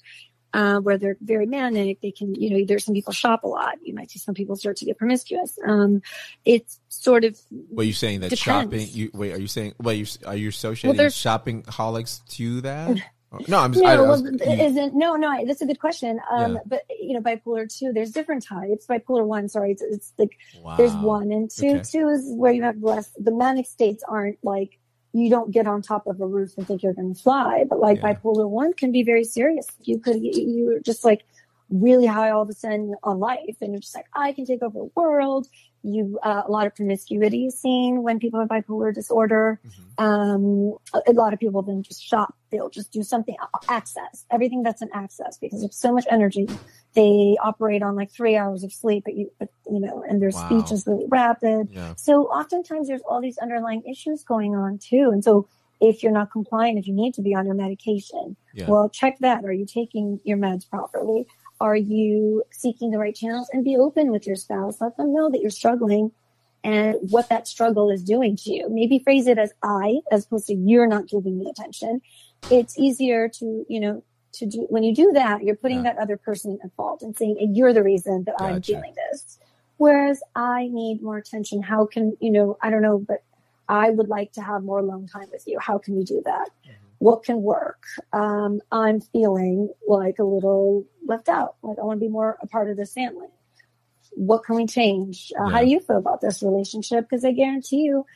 uh, 0.52 0.80
where 0.80 0.98
they're 0.98 1.16
very 1.20 1.46
manic, 1.46 2.00
they 2.00 2.10
can, 2.10 2.34
you 2.34 2.50
know, 2.50 2.64
there's 2.66 2.84
some 2.84 2.94
people 2.94 3.12
shop 3.12 3.44
a 3.44 3.48
lot. 3.48 3.76
You 3.82 3.94
might 3.94 4.10
see 4.10 4.18
some 4.18 4.34
people 4.34 4.56
start 4.56 4.76
to 4.78 4.84
get 4.84 4.98
promiscuous. 4.98 5.58
Um, 5.66 6.02
it's 6.44 6.80
sort 6.88 7.24
of. 7.24 7.38
Well, 7.50 7.86
you 7.86 7.92
saying 7.92 8.20
that 8.20 8.30
depends. 8.30 8.40
shopping? 8.40 8.88
You 8.90 9.10
wait. 9.12 9.32
Are 9.32 9.38
you 9.38 9.48
saying? 9.48 9.74
Wait, 9.78 9.94
you 9.96 10.26
are 10.26 10.36
you 10.36 10.48
associating 10.48 10.98
well, 10.98 11.10
shopping 11.10 11.62
holics 11.64 12.24
to 12.36 12.60
that? 12.62 12.96
No, 13.48 13.58
I'm. 13.58 13.72
No, 13.72 13.84
I, 13.84 13.94
I 13.94 14.00
was, 14.00 14.22
well, 14.22 14.40
isn't 14.40 14.94
no, 14.94 15.16
no. 15.16 15.44
That's 15.44 15.60
a 15.60 15.66
good 15.66 15.80
question. 15.80 16.20
Um, 16.30 16.54
yeah. 16.54 16.60
but 16.64 16.82
you 16.98 17.12
know, 17.12 17.20
bipolar 17.20 17.68
two, 17.68 17.92
there's 17.92 18.12
different 18.12 18.44
types. 18.44 18.86
Bipolar 18.86 19.26
one, 19.26 19.48
sorry, 19.48 19.72
it's, 19.72 19.82
it's 19.82 20.12
like 20.16 20.38
wow. 20.62 20.76
there's 20.76 20.94
one 20.94 21.32
and 21.32 21.50
two. 21.50 21.76
Okay. 21.76 21.82
Two 21.82 22.08
is 22.08 22.32
where 22.34 22.52
you 22.52 22.62
have 22.62 22.80
less. 22.80 23.10
The 23.18 23.32
manic 23.32 23.66
states 23.66 24.04
aren't 24.08 24.38
like 24.42 24.78
you 25.16 25.30
don't 25.30 25.50
get 25.50 25.66
on 25.66 25.82
top 25.82 26.06
of 26.06 26.20
a 26.20 26.26
roof 26.26 26.52
and 26.56 26.66
think 26.66 26.82
you're 26.82 26.92
going 26.92 27.14
to 27.14 27.20
fly. 27.20 27.64
But 27.68 27.80
like 27.80 27.98
yeah. 27.98 28.12
bipolar 28.12 28.48
one 28.48 28.72
can 28.72 28.92
be 28.92 29.02
very 29.02 29.24
serious. 29.24 29.66
You 29.82 29.98
could, 29.98 30.18
you're 30.20 30.80
just 30.80 31.04
like 31.04 31.24
really 31.70 32.06
high 32.06 32.30
all 32.30 32.42
of 32.42 32.48
a 32.48 32.52
sudden 32.52 32.94
on 33.02 33.18
life 33.18 33.56
and 33.60 33.72
you're 33.72 33.80
just 33.80 33.94
like, 33.94 34.06
I 34.14 34.32
can 34.32 34.44
take 34.44 34.62
over 34.62 34.78
the 34.78 34.90
world. 34.94 35.48
You, 35.86 36.18
uh, 36.22 36.42
a 36.46 36.50
lot 36.50 36.66
of 36.66 36.74
promiscuity 36.74 37.46
is 37.46 37.60
seen 37.60 38.02
when 38.02 38.18
people 38.18 38.40
have 38.40 38.48
bipolar 38.48 38.92
disorder. 38.92 39.60
Mm-hmm. 39.64 40.04
Um, 40.04 40.76
a, 40.92 41.10
a, 41.10 41.12
lot 41.12 41.32
of 41.32 41.38
people 41.38 41.62
then 41.62 41.82
just 41.82 42.02
shop. 42.02 42.34
They'll 42.50 42.70
just 42.70 42.92
do 42.92 43.02
something, 43.02 43.36
access, 43.68 44.24
everything 44.30 44.62
that's 44.62 44.82
an 44.82 44.90
access 44.92 45.38
because 45.38 45.60
there's 45.60 45.76
so 45.76 45.92
much 45.92 46.04
energy 46.10 46.48
they 46.94 47.36
operate 47.42 47.82
on 47.82 47.94
like 47.94 48.10
three 48.10 48.36
hours 48.36 48.64
of 48.64 48.72
sleep, 48.72 49.04
but 49.04 49.14
you, 49.14 49.30
but, 49.38 49.48
you 49.70 49.78
know, 49.80 50.02
and 50.08 50.20
their 50.20 50.30
wow. 50.32 50.46
speech 50.46 50.72
is 50.72 50.86
really 50.86 51.06
rapid. 51.08 51.68
Yeah. 51.70 51.94
So 51.96 52.24
oftentimes 52.24 52.88
there's 52.88 53.02
all 53.08 53.20
these 53.20 53.38
underlying 53.38 53.82
issues 53.88 54.24
going 54.24 54.56
on 54.56 54.78
too. 54.78 55.10
And 55.12 55.22
so 55.22 55.46
if 55.80 56.02
you're 56.02 56.12
not 56.12 56.32
compliant, 56.32 56.78
if 56.78 56.86
you 56.86 56.94
need 56.94 57.14
to 57.14 57.22
be 57.22 57.34
on 57.34 57.46
your 57.46 57.54
medication, 57.54 58.36
yeah. 58.54 58.68
well, 58.68 58.88
check 58.88 59.18
that. 59.20 59.44
Are 59.44 59.52
you 59.52 59.66
taking 59.66 60.20
your 60.24 60.38
meds 60.38 60.68
properly? 60.68 61.26
Are 61.60 61.76
you 61.76 62.44
seeking 62.50 62.90
the 62.90 62.98
right 62.98 63.14
channels 63.14 63.48
and 63.52 63.64
be 63.64 63.76
open 63.76 64.10
with 64.10 64.26
your 64.26 64.36
spouse? 64.36 64.80
Let 64.80 64.96
them 64.96 65.14
know 65.14 65.30
that 65.30 65.40
you're 65.40 65.50
struggling 65.50 66.12
and 66.62 66.96
what 67.10 67.28
that 67.28 67.46
struggle 67.46 67.90
is 67.90 68.02
doing 68.02 68.36
to 68.36 68.50
you. 68.50 68.68
Maybe 68.68 68.98
phrase 68.98 69.26
it 69.26 69.38
as 69.38 69.52
I, 69.62 70.00
as 70.10 70.26
opposed 70.26 70.48
to 70.48 70.54
you're 70.54 70.86
not 70.86 71.08
giving 71.08 71.38
me 71.38 71.48
attention. 71.48 72.00
It's 72.50 72.78
easier 72.78 73.28
to, 73.28 73.64
you 73.68 73.80
know, 73.80 74.02
to 74.32 74.46
do 74.46 74.66
when 74.68 74.82
you 74.82 74.94
do 74.94 75.12
that, 75.12 75.44
you're 75.44 75.56
putting 75.56 75.84
yeah. 75.84 75.94
that 75.94 75.98
other 75.98 76.16
person 76.16 76.58
at 76.62 76.74
fault 76.76 77.02
and 77.02 77.16
saying, 77.16 77.36
and 77.40 77.56
you're 77.56 77.72
the 77.72 77.82
reason 77.82 78.24
that 78.24 78.36
gotcha. 78.38 78.54
I'm 78.54 78.62
feeling 78.62 78.94
this. 79.10 79.38
Whereas 79.78 80.20
I 80.34 80.68
need 80.68 81.02
more 81.02 81.18
attention. 81.18 81.62
How 81.62 81.86
can, 81.86 82.16
you 82.20 82.30
know, 82.30 82.58
I 82.62 82.70
don't 82.70 82.82
know, 82.82 82.98
but 82.98 83.22
I 83.68 83.90
would 83.90 84.08
like 84.08 84.32
to 84.32 84.42
have 84.42 84.62
more 84.62 84.80
alone 84.80 85.06
time 85.06 85.28
with 85.30 85.44
you. 85.46 85.58
How 85.58 85.78
can 85.78 85.96
we 85.96 86.04
do 86.04 86.22
that? 86.24 86.48
Mm-hmm. 86.64 86.72
What 86.98 87.24
can 87.24 87.42
work? 87.42 87.82
Um, 88.12 88.60
I'm 88.72 89.00
feeling 89.00 89.68
like 89.86 90.18
a 90.18 90.24
little 90.24 90.86
left 91.06 91.28
out. 91.28 91.56
Like 91.62 91.78
I 91.78 91.82
want 91.82 92.00
to 92.00 92.04
be 92.04 92.10
more 92.10 92.38
a 92.42 92.46
part 92.46 92.70
of 92.70 92.76
this 92.76 92.92
family. 92.92 93.28
What 94.12 94.44
can 94.44 94.56
we 94.56 94.66
change? 94.66 95.32
Uh, 95.38 95.44
yeah. 95.44 95.52
How 95.52 95.60
do 95.60 95.66
you 95.66 95.80
feel 95.80 95.98
about 95.98 96.20
this 96.20 96.42
relationship? 96.42 97.06
Because 97.08 97.24
I 97.24 97.32
guarantee 97.32 97.82
you, 97.82 98.06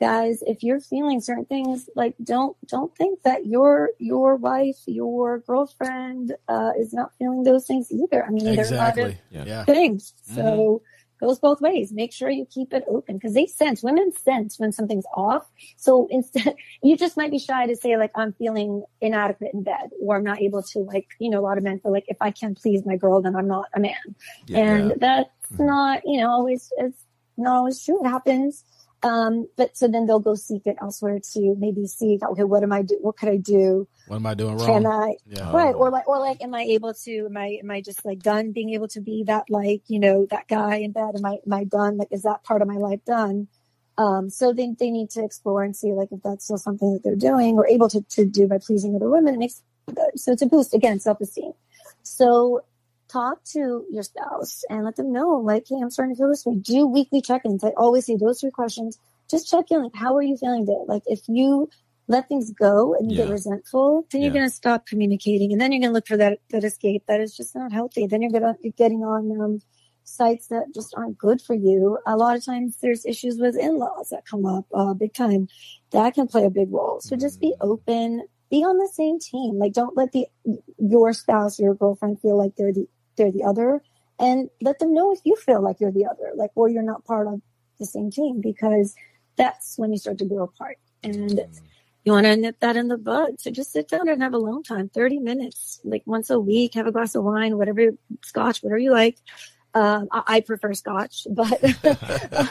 guys, 0.00 0.42
if 0.46 0.62
you're 0.62 0.80
feeling 0.80 1.20
certain 1.20 1.44
things, 1.44 1.88
like 1.96 2.14
don't 2.22 2.56
don't 2.66 2.94
think 2.96 3.22
that 3.22 3.46
your 3.46 3.90
your 3.98 4.36
wife, 4.36 4.78
your 4.86 5.38
girlfriend 5.38 6.34
uh, 6.48 6.72
is 6.78 6.92
not 6.92 7.12
feeling 7.18 7.42
those 7.42 7.66
things 7.66 7.90
either. 7.90 8.24
I 8.24 8.30
mean, 8.30 8.46
exactly. 8.46 8.66
there 8.66 8.80
are 8.80 8.84
a 8.84 9.38
lot 9.38 9.42
of 9.42 9.46
yeah. 9.48 9.64
things. 9.64 10.14
Mm-hmm. 10.30 10.76
Goes 11.22 11.38
both 11.38 11.60
ways. 11.60 11.92
Make 11.92 12.12
sure 12.12 12.28
you 12.30 12.44
keep 12.46 12.72
it 12.72 12.82
open 12.88 13.16
because 13.16 13.32
they 13.32 13.46
sense, 13.46 13.80
women 13.80 14.10
sense 14.10 14.58
when 14.58 14.72
something's 14.72 15.04
off. 15.14 15.48
So 15.76 16.08
instead, 16.10 16.56
you 16.82 16.96
just 16.96 17.16
might 17.16 17.30
be 17.30 17.38
shy 17.38 17.64
to 17.66 17.76
say 17.76 17.96
like, 17.96 18.10
I'm 18.16 18.32
feeling 18.32 18.82
inadequate 19.00 19.54
in 19.54 19.62
bed 19.62 19.90
or 20.00 20.16
I'm 20.16 20.24
not 20.24 20.42
able 20.42 20.64
to 20.64 20.80
like, 20.80 21.06
you 21.20 21.30
know, 21.30 21.38
a 21.38 21.44
lot 21.46 21.58
of 21.58 21.62
men 21.62 21.78
feel 21.78 21.92
like 21.92 22.06
if 22.08 22.16
I 22.20 22.32
can't 22.32 22.60
please 22.60 22.84
my 22.84 22.96
girl, 22.96 23.22
then 23.22 23.36
I'm 23.36 23.46
not 23.46 23.66
a 23.72 23.78
man. 23.78 23.94
Yeah, 24.46 24.58
and 24.58 24.94
that's 24.96 25.30
mm-hmm. 25.52 25.64
not, 25.64 26.02
you 26.04 26.20
know, 26.20 26.28
always, 26.28 26.72
it's 26.78 27.04
not 27.36 27.56
always 27.56 27.80
true. 27.84 28.04
It 28.04 28.08
happens. 28.08 28.64
Um, 29.04 29.48
but 29.56 29.76
so 29.76 29.88
then 29.88 30.06
they'll 30.06 30.20
go 30.20 30.36
seek 30.36 30.66
it 30.66 30.76
elsewhere 30.80 31.18
to 31.32 31.56
maybe 31.58 31.86
see, 31.88 32.20
okay, 32.22 32.44
what 32.44 32.62
am 32.62 32.72
I 32.72 32.82
do? 32.82 32.96
What 33.00 33.16
could 33.16 33.28
I 33.28 33.36
do? 33.36 33.88
What 34.06 34.16
am 34.16 34.26
I 34.26 34.34
doing 34.34 34.56
wrong? 34.56 34.66
Can 34.66 34.86
I, 34.86 35.16
yeah. 35.26 35.50
right. 35.50 35.74
Or 35.74 35.90
like, 35.90 36.06
or 36.06 36.20
like, 36.20 36.40
am 36.40 36.54
I 36.54 36.62
able 36.62 36.94
to, 36.94 37.26
am 37.26 37.36
I, 37.36 37.58
am 37.62 37.70
I 37.70 37.80
just 37.80 38.04
like 38.04 38.20
done 38.20 38.52
being 38.52 38.70
able 38.70 38.88
to 38.88 39.00
be 39.00 39.24
that, 39.24 39.50
like, 39.50 39.82
you 39.88 39.98
know, 39.98 40.26
that 40.30 40.46
guy 40.46 40.76
in 40.76 40.92
bed? 40.92 41.16
Am 41.16 41.24
I, 41.24 41.38
am 41.44 41.52
I 41.52 41.64
done? 41.64 41.96
Like, 41.96 42.08
is 42.12 42.22
that 42.22 42.44
part 42.44 42.62
of 42.62 42.68
my 42.68 42.76
life 42.76 43.04
done? 43.04 43.48
Um, 43.98 44.30
so 44.30 44.52
they, 44.52 44.72
they 44.78 44.90
need 44.90 45.10
to 45.10 45.24
explore 45.24 45.62
and 45.62 45.76
see 45.76 45.92
like 45.92 46.08
if 46.12 46.22
that's 46.22 46.44
still 46.44 46.56
something 46.56 46.92
that 46.94 47.02
they're 47.02 47.14
doing 47.16 47.56
or 47.56 47.66
able 47.66 47.88
to, 47.90 48.00
to 48.00 48.24
do 48.24 48.46
by 48.46 48.58
pleasing 48.58 48.94
other 48.94 49.10
women. 49.10 49.34
It 49.34 49.38
makes. 49.38 49.62
So 50.14 50.32
it's 50.32 50.42
a 50.42 50.46
boost 50.46 50.74
again, 50.74 51.00
self-esteem. 51.00 51.52
So 52.02 52.62
talk 53.12 53.44
to 53.52 53.84
your 53.90 54.02
spouse 54.02 54.64
and 54.70 54.84
let 54.84 54.96
them 54.96 55.12
know, 55.12 55.36
like, 55.36 55.66
hey, 55.68 55.76
I'm 55.82 55.90
starting 55.90 56.14
to 56.14 56.18
feel 56.18 56.28
this 56.30 56.46
way. 56.46 56.56
Do 56.56 56.86
weekly 56.86 57.20
check-ins. 57.20 57.62
I 57.62 57.72
always 57.76 58.06
say 58.06 58.16
those 58.16 58.40
three 58.40 58.50
questions. 58.50 58.98
Just 59.30 59.50
check 59.50 59.66
in, 59.70 59.82
like, 59.82 59.94
how 59.94 60.16
are 60.16 60.22
you 60.22 60.36
feeling 60.36 60.66
today? 60.66 60.84
Like, 60.86 61.02
if 61.06 61.20
you 61.28 61.68
let 62.08 62.28
things 62.28 62.50
go 62.50 62.94
and 62.94 63.10
you 63.10 63.16
yeah. 63.16 63.24
get 63.24 63.32
resentful, 63.32 64.06
then 64.10 64.22
you're 64.22 64.32
going 64.32 64.44
to 64.44 64.50
stop 64.50 64.86
communicating, 64.86 65.52
and 65.52 65.60
then 65.60 65.72
you're 65.72 65.80
going 65.80 65.90
to 65.90 65.94
look 65.94 66.08
for 66.08 66.16
that 66.16 66.40
that 66.50 66.64
escape 66.64 67.04
that 67.06 67.20
is 67.20 67.36
just 67.36 67.54
not 67.54 67.72
healthy. 67.72 68.06
Then 68.06 68.20
you're 68.22 68.32
going 68.32 68.42
to 68.42 68.56
be 68.60 68.72
getting 68.72 69.02
on 69.04 69.40
um, 69.40 69.62
sites 70.04 70.48
that 70.48 70.74
just 70.74 70.94
aren't 70.96 71.16
good 71.16 71.40
for 71.40 71.54
you. 71.54 71.98
A 72.04 72.16
lot 72.16 72.36
of 72.36 72.44
times, 72.44 72.78
there's 72.82 73.06
issues 73.06 73.38
with 73.38 73.56
in-laws 73.56 74.08
that 74.10 74.26
come 74.26 74.44
up 74.44 74.66
uh, 74.74 74.94
big 74.94 75.14
time. 75.14 75.48
That 75.92 76.14
can 76.14 76.26
play 76.26 76.44
a 76.44 76.50
big 76.50 76.72
role. 76.72 77.00
So 77.00 77.16
just 77.16 77.40
be 77.40 77.54
mm. 77.58 77.66
open. 77.70 78.26
Be 78.50 78.64
on 78.64 78.76
the 78.76 78.90
same 78.92 79.18
team. 79.18 79.58
Like, 79.58 79.72
don't 79.72 79.96
let 79.96 80.12
the 80.12 80.26
your 80.76 81.12
spouse, 81.12 81.58
your 81.58 81.74
girlfriend 81.74 82.20
feel 82.20 82.36
like 82.36 82.56
they're 82.56 82.72
the 82.72 82.88
they're 83.16 83.32
the 83.32 83.44
other 83.44 83.82
and 84.18 84.48
let 84.60 84.78
them 84.78 84.94
know 84.94 85.12
if 85.12 85.20
you 85.24 85.36
feel 85.36 85.60
like 85.60 85.80
you're 85.80 85.92
the 85.92 86.06
other, 86.06 86.32
like, 86.36 86.50
or 86.54 86.68
you're 86.68 86.82
not 86.82 87.04
part 87.04 87.26
of 87.26 87.40
the 87.78 87.86
same 87.86 88.10
team 88.10 88.40
because 88.40 88.94
that's 89.36 89.76
when 89.78 89.92
you 89.92 89.98
start 89.98 90.18
to 90.18 90.24
grow 90.24 90.44
apart. 90.44 90.78
And 91.02 91.40
you 92.04 92.12
want 92.12 92.26
to 92.26 92.36
nip 92.36 92.56
that 92.60 92.76
in 92.76 92.88
the 92.88 92.98
bud. 92.98 93.40
So 93.40 93.50
just 93.50 93.72
sit 93.72 93.88
down 93.88 94.08
and 94.08 94.22
have 94.22 94.34
alone 94.34 94.62
time, 94.62 94.88
30 94.88 95.18
minutes, 95.18 95.80
like 95.84 96.02
once 96.06 96.30
a 96.30 96.38
week, 96.38 96.74
have 96.74 96.86
a 96.86 96.92
glass 96.92 97.14
of 97.14 97.24
wine, 97.24 97.58
whatever, 97.58 97.90
scotch, 98.22 98.62
whatever 98.62 98.78
you 98.78 98.92
like. 98.92 99.18
Um, 99.74 100.08
I, 100.12 100.22
I, 100.26 100.40
prefer 100.42 100.74
scotch, 100.74 101.26
but 101.30 101.64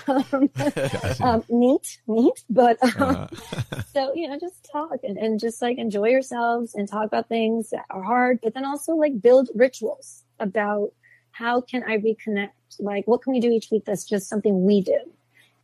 um, 0.10 0.50
um, 1.22 1.44
neat, 1.50 2.00
neat. 2.08 2.44
But 2.50 2.84
um, 2.84 2.90
uh-huh. 2.98 3.82
so 3.94 4.12
you 4.16 4.28
know, 4.28 4.40
just 4.40 4.68
talk 4.72 4.98
and, 5.04 5.20
and 5.20 5.40
just 5.40 5.62
like 5.62 5.78
enjoy 5.78 6.10
yourselves 6.10 6.74
and 6.74 6.90
talk 6.90 7.06
about 7.06 7.30
things 7.30 7.70
that 7.70 7.86
are 7.92 8.02
hard, 8.02 8.40
but 8.42 8.56
then 8.56 8.66
also 8.66 8.96
like 8.96 9.22
build 9.22 9.50
rituals 9.54 10.24
about 10.42 10.92
how 11.32 11.62
can 11.62 11.84
I 11.84 11.98
reconnect? 11.98 12.50
Like, 12.80 13.08
what 13.08 13.22
can 13.22 13.34
we 13.34 13.40
do 13.40 13.50
each 13.52 13.70
week 13.72 13.86
that's 13.86 14.04
just 14.04 14.28
something 14.28 14.66
we 14.66 14.82
do? 14.82 15.00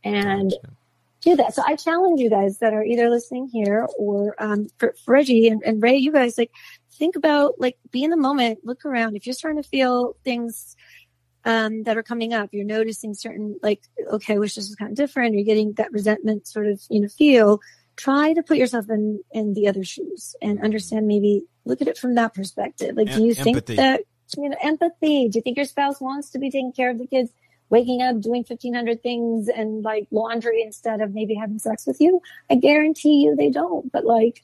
And 0.04 0.50
gotcha. 0.50 0.76
do 1.20 1.36
that. 1.36 1.54
So 1.54 1.62
I 1.66 1.76
challenge 1.76 2.20
you 2.20 2.30
guys 2.30 2.58
that 2.58 2.72
are 2.72 2.84
either 2.84 3.10
listening 3.10 3.48
here 3.48 3.86
or 3.98 4.34
um, 4.38 4.68
for, 4.78 4.94
for 5.04 5.12
Reggie 5.12 5.48
and, 5.48 5.62
and 5.64 5.82
Ray, 5.82 5.96
you 5.96 6.12
guys 6.12 6.38
like 6.38 6.52
think 6.92 7.16
about 7.16 7.60
like 7.60 7.76
be 7.90 8.04
in 8.04 8.10
the 8.10 8.16
moment, 8.16 8.60
look 8.64 8.84
around. 8.84 9.16
If 9.16 9.26
you're 9.26 9.34
starting 9.34 9.62
to 9.62 9.68
feel 9.68 10.16
things 10.24 10.76
um, 11.44 11.82
that 11.84 11.96
are 11.96 12.02
coming 12.02 12.32
up, 12.32 12.50
you're 12.52 12.64
noticing 12.64 13.14
certain 13.14 13.58
like, 13.62 13.82
okay, 14.12 14.34
I 14.34 14.38
wish 14.38 14.54
this 14.54 14.68
was 14.68 14.76
kind 14.76 14.90
of 14.90 14.96
different. 14.96 15.34
You're 15.34 15.44
getting 15.44 15.72
that 15.74 15.92
resentment 15.92 16.46
sort 16.46 16.66
of, 16.66 16.80
you 16.88 17.00
know, 17.00 17.08
feel. 17.08 17.60
Try 17.96 18.32
to 18.32 18.44
put 18.44 18.58
yourself 18.58 18.88
in 18.88 19.20
in 19.32 19.54
the 19.54 19.66
other 19.66 19.82
shoes 19.82 20.36
and 20.40 20.62
understand 20.62 21.08
maybe 21.08 21.42
look 21.64 21.82
at 21.82 21.88
it 21.88 21.98
from 21.98 22.14
that 22.14 22.32
perspective. 22.32 22.96
Like, 22.96 23.12
do 23.12 23.24
you 23.24 23.34
think 23.34 23.66
that, 23.66 24.02
you 24.36 24.48
know, 24.48 24.56
empathy? 24.62 25.28
Do 25.28 25.38
you 25.38 25.42
think 25.42 25.56
your 25.56 25.66
spouse 25.66 26.00
wants 26.00 26.30
to 26.30 26.38
be 26.38 26.50
taking 26.50 26.72
care 26.72 26.90
of 26.90 26.98
the 26.98 27.06
kids? 27.06 27.30
waking 27.70 28.02
up 28.02 28.20
doing 28.20 28.44
1500 28.48 29.02
things 29.02 29.48
and 29.48 29.82
like 29.84 30.06
laundry 30.10 30.62
instead 30.62 31.00
of 31.00 31.12
maybe 31.12 31.34
having 31.34 31.58
sex 31.58 31.86
with 31.86 32.00
you 32.00 32.20
i 32.50 32.54
guarantee 32.54 33.22
you 33.22 33.36
they 33.36 33.50
don't 33.50 33.90
but 33.92 34.04
like 34.04 34.42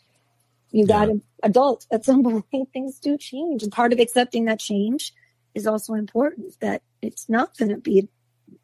you 0.72 0.86
got 0.86 1.08
an 1.08 1.22
adult 1.42 1.86
at 1.90 2.04
some 2.04 2.22
point 2.50 2.68
things 2.72 2.98
do 2.98 3.16
change 3.16 3.62
and 3.62 3.72
part 3.72 3.92
of 3.92 3.98
accepting 3.98 4.44
that 4.44 4.58
change 4.58 5.12
is 5.54 5.66
also 5.66 5.94
important 5.94 6.58
that 6.60 6.82
it's 7.00 7.28
not 7.28 7.56
going 7.56 7.70
to 7.70 7.76
be 7.76 8.08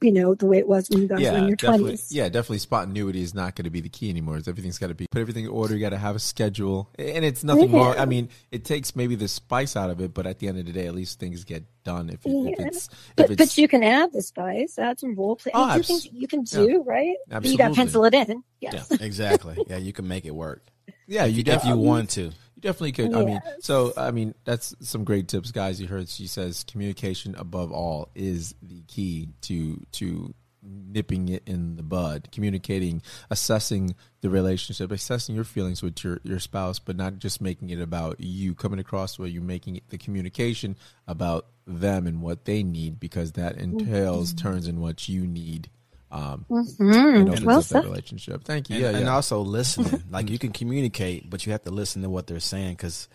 you 0.01 0.13
know 0.13 0.35
the 0.35 0.47
way 0.47 0.59
it 0.59 0.69
was 0.69 0.89
when 0.89 1.03
you 1.03 1.09
guys 1.09 1.21
yeah, 1.21 1.33
were 1.33 1.39
in 1.39 1.49
your 1.49 1.57
twenties. 1.57 2.11
Yeah, 2.11 2.29
definitely. 2.29 2.59
Spontaneity 2.59 3.23
is 3.23 3.35
not 3.35 3.55
going 3.55 3.65
to 3.65 3.71
be 3.71 3.81
the 3.81 3.89
key 3.89 4.11
anymore. 4.11 4.37
It's 4.37 4.49
everything's 4.49 4.79
got 4.79 4.89
to 4.89 4.95
be 4.95 5.07
put 5.11 5.21
everything 5.21 5.45
in 5.45 5.51
order. 5.51 5.75
You 5.75 5.81
got 5.81 5.91
to 5.91 5.99
have 5.99 6.17
a 6.17 6.21
schedule, 6.21 6.91
and 6.99 7.25
it's 7.25 7.45
nothing 7.45 7.71
yeah. 7.71 7.77
wrong. 7.77 7.99
I 7.99 8.07
mean, 8.07 8.29
it 8.51 8.65
takes 8.65 8.97
maybe 8.97 9.15
the 9.15 9.29
spice 9.29 9.77
out 9.77 9.91
of 9.91 10.01
it, 10.01 10.15
but 10.15 10.27
at 10.27 10.39
the 10.39 10.49
end 10.49 10.59
of 10.59 10.67
the 10.67 10.73
day, 10.73 10.87
at 10.87 10.95
least 10.95 11.19
things 11.19 11.45
get 11.45 11.65
done. 11.85 12.09
If, 12.11 12.25
it, 12.25 12.31
yeah. 12.31 12.51
if 12.51 12.67
it's, 12.67 12.89
but, 13.17 13.31
it's, 13.31 13.37
but 13.37 13.59
you 13.59 13.69
can 13.69 13.83
add 13.83 14.13
the 14.13 14.23
spice, 14.23 14.79
add 14.79 15.01
some 15.01 15.15
role 15.15 15.37
play. 15.37 15.53
Oh, 15.55 15.71
abs- 15.71 15.87
things 15.87 16.09
you 16.13 16.29
can 16.29 16.43
do 16.43 16.83
right. 16.87 17.17
Absolutely. 17.31 17.51
You 17.51 17.59
got 17.59 17.69
to 17.69 17.75
pencil 17.75 18.05
it 18.05 18.15
in. 18.15 18.43
Yes. 18.61 18.89
Yeah, 18.91 18.97
exactly. 19.01 19.59
yeah, 19.69 19.77
you 19.77 19.93
can 19.93 20.09
make 20.09 20.25
it 20.25 20.35
work. 20.35 20.67
Yeah, 21.07 21.25
you 21.25 21.43
if 21.45 21.65
you 21.65 21.77
want 21.77 22.11
to. 22.11 22.31
You 22.61 22.69
definitely 22.69 22.93
could. 22.93 23.13
Yes. 23.13 23.21
I 23.21 23.25
mean, 23.25 23.41
so 23.61 23.93
I 23.97 24.11
mean, 24.11 24.35
that's 24.45 24.75
some 24.81 25.05
great 25.05 25.29
tips, 25.29 25.51
guys. 25.51 25.81
You 25.81 25.89
heard 25.89 26.09
she 26.09 26.27
says 26.27 26.63
communication 26.65 27.35
above 27.37 27.73
all 27.73 28.11
is 28.15 28.55
the 28.61 28.83
key 28.83 29.31
to 29.43 29.83
to 29.93 30.35
nipping 30.63 31.31
it 31.31 31.43
in 31.47 31.77
the 31.77 31.83
bud, 31.83 32.29
communicating, 32.33 33.01
assessing 33.31 33.95
the 34.21 34.29
relationship, 34.29 34.93
assessing 34.93 35.35
your 35.35 35.45
feelings 35.45 35.83
with 35.83 36.05
your, 36.05 36.21
your 36.23 36.39
spouse, 36.39 36.79
but 36.79 36.97
not 36.97 37.19
just 37.19 37.41
making 37.41 37.71
it 37.71 37.81
about 37.81 38.21
you 38.21 38.55
coming 38.55 38.79
across 38.79 39.19
where 39.19 39.27
you're 39.27 39.43
making 39.43 39.77
it, 39.77 39.85
the 39.89 39.97
communication 39.97 40.77
about 41.09 41.47
them 41.67 42.07
and 42.07 42.21
what 42.21 42.45
they 42.45 42.63
need 42.63 43.01
because 43.01 43.33
that 43.33 43.57
entails 43.57 44.35
mm-hmm. 44.35 44.49
turns 44.49 44.67
in 44.67 44.81
what 44.81 45.09
you 45.09 45.27
need 45.27 45.71
um, 46.13 46.45
mm-hmm. 46.51 47.45
well 47.45 47.61
that 47.61 47.85
relationship. 47.85 48.45
Thank 48.45 48.69
you. 48.69 48.77
And, 48.77 48.95
yeah, 48.95 49.01
and 49.01 49.09
also 49.09 49.41
listening. 49.41 50.03
like 50.11 50.29
you 50.29 50.39
can 50.39 50.53
communicate, 50.53 51.31
but 51.31 51.47
you 51.47 51.53
have 51.53 51.63
to 51.63 51.71
listen 51.71 52.03
to 52.03 52.11
what 52.11 52.27
they're 52.27 52.41
saying 52.41 52.73
because 52.73 53.09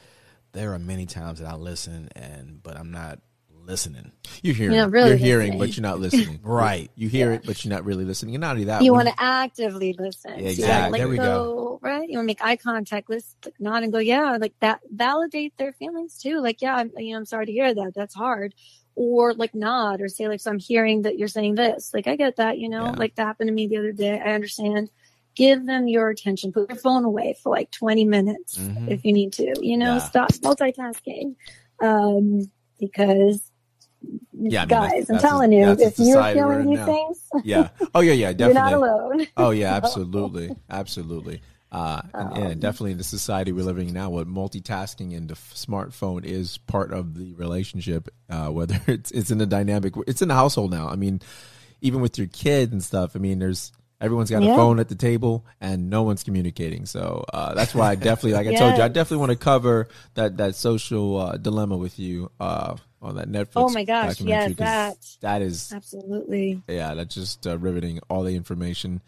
there 0.54 0.74
are 0.74 0.80
many 0.80 1.06
times 1.06 1.40
that 1.40 1.48
I 1.48 1.56
listen 1.56 2.10
and 2.16 2.64
but 2.64 2.78
I'm 2.78 2.92
not 2.92 3.20
listening. 3.66 4.12
You're 4.42 4.56
hearing, 4.56 4.78
you're, 4.78 4.88
really 4.88 5.10
you're 5.10 5.18
hearing, 5.18 5.58
but 5.58 5.76
you're 5.76 5.82
not 5.82 6.00
listening. 6.00 6.40
right. 6.44 6.90
You 6.96 7.10
hear 7.10 7.32
yeah. 7.32 7.38
it, 7.38 7.46
but 7.46 7.66
you're 7.66 7.74
not 7.74 7.84
really 7.84 8.06
listening. 8.06 8.36
And 8.36 8.42
not 8.42 8.52
only 8.52 8.66
that, 8.66 8.84
you 8.84 8.94
want 8.94 9.08
to 9.10 9.16
actively 9.18 9.94
listen. 9.98 10.40
Yeah, 10.40 10.50
exactly. 10.50 10.92
like, 10.92 11.00
there 11.00 11.10
we 11.10 11.18
go. 11.18 11.80
Right. 11.82 12.08
You 12.08 12.18
want 12.18 12.26
to 12.26 12.28
make 12.28 12.44
eye 12.44 12.56
contact, 12.56 13.10
listen, 13.10 13.36
nod, 13.60 13.84
and 13.84 13.92
go. 13.92 14.00
Yeah, 14.00 14.38
like 14.40 14.54
that. 14.60 14.82
Validate 14.90 15.58
their 15.58 15.74
feelings 15.74 16.18
too. 16.18 16.40
Like, 16.42 16.62
yeah, 16.62 16.76
I'm, 16.76 16.92
you 16.98 17.14
know, 17.14 17.18
I'm 17.18 17.26
sorry 17.26 17.48
to 17.48 17.52
hear 17.52 17.74
that. 17.74 17.94
That's 17.96 18.14
hard 18.14 18.54
or 18.96 19.34
like 19.34 19.54
nod 19.54 20.02
or 20.02 20.08
say 20.08 20.28
like, 20.28 20.40
so 20.40 20.52
I'm 20.52 20.60
hearing 20.60 21.04
that 21.04 21.18
you're 21.18 21.28
saying 21.28 21.56
this. 21.56 21.92
Like, 21.94 22.08
I 22.08 22.16
get 22.16 22.38
that, 22.38 22.58
you 22.58 22.70
know, 22.70 22.86
yeah. 22.86 22.92
like 22.92 23.16
that 23.16 23.26
happened 23.26 23.50
to 23.50 23.54
me 23.54 23.68
the 23.68 23.78
other 23.78 23.92
day. 23.92 24.20
I 24.20 24.34
understand. 24.34 24.90
Give 25.36 25.66
them 25.66 25.88
your 25.90 26.10
attention. 26.10 26.54
Put 26.54 26.70
your 26.70 26.78
phone 26.78 27.04
away 27.04 27.36
for 27.44 27.50
like 27.50 27.70
20 27.72 28.06
minutes 28.06 28.58
mm-hmm. 28.58 28.90
if 28.90 29.04
you 29.04 29.12
need 29.12 29.34
to, 29.34 29.54
you 29.62 29.78
know, 29.78 29.96
yeah. 29.96 30.00
stop 30.00 30.32
multitasking. 30.32 31.36
Um, 31.82 32.50
because 32.80 33.52
yeah, 34.34 34.62
I 34.62 34.64
mean, 34.64 34.68
guys, 34.70 34.92
that's, 34.92 35.10
I'm 35.10 35.16
that's 35.16 35.24
telling 35.24 35.54
a, 35.54 35.58
you, 35.58 35.72
if 35.72 36.00
you're 36.00 36.24
feeling 36.24 36.70
these 36.70 36.86
things, 36.86 37.24
yeah. 37.44 37.70
Oh 37.94 38.02
yeah, 38.02 38.14
yeah, 38.14 38.34
definitely. 38.34 38.54
You're 38.54 38.54
not 38.54 38.74
alone. 38.74 39.28
oh 39.38 39.50
yeah, 39.52 39.76
absolutely, 39.84 40.56
absolutely. 40.70 41.42
Uh, 41.76 42.02
and, 42.14 42.32
um, 42.32 42.42
yeah, 42.42 42.54
definitely 42.54 42.92
in 42.92 42.98
the 42.98 43.04
society 43.04 43.52
we're 43.52 43.66
living 43.66 43.90
in 43.90 43.94
now, 43.94 44.10
what 44.10 44.28
multitasking 44.28 45.16
and 45.16 45.28
the 45.28 45.34
smartphone 45.34 46.24
is 46.24 46.58
part 46.58 46.94
of 46.94 47.18
the 47.18 47.34
relationship. 47.34 48.08
Uh, 48.30 48.48
whether 48.48 48.80
it's 48.88 49.12
it's 49.12 49.30
in 49.30 49.42
a 49.42 49.46
dynamic, 49.46 49.94
it's 50.08 50.22
in 50.22 50.30
the 50.30 50.36
household 50.36 50.72
now. 50.72 50.88
I 50.88 50.96
mean, 50.96 51.20
even 51.82 52.00
with 52.00 52.18
your 52.18 52.28
kids 52.28 52.72
and 52.72 52.82
stuff. 52.82 53.16
I 53.16 53.20
mean, 53.20 53.40
there's 53.40 53.74
everyone's 54.00 54.32
got 54.32 54.42
yeah. 54.42 54.54
a 54.54 54.56
phone 54.56 54.80
at 54.80 54.88
the 54.88 54.96
table 54.96 55.46
and 55.60 55.90
no 55.90 56.04
one's 56.04 56.24
communicating. 56.24 56.86
So 56.86 57.26
uh, 57.34 57.54
that's 57.56 57.76
why 57.76 57.92
I 57.92 57.96
definitely, 57.96 58.34
like 58.34 58.48
I 58.48 58.56
told 58.56 58.78
you, 58.78 58.84
I 58.84 58.88
definitely 58.88 59.18
want 59.18 59.32
to 59.32 59.38
cover 59.38 59.90
that 60.14 60.38
that 60.38 60.56
social 60.56 61.18
uh, 61.18 61.38
dilemma 61.38 61.76
with 61.76 62.00
you 62.00 62.32
uh, 62.40 62.78
on 63.02 63.16
that 63.16 63.30
Netflix. 63.30 63.52
Oh 63.56 63.70
my 63.70 63.84
gosh, 63.84 64.22
yeah, 64.22 64.48
that 64.48 64.98
that 65.20 65.42
is 65.42 65.74
absolutely 65.74 66.62
yeah. 66.70 66.94
That's 66.94 67.14
just 67.14 67.46
uh, 67.46 67.58
riveting 67.58 68.00
all 68.10 68.24
the 68.24 68.36
information 68.36 69.02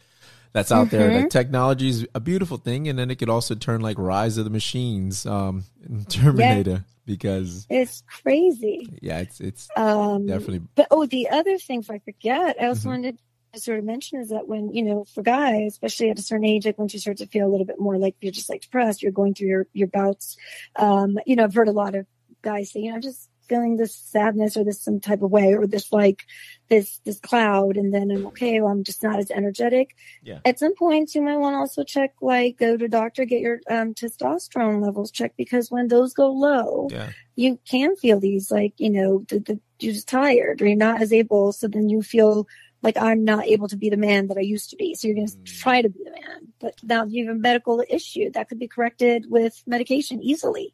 that's 0.57 0.71
out 0.71 0.87
mm-hmm. 0.87 0.97
there. 0.97 1.07
Like 1.09 1.17
mm-hmm. 1.19 1.27
technology 1.27 1.89
is 1.89 2.07
a 2.15 2.19
beautiful 2.19 2.57
thing, 2.57 2.87
and 2.87 2.97
then 2.97 3.11
it 3.11 3.15
could 3.15 3.29
also 3.29 3.53
turn 3.53 3.81
like 3.81 3.99
Rise 3.99 4.37
of 4.37 4.43
the 4.43 4.49
Machines, 4.49 5.23
um, 5.27 5.63
Terminator, 6.09 6.71
yeah. 6.71 6.79
because 7.05 7.67
it's 7.69 8.01
crazy. 8.07 8.97
Yeah, 8.99 9.19
it's 9.19 9.39
it's 9.39 9.69
um, 9.77 10.25
definitely. 10.25 10.61
But 10.73 10.87
oh, 10.89 11.05
the 11.05 11.29
other 11.29 11.59
thing, 11.59 11.81
if 11.81 11.91
I 11.91 11.99
forget, 11.99 12.55
I 12.59 12.65
also 12.65 12.79
mm-hmm. 12.81 12.89
wanted 12.89 13.19
to 13.53 13.61
sort 13.61 13.77
of 13.77 13.85
mention 13.85 14.19
is 14.19 14.29
that 14.29 14.47
when 14.47 14.73
you 14.73 14.83
know, 14.83 15.03
for 15.03 15.21
guys, 15.21 15.73
especially 15.73 16.09
at 16.09 16.17
a 16.17 16.23
certain 16.23 16.45
age, 16.45 16.65
like 16.65 16.79
once 16.79 16.91
you 16.91 16.99
start 16.99 17.17
to 17.17 17.27
feel 17.27 17.45
a 17.45 17.51
little 17.51 17.67
bit 17.67 17.79
more 17.79 17.99
like 17.99 18.15
you're 18.19 18.31
just 18.31 18.49
like 18.49 18.61
depressed, 18.61 19.03
you're 19.03 19.11
going 19.11 19.35
through 19.35 19.49
your 19.49 19.67
your 19.73 19.87
bouts. 19.87 20.37
Um, 20.75 21.19
you 21.27 21.35
know, 21.35 21.43
I've 21.43 21.53
heard 21.53 21.67
a 21.67 21.71
lot 21.71 21.93
of 21.93 22.07
guys 22.41 22.71
say, 22.71 22.79
you 22.79 22.91
know, 22.91 22.99
just 22.99 23.29
feeling 23.47 23.77
this 23.77 23.95
sadness 23.95 24.57
or 24.57 24.63
this 24.63 24.81
some 24.81 24.99
type 24.99 25.21
of 25.21 25.31
way 25.31 25.53
or 25.53 25.67
this 25.67 25.91
like 25.91 26.25
this 26.69 26.99
this 27.05 27.19
cloud 27.19 27.77
and 27.77 27.93
then 27.93 28.11
I'm 28.11 28.27
okay, 28.27 28.59
well 28.61 28.71
I'm 28.71 28.83
just 28.83 29.03
not 29.03 29.19
as 29.19 29.31
energetic. 29.31 29.95
Yeah. 30.23 30.39
At 30.45 30.59
some 30.59 30.75
points 30.75 31.15
you 31.15 31.21
might 31.21 31.37
want 31.37 31.53
to 31.53 31.59
also 31.59 31.83
check 31.83 32.13
like 32.21 32.57
go 32.57 32.77
to 32.77 32.87
doctor, 32.87 33.25
get 33.25 33.41
your 33.41 33.59
um, 33.69 33.93
testosterone 33.93 34.83
levels 34.83 35.11
checked 35.11 35.37
because 35.37 35.71
when 35.71 35.87
those 35.87 36.13
go 36.13 36.31
low, 36.31 36.87
yeah. 36.91 37.09
you 37.35 37.59
can 37.69 37.95
feel 37.95 38.19
these 38.19 38.51
like, 38.51 38.73
you 38.77 38.89
know, 38.89 39.25
the, 39.29 39.39
the, 39.39 39.59
you're 39.79 39.93
just 39.93 40.07
tired 40.07 40.61
or 40.61 40.67
you're 40.67 40.75
not 40.75 41.01
as 41.01 41.13
able. 41.13 41.51
So 41.51 41.67
then 41.67 41.89
you 41.89 42.01
feel 42.01 42.47
like 42.83 42.97
I'm 42.97 43.23
not 43.23 43.47
able 43.47 43.67
to 43.69 43.77
be 43.77 43.89
the 43.89 43.97
man 43.97 44.27
that 44.27 44.37
I 44.37 44.41
used 44.41 44.69
to 44.69 44.75
be. 44.75 44.93
So 44.93 45.07
you're 45.07 45.15
going 45.15 45.27
to 45.27 45.37
mm. 45.37 45.59
try 45.59 45.81
to 45.81 45.89
be 45.89 45.99
the 46.03 46.11
man, 46.11 46.53
but 46.59 46.75
now 46.83 47.05
you 47.05 47.27
have 47.27 47.35
a 47.35 47.39
medical 47.39 47.83
issue 47.89 48.31
that 48.31 48.49
could 48.49 48.59
be 48.59 48.67
corrected 48.67 49.25
with 49.29 49.61
medication 49.65 50.21
easily 50.21 50.73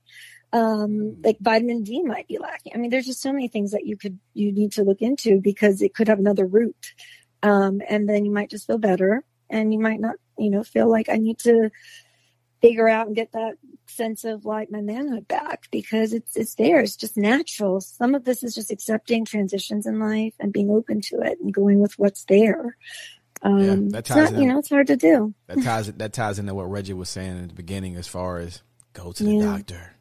um, 0.54 1.18
like 1.24 1.40
vitamin 1.42 1.84
D 1.84 2.04
might 2.04 2.28
be 2.28 2.38
lacking. 2.38 2.74
I 2.76 2.78
mean, 2.78 2.92
there's 2.92 3.08
just 3.08 3.22
so 3.22 3.34
many 3.34 3.48
things 3.48 3.72
that 3.72 3.86
you 3.86 3.98
could, 3.98 4.20
you 4.36 4.52
need 4.52 4.74
to 4.74 4.84
look 4.84 5.02
into 5.02 5.42
because 5.42 5.82
it 5.82 5.96
could 5.96 6.08
have 6.08 6.20
another 6.20 6.46
root. 6.46 6.94
Um, 7.42 7.82
and 7.90 8.08
then 8.08 8.24
you 8.24 8.32
might 8.32 8.52
just 8.52 8.68
feel 8.68 8.78
better 8.78 9.24
and 9.50 9.74
you 9.74 9.80
might 9.80 10.00
not, 10.00 10.16
you 10.38 10.52
know, 10.52 10.64
feel 10.64 10.90
like 10.90 11.10
I 11.10 11.18
need 11.18 11.40
to 11.40 11.72
figure 12.62 12.88
out 12.88 13.08
and 13.08 13.16
get 13.16 13.32
that 13.34 13.56
sense 13.88 14.24
of 14.24 14.46
like 14.46 14.72
my 14.72 14.80
manhood 14.80 15.28
back 15.28 15.64
because 15.72 16.14
it's, 16.14 16.38
it's 16.38 16.54
there. 16.56 16.80
It's 16.80 16.96
just 16.96 17.18
natural. 17.18 17.82
Some 17.82 18.14
of 18.14 18.24
this 18.24 18.44
is 18.44 18.54
just 18.54 18.72
accepting 18.72 19.26
transitions 19.26 19.88
in 19.88 20.00
life 20.00 20.36
and 20.40 20.54
being 20.54 20.70
open 20.70 21.02
to 21.02 21.20
it 21.22 21.40
and 21.42 21.52
going 21.52 21.80
with 21.80 21.98
what's 21.98 22.26
there. 22.26 22.78
Um, 23.42 23.60
yeah, 23.60 23.76
that 23.90 24.06
ties 24.06 24.18
not, 24.18 24.34
in, 24.34 24.42
you 24.42 24.48
know, 24.48 24.60
it's 24.60 24.70
hard 24.70 24.88
to 24.88 24.96
do. 24.96 25.34
That 25.48 25.64
ties, 25.64 25.92
that 25.98 26.14
ties 26.14 26.38
into 26.38 26.54
what 26.54 26.70
Reggie 26.70 26.94
was 26.94 27.10
saying 27.10 27.38
in 27.38 27.48
the 27.48 27.54
beginning 27.56 27.96
as 27.96 28.08
far 28.08 28.38
as 28.38 28.62
go 28.94 29.12
to 29.12 29.24
the 29.24 29.36
yeah. 29.36 29.44
doctor 29.44 29.93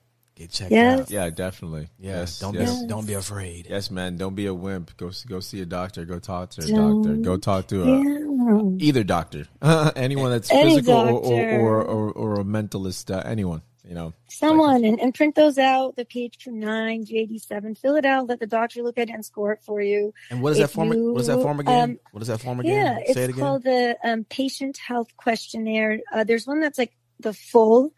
Get 0.43 0.51
checked 0.51 0.73
yes. 0.73 1.01
out. 1.03 1.11
Yeah, 1.11 1.31
definitely. 1.31 1.89
Yes. 2.01 2.41
Don't 2.41 2.55
yes. 2.55 2.83
be 2.83 2.89
don't 2.89 3.07
be 3.07 3.15
afraid. 3.15 3.69
Yes, 3.71 3.93
man. 3.93 4.17
Don't 4.17 4.35
be 4.35 4.47
a 4.47 4.55
wimp. 4.55 4.97
Go 4.97 5.13
go 5.29 5.39
see 5.39 5.61
a 5.61 5.65
doctor. 5.65 6.05
Go 6.05 6.19
talk 6.19 6.51
to 6.51 6.65
a 6.65 6.67
don't, 6.67 7.03
doctor. 7.03 7.17
Go 7.19 7.37
talk 7.37 7.69
to 7.69 7.85
a, 7.85 8.03
yeah. 8.03 8.85
either 8.85 9.05
doctor. 9.05 9.47
anyone 9.95 10.33
that's 10.33 10.51
Any 10.51 10.79
physical 10.79 10.95
or, 10.95 11.15
or, 11.15 11.83
or, 11.85 12.11
or, 12.11 12.41
a 12.41 12.45
mentalist. 12.45 13.15
Uh, 13.15 13.23
anyone. 13.25 13.63
You 13.87 13.95
know, 13.95 14.15
someone 14.29 14.85
and, 14.85 14.99
and 14.99 15.15
print 15.15 15.37
those 15.37 15.59
out. 15.59 15.95
The 15.95 16.05
PHQ9, 16.05 17.09
GAD 17.09 17.41
7. 17.41 17.75
Fill 17.77 17.95
it 17.95 18.05
out. 18.05 18.27
Let 18.29 18.41
the 18.41 18.47
doctor 18.49 18.83
look 18.83 18.99
at 18.99 19.11
it 19.11 19.13
and 19.13 19.25
score 19.25 19.53
it 19.53 19.61
for 19.63 19.81
you. 19.81 20.13
And 20.31 20.43
what 20.43 20.53
is 20.53 20.59
if 20.59 20.71
that 20.71 20.75
form? 20.75 20.93
You, 20.93 21.13
what 21.13 21.21
is 21.21 21.27
that 21.29 21.41
form 21.41 21.61
again? 21.61 21.91
Um, 21.91 22.01
what 22.11 22.23
is 22.23 22.29
that 22.29 22.41
form 22.41 22.59
again? 22.59 22.75
Yeah, 22.75 23.13
Say 23.13 23.25
it's 23.25 23.37
it 23.37 23.41
called 23.41 23.63
the 23.63 23.97
um, 24.03 24.25
Patient 24.25 24.79
Health 24.79 25.17
Questionnaire. 25.17 26.01
Uh, 26.13 26.25
there's 26.25 26.49
one 26.49 26.61
that's 26.61 26.79
like 26.79 26.95
the 27.21 27.33
full 27.33 27.93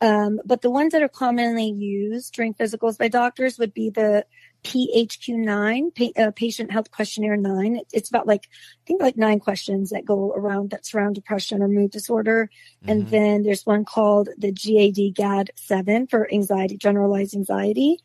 um, 0.00 0.40
but 0.44 0.60
the 0.60 0.70
ones 0.70 0.92
that 0.92 1.02
are 1.02 1.08
commonly 1.08 1.70
used 1.70 2.34
during 2.34 2.54
physicals 2.54 2.98
by 2.98 3.08
doctors 3.08 3.58
would 3.58 3.72
be 3.72 3.90
the 3.90 4.26
PHQ9, 4.64 5.94
pa- 5.94 6.22
uh, 6.22 6.30
Patient 6.32 6.70
Health 6.70 6.90
Questionnaire 6.90 7.36
9. 7.36 7.80
It's 7.92 8.08
about 8.08 8.26
like, 8.26 8.48
I 8.50 8.82
think 8.86 9.00
like 9.00 9.16
nine 9.16 9.40
questions 9.40 9.90
that 9.90 10.04
go 10.04 10.32
around 10.32 10.70
that 10.70 10.84
surround 10.84 11.14
depression 11.14 11.62
or 11.62 11.68
mood 11.68 11.92
disorder. 11.92 12.50
Mm-hmm. 12.82 12.90
And 12.90 13.08
then 13.08 13.42
there's 13.42 13.64
one 13.64 13.84
called 13.84 14.28
the 14.36 14.52
GAD 14.52 15.14
GAD 15.14 15.52
7 15.54 16.08
for 16.08 16.32
anxiety, 16.32 16.76
generalized 16.76 17.34
anxiety. 17.34 17.98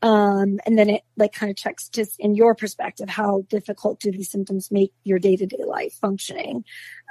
Um, 0.00 0.60
and 0.64 0.78
then 0.78 0.90
it 0.90 1.02
like 1.16 1.32
kind 1.32 1.50
of 1.50 1.56
checks 1.56 1.88
just 1.88 2.20
in 2.20 2.34
your 2.34 2.54
perspective, 2.54 3.08
how 3.08 3.44
difficult 3.48 4.00
do 4.00 4.12
these 4.12 4.30
symptoms 4.30 4.70
make 4.70 4.92
your 5.02 5.18
day 5.18 5.36
to 5.36 5.46
day 5.46 5.64
life 5.66 5.94
functioning? 6.00 6.64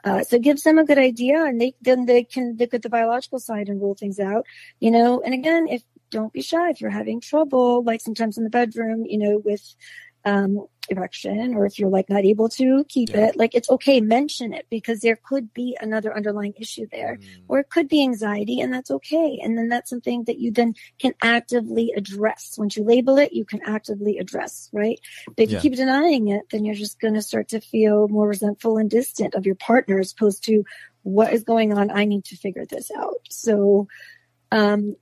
Uh, 0.04 0.24
so 0.24 0.38
it 0.38 0.42
gives 0.42 0.64
them 0.64 0.78
a 0.78 0.86
good 0.86 0.98
idea 0.98 1.44
and 1.44 1.60
they, 1.60 1.74
then 1.82 2.06
they 2.06 2.24
can 2.24 2.56
look 2.58 2.74
at 2.74 2.82
the 2.84 2.90
biological 2.90 3.40
side 3.40 3.68
and 3.68 3.82
rule 3.82 3.96
things 3.96 4.20
out, 4.20 4.46
you 4.80 4.92
know, 4.92 5.22
and 5.22 5.34
again, 5.34 5.68
if 5.68 5.84
don't 6.10 6.32
be 6.32 6.42
shy 6.42 6.70
if 6.70 6.80
you're 6.80 6.90
having 6.90 7.20
trouble, 7.20 7.84
like 7.84 8.00
sometimes 8.00 8.38
in 8.38 8.46
the 8.46 8.50
bedroom, 8.50 9.06
you 9.06 9.18
know, 9.18 9.42
with, 9.44 9.76
um, 10.28 10.68
erection 10.90 11.54
or 11.54 11.66
if 11.66 11.80
you're 11.80 11.90
like 11.90 12.10
not 12.10 12.24
able 12.24 12.50
to 12.50 12.86
keep 12.88 13.10
yeah. 13.10 13.28
it, 13.28 13.36
like 13.36 13.54
it's 13.54 13.70
okay, 13.70 14.00
mention 14.02 14.54
it 14.54 14.66
because 14.70 15.00
there 15.02 15.20
could 15.24 15.54
be 15.54 15.78
another 15.80 16.16
underlying 16.16 16.54
issue 16.58 16.88
there 16.92 17.18
mm. 17.18 17.28
or 17.48 17.60
it 17.60 17.70
could 17.70 17.88
be 17.88 18.04
anxiety 18.04 18.60
and 18.60 18.74
that's 18.74 18.92
okay. 18.92 19.40
And 19.44 19.58
then 19.58 19.70
that's 19.70 19.90
something 19.90 20.24
that 20.26 20.40
you 20.40 20.52
then 20.52 20.76
can 21.00 21.14
actively 21.22 21.94
address. 21.96 22.56
Once 22.58 22.78
you 22.78 22.84
label 22.84 23.18
it, 23.18 23.34
you 23.34 23.46
can 23.46 23.62
actively 23.66 24.18
address, 24.18 24.70
right? 24.74 25.00
But 25.28 25.44
if 25.44 25.50
yeah. 25.50 25.58
you 25.58 25.62
keep 25.62 25.76
denying 25.76 26.30
it, 26.30 26.44
then 26.52 26.66
you're 26.66 26.76
just 26.76 27.00
going 27.00 27.16
to 27.16 27.22
start 27.22 27.50
to 27.50 27.62
feel 27.62 28.08
more 28.08 28.28
resentful 28.28 28.78
and 28.78 28.90
distant 28.90 29.36
of 29.36 29.46
your 29.46 29.56
partner 29.56 30.00
as 30.00 30.12
opposed 30.12 30.44
to 30.46 30.64
what 31.04 31.34
is 31.34 31.44
going 31.44 31.74
on? 31.74 31.90
I 31.90 32.06
need 32.06 32.26
to 32.26 32.36
figure 32.36 32.66
this 32.66 32.92
out. 32.92 33.22
So, 33.30 33.88
um, 34.52 34.96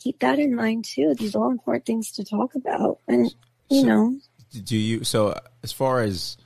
keep 0.00 0.18
that 0.20 0.38
in 0.38 0.54
mind 0.54 0.84
too. 0.84 1.14
These 1.14 1.34
are 1.34 1.44
all 1.44 1.50
important 1.50 1.86
things 1.86 2.12
to 2.12 2.24
talk 2.24 2.54
about. 2.54 2.98
And, 3.08 3.34
you 3.70 3.80
so, 3.80 3.86
know, 3.86 4.20
do 4.64 4.76
you 4.76 5.04
so 5.04 5.38
as 5.62 5.72
far 5.72 6.00
as 6.00 6.36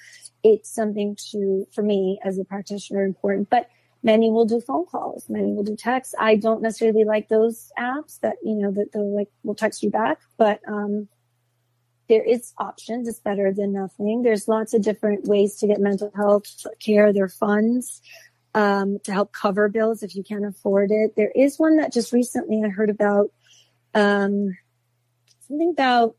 it's 0.44 0.74
something 0.74 1.18
to, 1.32 1.68
for 1.74 1.84
me 1.84 2.20
as 2.24 2.38
a 2.38 2.46
practitioner, 2.46 3.04
important. 3.04 3.50
But 3.50 3.70
Many 4.04 4.32
will 4.32 4.46
do 4.46 4.60
phone 4.60 4.86
calls. 4.86 5.30
Many 5.30 5.54
will 5.54 5.64
do 5.64 5.76
texts. 5.76 6.16
I 6.18 6.36
don't 6.36 6.62
necessarily 6.62 7.04
like 7.04 7.28
those 7.30 7.72
apps 7.78 8.20
that, 8.22 8.38
you 8.44 8.56
know, 8.56 8.72
that 8.72 8.92
they'll 8.92 9.16
like, 9.16 9.30
will 9.44 9.54
text 9.54 9.84
you 9.84 9.92
back, 9.92 10.20
but, 10.38 10.60
um, 10.68 11.08
there 12.12 12.24
is 12.26 12.54
options. 12.58 13.08
It's 13.08 13.22
better 13.22 13.54
than 13.54 13.72
nothing. 13.72 14.22
There's 14.22 14.50
lots 14.50 14.74
of 14.74 14.82
different 14.82 15.24
ways 15.24 15.56
to 15.60 15.68
get 15.68 15.80
mental 15.80 16.12
health 16.14 16.44
care. 16.82 17.14
There 17.14 17.24
are 17.24 17.30
funds, 17.30 18.02
um, 18.54 19.00
to 19.06 19.14
help 19.14 19.32
cover 19.32 19.70
bills 19.70 20.04
if 20.04 20.14
you 20.14 20.22
can't 20.22 20.46
afford 20.46 20.92
it. 20.92 21.16
There 21.16 21.32
is 21.34 21.58
one 21.58 21.78
that 21.78 21.94
just 21.94 22.12
recently 22.12 22.62
I 22.66 22.68
heard 22.68 22.90
about, 22.90 23.32
um, 23.94 24.58
something 25.48 25.70
about 25.70 26.18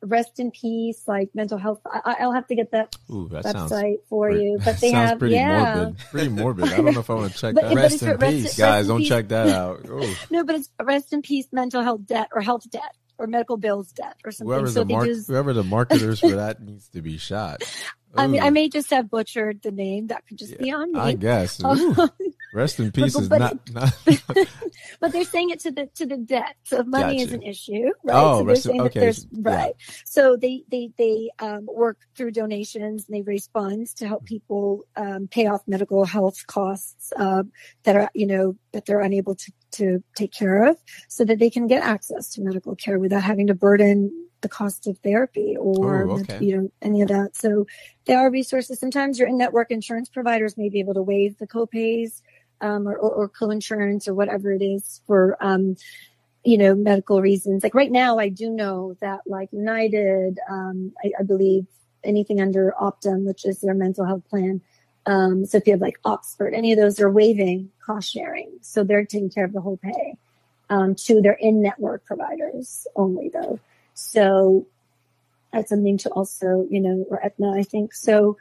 rest 0.00 0.40
in 0.40 0.50
peace, 0.50 1.02
like 1.06 1.28
mental 1.34 1.58
health. 1.58 1.80
I, 1.84 2.24
will 2.24 2.32
have 2.32 2.46
to 2.46 2.54
get 2.54 2.70
that 2.70 2.96
Ooh, 3.10 3.28
that 3.32 3.44
website 3.44 3.98
for 4.08 4.30
pretty, 4.30 4.44
you. 4.44 4.58
But 4.64 4.80
they 4.80 4.92
have, 4.92 5.18
pretty 5.18 5.34
yeah, 5.34 5.74
morbid. 5.74 5.98
pretty 6.10 6.28
morbid. 6.30 6.64
I 6.72 6.76
don't 6.78 6.94
know 6.94 7.00
if 7.00 7.10
I 7.10 7.14
want 7.14 7.32
to 7.34 7.38
check 7.38 7.54
but, 7.54 7.64
that. 7.64 7.74
Rest 7.74 8.02
in 8.02 8.16
peace, 8.16 8.44
rest, 8.44 8.58
guys. 8.58 8.88
Don't 8.88 9.00
peace. 9.00 9.08
check 9.08 9.28
that 9.28 9.48
out. 9.50 9.86
No, 10.30 10.42
but 10.42 10.54
it's 10.54 10.70
rest 10.82 11.12
in 11.12 11.20
peace, 11.20 11.48
mental 11.52 11.82
health 11.82 12.06
debt 12.06 12.30
or 12.34 12.40
health 12.40 12.68
debt 12.70 12.96
or 13.22 13.28
medical 13.28 13.56
bills 13.56 13.92
debt 13.92 14.16
or 14.24 14.32
something. 14.32 14.52
Whoever, 14.52 14.66
so 14.66 14.80
the, 14.80 14.92
mar- 14.92 15.06
whoever 15.06 15.52
the 15.52 15.62
marketers 15.62 16.18
for 16.18 16.30
that 16.36 16.60
needs 16.60 16.88
to 16.88 17.00
be 17.00 17.16
shot. 17.18 17.62
I 18.14 18.26
mean, 18.26 18.42
I 18.42 18.50
may 18.50 18.68
just 18.68 18.90
have 18.90 19.08
butchered 19.08 19.62
the 19.62 19.70
name. 19.70 20.08
That 20.08 20.26
could 20.26 20.38
just 20.38 20.52
yeah, 20.52 20.58
be 20.58 20.70
on 20.72 20.92
me. 20.92 21.00
I 21.00 21.14
guess. 21.14 21.62
Um, 21.72 21.96
Rest 22.52 22.80
in 22.80 22.92
peace 22.92 23.14
but, 23.14 23.28
but, 23.28 23.52
is 23.52 23.74
not. 23.74 23.94
not 24.06 24.48
but 25.00 25.12
they're 25.12 25.24
saying 25.24 25.50
it 25.50 25.60
to 25.60 25.70
the 25.70 25.86
to 25.94 26.06
the 26.06 26.18
debt. 26.18 26.56
So 26.64 26.82
money 26.82 27.18
gotcha. 27.18 27.22
is 27.22 27.32
an 27.32 27.42
issue, 27.42 27.90
right? 28.04 28.14
Oh, 28.14 28.40
so 28.40 28.44
they're 28.44 28.56
saying 28.56 28.76
in, 28.76 28.82
okay. 28.82 29.00
that 29.00 29.00
there's 29.00 29.26
right. 29.32 29.74
Yeah. 29.78 29.94
So 30.04 30.36
they 30.36 30.64
they 30.70 30.90
they 30.98 31.30
um, 31.38 31.66
work 31.66 31.98
through 32.16 32.32
donations 32.32 33.08
and 33.08 33.16
they 33.16 33.22
raise 33.22 33.48
funds 33.48 33.94
to 33.94 34.06
help 34.06 34.26
people 34.26 34.84
um, 34.96 35.28
pay 35.28 35.46
off 35.46 35.62
medical 35.66 36.04
health 36.04 36.46
costs 36.46 37.12
uh, 37.16 37.44
that 37.84 37.96
are 37.96 38.10
you 38.14 38.26
know 38.26 38.56
that 38.72 38.86
they're 38.86 39.00
unable 39.00 39.34
to 39.34 39.52
to 39.72 40.04
take 40.14 40.32
care 40.32 40.64
of, 40.68 40.76
so 41.08 41.24
that 41.24 41.38
they 41.38 41.48
can 41.48 41.66
get 41.66 41.82
access 41.82 42.28
to 42.34 42.42
medical 42.42 42.76
care 42.76 42.98
without 42.98 43.22
having 43.22 43.46
to 43.46 43.54
burden 43.54 44.10
the 44.42 44.48
cost 44.48 44.86
of 44.88 44.98
therapy 44.98 45.56
or 45.58 46.10
oh, 46.10 46.18
okay. 46.20 46.44
you 46.44 46.56
know 46.56 46.70
any 46.82 47.00
of 47.00 47.08
that. 47.08 47.34
So 47.34 47.66
there 48.04 48.18
are 48.18 48.30
resources. 48.30 48.78
Sometimes 48.78 49.18
your 49.18 49.28
in-network 49.28 49.70
insurance 49.70 50.08
providers 50.08 50.58
may 50.58 50.68
be 50.68 50.80
able 50.80 50.94
to 50.94 51.02
waive 51.02 51.38
the 51.38 51.46
copays 51.46 52.20
um, 52.62 52.88
or, 52.88 52.96
or, 52.96 53.10
or, 53.10 53.28
co-insurance 53.28 54.08
or 54.08 54.14
whatever 54.14 54.52
it 54.52 54.62
is 54.62 55.00
for 55.06 55.36
um, 55.40 55.76
you 56.44 56.56
know 56.56 56.74
medical 56.74 57.20
reasons. 57.20 57.62
Like 57.62 57.74
right 57.74 57.90
now, 57.90 58.18
I 58.18 58.28
do 58.28 58.48
know 58.48 58.96
that 59.00 59.20
like 59.26 59.52
United, 59.52 60.38
um, 60.48 60.92
I, 61.04 61.12
I, 61.20 61.22
believe 61.24 61.66
anything 62.04 62.40
under 62.40 62.74
Optum, 62.80 63.24
which 63.26 63.44
is 63.44 63.60
their 63.60 63.74
mental 63.74 64.04
health 64.04 64.22
plan. 64.30 64.60
Um, 65.04 65.44
so 65.44 65.58
if 65.58 65.66
you 65.66 65.72
have 65.72 65.80
like 65.80 65.98
Oxford, 66.04 66.54
any 66.54 66.72
of 66.72 66.78
those 66.78 67.00
are 67.00 67.10
waiving 67.10 67.70
cost 67.84 68.12
sharing, 68.12 68.50
so 68.60 68.84
they're 68.84 69.04
taking 69.04 69.30
care 69.30 69.44
of 69.44 69.52
the 69.52 69.60
whole 69.60 69.76
pay 69.76 70.16
um, 70.70 70.94
to 70.94 71.20
their 71.20 71.34
in-network 71.34 72.04
providers 72.04 72.86
only, 72.96 73.28
though. 73.28 73.58
So 73.94 74.66
that's 75.52 75.68
something 75.68 75.98
to 75.98 76.10
also, 76.10 76.66
you 76.70 76.80
know, 76.80 77.04
or 77.10 77.24
Aetna, 77.24 77.52
I 77.52 77.62
think. 77.62 77.92
So 77.92 78.38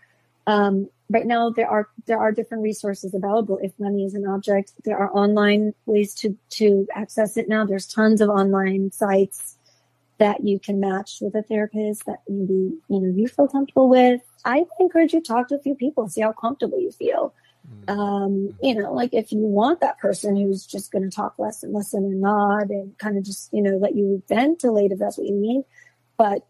um, 0.47 0.89
right 1.09 1.25
now 1.25 1.49
there 1.49 1.69
are 1.69 1.89
there 2.05 2.19
are 2.19 2.31
different 2.31 2.63
resources 2.63 3.13
available 3.13 3.59
if 3.61 3.71
money 3.79 4.05
is 4.05 4.13
an 4.13 4.27
object. 4.27 4.73
There 4.83 4.97
are 4.97 5.11
online 5.15 5.73
ways 5.85 6.13
to 6.15 6.37
to 6.51 6.87
access 6.95 7.37
it 7.37 7.47
now. 7.49 7.65
There's 7.65 7.87
tons 7.87 8.21
of 8.21 8.29
online 8.29 8.91
sites 8.91 9.57
that 10.17 10.43
you 10.43 10.59
can 10.59 10.79
match 10.79 11.17
with 11.19 11.35
a 11.35 11.41
therapist 11.43 12.05
that 12.05 12.19
maybe 12.29 12.77
you 12.87 12.99
know 12.99 13.13
you 13.15 13.27
feel 13.27 13.47
comfortable 13.47 13.89
with. 13.89 14.21
I 14.45 14.65
encourage 14.79 15.13
you 15.13 15.21
to 15.21 15.27
talk 15.27 15.47
to 15.49 15.55
a 15.55 15.59
few 15.59 15.75
people, 15.75 16.07
see 16.09 16.21
how 16.21 16.31
comfortable 16.31 16.79
you 16.79 16.91
feel. 16.91 17.33
Mm-hmm. 17.69 17.99
Um, 17.99 18.55
you 18.61 18.75
know, 18.75 18.93
like 18.93 19.13
if 19.13 19.31
you 19.31 19.39
want 19.39 19.81
that 19.81 19.99
person 19.99 20.35
who's 20.35 20.65
just 20.65 20.91
going 20.91 21.03
to 21.03 21.15
talk 21.15 21.37
less 21.37 21.63
and 21.63 21.73
listen 21.73 22.03
and 22.03 22.21
nod 22.21 22.69
and 22.69 22.97
kind 22.97 23.17
of 23.17 23.23
just, 23.23 23.53
you 23.53 23.61
know, 23.61 23.77
let 23.77 23.95
you 23.95 24.23
ventilate 24.27 24.91
if 24.91 24.99
that's 24.99 25.17
what 25.17 25.27
you 25.27 25.35
need, 25.35 25.63
but, 26.17 26.43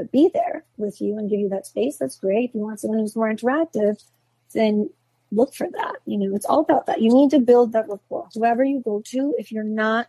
but 0.00 0.10
be 0.10 0.30
there 0.32 0.64
with 0.78 0.98
you 1.02 1.18
and 1.18 1.28
give 1.28 1.40
you 1.40 1.50
that 1.50 1.66
space. 1.66 1.98
That's 1.98 2.16
great. 2.16 2.48
If 2.48 2.54
you 2.54 2.62
want 2.62 2.80
someone 2.80 3.00
who's 3.00 3.14
more 3.14 3.30
interactive, 3.30 4.02
then 4.54 4.88
look 5.30 5.54
for 5.54 5.66
that. 5.70 5.96
You 6.06 6.16
know, 6.16 6.34
it's 6.34 6.46
all 6.46 6.60
about 6.60 6.86
that. 6.86 7.02
You 7.02 7.12
need 7.12 7.30
to 7.30 7.38
build 7.38 7.72
that 7.72 7.86
rapport. 7.86 8.28
Whoever 8.34 8.64
you 8.64 8.80
go 8.82 9.02
to, 9.08 9.34
if 9.36 9.52
you're 9.52 9.62
not 9.62 10.08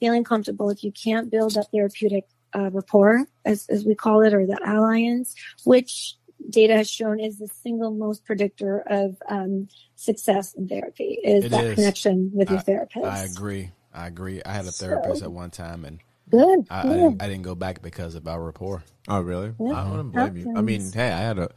feeling 0.00 0.24
comfortable, 0.24 0.70
if 0.70 0.82
you 0.82 0.90
can't 0.90 1.30
build 1.30 1.54
that 1.54 1.70
therapeutic 1.70 2.26
uh, 2.54 2.70
rapport, 2.70 3.26
as, 3.44 3.66
as 3.68 3.84
we 3.84 3.94
call 3.94 4.22
it, 4.22 4.32
or 4.32 4.46
that 4.46 4.66
alliance, 4.66 5.34
which 5.64 6.14
data 6.48 6.74
has 6.74 6.90
shown 6.90 7.20
is 7.20 7.38
the 7.38 7.48
single 7.62 7.90
most 7.90 8.24
predictor 8.24 8.82
of 8.86 9.16
um, 9.28 9.68
success 9.96 10.54
in 10.54 10.66
therapy 10.66 11.18
is 11.22 11.44
it 11.44 11.50
that 11.50 11.64
is. 11.64 11.74
connection 11.74 12.30
with 12.32 12.48
your 12.48 12.60
therapist. 12.60 13.04
I 13.04 13.24
agree. 13.24 13.70
I 13.92 14.06
agree. 14.06 14.40
I 14.44 14.52
had 14.52 14.64
a 14.64 14.72
therapist 14.72 15.20
so, 15.20 15.26
at 15.26 15.32
one 15.32 15.50
time, 15.50 15.84
and 15.84 16.00
good. 16.30 16.66
I, 16.70 16.80
I, 16.80 16.82
didn't, 16.82 17.22
I, 17.22 17.28
didn't, 17.28 17.42
go 17.42 17.54
back 17.54 17.82
because 17.82 18.14
of 18.14 18.26
our 18.26 18.42
rapport. 18.42 18.82
Oh, 19.08 19.20
really? 19.20 19.52
Yeah. 19.58 19.72
I 19.72 19.96
don't 19.96 20.10
blame 20.10 20.36
you. 20.36 20.54
I 20.56 20.60
mean, 20.60 20.92
hey, 20.92 21.12
I 21.12 21.18
had 21.18 21.38
a. 21.38 21.50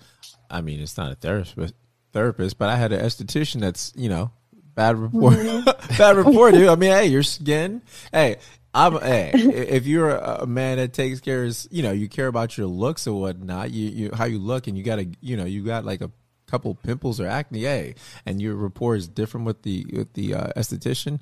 I 0.49 0.61
mean, 0.61 0.79
it's 0.79 0.97
not 0.97 1.11
a 1.11 1.15
therapist, 1.15 1.55
but 1.55 1.73
therapist, 2.13 2.57
but 2.57 2.69
I 2.69 2.75
had 2.75 2.91
an 2.91 3.01
esthetician 3.01 3.61
that's 3.61 3.93
you 3.95 4.09
know 4.09 4.31
bad 4.75 4.97
rapport, 4.97 5.31
mm-hmm. 5.31 5.97
bad 5.97 6.17
rapport, 6.17 6.51
dude. 6.51 6.69
I 6.69 6.75
mean, 6.75 6.91
hey, 6.91 7.07
your 7.07 7.23
skin. 7.23 7.81
Hey, 8.11 8.37
I'm 8.73 8.99
hey, 8.99 9.31
if 9.33 9.87
you're 9.87 10.11
a, 10.11 10.45
man 10.45 10.77
that 10.77 10.93
takes 10.93 11.19
care 11.19 11.43
of, 11.43 11.67
you 11.71 11.83
know, 11.83 11.91
you 11.91 12.07
care 12.07 12.27
about 12.27 12.57
your 12.57 12.67
looks 12.67 13.07
or 13.07 13.19
whatnot, 13.19 13.71
you, 13.71 13.89
you 13.89 14.11
how 14.13 14.25
you 14.25 14.39
look, 14.39 14.67
and 14.67 14.77
you 14.77 14.83
got 14.83 14.99
a, 14.99 15.07
you 15.21 15.37
know, 15.37 15.45
you 15.45 15.63
got 15.63 15.85
like 15.85 16.01
a 16.01 16.11
couple 16.47 16.73
pimples 16.75 17.19
or 17.19 17.27
acne, 17.27 17.61
hey, 17.61 17.95
and 18.25 18.41
your 18.41 18.55
rapport 18.55 18.95
is 18.95 19.07
different 19.07 19.45
with 19.45 19.63
the 19.63 19.85
with 19.91 20.13
the 20.13 20.35
uh, 20.35 20.47
esthetician 20.55 21.19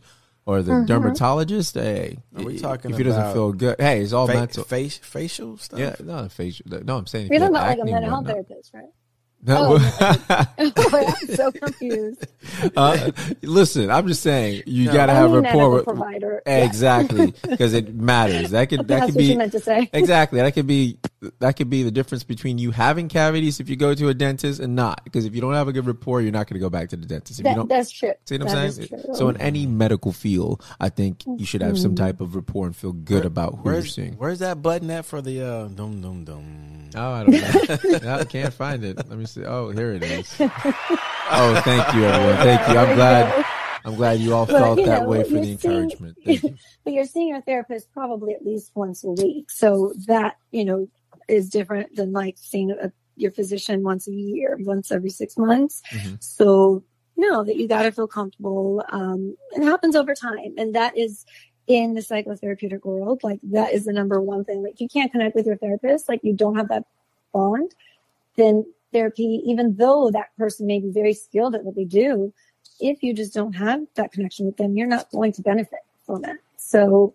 or 0.47 0.61
the 0.61 0.71
mm-hmm. 0.71 0.85
dermatologist, 0.85 1.75
hey, 1.75 2.17
Are 2.35 2.43
we 2.43 2.57
talking 2.57 2.91
if 2.91 2.97
he 2.97 3.03
doesn't 3.03 3.33
feel 3.33 3.51
good, 3.51 3.75
hey, 3.79 4.01
it's 4.01 4.13
all 4.13 4.27
fa- 4.27 4.33
mental. 4.33 4.63
Face, 4.63 4.97
facial 4.97 5.57
stuff. 5.57 5.77
Yeah, 5.77 5.95
no 6.01 6.29
facial. 6.29 6.65
No, 6.85 6.97
I'm 6.97 7.05
saying 7.05 7.27
you're 7.29 7.39
talking 7.39 7.55
about 7.55 7.67
like 7.67 7.79
a 7.79 7.85
mental 7.85 8.09
health 8.09 8.27
therapist, 8.27 8.73
right? 8.73 8.85
No, 9.43 9.77
oh, 9.79 10.45
I'm 10.57 11.35
so 11.35 11.51
confused. 11.51 12.25
Uh, 12.75 13.11
listen, 13.43 13.91
I'm 13.91 14.07
just 14.07 14.23
saying 14.23 14.63
you 14.65 14.85
no, 14.85 14.93
got 14.93 15.05
to 15.07 15.13
have 15.13 15.31
rapport 15.31 15.69
with 15.69 15.83
provider. 15.83 16.41
Exactly, 16.45 17.33
because 17.47 17.73
it 17.73 17.93
matters. 17.93 18.51
That 18.51 18.69
could 18.69 18.87
that 18.87 19.05
could 19.05 19.15
be 19.17 19.35
meant 19.35 19.51
to 19.51 19.59
say. 19.59 19.89
exactly. 19.91 20.39
That 20.39 20.53
could 20.53 20.65
be 20.65 20.97
that 21.39 21.55
could 21.55 21.69
be 21.69 21.83
the 21.83 21.91
difference 21.91 22.23
between 22.23 22.57
you 22.57 22.71
having 22.71 23.09
cavities 23.09 23.59
if 23.59 23.69
you 23.69 23.75
go 23.75 23.93
to 23.95 24.09
a 24.09 24.13
dentist 24.13 24.59
and 24.59 24.75
not. 24.75 25.03
Because 25.03 25.25
if 25.25 25.33
you 25.33 25.41
don't 25.41 25.53
have 25.53 25.67
a 25.67 25.73
good 25.73 25.85
rapport, 25.85 26.21
you're 26.21 26.31
not 26.31 26.47
going 26.47 26.55
to 26.55 26.59
go 26.59 26.69
back 26.69 26.89
to 26.89 26.95
the 26.95 27.05
dentist. 27.05 27.39
If 27.39 27.43
that, 27.45 27.51
you 27.51 27.55
don't, 27.55 27.69
that's 27.69 27.91
true. 27.91 28.13
See 28.25 28.37
what 28.37 28.49
I'm 28.49 28.71
saying? 28.71 28.89
So 29.13 29.29
in 29.29 29.37
any 29.37 29.65
medical 29.65 30.11
field, 30.11 30.63
I 30.79 30.89
think 30.89 31.23
you 31.25 31.45
should 31.45 31.61
have 31.61 31.77
some 31.77 31.95
mm-hmm. 31.95 32.05
type 32.05 32.21
of 32.21 32.35
rapport 32.35 32.67
and 32.67 32.75
feel 32.75 32.93
good 32.93 33.21
Where, 33.21 33.27
about 33.27 33.55
who 33.57 33.71
you're 33.71 33.85
seeing. 33.85 34.13
Where's 34.13 34.39
that 34.39 34.61
button 34.61 34.89
at 34.91 35.05
for 35.05 35.21
the 35.21 35.41
uh, 35.41 35.67
dum 35.69 36.01
dum 36.01 36.23
dum? 36.23 36.89
Oh, 36.95 37.11
I 37.11 37.23
don't 37.23 38.01
know. 38.03 38.15
I 38.19 38.23
can't 38.23 38.53
find 38.53 38.83
it. 38.83 38.97
Let 38.97 39.09
me 39.17 39.25
see. 39.25 39.43
Oh, 39.43 39.69
here 39.69 39.93
it 39.93 40.03
is. 40.03 40.35
oh, 40.39 41.61
thank 41.63 41.93
you, 41.93 42.05
everyone. 42.05 42.37
Thank 42.37 42.67
you. 42.69 42.77
I'm 42.77 42.95
glad. 42.95 43.45
I'm 43.85 43.95
glad 43.95 44.19
you 44.19 44.33
all 44.33 44.45
but, 44.45 44.59
felt 44.59 44.79
you 44.79 44.85
know, 44.85 44.91
that 44.91 45.07
way 45.07 45.23
for 45.23 45.39
the 45.39 45.51
encouragement. 45.51 46.17
Seeing, 46.25 46.39
you. 46.43 46.55
But 46.83 46.93
you're 46.93 47.05
seeing 47.05 47.29
your 47.29 47.41
therapist 47.41 47.89
probably 47.93 48.33
at 48.33 48.45
least 48.45 48.71
once 48.75 49.05
a 49.05 49.11
week, 49.11 49.49
so 49.49 49.93
that 50.07 50.35
you 50.51 50.65
know 50.65 50.89
is 51.27 51.49
different 51.49 51.95
than 51.95 52.11
like 52.11 52.35
seeing 52.37 52.71
a, 52.71 52.91
your 53.15 53.31
physician 53.31 53.83
once 53.83 54.07
a 54.07 54.13
year, 54.13 54.57
once 54.61 54.91
every 54.91 55.09
six 55.09 55.37
months. 55.37 55.81
Mm-hmm. 55.91 56.15
So 56.19 56.83
no, 57.15 57.43
that 57.43 57.55
you 57.55 57.67
got 57.67 57.83
to 57.83 57.91
feel 57.91 58.07
comfortable. 58.07 58.83
Um, 58.89 59.35
it 59.51 59.63
happens 59.63 59.95
over 59.95 60.13
time, 60.13 60.53
and 60.57 60.75
that 60.75 60.97
is 60.97 61.25
in 61.65 61.93
the 61.95 62.01
psychotherapeutic 62.01 62.85
world. 62.85 63.21
Like 63.23 63.39
that 63.43 63.73
is 63.73 63.85
the 63.85 63.93
number 63.93 64.21
one 64.21 64.45
thing. 64.45 64.63
Like 64.63 64.79
you 64.79 64.87
can't 64.87 65.11
connect 65.11 65.35
with 65.35 65.45
your 65.45 65.57
therapist, 65.57 66.07
like 66.07 66.21
you 66.23 66.33
don't 66.33 66.55
have 66.55 66.69
that 66.69 66.85
bond, 67.33 67.73
then 68.35 68.65
therapy, 68.93 69.41
even 69.45 69.75
though 69.75 70.09
that 70.11 70.35
person 70.37 70.65
may 70.65 70.79
be 70.79 70.91
very 70.91 71.13
skilled 71.13 71.55
at 71.55 71.63
what 71.63 71.75
they 71.75 71.83
do, 71.83 72.33
if 72.79 73.03
you 73.03 73.13
just 73.13 73.33
don't 73.33 73.53
have 73.53 73.81
that 73.95 74.11
connection 74.11 74.45
with 74.45 74.57
them, 74.57 74.77
you're 74.77 74.87
not 74.87 75.09
going 75.11 75.31
to 75.33 75.41
benefit 75.41 75.79
from 76.05 76.23
it. 76.23 76.37
So 76.55 77.13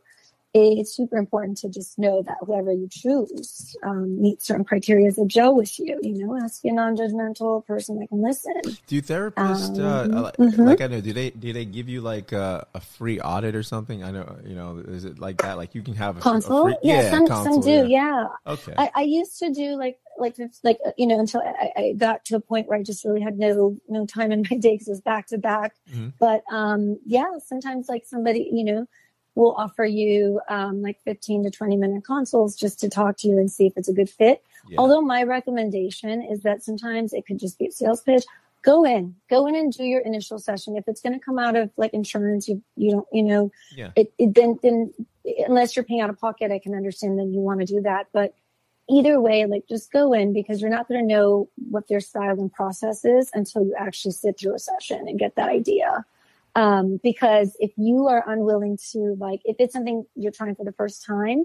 it's 0.55 0.95
super 0.95 1.17
important 1.17 1.57
to 1.59 1.69
just 1.69 1.99
know 1.99 2.23
that 2.23 2.37
whoever 2.41 2.73
you 2.73 2.87
choose 2.91 3.75
um, 3.83 4.21
meets 4.21 4.47
certain 4.47 4.65
criteria 4.65 5.11
that 5.11 5.27
gel 5.27 5.55
with 5.57 5.79
you. 5.79 5.99
You 6.03 6.27
know, 6.27 6.39
ask 6.43 6.63
a 6.65 6.73
non-judgmental 6.73 7.65
person 7.65 7.99
that 8.01 8.09
can 8.09 8.23
listen. 8.23 8.55
Do 8.87 9.01
therapists, 9.01 9.79
um, 9.79 10.15
uh, 10.15 10.33
mm-hmm. 10.33 10.63
like 10.63 10.81
I 10.83 10.89
know, 10.89 11.01
do 11.01 11.13
they 11.13 11.31
do 11.31 11.53
they 11.53 11.65
give 11.65 11.89
you 11.89 12.03
like 12.03 12.33
a, 12.33 12.67
a, 12.75 12.81
free 12.81 13.19
audit 13.21 13.55
or 13.55 13.63
something? 13.63 14.05
I 14.05 14.11
know, 14.11 14.37
you 14.45 14.55
know, 14.55 14.83
is 14.87 15.07
it 15.07 15.19
like 15.19 15.41
that? 15.43 15.57
Like 15.57 15.75
you 15.75 15.83
can 15.83 15.95
have 15.95 16.19
a 16.19 16.21
consult? 16.21 16.69
A 16.69 16.75
free, 16.75 16.79
yeah, 16.83 17.03
yeah, 17.03 17.11
some 17.11 17.27
consult, 17.27 17.55
some 17.55 17.61
do. 17.63 17.89
Yeah. 17.89 18.27
yeah. 18.47 18.53
Okay. 18.53 18.75
I, 18.77 18.91
I, 18.95 19.03
used 19.03 19.39
to 19.39 19.51
do 19.51 19.77
like 19.77 19.99
like 20.19 20.37
like 20.63 20.79
you 20.99 21.07
know 21.07 21.19
until 21.19 21.41
I, 21.41 21.73
I, 21.77 21.93
got 21.97 22.27
to 22.27 22.37
a 22.37 22.41
point 22.41 22.69
where 22.69 22.79
I 22.79 22.83
just 22.83 23.05
really 23.05 23.23
had 23.23 23.39
no 23.39 23.79
no 23.89 24.05
time 24.05 24.33
in 24.33 24.45
my 24.51 24.57
day 24.59 24.73
because 24.73 24.89
it 24.89 24.93
was 24.93 25.01
back 25.01 25.29
to 25.29 25.39
back. 25.39 25.75
Mm-hmm. 25.91 26.09
But 26.19 26.43
um, 26.51 26.99
yeah, 27.07 27.39
sometimes 27.47 27.89
like 27.89 28.05
somebody 28.05 28.51
you 28.53 28.65
know 28.65 28.87
we'll 29.35 29.53
offer 29.53 29.85
you 29.85 30.41
um, 30.49 30.83
like 30.83 31.01
15 31.05 31.45
to 31.45 31.51
20 31.51 31.77
minute 31.77 32.05
consults 32.05 32.57
just 32.57 32.79
to 32.81 32.89
talk 32.89 33.17
to 33.19 33.29
you 33.29 33.39
and 33.39 33.51
see 33.51 33.67
if 33.67 33.73
it's 33.77 33.89
a 33.89 33.93
good 33.93 34.11
fit. 34.11 34.43
Yeah. 34.69 34.79
Although 34.79 35.01
my 35.01 35.23
recommendation 35.23 36.23
is 36.23 36.43
that 36.43 36.63
sometimes 36.63 37.13
it 37.13 37.27
could 37.27 37.39
just 37.39 37.59
be 37.59 37.67
a 37.67 37.73
sales 37.73 38.03
pitch. 38.03 38.25
Go 38.63 38.85
in, 38.85 39.17
go 39.29 39.47
in 39.47 39.57
and 39.57 39.73
do 39.73 39.83
your 39.83 40.03
initial 40.03 40.39
session. 40.39 40.77
If 40.77 40.85
it's 40.87 41.01
going 41.01 41.15
to 41.15 41.25
come 41.25 41.39
out 41.39 41.57
of 41.57 41.71
like 41.77 41.93
insurance, 41.93 42.47
you 42.47 42.63
you 42.77 42.93
don't 42.93 43.07
you 43.13 43.23
know, 43.25 43.51
yeah. 43.75 43.91
it, 43.97 44.13
it 44.19 44.35
then 44.35 44.57
then 44.63 44.93
unless 45.49 45.75
you're 45.75 45.85
paying 45.85 46.01
out 46.01 46.11
of 46.11 46.21
pocket, 46.21 46.53
I 46.53 46.61
can 46.61 46.75
understand 46.75 47.19
that 47.19 47.27
you 47.27 47.41
want 47.41 47.59
to 47.59 47.67
do 47.67 47.81
that. 47.81 48.07
But 48.13 48.35
either 48.89 49.21
way, 49.21 49.47
like 49.47 49.67
just 49.69 49.91
go 49.91 50.13
in 50.13 50.33
because 50.33 50.61
you're 50.61 50.71
not 50.71 50.87
going 50.87 51.01
to 51.01 51.15
know 51.15 51.49
what 51.71 51.89
their 51.89 52.01
style 52.01 52.39
and 52.39 52.53
process 52.53 53.05
is 53.05 53.31
until 53.35 53.65
you 53.65 53.75
actually 53.77 54.13
sit 54.13 54.39
through 54.39 54.55
a 54.55 54.59
session 54.61 55.09
and 55.09 55.19
get 55.19 55.35
that 55.35 55.49
idea. 55.49 56.05
Um, 56.55 57.01
because 57.03 57.57
if 57.61 57.73
you 57.77 58.09
are 58.09 58.23
unwilling 58.31 58.79
to 58.93 59.17
like, 59.19 59.41
if 59.45 59.57
it's 59.59 59.73
something 59.73 60.05
you're 60.15 60.33
trying 60.33 60.55
for 60.55 60.65
the 60.65 60.73
first 60.73 61.05
time, 61.05 61.45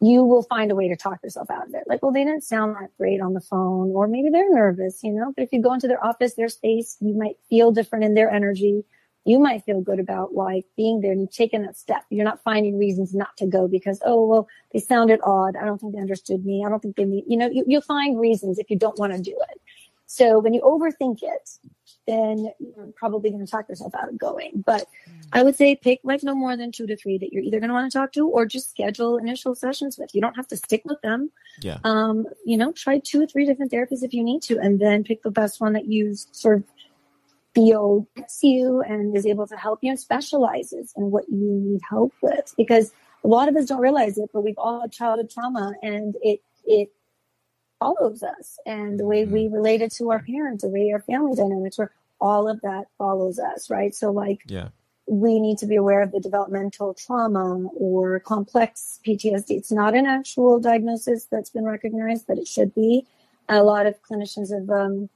you 0.00 0.22
will 0.22 0.42
find 0.42 0.70
a 0.70 0.74
way 0.74 0.88
to 0.88 0.96
talk 0.96 1.22
yourself 1.22 1.50
out 1.50 1.66
of 1.68 1.74
it. 1.74 1.84
Like, 1.86 2.02
well, 2.02 2.12
they 2.12 2.24
didn't 2.24 2.44
sound 2.44 2.76
that 2.76 2.90
great 2.98 3.22
on 3.22 3.32
the 3.32 3.40
phone, 3.40 3.90
or 3.92 4.06
maybe 4.06 4.28
they're 4.28 4.52
nervous, 4.52 5.02
you 5.02 5.12
know, 5.12 5.32
but 5.34 5.44
if 5.44 5.52
you 5.52 5.62
go 5.62 5.72
into 5.72 5.86
their 5.86 6.04
office, 6.04 6.34
their 6.34 6.48
space, 6.48 6.98
you 7.00 7.14
might 7.14 7.36
feel 7.48 7.72
different 7.72 8.04
in 8.04 8.12
their 8.14 8.30
energy. 8.30 8.84
You 9.24 9.38
might 9.38 9.64
feel 9.64 9.80
good 9.80 10.00
about 10.00 10.34
like 10.34 10.66
being 10.76 11.00
there 11.00 11.12
and 11.12 11.22
you've 11.22 11.32
taken 11.32 11.62
that 11.62 11.78
step. 11.78 12.04
You're 12.10 12.26
not 12.26 12.42
finding 12.42 12.78
reasons 12.78 13.14
not 13.14 13.34
to 13.38 13.46
go 13.46 13.66
because, 13.66 14.02
oh, 14.04 14.26
well, 14.26 14.46
they 14.74 14.78
sounded 14.78 15.20
odd. 15.24 15.56
I 15.56 15.64
don't 15.64 15.80
think 15.80 15.94
they 15.94 16.00
understood 16.00 16.44
me. 16.44 16.62
I 16.66 16.68
don't 16.68 16.80
think 16.80 16.96
they 16.96 17.06
mean, 17.06 17.24
you 17.26 17.38
know, 17.38 17.48
you, 17.48 17.64
you'll 17.66 17.80
find 17.80 18.20
reasons 18.20 18.58
if 18.58 18.68
you 18.68 18.76
don't 18.76 18.98
want 18.98 19.14
to 19.14 19.22
do 19.22 19.34
it. 19.50 19.60
So 20.04 20.38
when 20.38 20.52
you 20.52 20.60
overthink 20.60 21.20
it, 21.22 21.58
then 22.06 22.50
you're 22.58 22.86
probably 22.94 23.30
going 23.30 23.44
to 23.44 23.50
talk 23.50 23.68
yourself 23.68 23.94
out 23.94 24.08
of 24.08 24.18
going. 24.18 24.62
But 24.64 24.86
I 25.32 25.42
would 25.42 25.56
say 25.56 25.76
pick 25.76 26.00
like 26.04 26.22
no 26.22 26.34
more 26.34 26.56
than 26.56 26.72
two 26.72 26.86
to 26.86 26.96
three 26.96 27.18
that 27.18 27.32
you're 27.32 27.42
either 27.42 27.60
going 27.60 27.68
to 27.68 27.74
want 27.74 27.90
to 27.90 27.98
talk 27.98 28.12
to 28.12 28.28
or 28.28 28.46
just 28.46 28.70
schedule 28.70 29.16
initial 29.16 29.54
sessions 29.54 29.98
with. 29.98 30.14
You 30.14 30.20
don't 30.20 30.36
have 30.36 30.48
to 30.48 30.56
stick 30.56 30.82
with 30.84 31.00
them. 31.02 31.30
Yeah. 31.60 31.78
Um, 31.84 32.26
you 32.44 32.56
know, 32.56 32.72
try 32.72 32.98
two 32.98 33.22
or 33.22 33.26
three 33.26 33.46
different 33.46 33.72
therapists 33.72 34.02
if 34.02 34.12
you 34.12 34.22
need 34.22 34.42
to, 34.42 34.58
and 34.58 34.80
then 34.80 35.04
pick 35.04 35.22
the 35.22 35.30
best 35.30 35.60
one 35.60 35.72
that 35.72 35.86
you 35.86 36.14
sort 36.32 36.58
of 36.58 36.64
feel 37.54 38.06
gets 38.16 38.42
you 38.42 38.82
and 38.82 39.16
is 39.16 39.26
able 39.26 39.46
to 39.46 39.56
help 39.56 39.78
you 39.82 39.90
and 39.90 40.00
specializes 40.00 40.92
in 40.96 41.10
what 41.10 41.28
you 41.28 41.38
need 41.38 41.80
help 41.88 42.12
with. 42.20 42.52
Because 42.56 42.92
a 43.22 43.28
lot 43.28 43.48
of 43.48 43.56
us 43.56 43.66
don't 43.66 43.80
realize 43.80 44.18
it, 44.18 44.30
but 44.32 44.42
we've 44.42 44.58
all 44.58 44.82
had 44.82 44.92
childhood 44.92 45.30
trauma 45.30 45.74
and 45.82 46.16
it, 46.20 46.40
it 46.66 46.90
follows 47.78 48.22
us 48.22 48.58
and 48.66 48.98
the 48.98 49.04
way 49.04 49.24
we 49.24 49.44
mm-hmm. 49.44 49.54
related 49.54 49.90
to 49.92 50.10
our 50.10 50.20
parents, 50.20 50.62
the 50.62 50.68
way 50.68 50.90
our 50.92 51.00
family 51.00 51.34
dynamics 51.34 51.78
were, 51.78 51.92
all 52.20 52.48
of 52.48 52.60
that 52.62 52.86
follows 52.98 53.38
us, 53.38 53.68
right? 53.70 53.94
So 53.94 54.10
like, 54.10 54.40
yeah. 54.46 54.68
we 55.06 55.40
need 55.40 55.58
to 55.58 55.66
be 55.66 55.76
aware 55.76 56.02
of 56.02 56.12
the 56.12 56.20
developmental 56.20 56.94
trauma 56.94 57.66
or 57.76 58.20
complex 58.20 59.00
PTSD. 59.06 59.50
It's 59.50 59.72
not 59.72 59.94
an 59.94 60.06
actual 60.06 60.60
diagnosis 60.60 61.26
that's 61.30 61.50
been 61.50 61.64
recognized, 61.64 62.26
but 62.26 62.38
it 62.38 62.48
should 62.48 62.74
be. 62.74 63.06
A 63.48 63.62
lot 63.62 63.86
of 63.86 63.96
clinicians 64.02 64.52
have 64.54 64.70
um, 64.70 65.10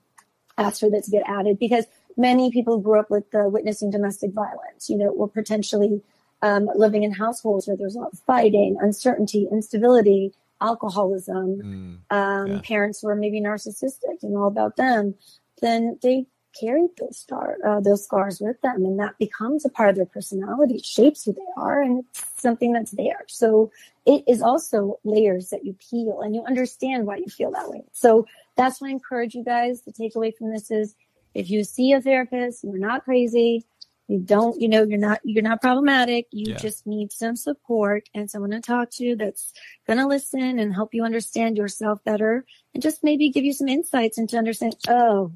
asked 0.58 0.80
for 0.80 0.90
that 0.90 1.04
to 1.04 1.10
get 1.10 1.22
added 1.26 1.58
because 1.58 1.86
many 2.16 2.50
people 2.50 2.78
grew 2.78 3.00
up 3.00 3.10
with 3.10 3.24
uh, 3.34 3.48
witnessing 3.48 3.90
domestic 3.90 4.32
violence, 4.32 4.90
you 4.90 4.98
know, 4.98 5.08
or 5.08 5.28
potentially 5.28 6.02
um, 6.42 6.68
living 6.74 7.04
in 7.04 7.12
households 7.12 7.66
where 7.66 7.76
there's 7.76 7.94
a 7.94 8.00
lot 8.00 8.12
of 8.12 8.18
fighting, 8.20 8.76
uncertainty, 8.80 9.48
instability, 9.50 10.34
alcoholism, 10.60 12.00
mm, 12.10 12.16
um, 12.16 12.46
yeah. 12.46 12.60
parents 12.64 13.00
who 13.00 13.08
are 13.08 13.14
maybe 13.14 13.40
narcissistic 13.40 14.22
and 14.22 14.36
all 14.36 14.48
about 14.48 14.76
them, 14.76 15.14
then 15.60 15.98
they 16.02 16.26
carry 16.58 16.86
those 16.98 17.18
star 17.18 17.56
uh, 17.66 17.80
those 17.80 18.04
scars 18.04 18.40
with 18.40 18.60
them, 18.62 18.84
and 18.84 18.98
that 18.98 19.18
becomes 19.18 19.64
a 19.64 19.68
part 19.68 19.90
of 19.90 19.96
their 19.96 20.06
personality. 20.06 20.76
It 20.76 20.84
shapes 20.84 21.24
who 21.24 21.32
they 21.32 21.40
are, 21.56 21.82
and 21.82 22.04
it's 22.10 22.24
something 22.36 22.72
that's 22.72 22.92
there. 22.92 23.24
So 23.28 23.70
it 24.06 24.24
is 24.26 24.42
also 24.42 24.98
layers 25.04 25.50
that 25.50 25.64
you 25.64 25.76
peel, 25.90 26.20
and 26.20 26.34
you 26.34 26.44
understand 26.44 27.06
why 27.06 27.16
you 27.16 27.26
feel 27.26 27.52
that 27.52 27.70
way. 27.70 27.82
So 27.92 28.26
that's 28.56 28.80
what 28.80 28.88
I 28.88 28.92
encourage 28.92 29.34
you 29.34 29.44
guys 29.44 29.82
to 29.82 29.92
take 29.92 30.16
away 30.16 30.32
from 30.32 30.50
this: 30.50 30.70
is 30.70 30.94
if 31.34 31.50
you 31.50 31.64
see 31.64 31.92
a 31.92 32.00
therapist, 32.00 32.64
you're 32.64 32.78
not 32.78 33.04
crazy 33.04 33.64
you 34.08 34.18
don't, 34.18 34.58
you 34.58 34.68
know, 34.68 34.82
you're 34.82 34.98
not, 34.98 35.20
you're 35.22 35.42
not 35.42 35.60
problematic. 35.60 36.26
You 36.32 36.52
yeah. 36.52 36.58
just 36.58 36.86
need 36.86 37.12
some 37.12 37.36
support 37.36 38.08
and 38.14 38.30
someone 38.30 38.50
to 38.52 38.60
talk 38.60 38.90
to 38.92 39.14
that's 39.16 39.52
going 39.86 39.98
to 39.98 40.06
listen 40.06 40.58
and 40.58 40.74
help 40.74 40.94
you 40.94 41.04
understand 41.04 41.58
yourself 41.58 42.02
better 42.04 42.46
and 42.72 42.82
just 42.82 43.04
maybe 43.04 43.28
give 43.28 43.44
you 43.44 43.52
some 43.52 43.68
insights 43.68 44.16
into 44.16 44.38
understand, 44.38 44.76
oh, 44.88 45.32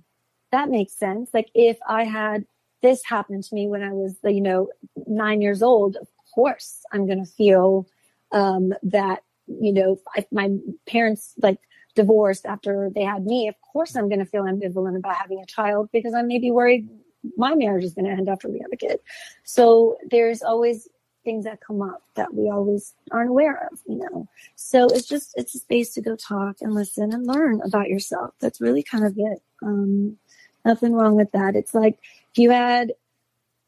that 0.53 0.71
makes 0.71 0.95
sense. 0.95 1.29
Like 1.35 1.51
if 1.55 1.77
I 1.87 2.05
had 2.05 2.47
this 2.81 3.03
happen 3.05 3.43
to 3.43 3.55
me 3.55 3.69
when 3.69 3.83
I 3.83 3.93
was, 3.93 4.17
you 4.25 4.41
know, 4.41 4.69
nine 5.07 5.43
years 5.43 5.63
old, 5.63 5.97
of 5.97 6.09
course 6.35 6.81
I'm 6.91 7.07
going 7.07 7.23
to 7.23 7.31
feel, 7.31 7.87
um, 8.33 8.73
that, 8.85 9.23
you 9.47 9.75
know, 9.75 10.01
if 10.17 10.25
my 10.33 10.49
parents 10.87 11.35
like 11.43 11.59
divorced 11.95 12.47
after 12.47 12.91
they 12.95 13.03
had 13.03 13.27
me, 13.27 13.49
of 13.49 13.55
course 13.71 13.97
I'm 13.97 14.09
going 14.09 14.21
to 14.21 14.25
feel 14.25 14.45
ambivalent 14.45 14.97
about 14.97 15.17
having 15.17 15.41
a 15.43 15.47
child 15.47 15.91
because 15.93 16.15
I 16.15 16.23
may 16.23 16.39
be 16.39 16.51
worried 16.51 16.89
my 17.37 17.55
marriage 17.55 17.85
is 17.85 17.95
going 17.95 18.05
to 18.05 18.11
end 18.11 18.29
after 18.29 18.49
we 18.49 18.61
have 18.61 18.73
a 18.73 18.77
kid. 18.77 18.99
So 19.45 19.99
there's 20.11 20.43
always 20.43 20.89
things 21.25 21.45
that 21.45 21.61
come 21.61 21.83
up 21.83 22.03
that 22.15 22.35
we 22.35 22.51
always 22.51 22.95
aren't 23.11 23.31
aware 23.31 23.69
of, 23.71 23.81
you 23.87 23.99
know. 23.99 24.29
So 24.57 24.87
it's 24.87 25.09
just 25.09 25.33
it's 25.37 25.55
a 25.55 25.59
space 25.59 25.95
to 25.95 26.01
go 26.01 26.17
talk 26.17 26.57
and 26.61 26.75
listen 26.75 27.13
and 27.13 27.27
learn 27.27 27.61
about 27.63 27.89
yourself. 27.89 28.35
That's 28.41 28.61
really 28.61 28.83
kind 28.83 29.05
of 29.05 29.15
it. 29.17 29.43
Um, 29.63 30.17
nothing 30.65 30.93
wrong 30.93 31.15
with 31.15 31.31
that. 31.33 31.57
It's 31.57 31.75
like 31.75 31.99
if 32.33 32.39
you 32.39 32.51
had 32.51 32.93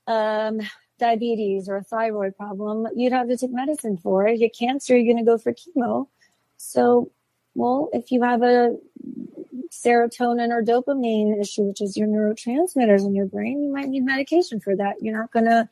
um, 0.06 0.60
diabetes 0.98 1.68
or 1.68 1.76
a 1.76 1.84
thyroid 1.84 2.36
problem, 2.36 2.86
you'd 2.94 3.12
have 3.12 3.28
to 3.28 3.36
take 3.36 3.52
medicine 3.52 3.96
for 3.96 4.26
it. 4.26 4.32
You 4.32 4.38
get 4.38 4.56
cancer, 4.58 4.96
you're 4.96 5.12
going 5.12 5.24
to 5.24 5.30
go 5.30 5.38
for 5.38 5.52
chemo. 5.52 6.08
So, 6.56 7.10
well, 7.54 7.88
if 7.92 8.10
you 8.10 8.22
have 8.22 8.42
a 8.42 8.76
serotonin 9.70 10.50
or 10.50 10.62
dopamine 10.62 11.40
issue, 11.40 11.62
which 11.62 11.80
is 11.80 11.96
your 11.96 12.08
neurotransmitters 12.08 13.04
in 13.04 13.14
your 13.14 13.26
brain, 13.26 13.62
you 13.62 13.72
might 13.72 13.88
need 13.88 14.04
medication 14.04 14.60
for 14.60 14.76
that. 14.76 14.96
You're 15.00 15.18
not 15.18 15.32
going 15.32 15.46
to 15.46 15.68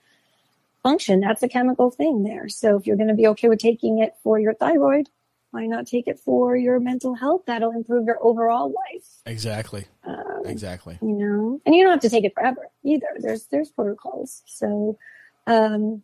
function. 0.83 1.21
That's 1.21 1.43
a 1.43 1.49
chemical 1.49 1.91
thing 1.91 2.23
there. 2.23 2.49
So 2.49 2.77
if 2.77 2.87
you're 2.87 2.97
going 2.97 3.09
to 3.09 3.15
be 3.15 3.27
okay 3.29 3.49
with 3.49 3.61
taking 3.61 3.99
it 3.99 4.15
for 4.23 4.39
your 4.39 4.55
thyroid, 4.55 5.09
why 5.53 5.67
not 5.67 5.87
take 5.87 6.09
it 6.09 6.19
for 6.19 6.57
your 6.57 6.81
mental 6.81 7.15
health? 7.15 7.43
That'll 7.47 7.73
improve 7.73 8.07
your 8.07 8.19
overall 8.25 8.69
life. 8.69 9.07
Exactly. 9.27 9.85
Um, 10.05 10.43
exactly. 10.47 10.99
You 11.03 11.13
know, 11.13 11.61
and 11.67 11.75
you 11.75 11.85
don't 11.85 11.93
have 11.93 12.01
to 12.01 12.09
take 12.09 12.25
it 12.25 12.33
forever 12.35 12.69
either. 12.85 13.07
There's 13.19 13.47
there's 13.47 13.71
protocols. 13.71 14.43
So, 14.47 14.99
um, 15.47 16.03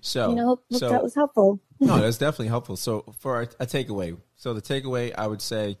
so 0.00 0.30
you 0.30 0.36
know, 0.36 0.60
so, 0.70 0.88
that 0.88 1.02
was 1.02 1.14
helpful. 1.14 1.60
no, 1.80 1.98
that's 1.98 2.18
definitely 2.18 2.48
helpful. 2.48 2.76
So 2.76 3.04
for 3.18 3.42
a, 3.42 3.48
a 3.60 3.66
takeaway, 3.66 4.16
so 4.36 4.54
the 4.54 4.62
takeaway, 4.62 5.14
I 5.16 5.26
would 5.26 5.42
say, 5.42 5.78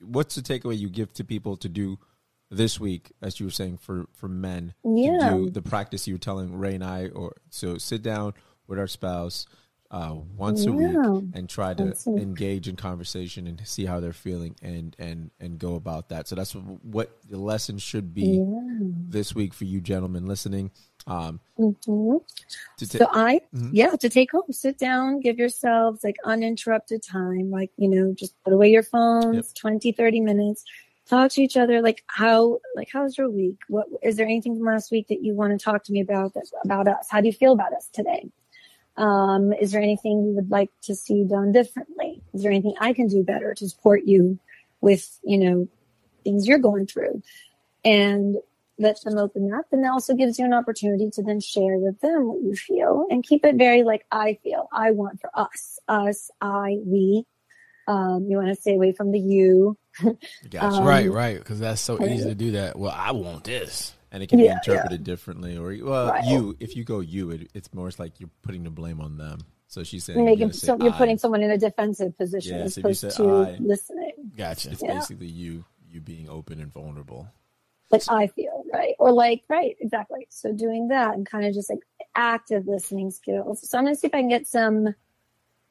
what's 0.00 0.34
the 0.34 0.42
takeaway 0.42 0.78
you 0.78 0.88
give 0.88 1.12
to 1.14 1.24
people 1.24 1.56
to 1.58 1.68
do 1.68 1.98
this 2.50 2.80
week, 2.80 3.12
as 3.22 3.38
you 3.38 3.46
were 3.46 3.52
saying, 3.52 3.78
for 3.78 4.06
for 4.12 4.28
men 4.28 4.74
yeah. 4.84 5.30
to 5.30 5.36
do 5.36 5.50
the 5.50 5.62
practice 5.62 6.06
you 6.06 6.14
were 6.14 6.18
telling 6.18 6.58
Ray 6.58 6.74
and 6.74 6.84
I, 6.84 7.08
or 7.08 7.34
so 7.50 7.78
sit 7.78 8.02
down 8.02 8.34
with 8.66 8.78
our 8.78 8.88
spouse 8.88 9.46
uh, 9.90 10.14
once 10.36 10.64
yeah. 10.64 10.70
a 10.70 10.72
week 10.72 11.24
and 11.34 11.48
try 11.48 11.74
to 11.74 11.94
engage 12.06 12.68
in 12.68 12.76
conversation 12.76 13.46
and 13.46 13.60
see 13.66 13.84
how 13.84 14.00
they're 14.00 14.12
feeling 14.12 14.54
and 14.62 14.94
and 14.98 15.30
and 15.40 15.58
go 15.58 15.74
about 15.74 16.10
that. 16.10 16.28
So 16.28 16.36
that's 16.36 16.52
what 16.52 17.16
the 17.28 17.38
lesson 17.38 17.78
should 17.78 18.14
be 18.14 18.22
yeah. 18.22 18.78
this 19.08 19.34
week 19.34 19.54
for 19.54 19.64
you 19.64 19.80
gentlemen 19.80 20.26
listening. 20.26 20.70
Um, 21.10 21.40
mm-hmm. 21.58 22.18
ta- 22.78 22.98
so 22.98 23.08
I, 23.10 23.40
mm-hmm. 23.52 23.70
yeah, 23.72 23.96
to 23.96 24.08
take 24.08 24.30
home, 24.30 24.52
sit 24.52 24.78
down, 24.78 25.18
give 25.18 25.38
yourselves 25.38 26.04
like 26.04 26.14
uninterrupted 26.24 27.02
time, 27.02 27.50
like, 27.50 27.72
you 27.76 27.88
know, 27.88 28.14
just 28.16 28.40
put 28.44 28.52
away 28.52 28.70
your 28.70 28.84
phones, 28.84 29.34
yep. 29.34 29.54
20, 29.56 29.90
30 29.90 30.20
minutes, 30.20 30.64
talk 31.08 31.32
to 31.32 31.42
each 31.42 31.56
other. 31.56 31.82
Like 31.82 32.04
how, 32.06 32.60
like, 32.76 32.90
how's 32.92 33.18
your 33.18 33.28
week? 33.28 33.56
What, 33.66 33.88
is 34.04 34.16
there 34.16 34.24
anything 34.24 34.56
from 34.56 34.66
last 34.66 34.92
week 34.92 35.08
that 35.08 35.20
you 35.20 35.34
want 35.34 35.58
to 35.58 35.62
talk 35.62 35.82
to 35.84 35.92
me 35.92 36.00
about 36.00 36.34
that, 36.34 36.46
about 36.64 36.86
us? 36.86 37.08
How 37.10 37.20
do 37.20 37.26
you 37.26 37.32
feel 37.32 37.52
about 37.54 37.72
us 37.72 37.88
today? 37.92 38.30
Um, 38.96 39.52
is 39.52 39.72
there 39.72 39.82
anything 39.82 40.24
you 40.26 40.34
would 40.36 40.50
like 40.50 40.70
to 40.82 40.94
see 40.94 41.24
done 41.24 41.50
differently? 41.50 42.22
Is 42.34 42.42
there 42.42 42.52
anything 42.52 42.74
I 42.78 42.92
can 42.92 43.08
do 43.08 43.24
better 43.24 43.52
to 43.54 43.68
support 43.68 44.04
you 44.04 44.38
with, 44.80 45.18
you 45.24 45.38
know, 45.38 45.68
things 46.22 46.46
you're 46.46 46.58
going 46.58 46.86
through? 46.86 47.20
And 47.84 48.36
let 48.80 49.00
them 49.02 49.18
open 49.18 49.52
up. 49.52 49.66
And 49.72 49.84
that 49.84 49.92
also 49.92 50.14
gives 50.14 50.38
you 50.38 50.44
an 50.44 50.54
opportunity 50.54 51.10
to 51.12 51.22
then 51.22 51.40
share 51.40 51.76
with 51.78 52.00
them 52.00 52.26
what 52.26 52.42
you 52.42 52.54
feel 52.54 53.06
and 53.10 53.22
keep 53.22 53.44
it 53.44 53.56
very 53.56 53.82
like 53.82 54.04
I 54.10 54.38
feel, 54.42 54.68
I 54.72 54.90
want 54.92 55.20
for 55.20 55.30
us, 55.34 55.78
us, 55.86 56.30
I, 56.40 56.78
we. 56.84 57.24
Um, 57.86 58.26
you 58.28 58.36
want 58.36 58.48
to 58.48 58.60
stay 58.60 58.74
away 58.74 58.92
from 58.92 59.10
the 59.10 59.18
you. 59.18 59.76
gotcha. 60.50 60.64
um, 60.64 60.84
right, 60.84 61.10
right. 61.10 61.38
Because 61.38 61.58
that's 61.58 61.80
so 61.80 62.02
easy 62.04 62.28
to 62.28 62.34
do 62.34 62.52
that. 62.52 62.78
Well, 62.78 62.94
I 62.94 63.12
want 63.12 63.44
this. 63.44 63.94
And 64.12 64.22
it 64.22 64.28
can 64.28 64.38
yeah, 64.38 64.46
be 64.46 64.52
interpreted 64.52 65.00
yeah. 65.00 65.04
differently. 65.04 65.56
Or, 65.56 65.76
well, 65.84 66.08
right. 66.08 66.24
you, 66.24 66.56
if 66.60 66.76
you 66.76 66.84
go 66.84 67.00
you, 67.00 67.30
it, 67.30 67.50
it's 67.54 67.72
more 67.74 67.90
like 67.98 68.20
you're 68.20 68.30
putting 68.42 68.64
the 68.64 68.70
blame 68.70 69.00
on 69.00 69.18
them. 69.18 69.40
So 69.66 69.84
she's 69.84 70.04
saying 70.04 70.18
you're, 70.18 70.36
you're, 70.36 70.52
so, 70.52 70.76
you're 70.80 70.92
putting 70.92 71.16
someone 71.16 71.42
in 71.42 71.50
a 71.50 71.58
defensive 71.58 72.16
position 72.18 72.58
yeah, 72.58 72.64
as 72.64 72.76
opposed 72.76 73.08
to 73.08 73.24
I, 73.24 73.56
listening. 73.60 74.12
Gotcha. 74.36 74.72
It's 74.72 74.82
basically 74.82 75.28
you 75.28 75.64
you 75.88 76.00
being 76.00 76.28
open 76.28 76.60
and 76.60 76.72
vulnerable 76.72 77.28
like 77.90 78.02
I 78.08 78.26
feel, 78.28 78.64
right? 78.72 78.94
Or 78.98 79.12
like, 79.12 79.42
right, 79.48 79.76
exactly. 79.80 80.26
So 80.30 80.52
doing 80.52 80.88
that 80.88 81.14
and 81.14 81.26
kind 81.26 81.44
of 81.44 81.54
just 81.54 81.70
like 81.70 81.80
active 82.14 82.66
listening 82.66 83.10
skills. 83.10 83.68
So 83.68 83.78
I'm 83.78 83.84
going 83.84 83.94
to 83.94 84.00
see 84.00 84.06
if 84.06 84.14
I 84.14 84.20
can 84.20 84.28
get 84.28 84.46
some, 84.46 84.94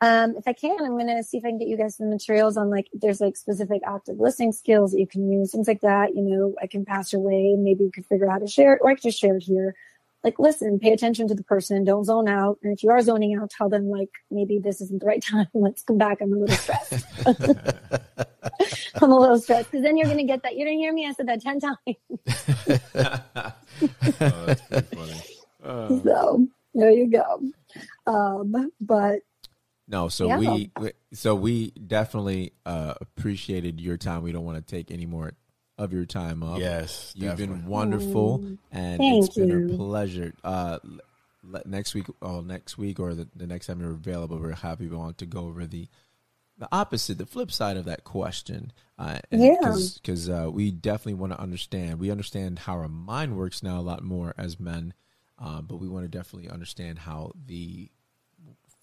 um, 0.02 0.36
if 0.38 0.48
I 0.48 0.54
can, 0.54 0.78
I'm 0.80 0.98
going 0.98 1.08
to 1.08 1.24
see 1.24 1.38
if 1.38 1.46
I 1.46 1.50
can 1.50 1.58
get 1.58 1.68
you 1.68 1.78
guys 1.78 1.98
some 1.98 2.10
materials 2.10 2.58
on 2.58 2.70
like, 2.70 2.88
there's 2.94 3.22
like 3.22 3.38
specific 3.38 3.82
active 3.86 4.20
listening 4.20 4.52
skills 4.52 4.92
that 4.92 5.00
you 5.00 5.08
can 5.08 5.30
use, 5.32 5.52
things 5.52 5.68
like 5.68 5.82
that. 5.82 6.16
You 6.16 6.24
know, 6.24 6.56
I 6.62 6.68
can 6.68 6.86
pass 6.86 7.14
your 7.14 7.22
way. 7.22 7.56
Maybe 7.58 7.86
you 7.86 7.92
could 7.92 8.06
figure 8.06 8.28
out 8.28 8.34
how 8.34 8.40
to 8.40 8.48
share 8.48 8.74
it 8.74 8.80
or 8.82 8.90
I 8.90 8.96
can 8.96 9.04
just 9.04 9.20
share 9.20 9.38
it 9.38 9.44
here. 9.44 9.76
Like, 10.24 10.38
listen, 10.38 10.80
pay 10.80 10.92
attention 10.92 11.28
to 11.30 11.36
the 11.36 11.44
person. 11.44 11.86
Don't 11.86 12.04
zone 12.04 12.28
out. 12.28 12.60
And 12.62 12.74
if 12.74 12.84
you 12.84 12.90
are 12.90 13.02
zoning 13.02 13.40
out, 13.40 13.50
tell 13.50 13.70
them 13.70 13.90
like, 13.90 14.10
maybe 14.30 14.60
this 14.60 14.82
isn't 14.82 15.00
the 15.00 15.06
right 15.06 15.24
time. 15.24 15.48
Let's 15.54 15.84
come 15.84 15.98
back. 15.98 16.18
I'm 16.22 16.34
a 16.34 16.38
little 16.38 16.56
stressed. 16.56 17.06
I'm 19.02 19.12
a 19.12 19.20
little 19.20 19.40
stressed 19.40 19.72
because 19.72 19.84
then 19.84 19.98
you're 19.98 20.08
going 20.08 20.18
to 20.18 20.24
get 20.24 20.44
that. 20.44 20.56
You 20.56 20.66
didn't 20.66 20.80
hear 20.80 20.94
me. 20.94 21.08
I 21.08 21.14
said 21.14 21.28
that 21.28 21.42
10 21.42 21.60
times. 21.60 21.78
oh, 24.22 24.46
that's 24.46 24.62
pretty 24.62 24.96
funny. 24.96 25.24
Uh. 25.64 26.00
So 26.04 26.48
there 26.74 26.92
you 26.92 27.10
go. 27.10 27.42
Um, 28.06 28.72
but 28.82 29.20
no, 29.88 30.08
so 30.08 30.28
yeah. 30.28 30.38
we, 30.38 30.72
so 31.14 31.34
we 31.34 31.72
definitely 31.72 32.54
uh, 32.66 32.94
appreciated 33.02 33.82
your 33.82 33.98
time. 33.98 34.22
We 34.22 34.32
don't 34.32 34.46
want 34.46 34.58
to 34.58 34.76
take 34.76 34.92
any 34.92 35.08
more 35.08 35.34
of 35.80 35.94
your 35.94 36.06
time 36.06 36.44
up. 36.44 36.60
Yes, 36.60 37.14
you've 37.16 37.32
definitely. 37.32 37.58
been 37.58 37.66
wonderful, 37.66 38.40
mm, 38.40 38.58
and 38.72 38.98
Thank 38.98 39.26
it's 39.26 39.36
been 39.36 39.50
you. 39.50 39.74
a 39.74 39.78
pleasure. 39.78 40.34
Uh, 40.44 40.80
next 41.66 41.96
week, 41.96 42.06
oh, 42.22 42.42
next 42.42 42.78
week, 42.78 43.00
or 43.00 43.16
the, 43.16 43.28
the 43.36 43.48
next 43.48 43.68
time 43.68 43.80
you're 43.80 43.92
available, 43.92 44.38
we're 44.38 44.54
happy 44.54 44.88
we 44.88 44.96
want 44.96 45.18
to 45.20 45.26
go 45.26 45.46
over 45.46 45.66
the 45.66 45.88
the 46.58 46.68
opposite, 46.74 47.18
the 47.18 47.26
flip 47.26 47.52
side 47.52 47.78
of 47.78 47.86
that 47.86 48.04
question. 48.04 48.74
Uh, 48.98 49.20
yeah. 49.32 49.56
Because 49.96 50.30
uh, 50.30 50.50
we 50.52 50.72
definitely 50.72 51.14
want 51.14 51.32
to 51.32 51.40
understand. 51.40 52.00
We 52.00 52.12
understand 52.12 52.60
how 52.60 52.74
our 52.74 52.90
mind 52.90 53.38
works 53.38 53.64
now 53.64 53.80
a 53.80 53.82
lot 53.82 54.04
more 54.04 54.36
as 54.38 54.60
men, 54.60 54.94
uh, 55.42 55.62
but 55.62 55.78
we 55.78 55.88
want 55.88 56.04
to 56.04 56.10
definitely 56.10 56.50
understand 56.50 57.00
how 57.00 57.32
the 57.48 57.90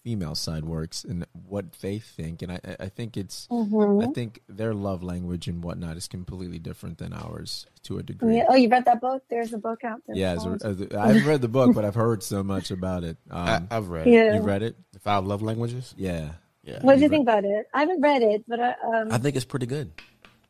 female 0.07 0.35
side 0.35 0.63
works 0.63 1.03
and 1.03 1.27
what 1.49 1.73
they 1.81 1.99
think. 1.99 2.41
And 2.41 2.53
I, 2.53 2.61
I 2.79 2.87
think 2.87 3.17
it's, 3.17 3.45
mm-hmm. 3.51 4.09
I 4.09 4.13
think 4.13 4.39
their 4.47 4.73
love 4.73 5.03
language 5.03 5.49
and 5.49 5.61
whatnot 5.61 5.97
is 5.97 6.07
completely 6.07 6.59
different 6.59 6.97
than 6.97 7.11
ours 7.11 7.65
to 7.83 7.97
a 7.97 8.03
degree. 8.03 8.37
Yeah. 8.37 8.45
Oh, 8.47 8.55
you 8.55 8.69
read 8.69 8.85
that 8.85 9.01
book? 9.01 9.23
There's 9.29 9.51
a 9.51 9.57
book 9.57 9.83
out 9.83 9.99
there. 10.07 10.15
Yeah, 10.15 10.37
I 10.97 11.07
haven't 11.07 11.25
read 11.25 11.41
the 11.41 11.49
book, 11.49 11.75
but 11.75 11.83
I've 11.83 11.93
heard 11.93 12.23
so 12.23 12.41
much 12.41 12.71
about 12.71 13.03
it. 13.03 13.17
Um, 13.29 13.67
I, 13.69 13.73
have 13.73 13.89
read 13.89 14.07
yeah. 14.07 14.31
it. 14.31 14.35
You 14.35 14.41
read 14.43 14.63
it? 14.63 14.77
The 14.93 14.99
Five 14.99 15.25
Love 15.25 15.41
Languages? 15.41 15.93
Yeah. 15.97 16.29
Yeah. 16.63 16.79
What 16.83 16.95
do 16.95 17.01
you 17.01 17.09
think 17.09 17.23
about 17.23 17.43
it? 17.43 17.67
I 17.73 17.81
haven't 17.81 17.99
read 17.99 18.21
it, 18.21 18.45
but 18.47 18.61
I, 18.61 18.75
um, 18.85 19.11
I 19.11 19.17
think 19.17 19.35
it's 19.35 19.43
pretty 19.43 19.65
good. 19.65 19.91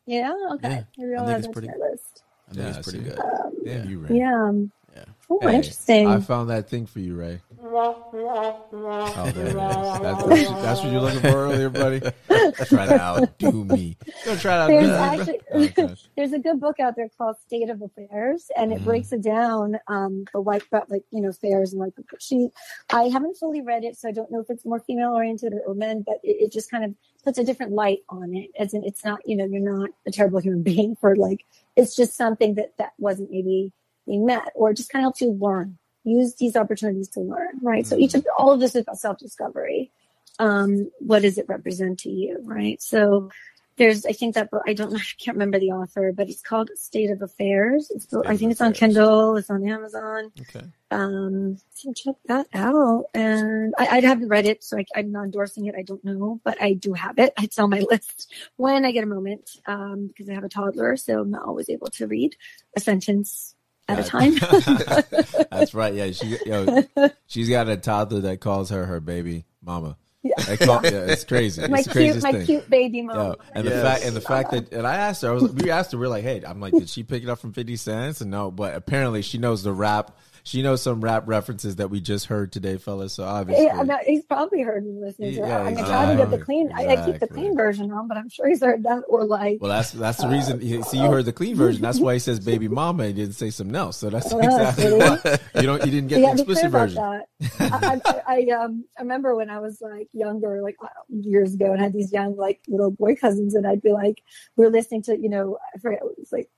Yeah. 0.06 0.32
Okay. 0.52 0.84
Yeah. 0.96 1.20
I 1.20 1.26
think 1.26 1.38
it's 1.38 1.48
pretty. 1.48 1.68
List. 1.68 2.22
I 2.48 2.54
think 2.54 2.62
yeah, 2.62 2.78
it's 2.78 2.88
pretty 2.88 3.04
good. 3.04 3.18
Um, 3.18 3.52
yeah. 3.64 3.84
You 3.84 3.98
read. 3.98 4.16
Yeah. 4.16 4.52
Yeah. 4.94 5.04
Oh, 5.30 5.40
hey, 5.42 5.56
interesting. 5.56 6.06
I 6.06 6.20
found 6.20 6.50
that 6.50 6.68
thing 6.68 6.86
for 6.86 7.00
you, 7.00 7.16
Ray. 7.16 7.40
Oh, 7.60 9.30
there 9.34 9.46
it 9.46 9.48
is. 9.48 9.54
That's, 9.54 10.24
that's, 10.24 10.50
that's 10.50 10.82
what 10.82 10.92
you're 10.92 11.00
looking 11.00 11.20
for 11.20 11.28
earlier, 11.28 11.68
buddy. 11.68 12.00
try 12.66 12.86
to 12.86 13.00
outdo 13.00 13.64
me. 13.64 13.96
Go 14.24 14.36
try 14.36 14.66
to 14.66 14.72
there's 14.72 14.90
actually 14.90 15.40
oh, 15.78 15.94
there's 16.16 16.32
a 16.32 16.38
good 16.38 16.60
book 16.60 16.78
out 16.80 16.94
there 16.96 17.08
called 17.16 17.36
State 17.46 17.68
of 17.70 17.82
Affairs, 17.82 18.50
and 18.56 18.72
it 18.72 18.80
mm. 18.80 18.84
breaks 18.84 19.12
it 19.12 19.22
down 19.22 19.78
um, 19.88 20.24
the 20.32 20.40
like 20.40 20.64
like 20.88 21.02
you 21.10 21.20
know 21.20 21.30
affairs 21.30 21.72
and 21.72 21.80
like 21.80 21.94
she. 22.20 22.48
I 22.90 23.04
haven't 23.04 23.36
fully 23.36 23.60
read 23.60 23.84
it, 23.84 23.96
so 23.96 24.08
I 24.08 24.12
don't 24.12 24.30
know 24.30 24.40
if 24.40 24.50
it's 24.50 24.64
more 24.64 24.80
female 24.80 25.12
oriented 25.12 25.52
or, 25.52 25.60
or 25.66 25.74
men, 25.74 26.02
but 26.06 26.16
it, 26.22 26.44
it 26.44 26.52
just 26.52 26.70
kind 26.70 26.84
of 26.84 26.94
puts 27.24 27.38
a 27.38 27.44
different 27.44 27.72
light 27.72 28.00
on 28.08 28.34
it. 28.34 28.50
As 28.58 28.74
in, 28.74 28.84
it's 28.84 29.04
not 29.04 29.20
you 29.26 29.36
know 29.36 29.44
you're 29.44 29.60
not 29.60 29.90
a 30.06 30.12
terrible 30.12 30.40
human 30.40 30.62
being 30.62 30.96
for 30.96 31.16
like 31.16 31.44
it's 31.76 31.96
just 31.96 32.16
something 32.16 32.54
that 32.54 32.76
that 32.78 32.92
wasn't 32.98 33.30
maybe 33.30 33.72
being 34.06 34.26
met, 34.26 34.52
or 34.54 34.70
it 34.70 34.76
just 34.76 34.90
kind 34.90 35.02
of 35.02 35.04
helps 35.04 35.20
you 35.20 35.32
learn 35.32 35.78
use 36.08 36.34
these 36.34 36.56
opportunities 36.56 37.08
to 37.10 37.20
learn, 37.20 37.58
right? 37.62 37.86
So 37.86 37.96
each 37.96 38.14
of 38.14 38.26
all 38.38 38.52
of 38.52 38.60
this 38.60 38.74
is 38.74 38.82
about 38.82 38.98
self 38.98 39.18
discovery. 39.18 39.90
Um, 40.38 40.90
what 40.98 41.22
does 41.22 41.36
it 41.38 41.46
represent 41.48 42.00
to 42.00 42.10
you, 42.10 42.38
right? 42.44 42.80
So 42.80 43.30
there's, 43.78 44.04
I 44.04 44.12
think 44.12 44.34
that 44.34 44.50
book, 44.50 44.62
I 44.66 44.74
don't 44.74 44.92
know, 44.92 44.98
I 45.00 45.22
can't 45.22 45.36
remember 45.36 45.58
the 45.58 45.70
author, 45.70 46.12
but 46.12 46.28
it's 46.28 46.42
called 46.42 46.70
State 46.74 47.10
of 47.10 47.22
Affairs. 47.22 47.90
It's, 47.94 48.12
I 48.26 48.36
think 48.36 48.52
it's 48.52 48.60
on 48.60 48.72
Kindle, 48.72 49.36
it's 49.36 49.50
on 49.50 49.66
Amazon. 49.66 50.32
Okay. 50.40 50.66
Um, 50.90 51.58
so 51.74 51.92
check 51.92 52.16
that 52.26 52.46
out. 52.54 53.04
And 53.14 53.74
I, 53.78 53.86
I 53.86 54.00
haven't 54.00 54.28
read 54.28 54.46
it, 54.46 54.62
so 54.62 54.78
I, 54.78 54.84
am 54.98 55.12
not 55.12 55.24
endorsing 55.24 55.66
it. 55.66 55.74
I 55.78 55.82
don't 55.82 56.04
know, 56.04 56.40
but 56.44 56.60
I 56.60 56.74
do 56.74 56.92
have 56.92 57.18
it. 57.18 57.32
It's 57.42 57.58
on 57.58 57.70
my 57.70 57.80
list 57.90 58.32
when 58.56 58.84
I 58.84 58.92
get 58.92 59.04
a 59.04 59.06
moment, 59.06 59.50
um, 59.66 60.08
because 60.08 60.28
I 60.28 60.34
have 60.34 60.44
a 60.44 60.48
toddler, 60.48 60.96
so 60.96 61.20
I'm 61.20 61.30
not 61.30 61.46
always 61.46 61.70
able 61.70 61.88
to 61.88 62.06
read 62.06 62.36
a 62.76 62.80
sentence 62.80 63.54
at 63.88 63.98
a 63.98 64.04
time. 64.04 64.34
That's 65.50 65.74
right. 65.74 65.94
Yeah, 65.94 66.10
she 66.12 66.38
yo, 66.46 66.84
she's 67.26 67.48
got 67.48 67.68
a 67.68 67.76
toddler 67.76 68.20
that 68.20 68.40
calls 68.40 68.70
her 68.70 68.84
her 68.84 69.00
baby 69.00 69.44
mama. 69.62 69.96
Yeah, 70.22 70.56
call, 70.56 70.80
yeah 70.82 71.06
it's 71.06 71.24
crazy. 71.24 71.66
My 71.68 71.78
it's 71.78 71.88
cute, 71.92 72.22
my 72.22 72.32
thing. 72.32 72.46
cute 72.46 72.68
baby 72.68 73.02
mama. 73.02 73.36
and 73.54 73.64
yes. 73.64 73.74
the 73.74 73.82
fact, 73.82 74.04
and 74.04 74.16
the 74.16 74.20
fact 74.20 74.50
that, 74.50 74.72
and 74.72 74.86
I 74.86 74.96
asked 74.96 75.22
her, 75.22 75.30
I 75.30 75.32
was, 75.32 75.52
we 75.52 75.70
asked 75.70 75.92
her, 75.92 75.98
we're 75.98 76.08
like, 76.08 76.24
hey, 76.24 76.42
I'm 76.44 76.60
like, 76.60 76.72
did 76.72 76.88
she 76.88 77.04
pick 77.04 77.22
it 77.22 77.28
up 77.28 77.38
from 77.38 77.52
Fifty 77.52 77.76
Cents? 77.76 78.20
And 78.20 78.30
no, 78.30 78.50
but 78.50 78.74
apparently 78.74 79.22
she 79.22 79.38
knows 79.38 79.62
the 79.62 79.72
rap 79.72 80.18
she 80.48 80.62
knows 80.62 80.80
some 80.80 81.02
rap 81.02 81.24
references 81.26 81.76
that 81.76 81.90
we 81.90 82.00
just 82.00 82.24
heard 82.24 82.52
today, 82.52 82.78
fellas. 82.78 83.12
So 83.12 83.24
obviously, 83.24 83.66
yeah, 83.66 83.82
no, 83.82 83.98
he's 84.06 84.24
probably 84.24 84.62
heard 84.62 84.86
me 84.86 84.98
listening 84.98 85.34
to. 85.34 85.40
Yeah, 85.40 85.60
I 85.60 85.74
mean, 85.74 85.84
try 85.84 86.10
to 86.10 86.16
get 86.16 86.30
the 86.30 86.38
clean. 86.38 86.70
Exactly. 86.70 86.96
I, 86.96 87.02
I, 87.02 87.06
keep 87.06 87.20
the 87.20 87.26
clean 87.26 87.54
version 87.54 87.92
on, 87.92 88.08
but 88.08 88.16
I'm 88.16 88.30
sure 88.30 88.48
he's 88.48 88.62
heard 88.62 88.82
that 88.84 89.02
or 89.08 89.26
like. 89.26 89.58
Well, 89.60 89.70
that's 89.70 89.92
that's 89.92 90.16
the 90.16 90.28
reason. 90.28 90.56
Uh, 90.56 90.82
see, 90.84 90.96
you 90.96 91.10
heard 91.10 91.26
the 91.26 91.34
clean 91.34 91.54
version. 91.54 91.82
That's 91.82 92.00
why 92.00 92.14
he 92.14 92.18
says 92.18 92.40
"baby 92.44 92.66
mama" 92.66 93.04
and 93.04 93.14
didn't 93.14 93.34
say 93.34 93.50
something 93.50 93.76
else. 93.76 93.98
So 93.98 94.08
that's 94.08 94.32
uh, 94.32 94.38
exactly 94.38 94.94
why 94.94 95.38
you 95.56 95.66
don't. 95.66 95.84
You 95.84 95.90
didn't 95.90 96.08
get 96.08 96.22
the 96.22 96.32
explicit 96.32 96.70
version. 96.70 96.98
I, 96.98 97.20
I, 97.60 98.00
I, 98.26 98.46
um 98.52 98.86
I 98.96 99.02
remember 99.02 99.36
when 99.36 99.50
I 99.50 99.60
was 99.60 99.82
like 99.82 100.08
younger, 100.14 100.62
like 100.62 100.76
years 101.10 101.52
ago, 101.52 101.72
and 101.72 101.80
had 101.80 101.92
these 101.92 102.10
young 102.10 102.36
like 102.36 102.60
little 102.68 102.90
boy 102.90 103.16
cousins, 103.16 103.54
and 103.54 103.66
I'd 103.66 103.82
be 103.82 103.92
like, 103.92 104.22
we're 104.56 104.70
listening 104.70 105.02
to 105.02 105.18
you 105.18 105.28
know 105.28 105.58
I 105.74 105.78
forget 105.78 106.00
it 106.00 106.18
was 106.18 106.32
like 106.32 106.48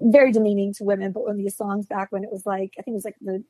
very 0.00 0.32
demeaning 0.32 0.74
to 0.74 0.84
women, 0.84 1.12
but 1.12 1.22
one 1.22 1.32
of 1.32 1.36
these 1.38 1.56
songs 1.56 1.86
back 1.86 2.12
when 2.12 2.24
it 2.24 2.30
was 2.30 2.46
like 2.46 2.74
I 2.78 2.82
think 2.82 2.94
it 2.94 2.98
was 2.98 3.04
like 3.04 3.16
the 3.20 3.44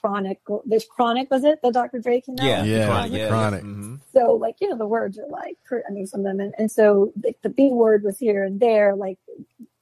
chronic 0.00 0.40
this 0.64 0.86
chronic 0.86 1.28
was 1.30 1.42
it 1.44 1.60
the 1.62 1.72
Dr. 1.72 1.98
Dre 1.98 2.20
came 2.20 2.36
out? 2.38 2.46
Yeah, 2.46 2.62
yeah, 2.62 2.86
chronic. 2.86 3.12
Yeah, 3.12 3.28
chronic. 3.28 3.64
Mm-hmm. 3.64 3.96
So 4.12 4.34
like, 4.34 4.56
you 4.60 4.68
know, 4.68 4.78
the 4.78 4.86
words 4.86 5.18
are 5.18 5.28
like 5.28 5.56
I 5.72 5.92
mean 5.92 6.06
some 6.06 6.20
of 6.20 6.26
them 6.26 6.40
and, 6.40 6.54
and 6.58 6.70
so 6.70 7.12
the, 7.16 7.34
the 7.42 7.48
B 7.48 7.70
word 7.70 8.02
was 8.02 8.18
here 8.18 8.44
and 8.44 8.60
there, 8.60 8.94
like 8.94 9.18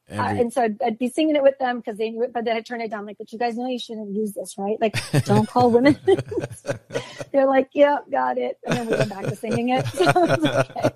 Every, 0.08 0.24
uh, 0.24 0.40
and 0.40 0.52
so 0.52 0.62
I'd, 0.62 0.80
I'd, 0.80 0.98
be 0.98 1.08
singing 1.08 1.34
it 1.34 1.42
with 1.42 1.58
them 1.58 1.78
because 1.78 1.98
they 1.98 2.10
knew 2.10 2.22
it, 2.22 2.32
but 2.32 2.44
then 2.44 2.56
I 2.56 2.60
turned 2.60 2.80
it 2.80 2.92
down, 2.92 3.06
like, 3.06 3.18
but 3.18 3.32
you 3.32 3.40
guys 3.40 3.56
know 3.56 3.66
you 3.66 3.78
shouldn't 3.78 4.14
use 4.14 4.32
this, 4.34 4.56
right? 4.56 4.80
Like, 4.80 4.94
don't 5.24 5.48
call 5.48 5.72
women. 5.72 5.98
They're 7.32 7.46
like, 7.46 7.70
yeah, 7.74 7.98
got 8.08 8.38
it. 8.38 8.56
And 8.64 8.76
then 8.76 8.86
we 8.86 8.94
went 8.94 9.10
back 9.10 9.24
to 9.24 9.34
singing 9.34 9.70
it. 9.70 9.84
So 9.96 10.08
okay. 10.08 10.92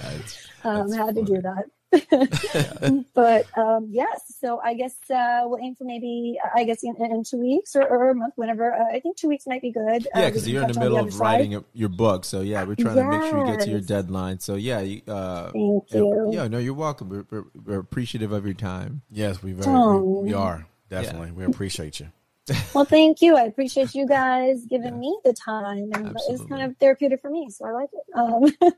that's, 0.00 0.48
um, 0.64 0.90
had 0.90 1.14
to 1.14 1.22
do 1.22 1.40
that. 1.40 1.64
but 3.14 3.46
um, 3.58 3.88
yes, 3.90 4.34
so 4.40 4.60
I 4.62 4.74
guess 4.74 4.94
uh, 5.10 5.42
we'll 5.44 5.58
aim 5.62 5.74
for 5.74 5.84
maybe 5.84 6.38
I 6.54 6.64
guess 6.64 6.82
in, 6.82 6.94
in 6.98 7.24
two 7.24 7.38
weeks 7.38 7.76
or, 7.76 7.82
or, 7.82 8.10
a 8.10 8.14
month, 8.14 8.34
whenever. 8.36 8.72
Uh, 8.72 8.94
I 8.94 9.00
think 9.00 9.16
two 9.16 9.28
weeks 9.28 9.46
might 9.46 9.62
be 9.62 9.72
good. 9.72 10.06
Yeah, 10.14 10.26
because 10.26 10.46
uh, 10.46 10.50
you're 10.50 10.62
in 10.62 10.72
the 10.72 10.80
middle 10.80 10.98
the 10.98 11.04
of 11.04 11.20
writing 11.20 11.54
a, 11.54 11.64
your 11.72 11.88
book, 11.88 12.24
so 12.24 12.40
yeah, 12.40 12.64
we're 12.64 12.74
trying 12.74 12.96
yes. 12.96 13.04
to 13.04 13.18
make 13.18 13.30
sure 13.30 13.46
you 13.46 13.56
get 13.56 13.64
to 13.64 13.70
your 13.70 13.80
deadline. 13.80 14.40
So 14.40 14.54
yeah, 14.54 14.80
you, 14.80 15.02
uh, 15.08 15.50
thank 15.50 15.92
you. 15.92 16.30
Yeah, 16.32 16.48
no, 16.48 16.58
you're 16.58 16.74
welcome. 16.74 17.08
We're, 17.08 17.26
we're, 17.30 17.44
we're 17.64 17.78
appreciative 17.80 18.32
of 18.32 18.44
your 18.44 18.54
time. 18.54 19.02
Yes, 19.10 19.42
we 19.42 19.52
very 19.52 19.74
oh. 19.74 20.20
we, 20.20 20.28
we, 20.28 20.34
are 20.34 20.66
definitely. 20.88 21.28
Yeah. 21.28 21.34
We 21.34 21.44
appreciate 21.44 22.00
you 22.00 22.10
well, 22.74 22.84
thank 22.84 23.20
you. 23.22 23.36
I 23.36 23.42
appreciate 23.42 23.94
you 23.94 24.06
guys 24.06 24.64
giving 24.66 24.94
yeah. 24.94 25.00
me 25.00 25.18
the 25.24 25.32
time, 25.32 25.90
and 25.92 26.08
Absolutely. 26.08 26.34
it's 26.34 26.44
kind 26.46 26.62
of 26.62 26.76
therapeutic 26.78 27.20
for 27.20 27.30
me, 27.30 27.50
so 27.50 27.66
I 27.66 27.72
like 27.72 27.90
it. 27.92 28.06
Um, 28.14 28.72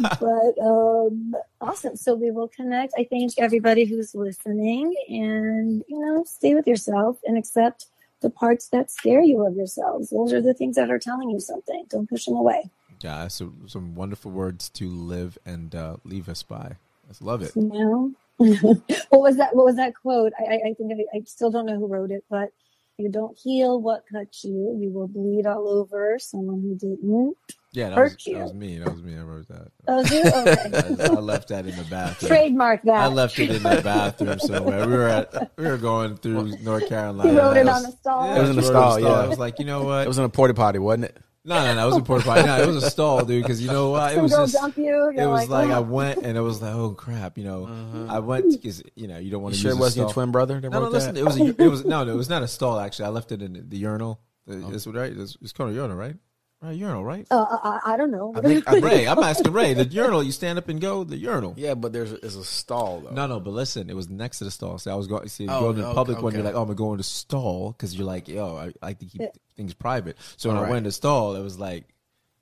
but 0.20 0.64
um, 0.64 1.34
awesome. 1.60 1.96
So 1.96 2.14
we 2.14 2.30
will 2.30 2.48
connect. 2.48 2.94
I 2.96 3.06
thank 3.10 3.32
everybody 3.38 3.84
who's 3.84 4.14
listening, 4.14 4.94
and 5.08 5.82
you 5.88 5.98
know, 5.98 6.24
stay 6.24 6.54
with 6.54 6.66
yourself 6.66 7.18
and 7.24 7.36
accept 7.36 7.86
the 8.20 8.30
parts 8.30 8.68
that 8.68 8.90
scare 8.90 9.22
you 9.22 9.44
of 9.44 9.56
yourselves. 9.56 10.10
Those 10.10 10.32
are 10.32 10.40
the 10.40 10.54
things 10.54 10.76
that 10.76 10.90
are 10.90 10.98
telling 10.98 11.30
you 11.30 11.40
something. 11.40 11.86
Don't 11.88 12.08
push 12.08 12.26
them 12.26 12.36
away. 12.36 12.70
Yeah, 13.00 13.28
so 13.28 13.52
some 13.66 13.94
wonderful 13.94 14.30
words 14.30 14.68
to 14.70 14.88
live 14.88 15.36
and 15.44 15.74
uh, 15.74 15.96
leave 16.04 16.28
us 16.28 16.42
by. 16.42 16.76
I 17.08 17.12
love 17.20 17.42
it. 17.42 17.54
You 17.54 17.62
know? 17.68 18.12
what 18.38 19.20
was 19.20 19.36
that? 19.36 19.54
What 19.54 19.66
was 19.66 19.76
that 19.76 19.94
quote? 19.94 20.32
I, 20.38 20.54
I 20.54 20.74
think 20.74 20.92
I, 20.92 21.18
I 21.18 21.22
still 21.26 21.50
don't 21.50 21.66
know 21.66 21.78
who 21.78 21.86
wrote 21.86 22.10
it, 22.10 22.24
but 22.30 22.50
you 22.98 23.10
don't 23.10 23.36
heal 23.36 23.80
what 23.80 24.04
cut 24.10 24.28
you, 24.44 24.76
you 24.80 24.90
will 24.90 25.08
bleed 25.08 25.46
all 25.46 25.68
over 25.68 26.18
someone 26.18 26.60
who 26.60 26.74
didn't. 26.76 27.36
Yeah, 27.72 27.88
that, 27.88 27.98
was, 27.98 28.16
that 28.24 28.34
was 28.34 28.54
me. 28.54 28.78
That 28.78 28.92
was 28.92 29.02
me. 29.02 29.16
I 29.18 29.22
wrote 29.22 29.48
that. 29.48 29.68
That 29.86 29.96
was 29.96 30.10
you? 30.12 30.20
Okay. 30.20 31.04
I, 31.12 31.16
I, 31.16 31.20
left 31.20 31.48
that 31.48 31.66
in 31.66 31.74
the 31.74 31.82
bathroom. 31.82 32.28
Trademark 32.28 32.82
that. 32.84 32.94
I 32.94 33.06
left 33.08 33.36
it 33.40 33.50
in 33.50 33.64
the 33.64 33.80
bathroom 33.82 34.38
somewhere. 34.38 34.86
We 34.86 34.92
were 34.92 35.08
at 35.08 35.50
we 35.56 35.64
were 35.64 35.76
going 35.76 36.16
through 36.16 36.56
North 36.58 36.88
Carolina. 36.88 37.32
You 37.32 37.38
wrote 37.38 37.56
it 37.56 37.66
was, 37.66 37.76
on 37.76 37.82
the 37.82 37.96
stall. 37.96 38.26
Yeah, 38.26 38.36
it 38.36 38.40
was 38.42 38.50
in 38.50 38.56
the 38.56 38.62
stall. 38.62 39.00
Yeah, 39.00 39.08
I 39.08 39.26
was 39.26 39.40
like, 39.40 39.58
you 39.58 39.64
know 39.64 39.82
what? 39.82 40.04
It 40.04 40.08
was 40.08 40.18
in 40.18 40.24
a 40.24 40.28
porta 40.28 40.54
potty, 40.54 40.78
wasn't 40.78 41.06
it? 41.06 41.18
No, 41.46 41.62
no, 41.62 41.74
no. 41.74 41.82
It 41.82 41.90
was 41.90 41.96
a 41.98 42.02
porta 42.02 42.24
potty. 42.24 42.42
No, 42.46 42.62
it 42.62 42.66
was 42.66 42.82
a 42.82 42.90
stall, 42.90 43.24
dude. 43.24 43.42
Because 43.42 43.60
you 43.60 43.70
know 43.70 43.90
what? 43.90 44.14
It 44.14 44.22
was 44.22 44.32
just. 44.32 44.54
Dump 44.54 44.76
you. 44.78 45.10
It 45.10 45.26
was 45.26 45.48
like, 45.48 45.68
like 45.68 45.70
oh. 45.70 45.76
I 45.76 45.80
went 45.80 46.24
and 46.24 46.38
it 46.38 46.40
was 46.40 46.62
like, 46.62 46.74
oh 46.74 46.92
crap, 46.92 47.36
you 47.36 47.44
know. 47.44 47.66
Uh-huh. 47.66 48.06
I 48.08 48.18
went 48.20 48.50
because 48.50 48.82
you 48.94 49.08
know 49.08 49.18
you 49.18 49.30
don't 49.30 49.42
want 49.42 49.54
to. 49.54 49.60
Sure, 49.60 49.72
it 49.72 49.78
wasn't 49.78 50.06
your 50.06 50.12
twin 50.12 50.30
brother. 50.30 50.60
no, 50.60 50.68
no, 50.68 50.88
listen. 50.88 51.16
It 51.16 51.24
was. 51.24 51.38
A, 51.38 51.62
it 51.62 51.68
was 51.68 51.84
no, 51.84 52.04
no. 52.04 52.12
It 52.12 52.16
was 52.16 52.30
not 52.30 52.42
a 52.42 52.48
stall. 52.48 52.80
Actually, 52.80 53.06
I 53.06 53.08
left 53.10 53.30
it 53.30 53.42
in 53.42 53.66
the 53.68 53.76
urinal. 53.76 54.20
Oh. 54.48 54.72
It's 54.72 54.86
right. 54.86 55.12
It's, 55.12 55.36
it's 55.42 55.52
called 55.52 55.70
a 55.70 55.74
urinal, 55.74 55.96
right? 55.96 56.16
Right, 56.62 56.76
urinal, 56.76 57.04
right? 57.04 57.26
Uh, 57.30 57.44
I, 57.62 57.80
I 57.92 57.96
don't 57.98 58.10
know. 58.10 58.32
I 58.34 58.40
think, 58.40 58.66
Ray, 58.70 59.06
I'm 59.06 59.18
asking 59.18 59.52
Ray. 59.52 59.74
The 59.74 59.84
urinal, 59.84 60.22
you 60.22 60.32
stand 60.32 60.58
up 60.58 60.68
and 60.70 60.80
go. 60.80 61.04
The 61.04 61.16
urinal. 61.16 61.52
Yeah, 61.58 61.74
but 61.74 61.92
there's 61.92 62.12
a, 62.12 62.16
a 62.16 62.30
stall 62.30 63.00
though. 63.00 63.10
No, 63.10 63.26
no, 63.26 63.38
but 63.38 63.50
listen, 63.50 63.90
it 63.90 63.96
was 63.96 64.08
next 64.08 64.38
to 64.38 64.44
the 64.44 64.50
stall. 64.50 64.78
So 64.78 64.90
I 64.90 64.94
was 64.94 65.06
going. 65.06 65.28
See, 65.28 65.46
oh, 65.46 65.60
going 65.60 65.76
to 65.76 65.82
the 65.82 65.92
public 65.92 66.16
okay. 66.18 66.24
one. 66.24 66.34
You're 66.34 66.42
like, 66.42 66.54
oh, 66.54 66.62
I'm 66.62 66.74
going 66.74 66.98
to 66.98 67.04
stall 67.04 67.72
because 67.72 67.94
you're 67.94 68.06
like, 68.06 68.28
yo, 68.28 68.56
I, 68.56 68.66
I 68.66 68.86
like 68.86 68.98
to 69.00 69.06
keep 69.06 69.20
yeah. 69.20 69.28
things 69.56 69.74
private. 69.74 70.16
So 70.38 70.48
when 70.48 70.56
All 70.56 70.62
I 70.62 70.66
right. 70.66 70.72
went 70.72 70.84
to 70.86 70.92
stall, 70.92 71.36
it 71.36 71.42
was 71.42 71.58
like, 71.58 71.84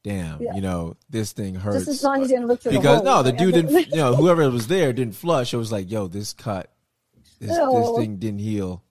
damn, 0.04 0.40
yeah. 0.40 0.54
you 0.54 0.60
know, 0.60 0.96
this 1.10 1.32
thing 1.32 1.56
hurts. 1.56 1.86
Just 1.86 1.88
as 1.88 2.04
long 2.04 2.22
as 2.22 2.30
you 2.30 2.36
didn't 2.36 2.48
look 2.48 2.60
through 2.60 2.72
because 2.72 3.02
the 3.02 3.10
hole, 3.10 3.22
no, 3.24 3.30
the 3.30 3.32
dude 3.32 3.54
didn't. 3.54 3.72
You 3.92 3.96
know, 3.96 4.14
whoever 4.14 4.48
was 4.50 4.68
there 4.68 4.92
didn't 4.92 5.16
flush. 5.16 5.52
It 5.52 5.56
was 5.58 5.72
like, 5.72 5.90
yo, 5.90 6.06
this 6.06 6.32
cut, 6.32 6.70
this, 7.40 7.56
this 7.56 7.96
thing 7.96 8.18
didn't 8.18 8.38
heal. 8.38 8.84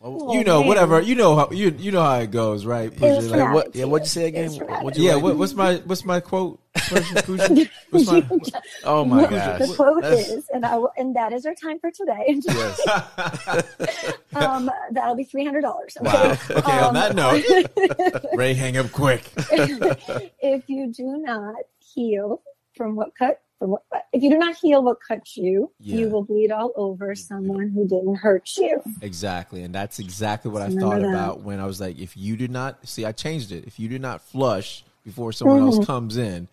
Oh, 0.00 0.32
you 0.32 0.44
know, 0.44 0.60
man. 0.60 0.68
whatever. 0.68 1.00
You 1.00 1.16
know 1.16 1.34
how 1.34 1.50
you 1.50 1.74
you 1.76 1.90
know 1.90 2.02
how 2.02 2.20
it 2.20 2.30
goes, 2.30 2.64
right? 2.64 2.88
like, 3.00 3.52
what? 3.52 3.74
Yeah, 3.74 3.86
what'd 3.86 4.06
you 4.06 4.10
say 4.10 4.28
again? 4.28 4.52
What 4.52 4.96
yeah, 4.96 5.16
what, 5.16 5.36
what's 5.36 5.54
my 5.54 5.76
what's 5.86 6.04
my 6.04 6.20
quote? 6.20 6.60
what's 6.90 8.06
my, 8.06 8.24
oh 8.84 9.04
my 9.04 9.26
gosh! 9.26 9.58
The 9.58 9.74
quote 9.74 10.02
That's... 10.02 10.28
is, 10.28 10.48
and 10.54 10.64
I 10.64 10.76
will, 10.76 10.92
and 10.96 11.16
that 11.16 11.32
is 11.32 11.44
our 11.46 11.54
time 11.54 11.80
for 11.80 11.90
today. 11.90 12.38
Yes. 12.48 14.14
um, 14.34 14.70
that'll 14.92 15.16
be 15.16 15.24
three 15.24 15.44
hundred 15.44 15.62
dollars. 15.62 15.96
Okay? 16.00 16.08
Wow. 16.08 16.36
Okay. 16.50 16.78
Um, 16.78 16.84
on 16.84 16.94
that 16.94 17.14
note, 17.16 18.34
Ray, 18.34 18.54
hang 18.54 18.76
up 18.76 18.92
quick. 18.92 19.24
if 19.36 20.68
you 20.68 20.92
do 20.92 21.18
not 21.18 21.56
heal 21.80 22.40
from 22.76 22.94
what 22.94 23.16
cut 23.16 23.40
if 23.60 24.22
you 24.22 24.30
do 24.30 24.38
not 24.38 24.56
heal 24.56 24.82
what 24.82 24.98
cuts 25.00 25.36
you, 25.36 25.72
yeah. 25.80 25.96
you 25.96 26.08
will 26.08 26.22
bleed 26.22 26.50
all 26.50 26.72
over 26.76 27.14
someone 27.14 27.68
who 27.70 27.86
didn't 27.86 28.16
hurt 28.16 28.56
you. 28.56 28.82
Exactly. 29.02 29.62
And 29.62 29.74
that's 29.74 29.98
exactly 29.98 30.50
what 30.50 30.62
I 30.62 30.70
thought 30.70 31.00
that. 31.00 31.08
about 31.08 31.40
when 31.40 31.60
I 31.60 31.66
was 31.66 31.80
like, 31.80 31.98
if 31.98 32.16
you 32.16 32.36
do 32.36 32.48
not 32.48 32.86
see, 32.88 33.04
I 33.04 33.12
changed 33.12 33.52
it. 33.52 33.64
If 33.66 33.78
you 33.78 33.88
do 33.88 33.98
not 33.98 34.20
flush 34.20 34.84
before 35.04 35.32
someone 35.32 35.60
mm-hmm. 35.60 35.78
else 35.78 35.86
comes 35.86 36.16
in, 36.16 36.48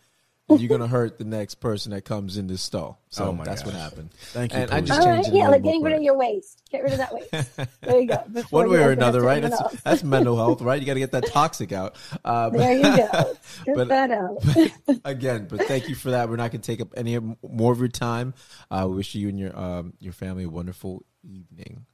you're 0.50 0.70
gonna 0.70 0.88
hurt 0.88 1.18
the 1.18 1.26
next 1.26 1.56
person 1.56 1.92
that 1.92 2.04
comes 2.04 2.38
in 2.38 2.48
this 2.48 2.62
stall. 2.62 3.02
So 3.10 3.26
oh 3.26 3.44
that's 3.44 3.64
gosh. 3.64 3.74
what 3.74 3.82
happened. 3.82 4.12
Thank 4.32 4.54
you. 4.54 4.60
And 4.60 4.72
I 4.72 4.82
just 4.82 5.02
changed 5.02 5.30
right, 5.30 5.36
yeah, 5.36 5.48
like 5.50 5.64
getting 5.64 5.82
rid 5.82 5.94
of 5.94 6.04
your 6.04 6.18
waste. 6.18 6.62
Get 6.70 6.84
rid 6.84 6.94
of 6.94 7.00
that 7.00 7.14
waste. 7.14 7.32
There 7.82 8.00
you 8.00 8.08
go. 8.08 8.18
One 8.50 8.70
way 8.70 8.84
or 8.84 8.92
another, 8.92 9.22
right? 9.22 9.42
That's, 9.42 9.82
that's 9.82 10.04
mental 10.04 10.36
health, 10.44 10.62
right? 10.62 10.80
You 10.80 10.86
got 10.86 10.96
to 10.96 11.00
get 11.00 11.12
that 11.12 11.28
toxic 11.28 11.72
out. 11.72 11.96
Um, 12.24 12.54
there 12.54 12.74
you 12.74 12.84
go. 12.84 13.38
Get 13.66 13.76
but, 13.76 13.88
that 13.90 14.12
out. 14.12 14.38
but 14.86 15.00
again, 15.06 15.48
but 15.50 15.64
thank 15.64 15.88
you 15.88 15.96
for 15.96 16.12
that. 16.12 16.30
We're 16.30 16.36
not 16.36 16.52
gonna 16.52 16.62
take 16.62 16.82
up 16.82 16.94
any 16.96 17.18
more 17.18 17.72
of 17.72 17.80
your 17.80 17.88
time. 17.88 18.34
I 18.70 18.82
uh, 18.82 18.88
wish 18.88 19.16
you 19.16 19.30
and 19.30 19.40
your 19.40 19.58
um, 19.58 19.94
your 20.00 20.14
family 20.14 20.44
a 20.44 20.50
wonderful 20.50 21.04
evening. 21.24 21.86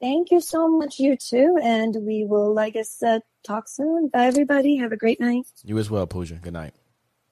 Thank 0.00 0.30
you 0.30 0.40
so 0.40 0.68
much, 0.68 0.98
you 0.98 1.16
too, 1.16 1.58
and 1.62 1.96
we 2.02 2.24
will, 2.24 2.52
like 2.52 2.76
I 2.76 2.82
said, 2.82 3.22
talk 3.42 3.68
soon. 3.68 4.08
Bye, 4.08 4.26
everybody. 4.26 4.76
Have 4.76 4.92
a 4.92 4.96
great 4.96 5.20
night. 5.20 5.46
You 5.64 5.78
as 5.78 5.90
well, 5.90 6.06
Pooja. 6.06 6.34
Good 6.34 6.52
night. 6.52 6.74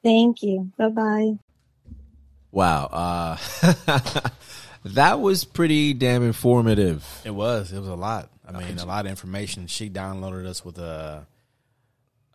Thank 0.02 0.42
you. 0.42 0.70
Bye 0.76 0.88
bye. 0.88 1.38
Wow. 2.50 2.86
Uh, 2.92 4.28
that 4.84 5.20
was 5.20 5.44
pretty 5.44 5.94
damn 5.94 6.22
informative. 6.22 7.06
It 7.24 7.30
was. 7.30 7.72
It 7.72 7.78
was 7.78 7.88
a 7.88 7.94
lot. 7.94 8.28
I 8.46 8.58
mean, 8.58 8.78
a 8.78 8.84
lot 8.84 9.06
of 9.06 9.10
information. 9.10 9.66
She 9.66 9.88
downloaded 9.88 10.46
us 10.46 10.64
with 10.64 10.78
a 10.78 11.26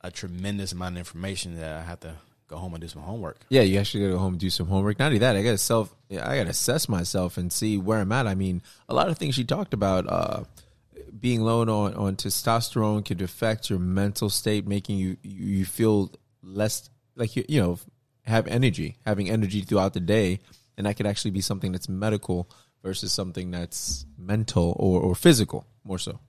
a 0.02 0.12
tremendous 0.12 0.72
amount 0.72 0.96
of 0.96 1.00
information 1.00 1.60
that 1.60 1.74
I 1.74 1.82
have 1.84 2.00
to 2.02 2.16
go 2.48 2.58
home 2.58 2.74
and 2.74 2.82
do 2.82 2.88
some 2.88 3.02
homework. 3.02 3.40
Yeah, 3.50 3.62
you 3.62 3.78
actually 3.80 4.02
got 4.02 4.08
to 4.08 4.14
go 4.14 4.20
home 4.20 4.34
and 4.34 4.40
do 4.40 4.50
some 4.50 4.68
homework. 4.68 5.00
Not 5.00 5.08
only 5.08 5.20
that, 5.20 5.36
I 5.36 5.44
got 5.44 5.52
to 5.52 5.58
self, 5.58 5.94
I 6.12 6.38
got 6.38 6.44
to 6.44 6.50
assess 6.50 6.88
myself 6.88 7.38
and 7.38 7.52
see 7.52 7.78
where 7.78 8.00
I'm 8.00 8.12
at. 8.12 8.26
I 8.26 8.36
mean, 8.36 8.62
a 8.88 8.94
lot 8.94 9.10
of 9.10 9.18
things 9.18 9.36
she 9.36 9.44
talked 9.44 9.74
about. 9.74 10.08
Uh, 10.08 10.44
being 11.20 11.42
low 11.42 11.62
on 11.62 11.94
on 11.96 12.16
testosterone 12.16 13.04
could 13.04 13.22
affect 13.22 13.70
your 13.70 13.80
mental 13.80 14.30
state, 14.30 14.68
making 14.68 14.98
you 14.98 15.18
you 15.24 15.66
feel 15.66 16.12
less 16.44 16.90
like 17.18 17.36
you, 17.36 17.44
you 17.50 17.62
know 17.62 17.80
have 18.24 18.48
energy, 18.48 18.98
having 19.06 19.30
energy 19.30 19.62
throughout 19.62 19.94
the 19.94 20.00
day, 20.00 20.40
and 20.78 20.86
that 20.86 20.96
could 20.96 21.08
actually 21.08 21.32
be 21.32 21.42
something 21.42 21.72
that's 21.72 21.90
medical 21.90 22.50
versus 22.84 23.12
something 23.12 23.52
that's 23.52 24.06
mental 24.18 24.76
or, 24.78 25.02
or 25.02 25.16
physical 25.16 25.66
more 25.84 25.98
so. 25.98 26.20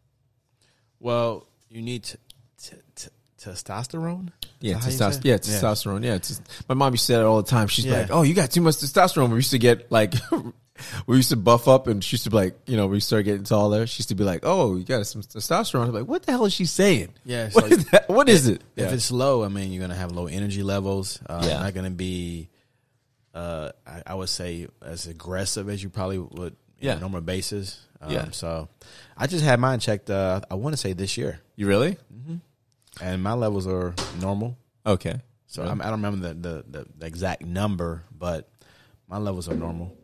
Well, 1.01 1.47
you 1.69 1.83
need 1.83 2.05
t- 2.05 2.19
t- 2.61 2.77
t- 2.95 3.09
testosterone. 3.41 4.31
Yeah, 4.61 4.77
testosterone. 4.77 5.25
Yeah, 5.25 5.39
testosterone. 5.39 6.05
Yeah, 6.05 6.19
yeah 6.23 6.37
my 6.69 6.75
mom 6.75 6.93
used 6.93 7.07
to 7.07 7.13
say 7.13 7.17
that 7.17 7.25
all 7.25 7.43
the 7.43 7.51
time. 7.51 7.69
She's 7.69 7.85
yeah. 7.85 8.01
like, 8.01 8.11
"Oh, 8.11 8.23
you 8.23 8.35
got 8.35 8.51
too 8.51 8.61
much 8.61 8.77
testosterone." 8.77 9.31
We 9.31 9.37
used 9.37 9.53
to 9.53 9.59
get 9.59 9.91
like 9.93 10.15
we 11.07 11.17
used 11.17 11.31
to 11.31 11.37
buff 11.37 11.69
up 11.69 11.87
and 11.87 12.03
she 12.03 12.15
used 12.15 12.25
to 12.25 12.31
be 12.31 12.37
like, 12.37 12.59
you 12.67 12.77
know, 12.77 12.87
we 12.87 13.01
started 13.01 13.25
getting 13.25 13.45
taller. 13.45 13.87
She 13.87 14.01
used 14.01 14.09
to 14.11 14.15
be 14.15 14.25
like, 14.25 14.41
oh, 14.43 14.77
you 14.77 14.85
got 14.85 15.07
some 15.07 15.23
testosterone. 15.23 15.87
I'm 15.87 15.93
like, 15.93 16.07
what 16.07 16.23
the 16.25 16.33
hell 16.33 16.45
is 16.45 16.53
she 16.53 16.65
saying? 16.65 17.15
Yeah. 17.25 17.51
What, 17.51 17.73
is, 17.73 17.85
that? 17.87 18.09
what 18.09 18.29
is 18.29 18.49
it? 18.49 18.63
If 18.77 18.89
yeah. 18.89 18.95
it's 18.95 19.11
low, 19.11 19.45
I 19.45 19.49
mean, 19.49 19.73
you're 19.73 19.81
going 19.81 19.91
to 19.91 19.97
have 19.97 20.13
low 20.13 20.27
energy 20.27 20.63
levels. 20.63 21.21
Uh, 21.27 21.45
yeah. 21.45 21.61
Not 21.61 21.75
going 21.75 21.85
to 21.85 21.91
be, 21.91 22.49
uh, 23.35 23.71
I, 23.87 24.03
I, 24.07 24.15
would 24.15 24.29
say, 24.29 24.69
as 24.83 25.07
aggressive 25.07 25.69
as 25.69 25.83
you 25.83 25.91
probably 25.91 26.19
would 26.19 26.57
yeah. 26.81 26.93
on 26.93 26.99
a 26.99 27.01
normal 27.01 27.21
basis. 27.21 27.81
Um, 28.01 28.13
yeah. 28.13 28.31
So 28.31 28.69
I 29.17 29.27
just 29.27 29.45
had 29.45 29.61
mine 29.61 29.81
checked. 29.81 30.11
Uh, 30.11 30.41
I 30.51 30.55
want 30.55 30.75
to 30.75 30.77
say 30.77 30.93
this 30.93 31.17
year. 31.17 31.41
You 31.57 31.67
really? 31.67 31.97
Mm-hmm. 32.15 32.37
And 33.01 33.23
my 33.23 33.33
levels 33.33 33.67
are 33.67 33.95
normal. 34.21 34.57
Okay. 34.87 35.21
So 35.47 35.63
really? 35.63 35.81
I 35.81 35.91
don't 35.91 36.03
remember 36.03 36.35
the, 36.35 36.65
the, 36.69 36.87
the 36.97 37.07
exact 37.07 37.43
number, 37.45 38.05
but 38.17 38.49
my 39.09 39.19
levels 39.19 39.49
are 39.49 39.55
normal. 39.55 39.97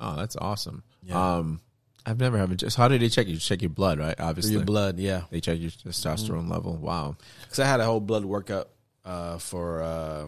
Oh, 0.00 0.16
that's 0.16 0.36
awesome. 0.36 0.82
Yeah. 1.02 1.36
Um, 1.36 1.60
I've 2.04 2.18
never 2.18 2.38
had 2.38 2.56
just. 2.58 2.76
How 2.76 2.88
do 2.88 2.98
they 2.98 3.08
check 3.08 3.28
you? 3.28 3.36
Check 3.36 3.62
your 3.62 3.70
blood, 3.70 3.98
right? 3.98 4.18
Obviously, 4.18 4.54
your 4.54 4.64
blood. 4.64 4.98
Yeah, 4.98 5.22
they 5.30 5.40
check 5.40 5.58
your 5.60 5.70
testosterone 5.70 6.40
mm-hmm. 6.42 6.52
level. 6.52 6.76
Wow. 6.76 7.16
Because 7.42 7.60
I 7.60 7.66
had 7.66 7.80
a 7.80 7.84
whole 7.84 8.00
blood 8.00 8.24
workup 8.24 8.66
uh, 9.04 9.38
for. 9.38 9.82
Uh, 9.82 10.26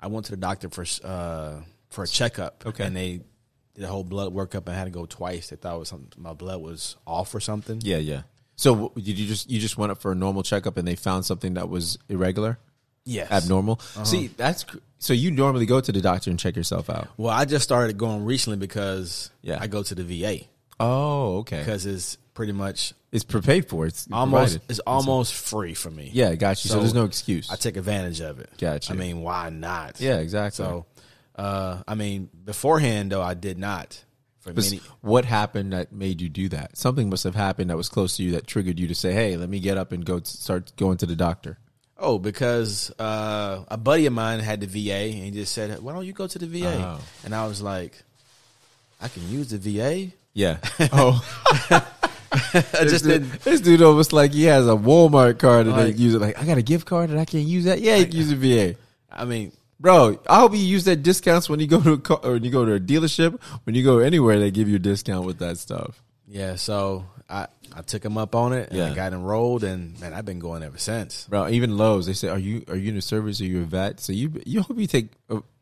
I 0.00 0.06
went 0.08 0.26
to 0.26 0.32
the 0.32 0.36
doctor 0.36 0.68
for 0.68 0.84
uh, 1.04 1.62
for 1.88 2.04
a 2.04 2.06
checkup. 2.06 2.64
Okay, 2.66 2.84
and 2.84 2.94
they 2.94 3.20
did 3.74 3.84
a 3.84 3.88
whole 3.88 4.04
blood 4.04 4.34
workup. 4.34 4.66
and 4.66 4.70
I 4.70 4.74
had 4.74 4.84
to 4.84 4.90
go 4.90 5.06
twice. 5.06 5.48
They 5.48 5.56
thought 5.56 5.76
it 5.76 5.78
was 5.78 5.88
something 5.88 6.22
my 6.22 6.34
blood 6.34 6.60
was 6.60 6.96
off 7.06 7.34
or 7.34 7.40
something. 7.40 7.80
Yeah, 7.82 7.98
yeah. 7.98 8.22
So 8.56 8.92
did 8.94 9.18
you 9.18 9.26
just 9.26 9.50
you 9.50 9.58
just 9.58 9.78
went 9.78 9.92
up 9.92 10.02
for 10.02 10.12
a 10.12 10.14
normal 10.14 10.42
checkup 10.42 10.76
and 10.76 10.86
they 10.86 10.96
found 10.96 11.24
something 11.24 11.54
that 11.54 11.70
was 11.70 11.98
irregular? 12.10 12.58
Yes. 13.04 13.30
Abnormal. 13.30 13.80
Uh-huh. 13.80 14.04
See, 14.04 14.26
that's 14.28 14.64
so 14.98 15.12
you 15.14 15.30
normally 15.30 15.66
go 15.66 15.80
to 15.80 15.92
the 15.92 16.00
doctor 16.00 16.30
and 16.30 16.38
check 16.38 16.56
yourself 16.56 16.90
out. 16.90 17.08
Well, 17.16 17.32
I 17.32 17.44
just 17.44 17.64
started 17.64 17.96
going 17.96 18.24
recently 18.24 18.58
because 18.58 19.30
yeah. 19.42 19.58
I 19.60 19.66
go 19.66 19.82
to 19.82 19.94
the 19.94 20.04
VA. 20.04 20.44
Oh, 20.78 21.38
okay. 21.38 21.58
Because 21.58 21.86
it's 21.86 22.16
pretty 22.34 22.52
much 22.52 22.94
it's 23.12 23.24
paid 23.24 23.68
for. 23.68 23.86
It's 23.86 24.06
almost 24.12 24.52
provided. 24.52 24.70
it's 24.70 24.78
almost 24.80 25.34
free 25.34 25.74
for 25.74 25.90
me. 25.90 26.10
Yeah, 26.12 26.34
got 26.34 26.62
you. 26.64 26.68
So, 26.68 26.74
so, 26.74 26.80
there's 26.80 26.94
no 26.94 27.04
excuse. 27.04 27.50
I 27.50 27.56
take 27.56 27.76
advantage 27.76 28.20
of 28.20 28.40
it. 28.40 28.50
Got 28.58 28.88
you. 28.88 28.94
I 28.94 28.98
mean, 28.98 29.22
why 29.22 29.50
not? 29.50 30.00
Yeah, 30.00 30.18
exactly. 30.18 30.64
So, 30.64 30.86
uh, 31.36 31.82
I 31.88 31.94
mean, 31.94 32.28
beforehand 32.44 33.12
though, 33.12 33.22
I 33.22 33.34
did 33.34 33.58
not. 33.58 34.04
For 34.40 34.54
many, 34.54 34.80
what 35.02 35.26
happened 35.26 35.74
that 35.74 35.92
made 35.92 36.22
you 36.22 36.30
do 36.30 36.48
that? 36.48 36.78
Something 36.78 37.10
must 37.10 37.24
have 37.24 37.34
happened 37.34 37.68
that 37.68 37.76
was 37.76 37.90
close 37.90 38.16
to 38.16 38.22
you 38.22 38.32
that 38.32 38.46
triggered 38.46 38.80
you 38.80 38.88
to 38.88 38.94
say, 38.94 39.12
"Hey, 39.12 39.36
let 39.36 39.50
me 39.50 39.60
get 39.60 39.76
up 39.76 39.92
and 39.92 40.02
go 40.02 40.20
start 40.22 40.72
going 40.76 40.96
to 40.98 41.06
the 41.06 41.16
doctor." 41.16 41.58
Oh, 42.00 42.18
because 42.18 42.90
uh, 42.98 43.64
a 43.68 43.76
buddy 43.76 44.06
of 44.06 44.12
mine 44.14 44.40
had 44.40 44.60
the 44.60 44.66
VA, 44.66 45.14
and 45.14 45.24
he 45.24 45.30
just 45.30 45.52
said, 45.52 45.80
"Why 45.80 45.92
don't 45.92 46.06
you 46.06 46.12
go 46.12 46.26
to 46.26 46.38
the 46.38 46.46
VA?" 46.46 46.76
Oh. 46.78 47.00
And 47.24 47.34
I 47.34 47.46
was 47.46 47.60
like, 47.60 48.02
"I 49.00 49.08
can 49.08 49.28
use 49.28 49.50
the 49.50 49.58
VA." 49.58 50.12
Yeah. 50.32 50.58
Oh. 50.92 51.22
I 52.32 52.84
just 52.84 53.04
didn't. 53.04 53.40
This 53.42 53.60
dude 53.60 53.82
almost 53.82 54.12
like 54.12 54.32
he 54.32 54.44
has 54.44 54.66
a 54.66 54.70
Walmart 54.70 55.38
card 55.38 55.66
and 55.66 55.76
like, 55.76 55.96
they 55.96 56.02
use 56.02 56.14
it. 56.14 56.20
Like 56.20 56.40
I 56.40 56.46
got 56.46 56.58
a 56.58 56.62
gift 56.62 56.86
card 56.86 57.10
and 57.10 57.18
I 57.18 57.24
can't 57.24 57.46
use 57.46 57.64
that. 57.64 57.80
Yeah, 57.80 57.96
you 57.96 58.06
can 58.06 58.16
use 58.16 58.30
a 58.30 58.36
VA. 58.36 58.78
I 59.10 59.24
mean, 59.24 59.52
bro, 59.80 60.18
I 60.28 60.38
hope 60.38 60.52
you 60.52 60.58
use 60.58 60.84
that 60.84 61.02
discounts 61.02 61.48
when 61.48 61.58
you 61.58 61.66
go 61.66 61.80
to 61.80 61.92
a 61.94 61.98
car, 61.98 62.20
or 62.22 62.32
when 62.32 62.44
you 62.44 62.50
go 62.50 62.64
to 62.64 62.74
a 62.74 62.80
dealership. 62.80 63.40
When 63.64 63.74
you 63.74 63.82
go 63.82 63.98
anywhere, 63.98 64.38
they 64.38 64.52
give 64.52 64.68
you 64.68 64.76
a 64.76 64.80
discount 64.80 65.26
with 65.26 65.38
that 65.38 65.58
stuff. 65.58 66.00
Yeah, 66.28 66.54
so 66.54 67.04
I 67.30 67.46
I 67.72 67.82
took 67.82 68.04
him 68.04 68.18
up 68.18 68.34
on 68.34 68.52
it 68.52 68.70
and 68.70 68.78
yeah. 68.78 68.90
I 68.90 68.94
got 68.94 69.12
enrolled 69.12 69.62
and 69.62 69.98
man, 70.00 70.12
I've 70.12 70.24
been 70.24 70.40
going 70.40 70.62
ever 70.62 70.78
since. 70.78 71.26
Bro, 71.28 71.50
even 71.50 71.76
Lowe's, 71.76 72.06
they 72.06 72.12
say, 72.12 72.28
"Are 72.28 72.38
you 72.38 72.64
are 72.68 72.76
you 72.76 72.88
in 72.88 72.96
the 72.96 73.02
service? 73.02 73.40
Are 73.40 73.44
you 73.44 73.62
a 73.62 73.64
vet?" 73.64 74.00
So 74.00 74.12
you 74.12 74.40
you 74.44 74.62
hope 74.62 74.78
you 74.78 74.86
take 74.86 75.10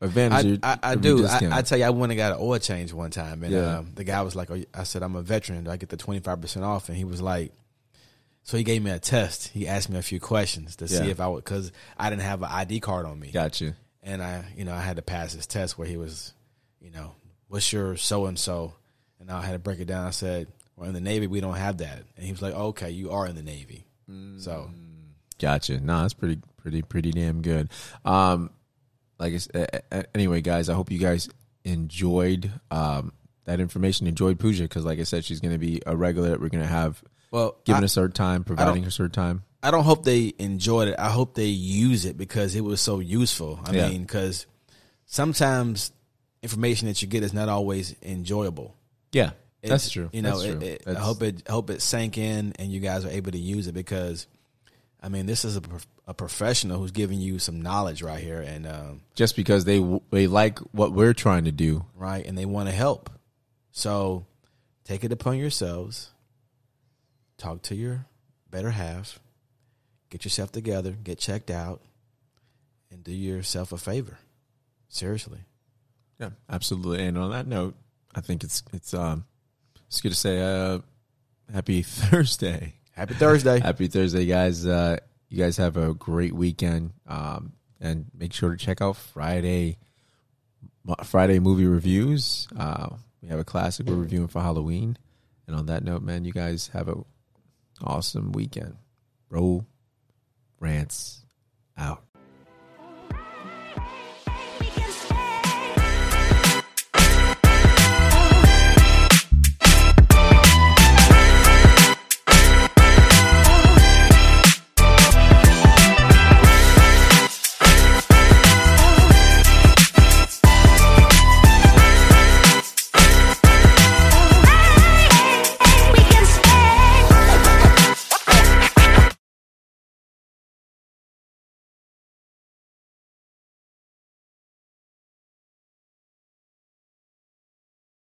advantage. 0.01 0.61
I, 0.63 0.73
I, 0.73 0.93
I 0.93 0.95
do. 0.95 1.27
I, 1.27 1.49
I, 1.53 1.63
tell 1.63 1.79
you, 1.79 1.85
I 1.85 1.91
went 1.91 2.13
and 2.13 2.17
got 2.17 2.33
an 2.33 2.39
oil 2.41 2.59
change 2.59 2.93
one 2.93 3.11
time, 3.11 3.43
and 3.43 3.53
yeah. 3.53 3.79
um, 3.79 3.93
the 3.95 4.05
guy 4.05 4.23
was 4.23 4.35
like, 4.35 4.51
"I 4.73 4.85
said 4.85 5.03
I'm 5.03 5.17
a 5.17 5.23
veteran. 5.23 5.65
Do 5.65 5.71
I 5.71 5.77
get 5.77 5.91
the 5.91 5.97
twenty 5.97 6.21
five 6.21 6.41
percent 6.41 6.65
off?" 6.65 6.89
And 6.89 6.97
he 6.97 7.05
was 7.05 7.21
like. 7.21 7.53
So 8.45 8.57
he 8.57 8.63
gave 8.63 8.83
me 8.83 8.91
a 8.91 8.99
test. 8.99 9.49
He 9.49 9.69
asked 9.69 9.91
me 9.91 9.99
a 9.99 10.03
few 10.03 10.21
questions 10.21 10.77
to 10.77 10.87
yeah. 10.87 11.01
see 11.01 11.11
if 11.11 11.21
I 11.21 11.29
would, 11.29 11.45
because 11.45 11.71
I 11.99 12.09
didn't 12.09 12.23
have 12.23 12.41
an 12.41 12.49
ID 12.51 12.81
card 12.81 13.05
on 13.05 13.21
me. 13.21 13.31
Gotcha. 13.31 13.77
And 14.03 14.23
I, 14.23 14.43
you 14.57 14.65
know, 14.65 14.73
I 14.73 14.81
had 14.81 14.97
to 14.97 15.03
pass 15.03 15.35
this 15.35 15.47
test 15.47 15.77
where 15.77 15.87
he 15.87 15.99
was, 15.99 16.33
you 16.81 16.91
know, 16.91 17.13
what's 17.49 17.71
your 17.75 17.99
so 17.99 18.25
and 18.25 18.39
so, 18.39 18.73
and 19.21 19.31
I 19.31 19.43
had 19.43 19.53
to 19.53 19.59
break 19.59 19.81
it 19.81 19.85
down. 19.85 20.07
I 20.07 20.13
said, 20.13 20.49
or 20.79 20.87
in 20.87 20.95
the 20.95 21.01
Navy, 21.01 21.27
we 21.27 21.41
don't 21.41 21.57
have 21.57 21.79
that. 21.79 22.05
And 22.17 22.25
he 22.25 22.33
was 22.33 22.43
like, 22.43 22.55
okay, 22.55 22.91
you 22.91 23.11
are 23.11 23.27
in 23.27 23.37
the 23.37 23.43
Navy. 23.43 23.87
Mm. 24.11 24.41
So. 24.41 24.71
Gotcha. 25.39 25.81
No, 25.81 26.03
that's 26.03 26.15
pretty, 26.15 26.41
pretty, 26.57 26.83
pretty 26.83 27.11
damn 27.11 27.43
good. 27.43 27.71
Um, 28.05 28.51
like, 29.19 29.35
uh, 29.55 30.03
anyway, 30.15 30.41
guys, 30.41 30.69
I 30.69 30.75
hope 30.75 30.91
you 30.91 30.99
guys 30.99 31.29
enjoyed, 31.65 32.51
um, 32.71 33.13
that 33.45 33.61
information, 33.61 34.07
enjoyed 34.07 34.39
Pooja, 34.39 34.65
because 34.65 34.85
like 34.85 34.99
I 34.99 35.05
said, 35.05 35.25
she's 35.25 35.41
going 35.41 35.55
to 35.55 35.59
be 35.59 35.81
a 35.87 35.97
regular 35.97 36.31
we're 36.39 36.49
going 36.49 36.63
to 36.63 36.67
have, 36.67 37.03
well, 37.31 37.57
given 37.65 37.83
I, 37.83 37.87
a 37.87 37.89
certain 37.89 38.13
time, 38.13 38.45
providing 38.45 38.85
a 38.85 38.91
certain 38.91 39.13
time. 39.13 39.43
I 39.63 39.71
don't 39.71 39.85
hope 39.85 40.05
they 40.05 40.35
enjoyed 40.39 40.89
it. 40.89 40.97
I 40.99 41.11
hope 41.11 41.35
they 41.35 41.47
use 41.47 42.05
it 42.05 42.17
because 42.17 42.55
it 42.55 42.63
was 42.63 42.81
so 42.81 43.01
useful. 43.01 43.61
I 43.65 43.73
yeah. 43.73 43.89
mean, 43.89 44.03
because 44.03 44.47
sometimes 45.07 45.93
information 46.43 46.89
that 46.89 47.03
you 47.03 47.09
get 47.09 47.23
is 47.23 47.33
not 47.33 47.49
always 47.49 47.95
enjoyable. 48.03 48.77
Yeah. 49.13 49.31
That's 49.69 49.91
true. 49.91 50.11
You 50.13 50.23
know, 50.23 50.41
That's 50.41 50.63
it, 50.65 50.83
it, 50.87 50.97
I 50.97 51.01
hope 51.01 51.23
it 51.23 51.49
hope 51.49 51.71
it 51.71 51.83
sank 51.83 52.19
in 52.19 52.53
and 52.59 52.73
you 52.73 52.81
guys 52.81 53.05
are 53.05 53.11
able 53.11 53.33
to 53.33 53.39
use 53.39 53.67
it 53.67 53.73
because, 53.73 54.27
I 55.03 55.09
mean, 55.09 55.27
this 55.27 55.45
is 55.45 55.57
a, 55.57 55.63
a 56.07 56.15
professional 56.15 56.79
who's 56.79 56.91
giving 56.91 57.21
you 57.21 57.39
some 57.39 57.63
knowledge 57.63 58.03
right 58.03 58.23
here, 58.23 58.41
and 58.41 58.67
um, 58.67 59.01
just 59.15 59.37
because 59.37 59.65
they 59.65 59.79
they 60.11 60.27
like 60.27 60.59
what 60.73 60.93
we're 60.93 61.15
trying 61.15 61.45
to 61.45 61.53
do, 61.53 61.85
right, 61.95 62.25
and 62.25 62.37
they 62.37 62.47
want 62.47 62.69
to 62.69 62.75
help, 62.75 63.11
so 63.73 64.27
take 64.85 65.05
it 65.05 65.13
upon 65.13 65.39
yourselves. 65.39 66.11
Talk 67.37 67.63
to 67.63 67.75
your 67.77 68.07
better 68.51 68.71
half. 68.71 69.21
Get 70.11 70.25
yourself 70.25 70.51
together. 70.51 70.93
Get 70.93 71.19
checked 71.19 71.51
out, 71.51 71.83
and 72.91 73.05
do 73.05 73.13
yourself 73.13 73.71
a 73.73 73.79
favor. 73.79 74.19
Seriously. 74.89 75.41
Yeah, 76.19 76.31
absolutely. 76.51 77.05
And 77.07 77.17
on 77.17 77.31
that 77.31 77.47
note, 77.47 77.77
I 78.15 78.21
think 78.21 78.43
it's 78.43 78.63
it's 78.73 78.95
um 78.95 79.25
it's 79.89 80.01
good 80.01 80.13
to 80.13 80.15
say 80.15 80.41
uh, 80.41 80.79
happy 81.53 81.83
Thursday. 81.83 82.75
Happy 82.93 83.15
Thursday. 83.15 83.61
happy 83.61 83.89
Thursday, 83.89 84.27
guys. 84.27 84.67
Uh, 84.67 84.99
you 85.29 85.39
guys 85.39 85.57
have 85.57 85.77
a 85.77 85.95
great 85.95 86.33
weekend. 86.35 86.93
Um, 87.07 87.53
and 87.81 88.07
make 88.15 88.33
sure 88.33 88.51
to 88.51 88.57
check 88.57 88.81
out 88.81 88.97
Friday 88.97 89.79
Friday 91.05 91.39
movie 91.39 91.67
reviews. 91.67 92.49
Uh, 92.57 92.89
we 93.23 93.29
have 93.29 93.39
a 93.39 93.45
classic 93.45 93.87
we're 93.87 93.95
reviewing 93.95 94.29
for 94.29 94.41
Halloween. 94.41 94.97
And 95.47 95.55
on 95.55 95.67
that 95.67 95.85
note, 95.85 96.03
man, 96.03 96.25
you 96.25 96.33
guys 96.33 96.71
have 96.73 96.89
a 96.89 96.97
awesome 97.83 98.33
weekend. 98.33 98.77
Roll 99.31 99.67
rants 100.61 101.25
out. 101.77 102.03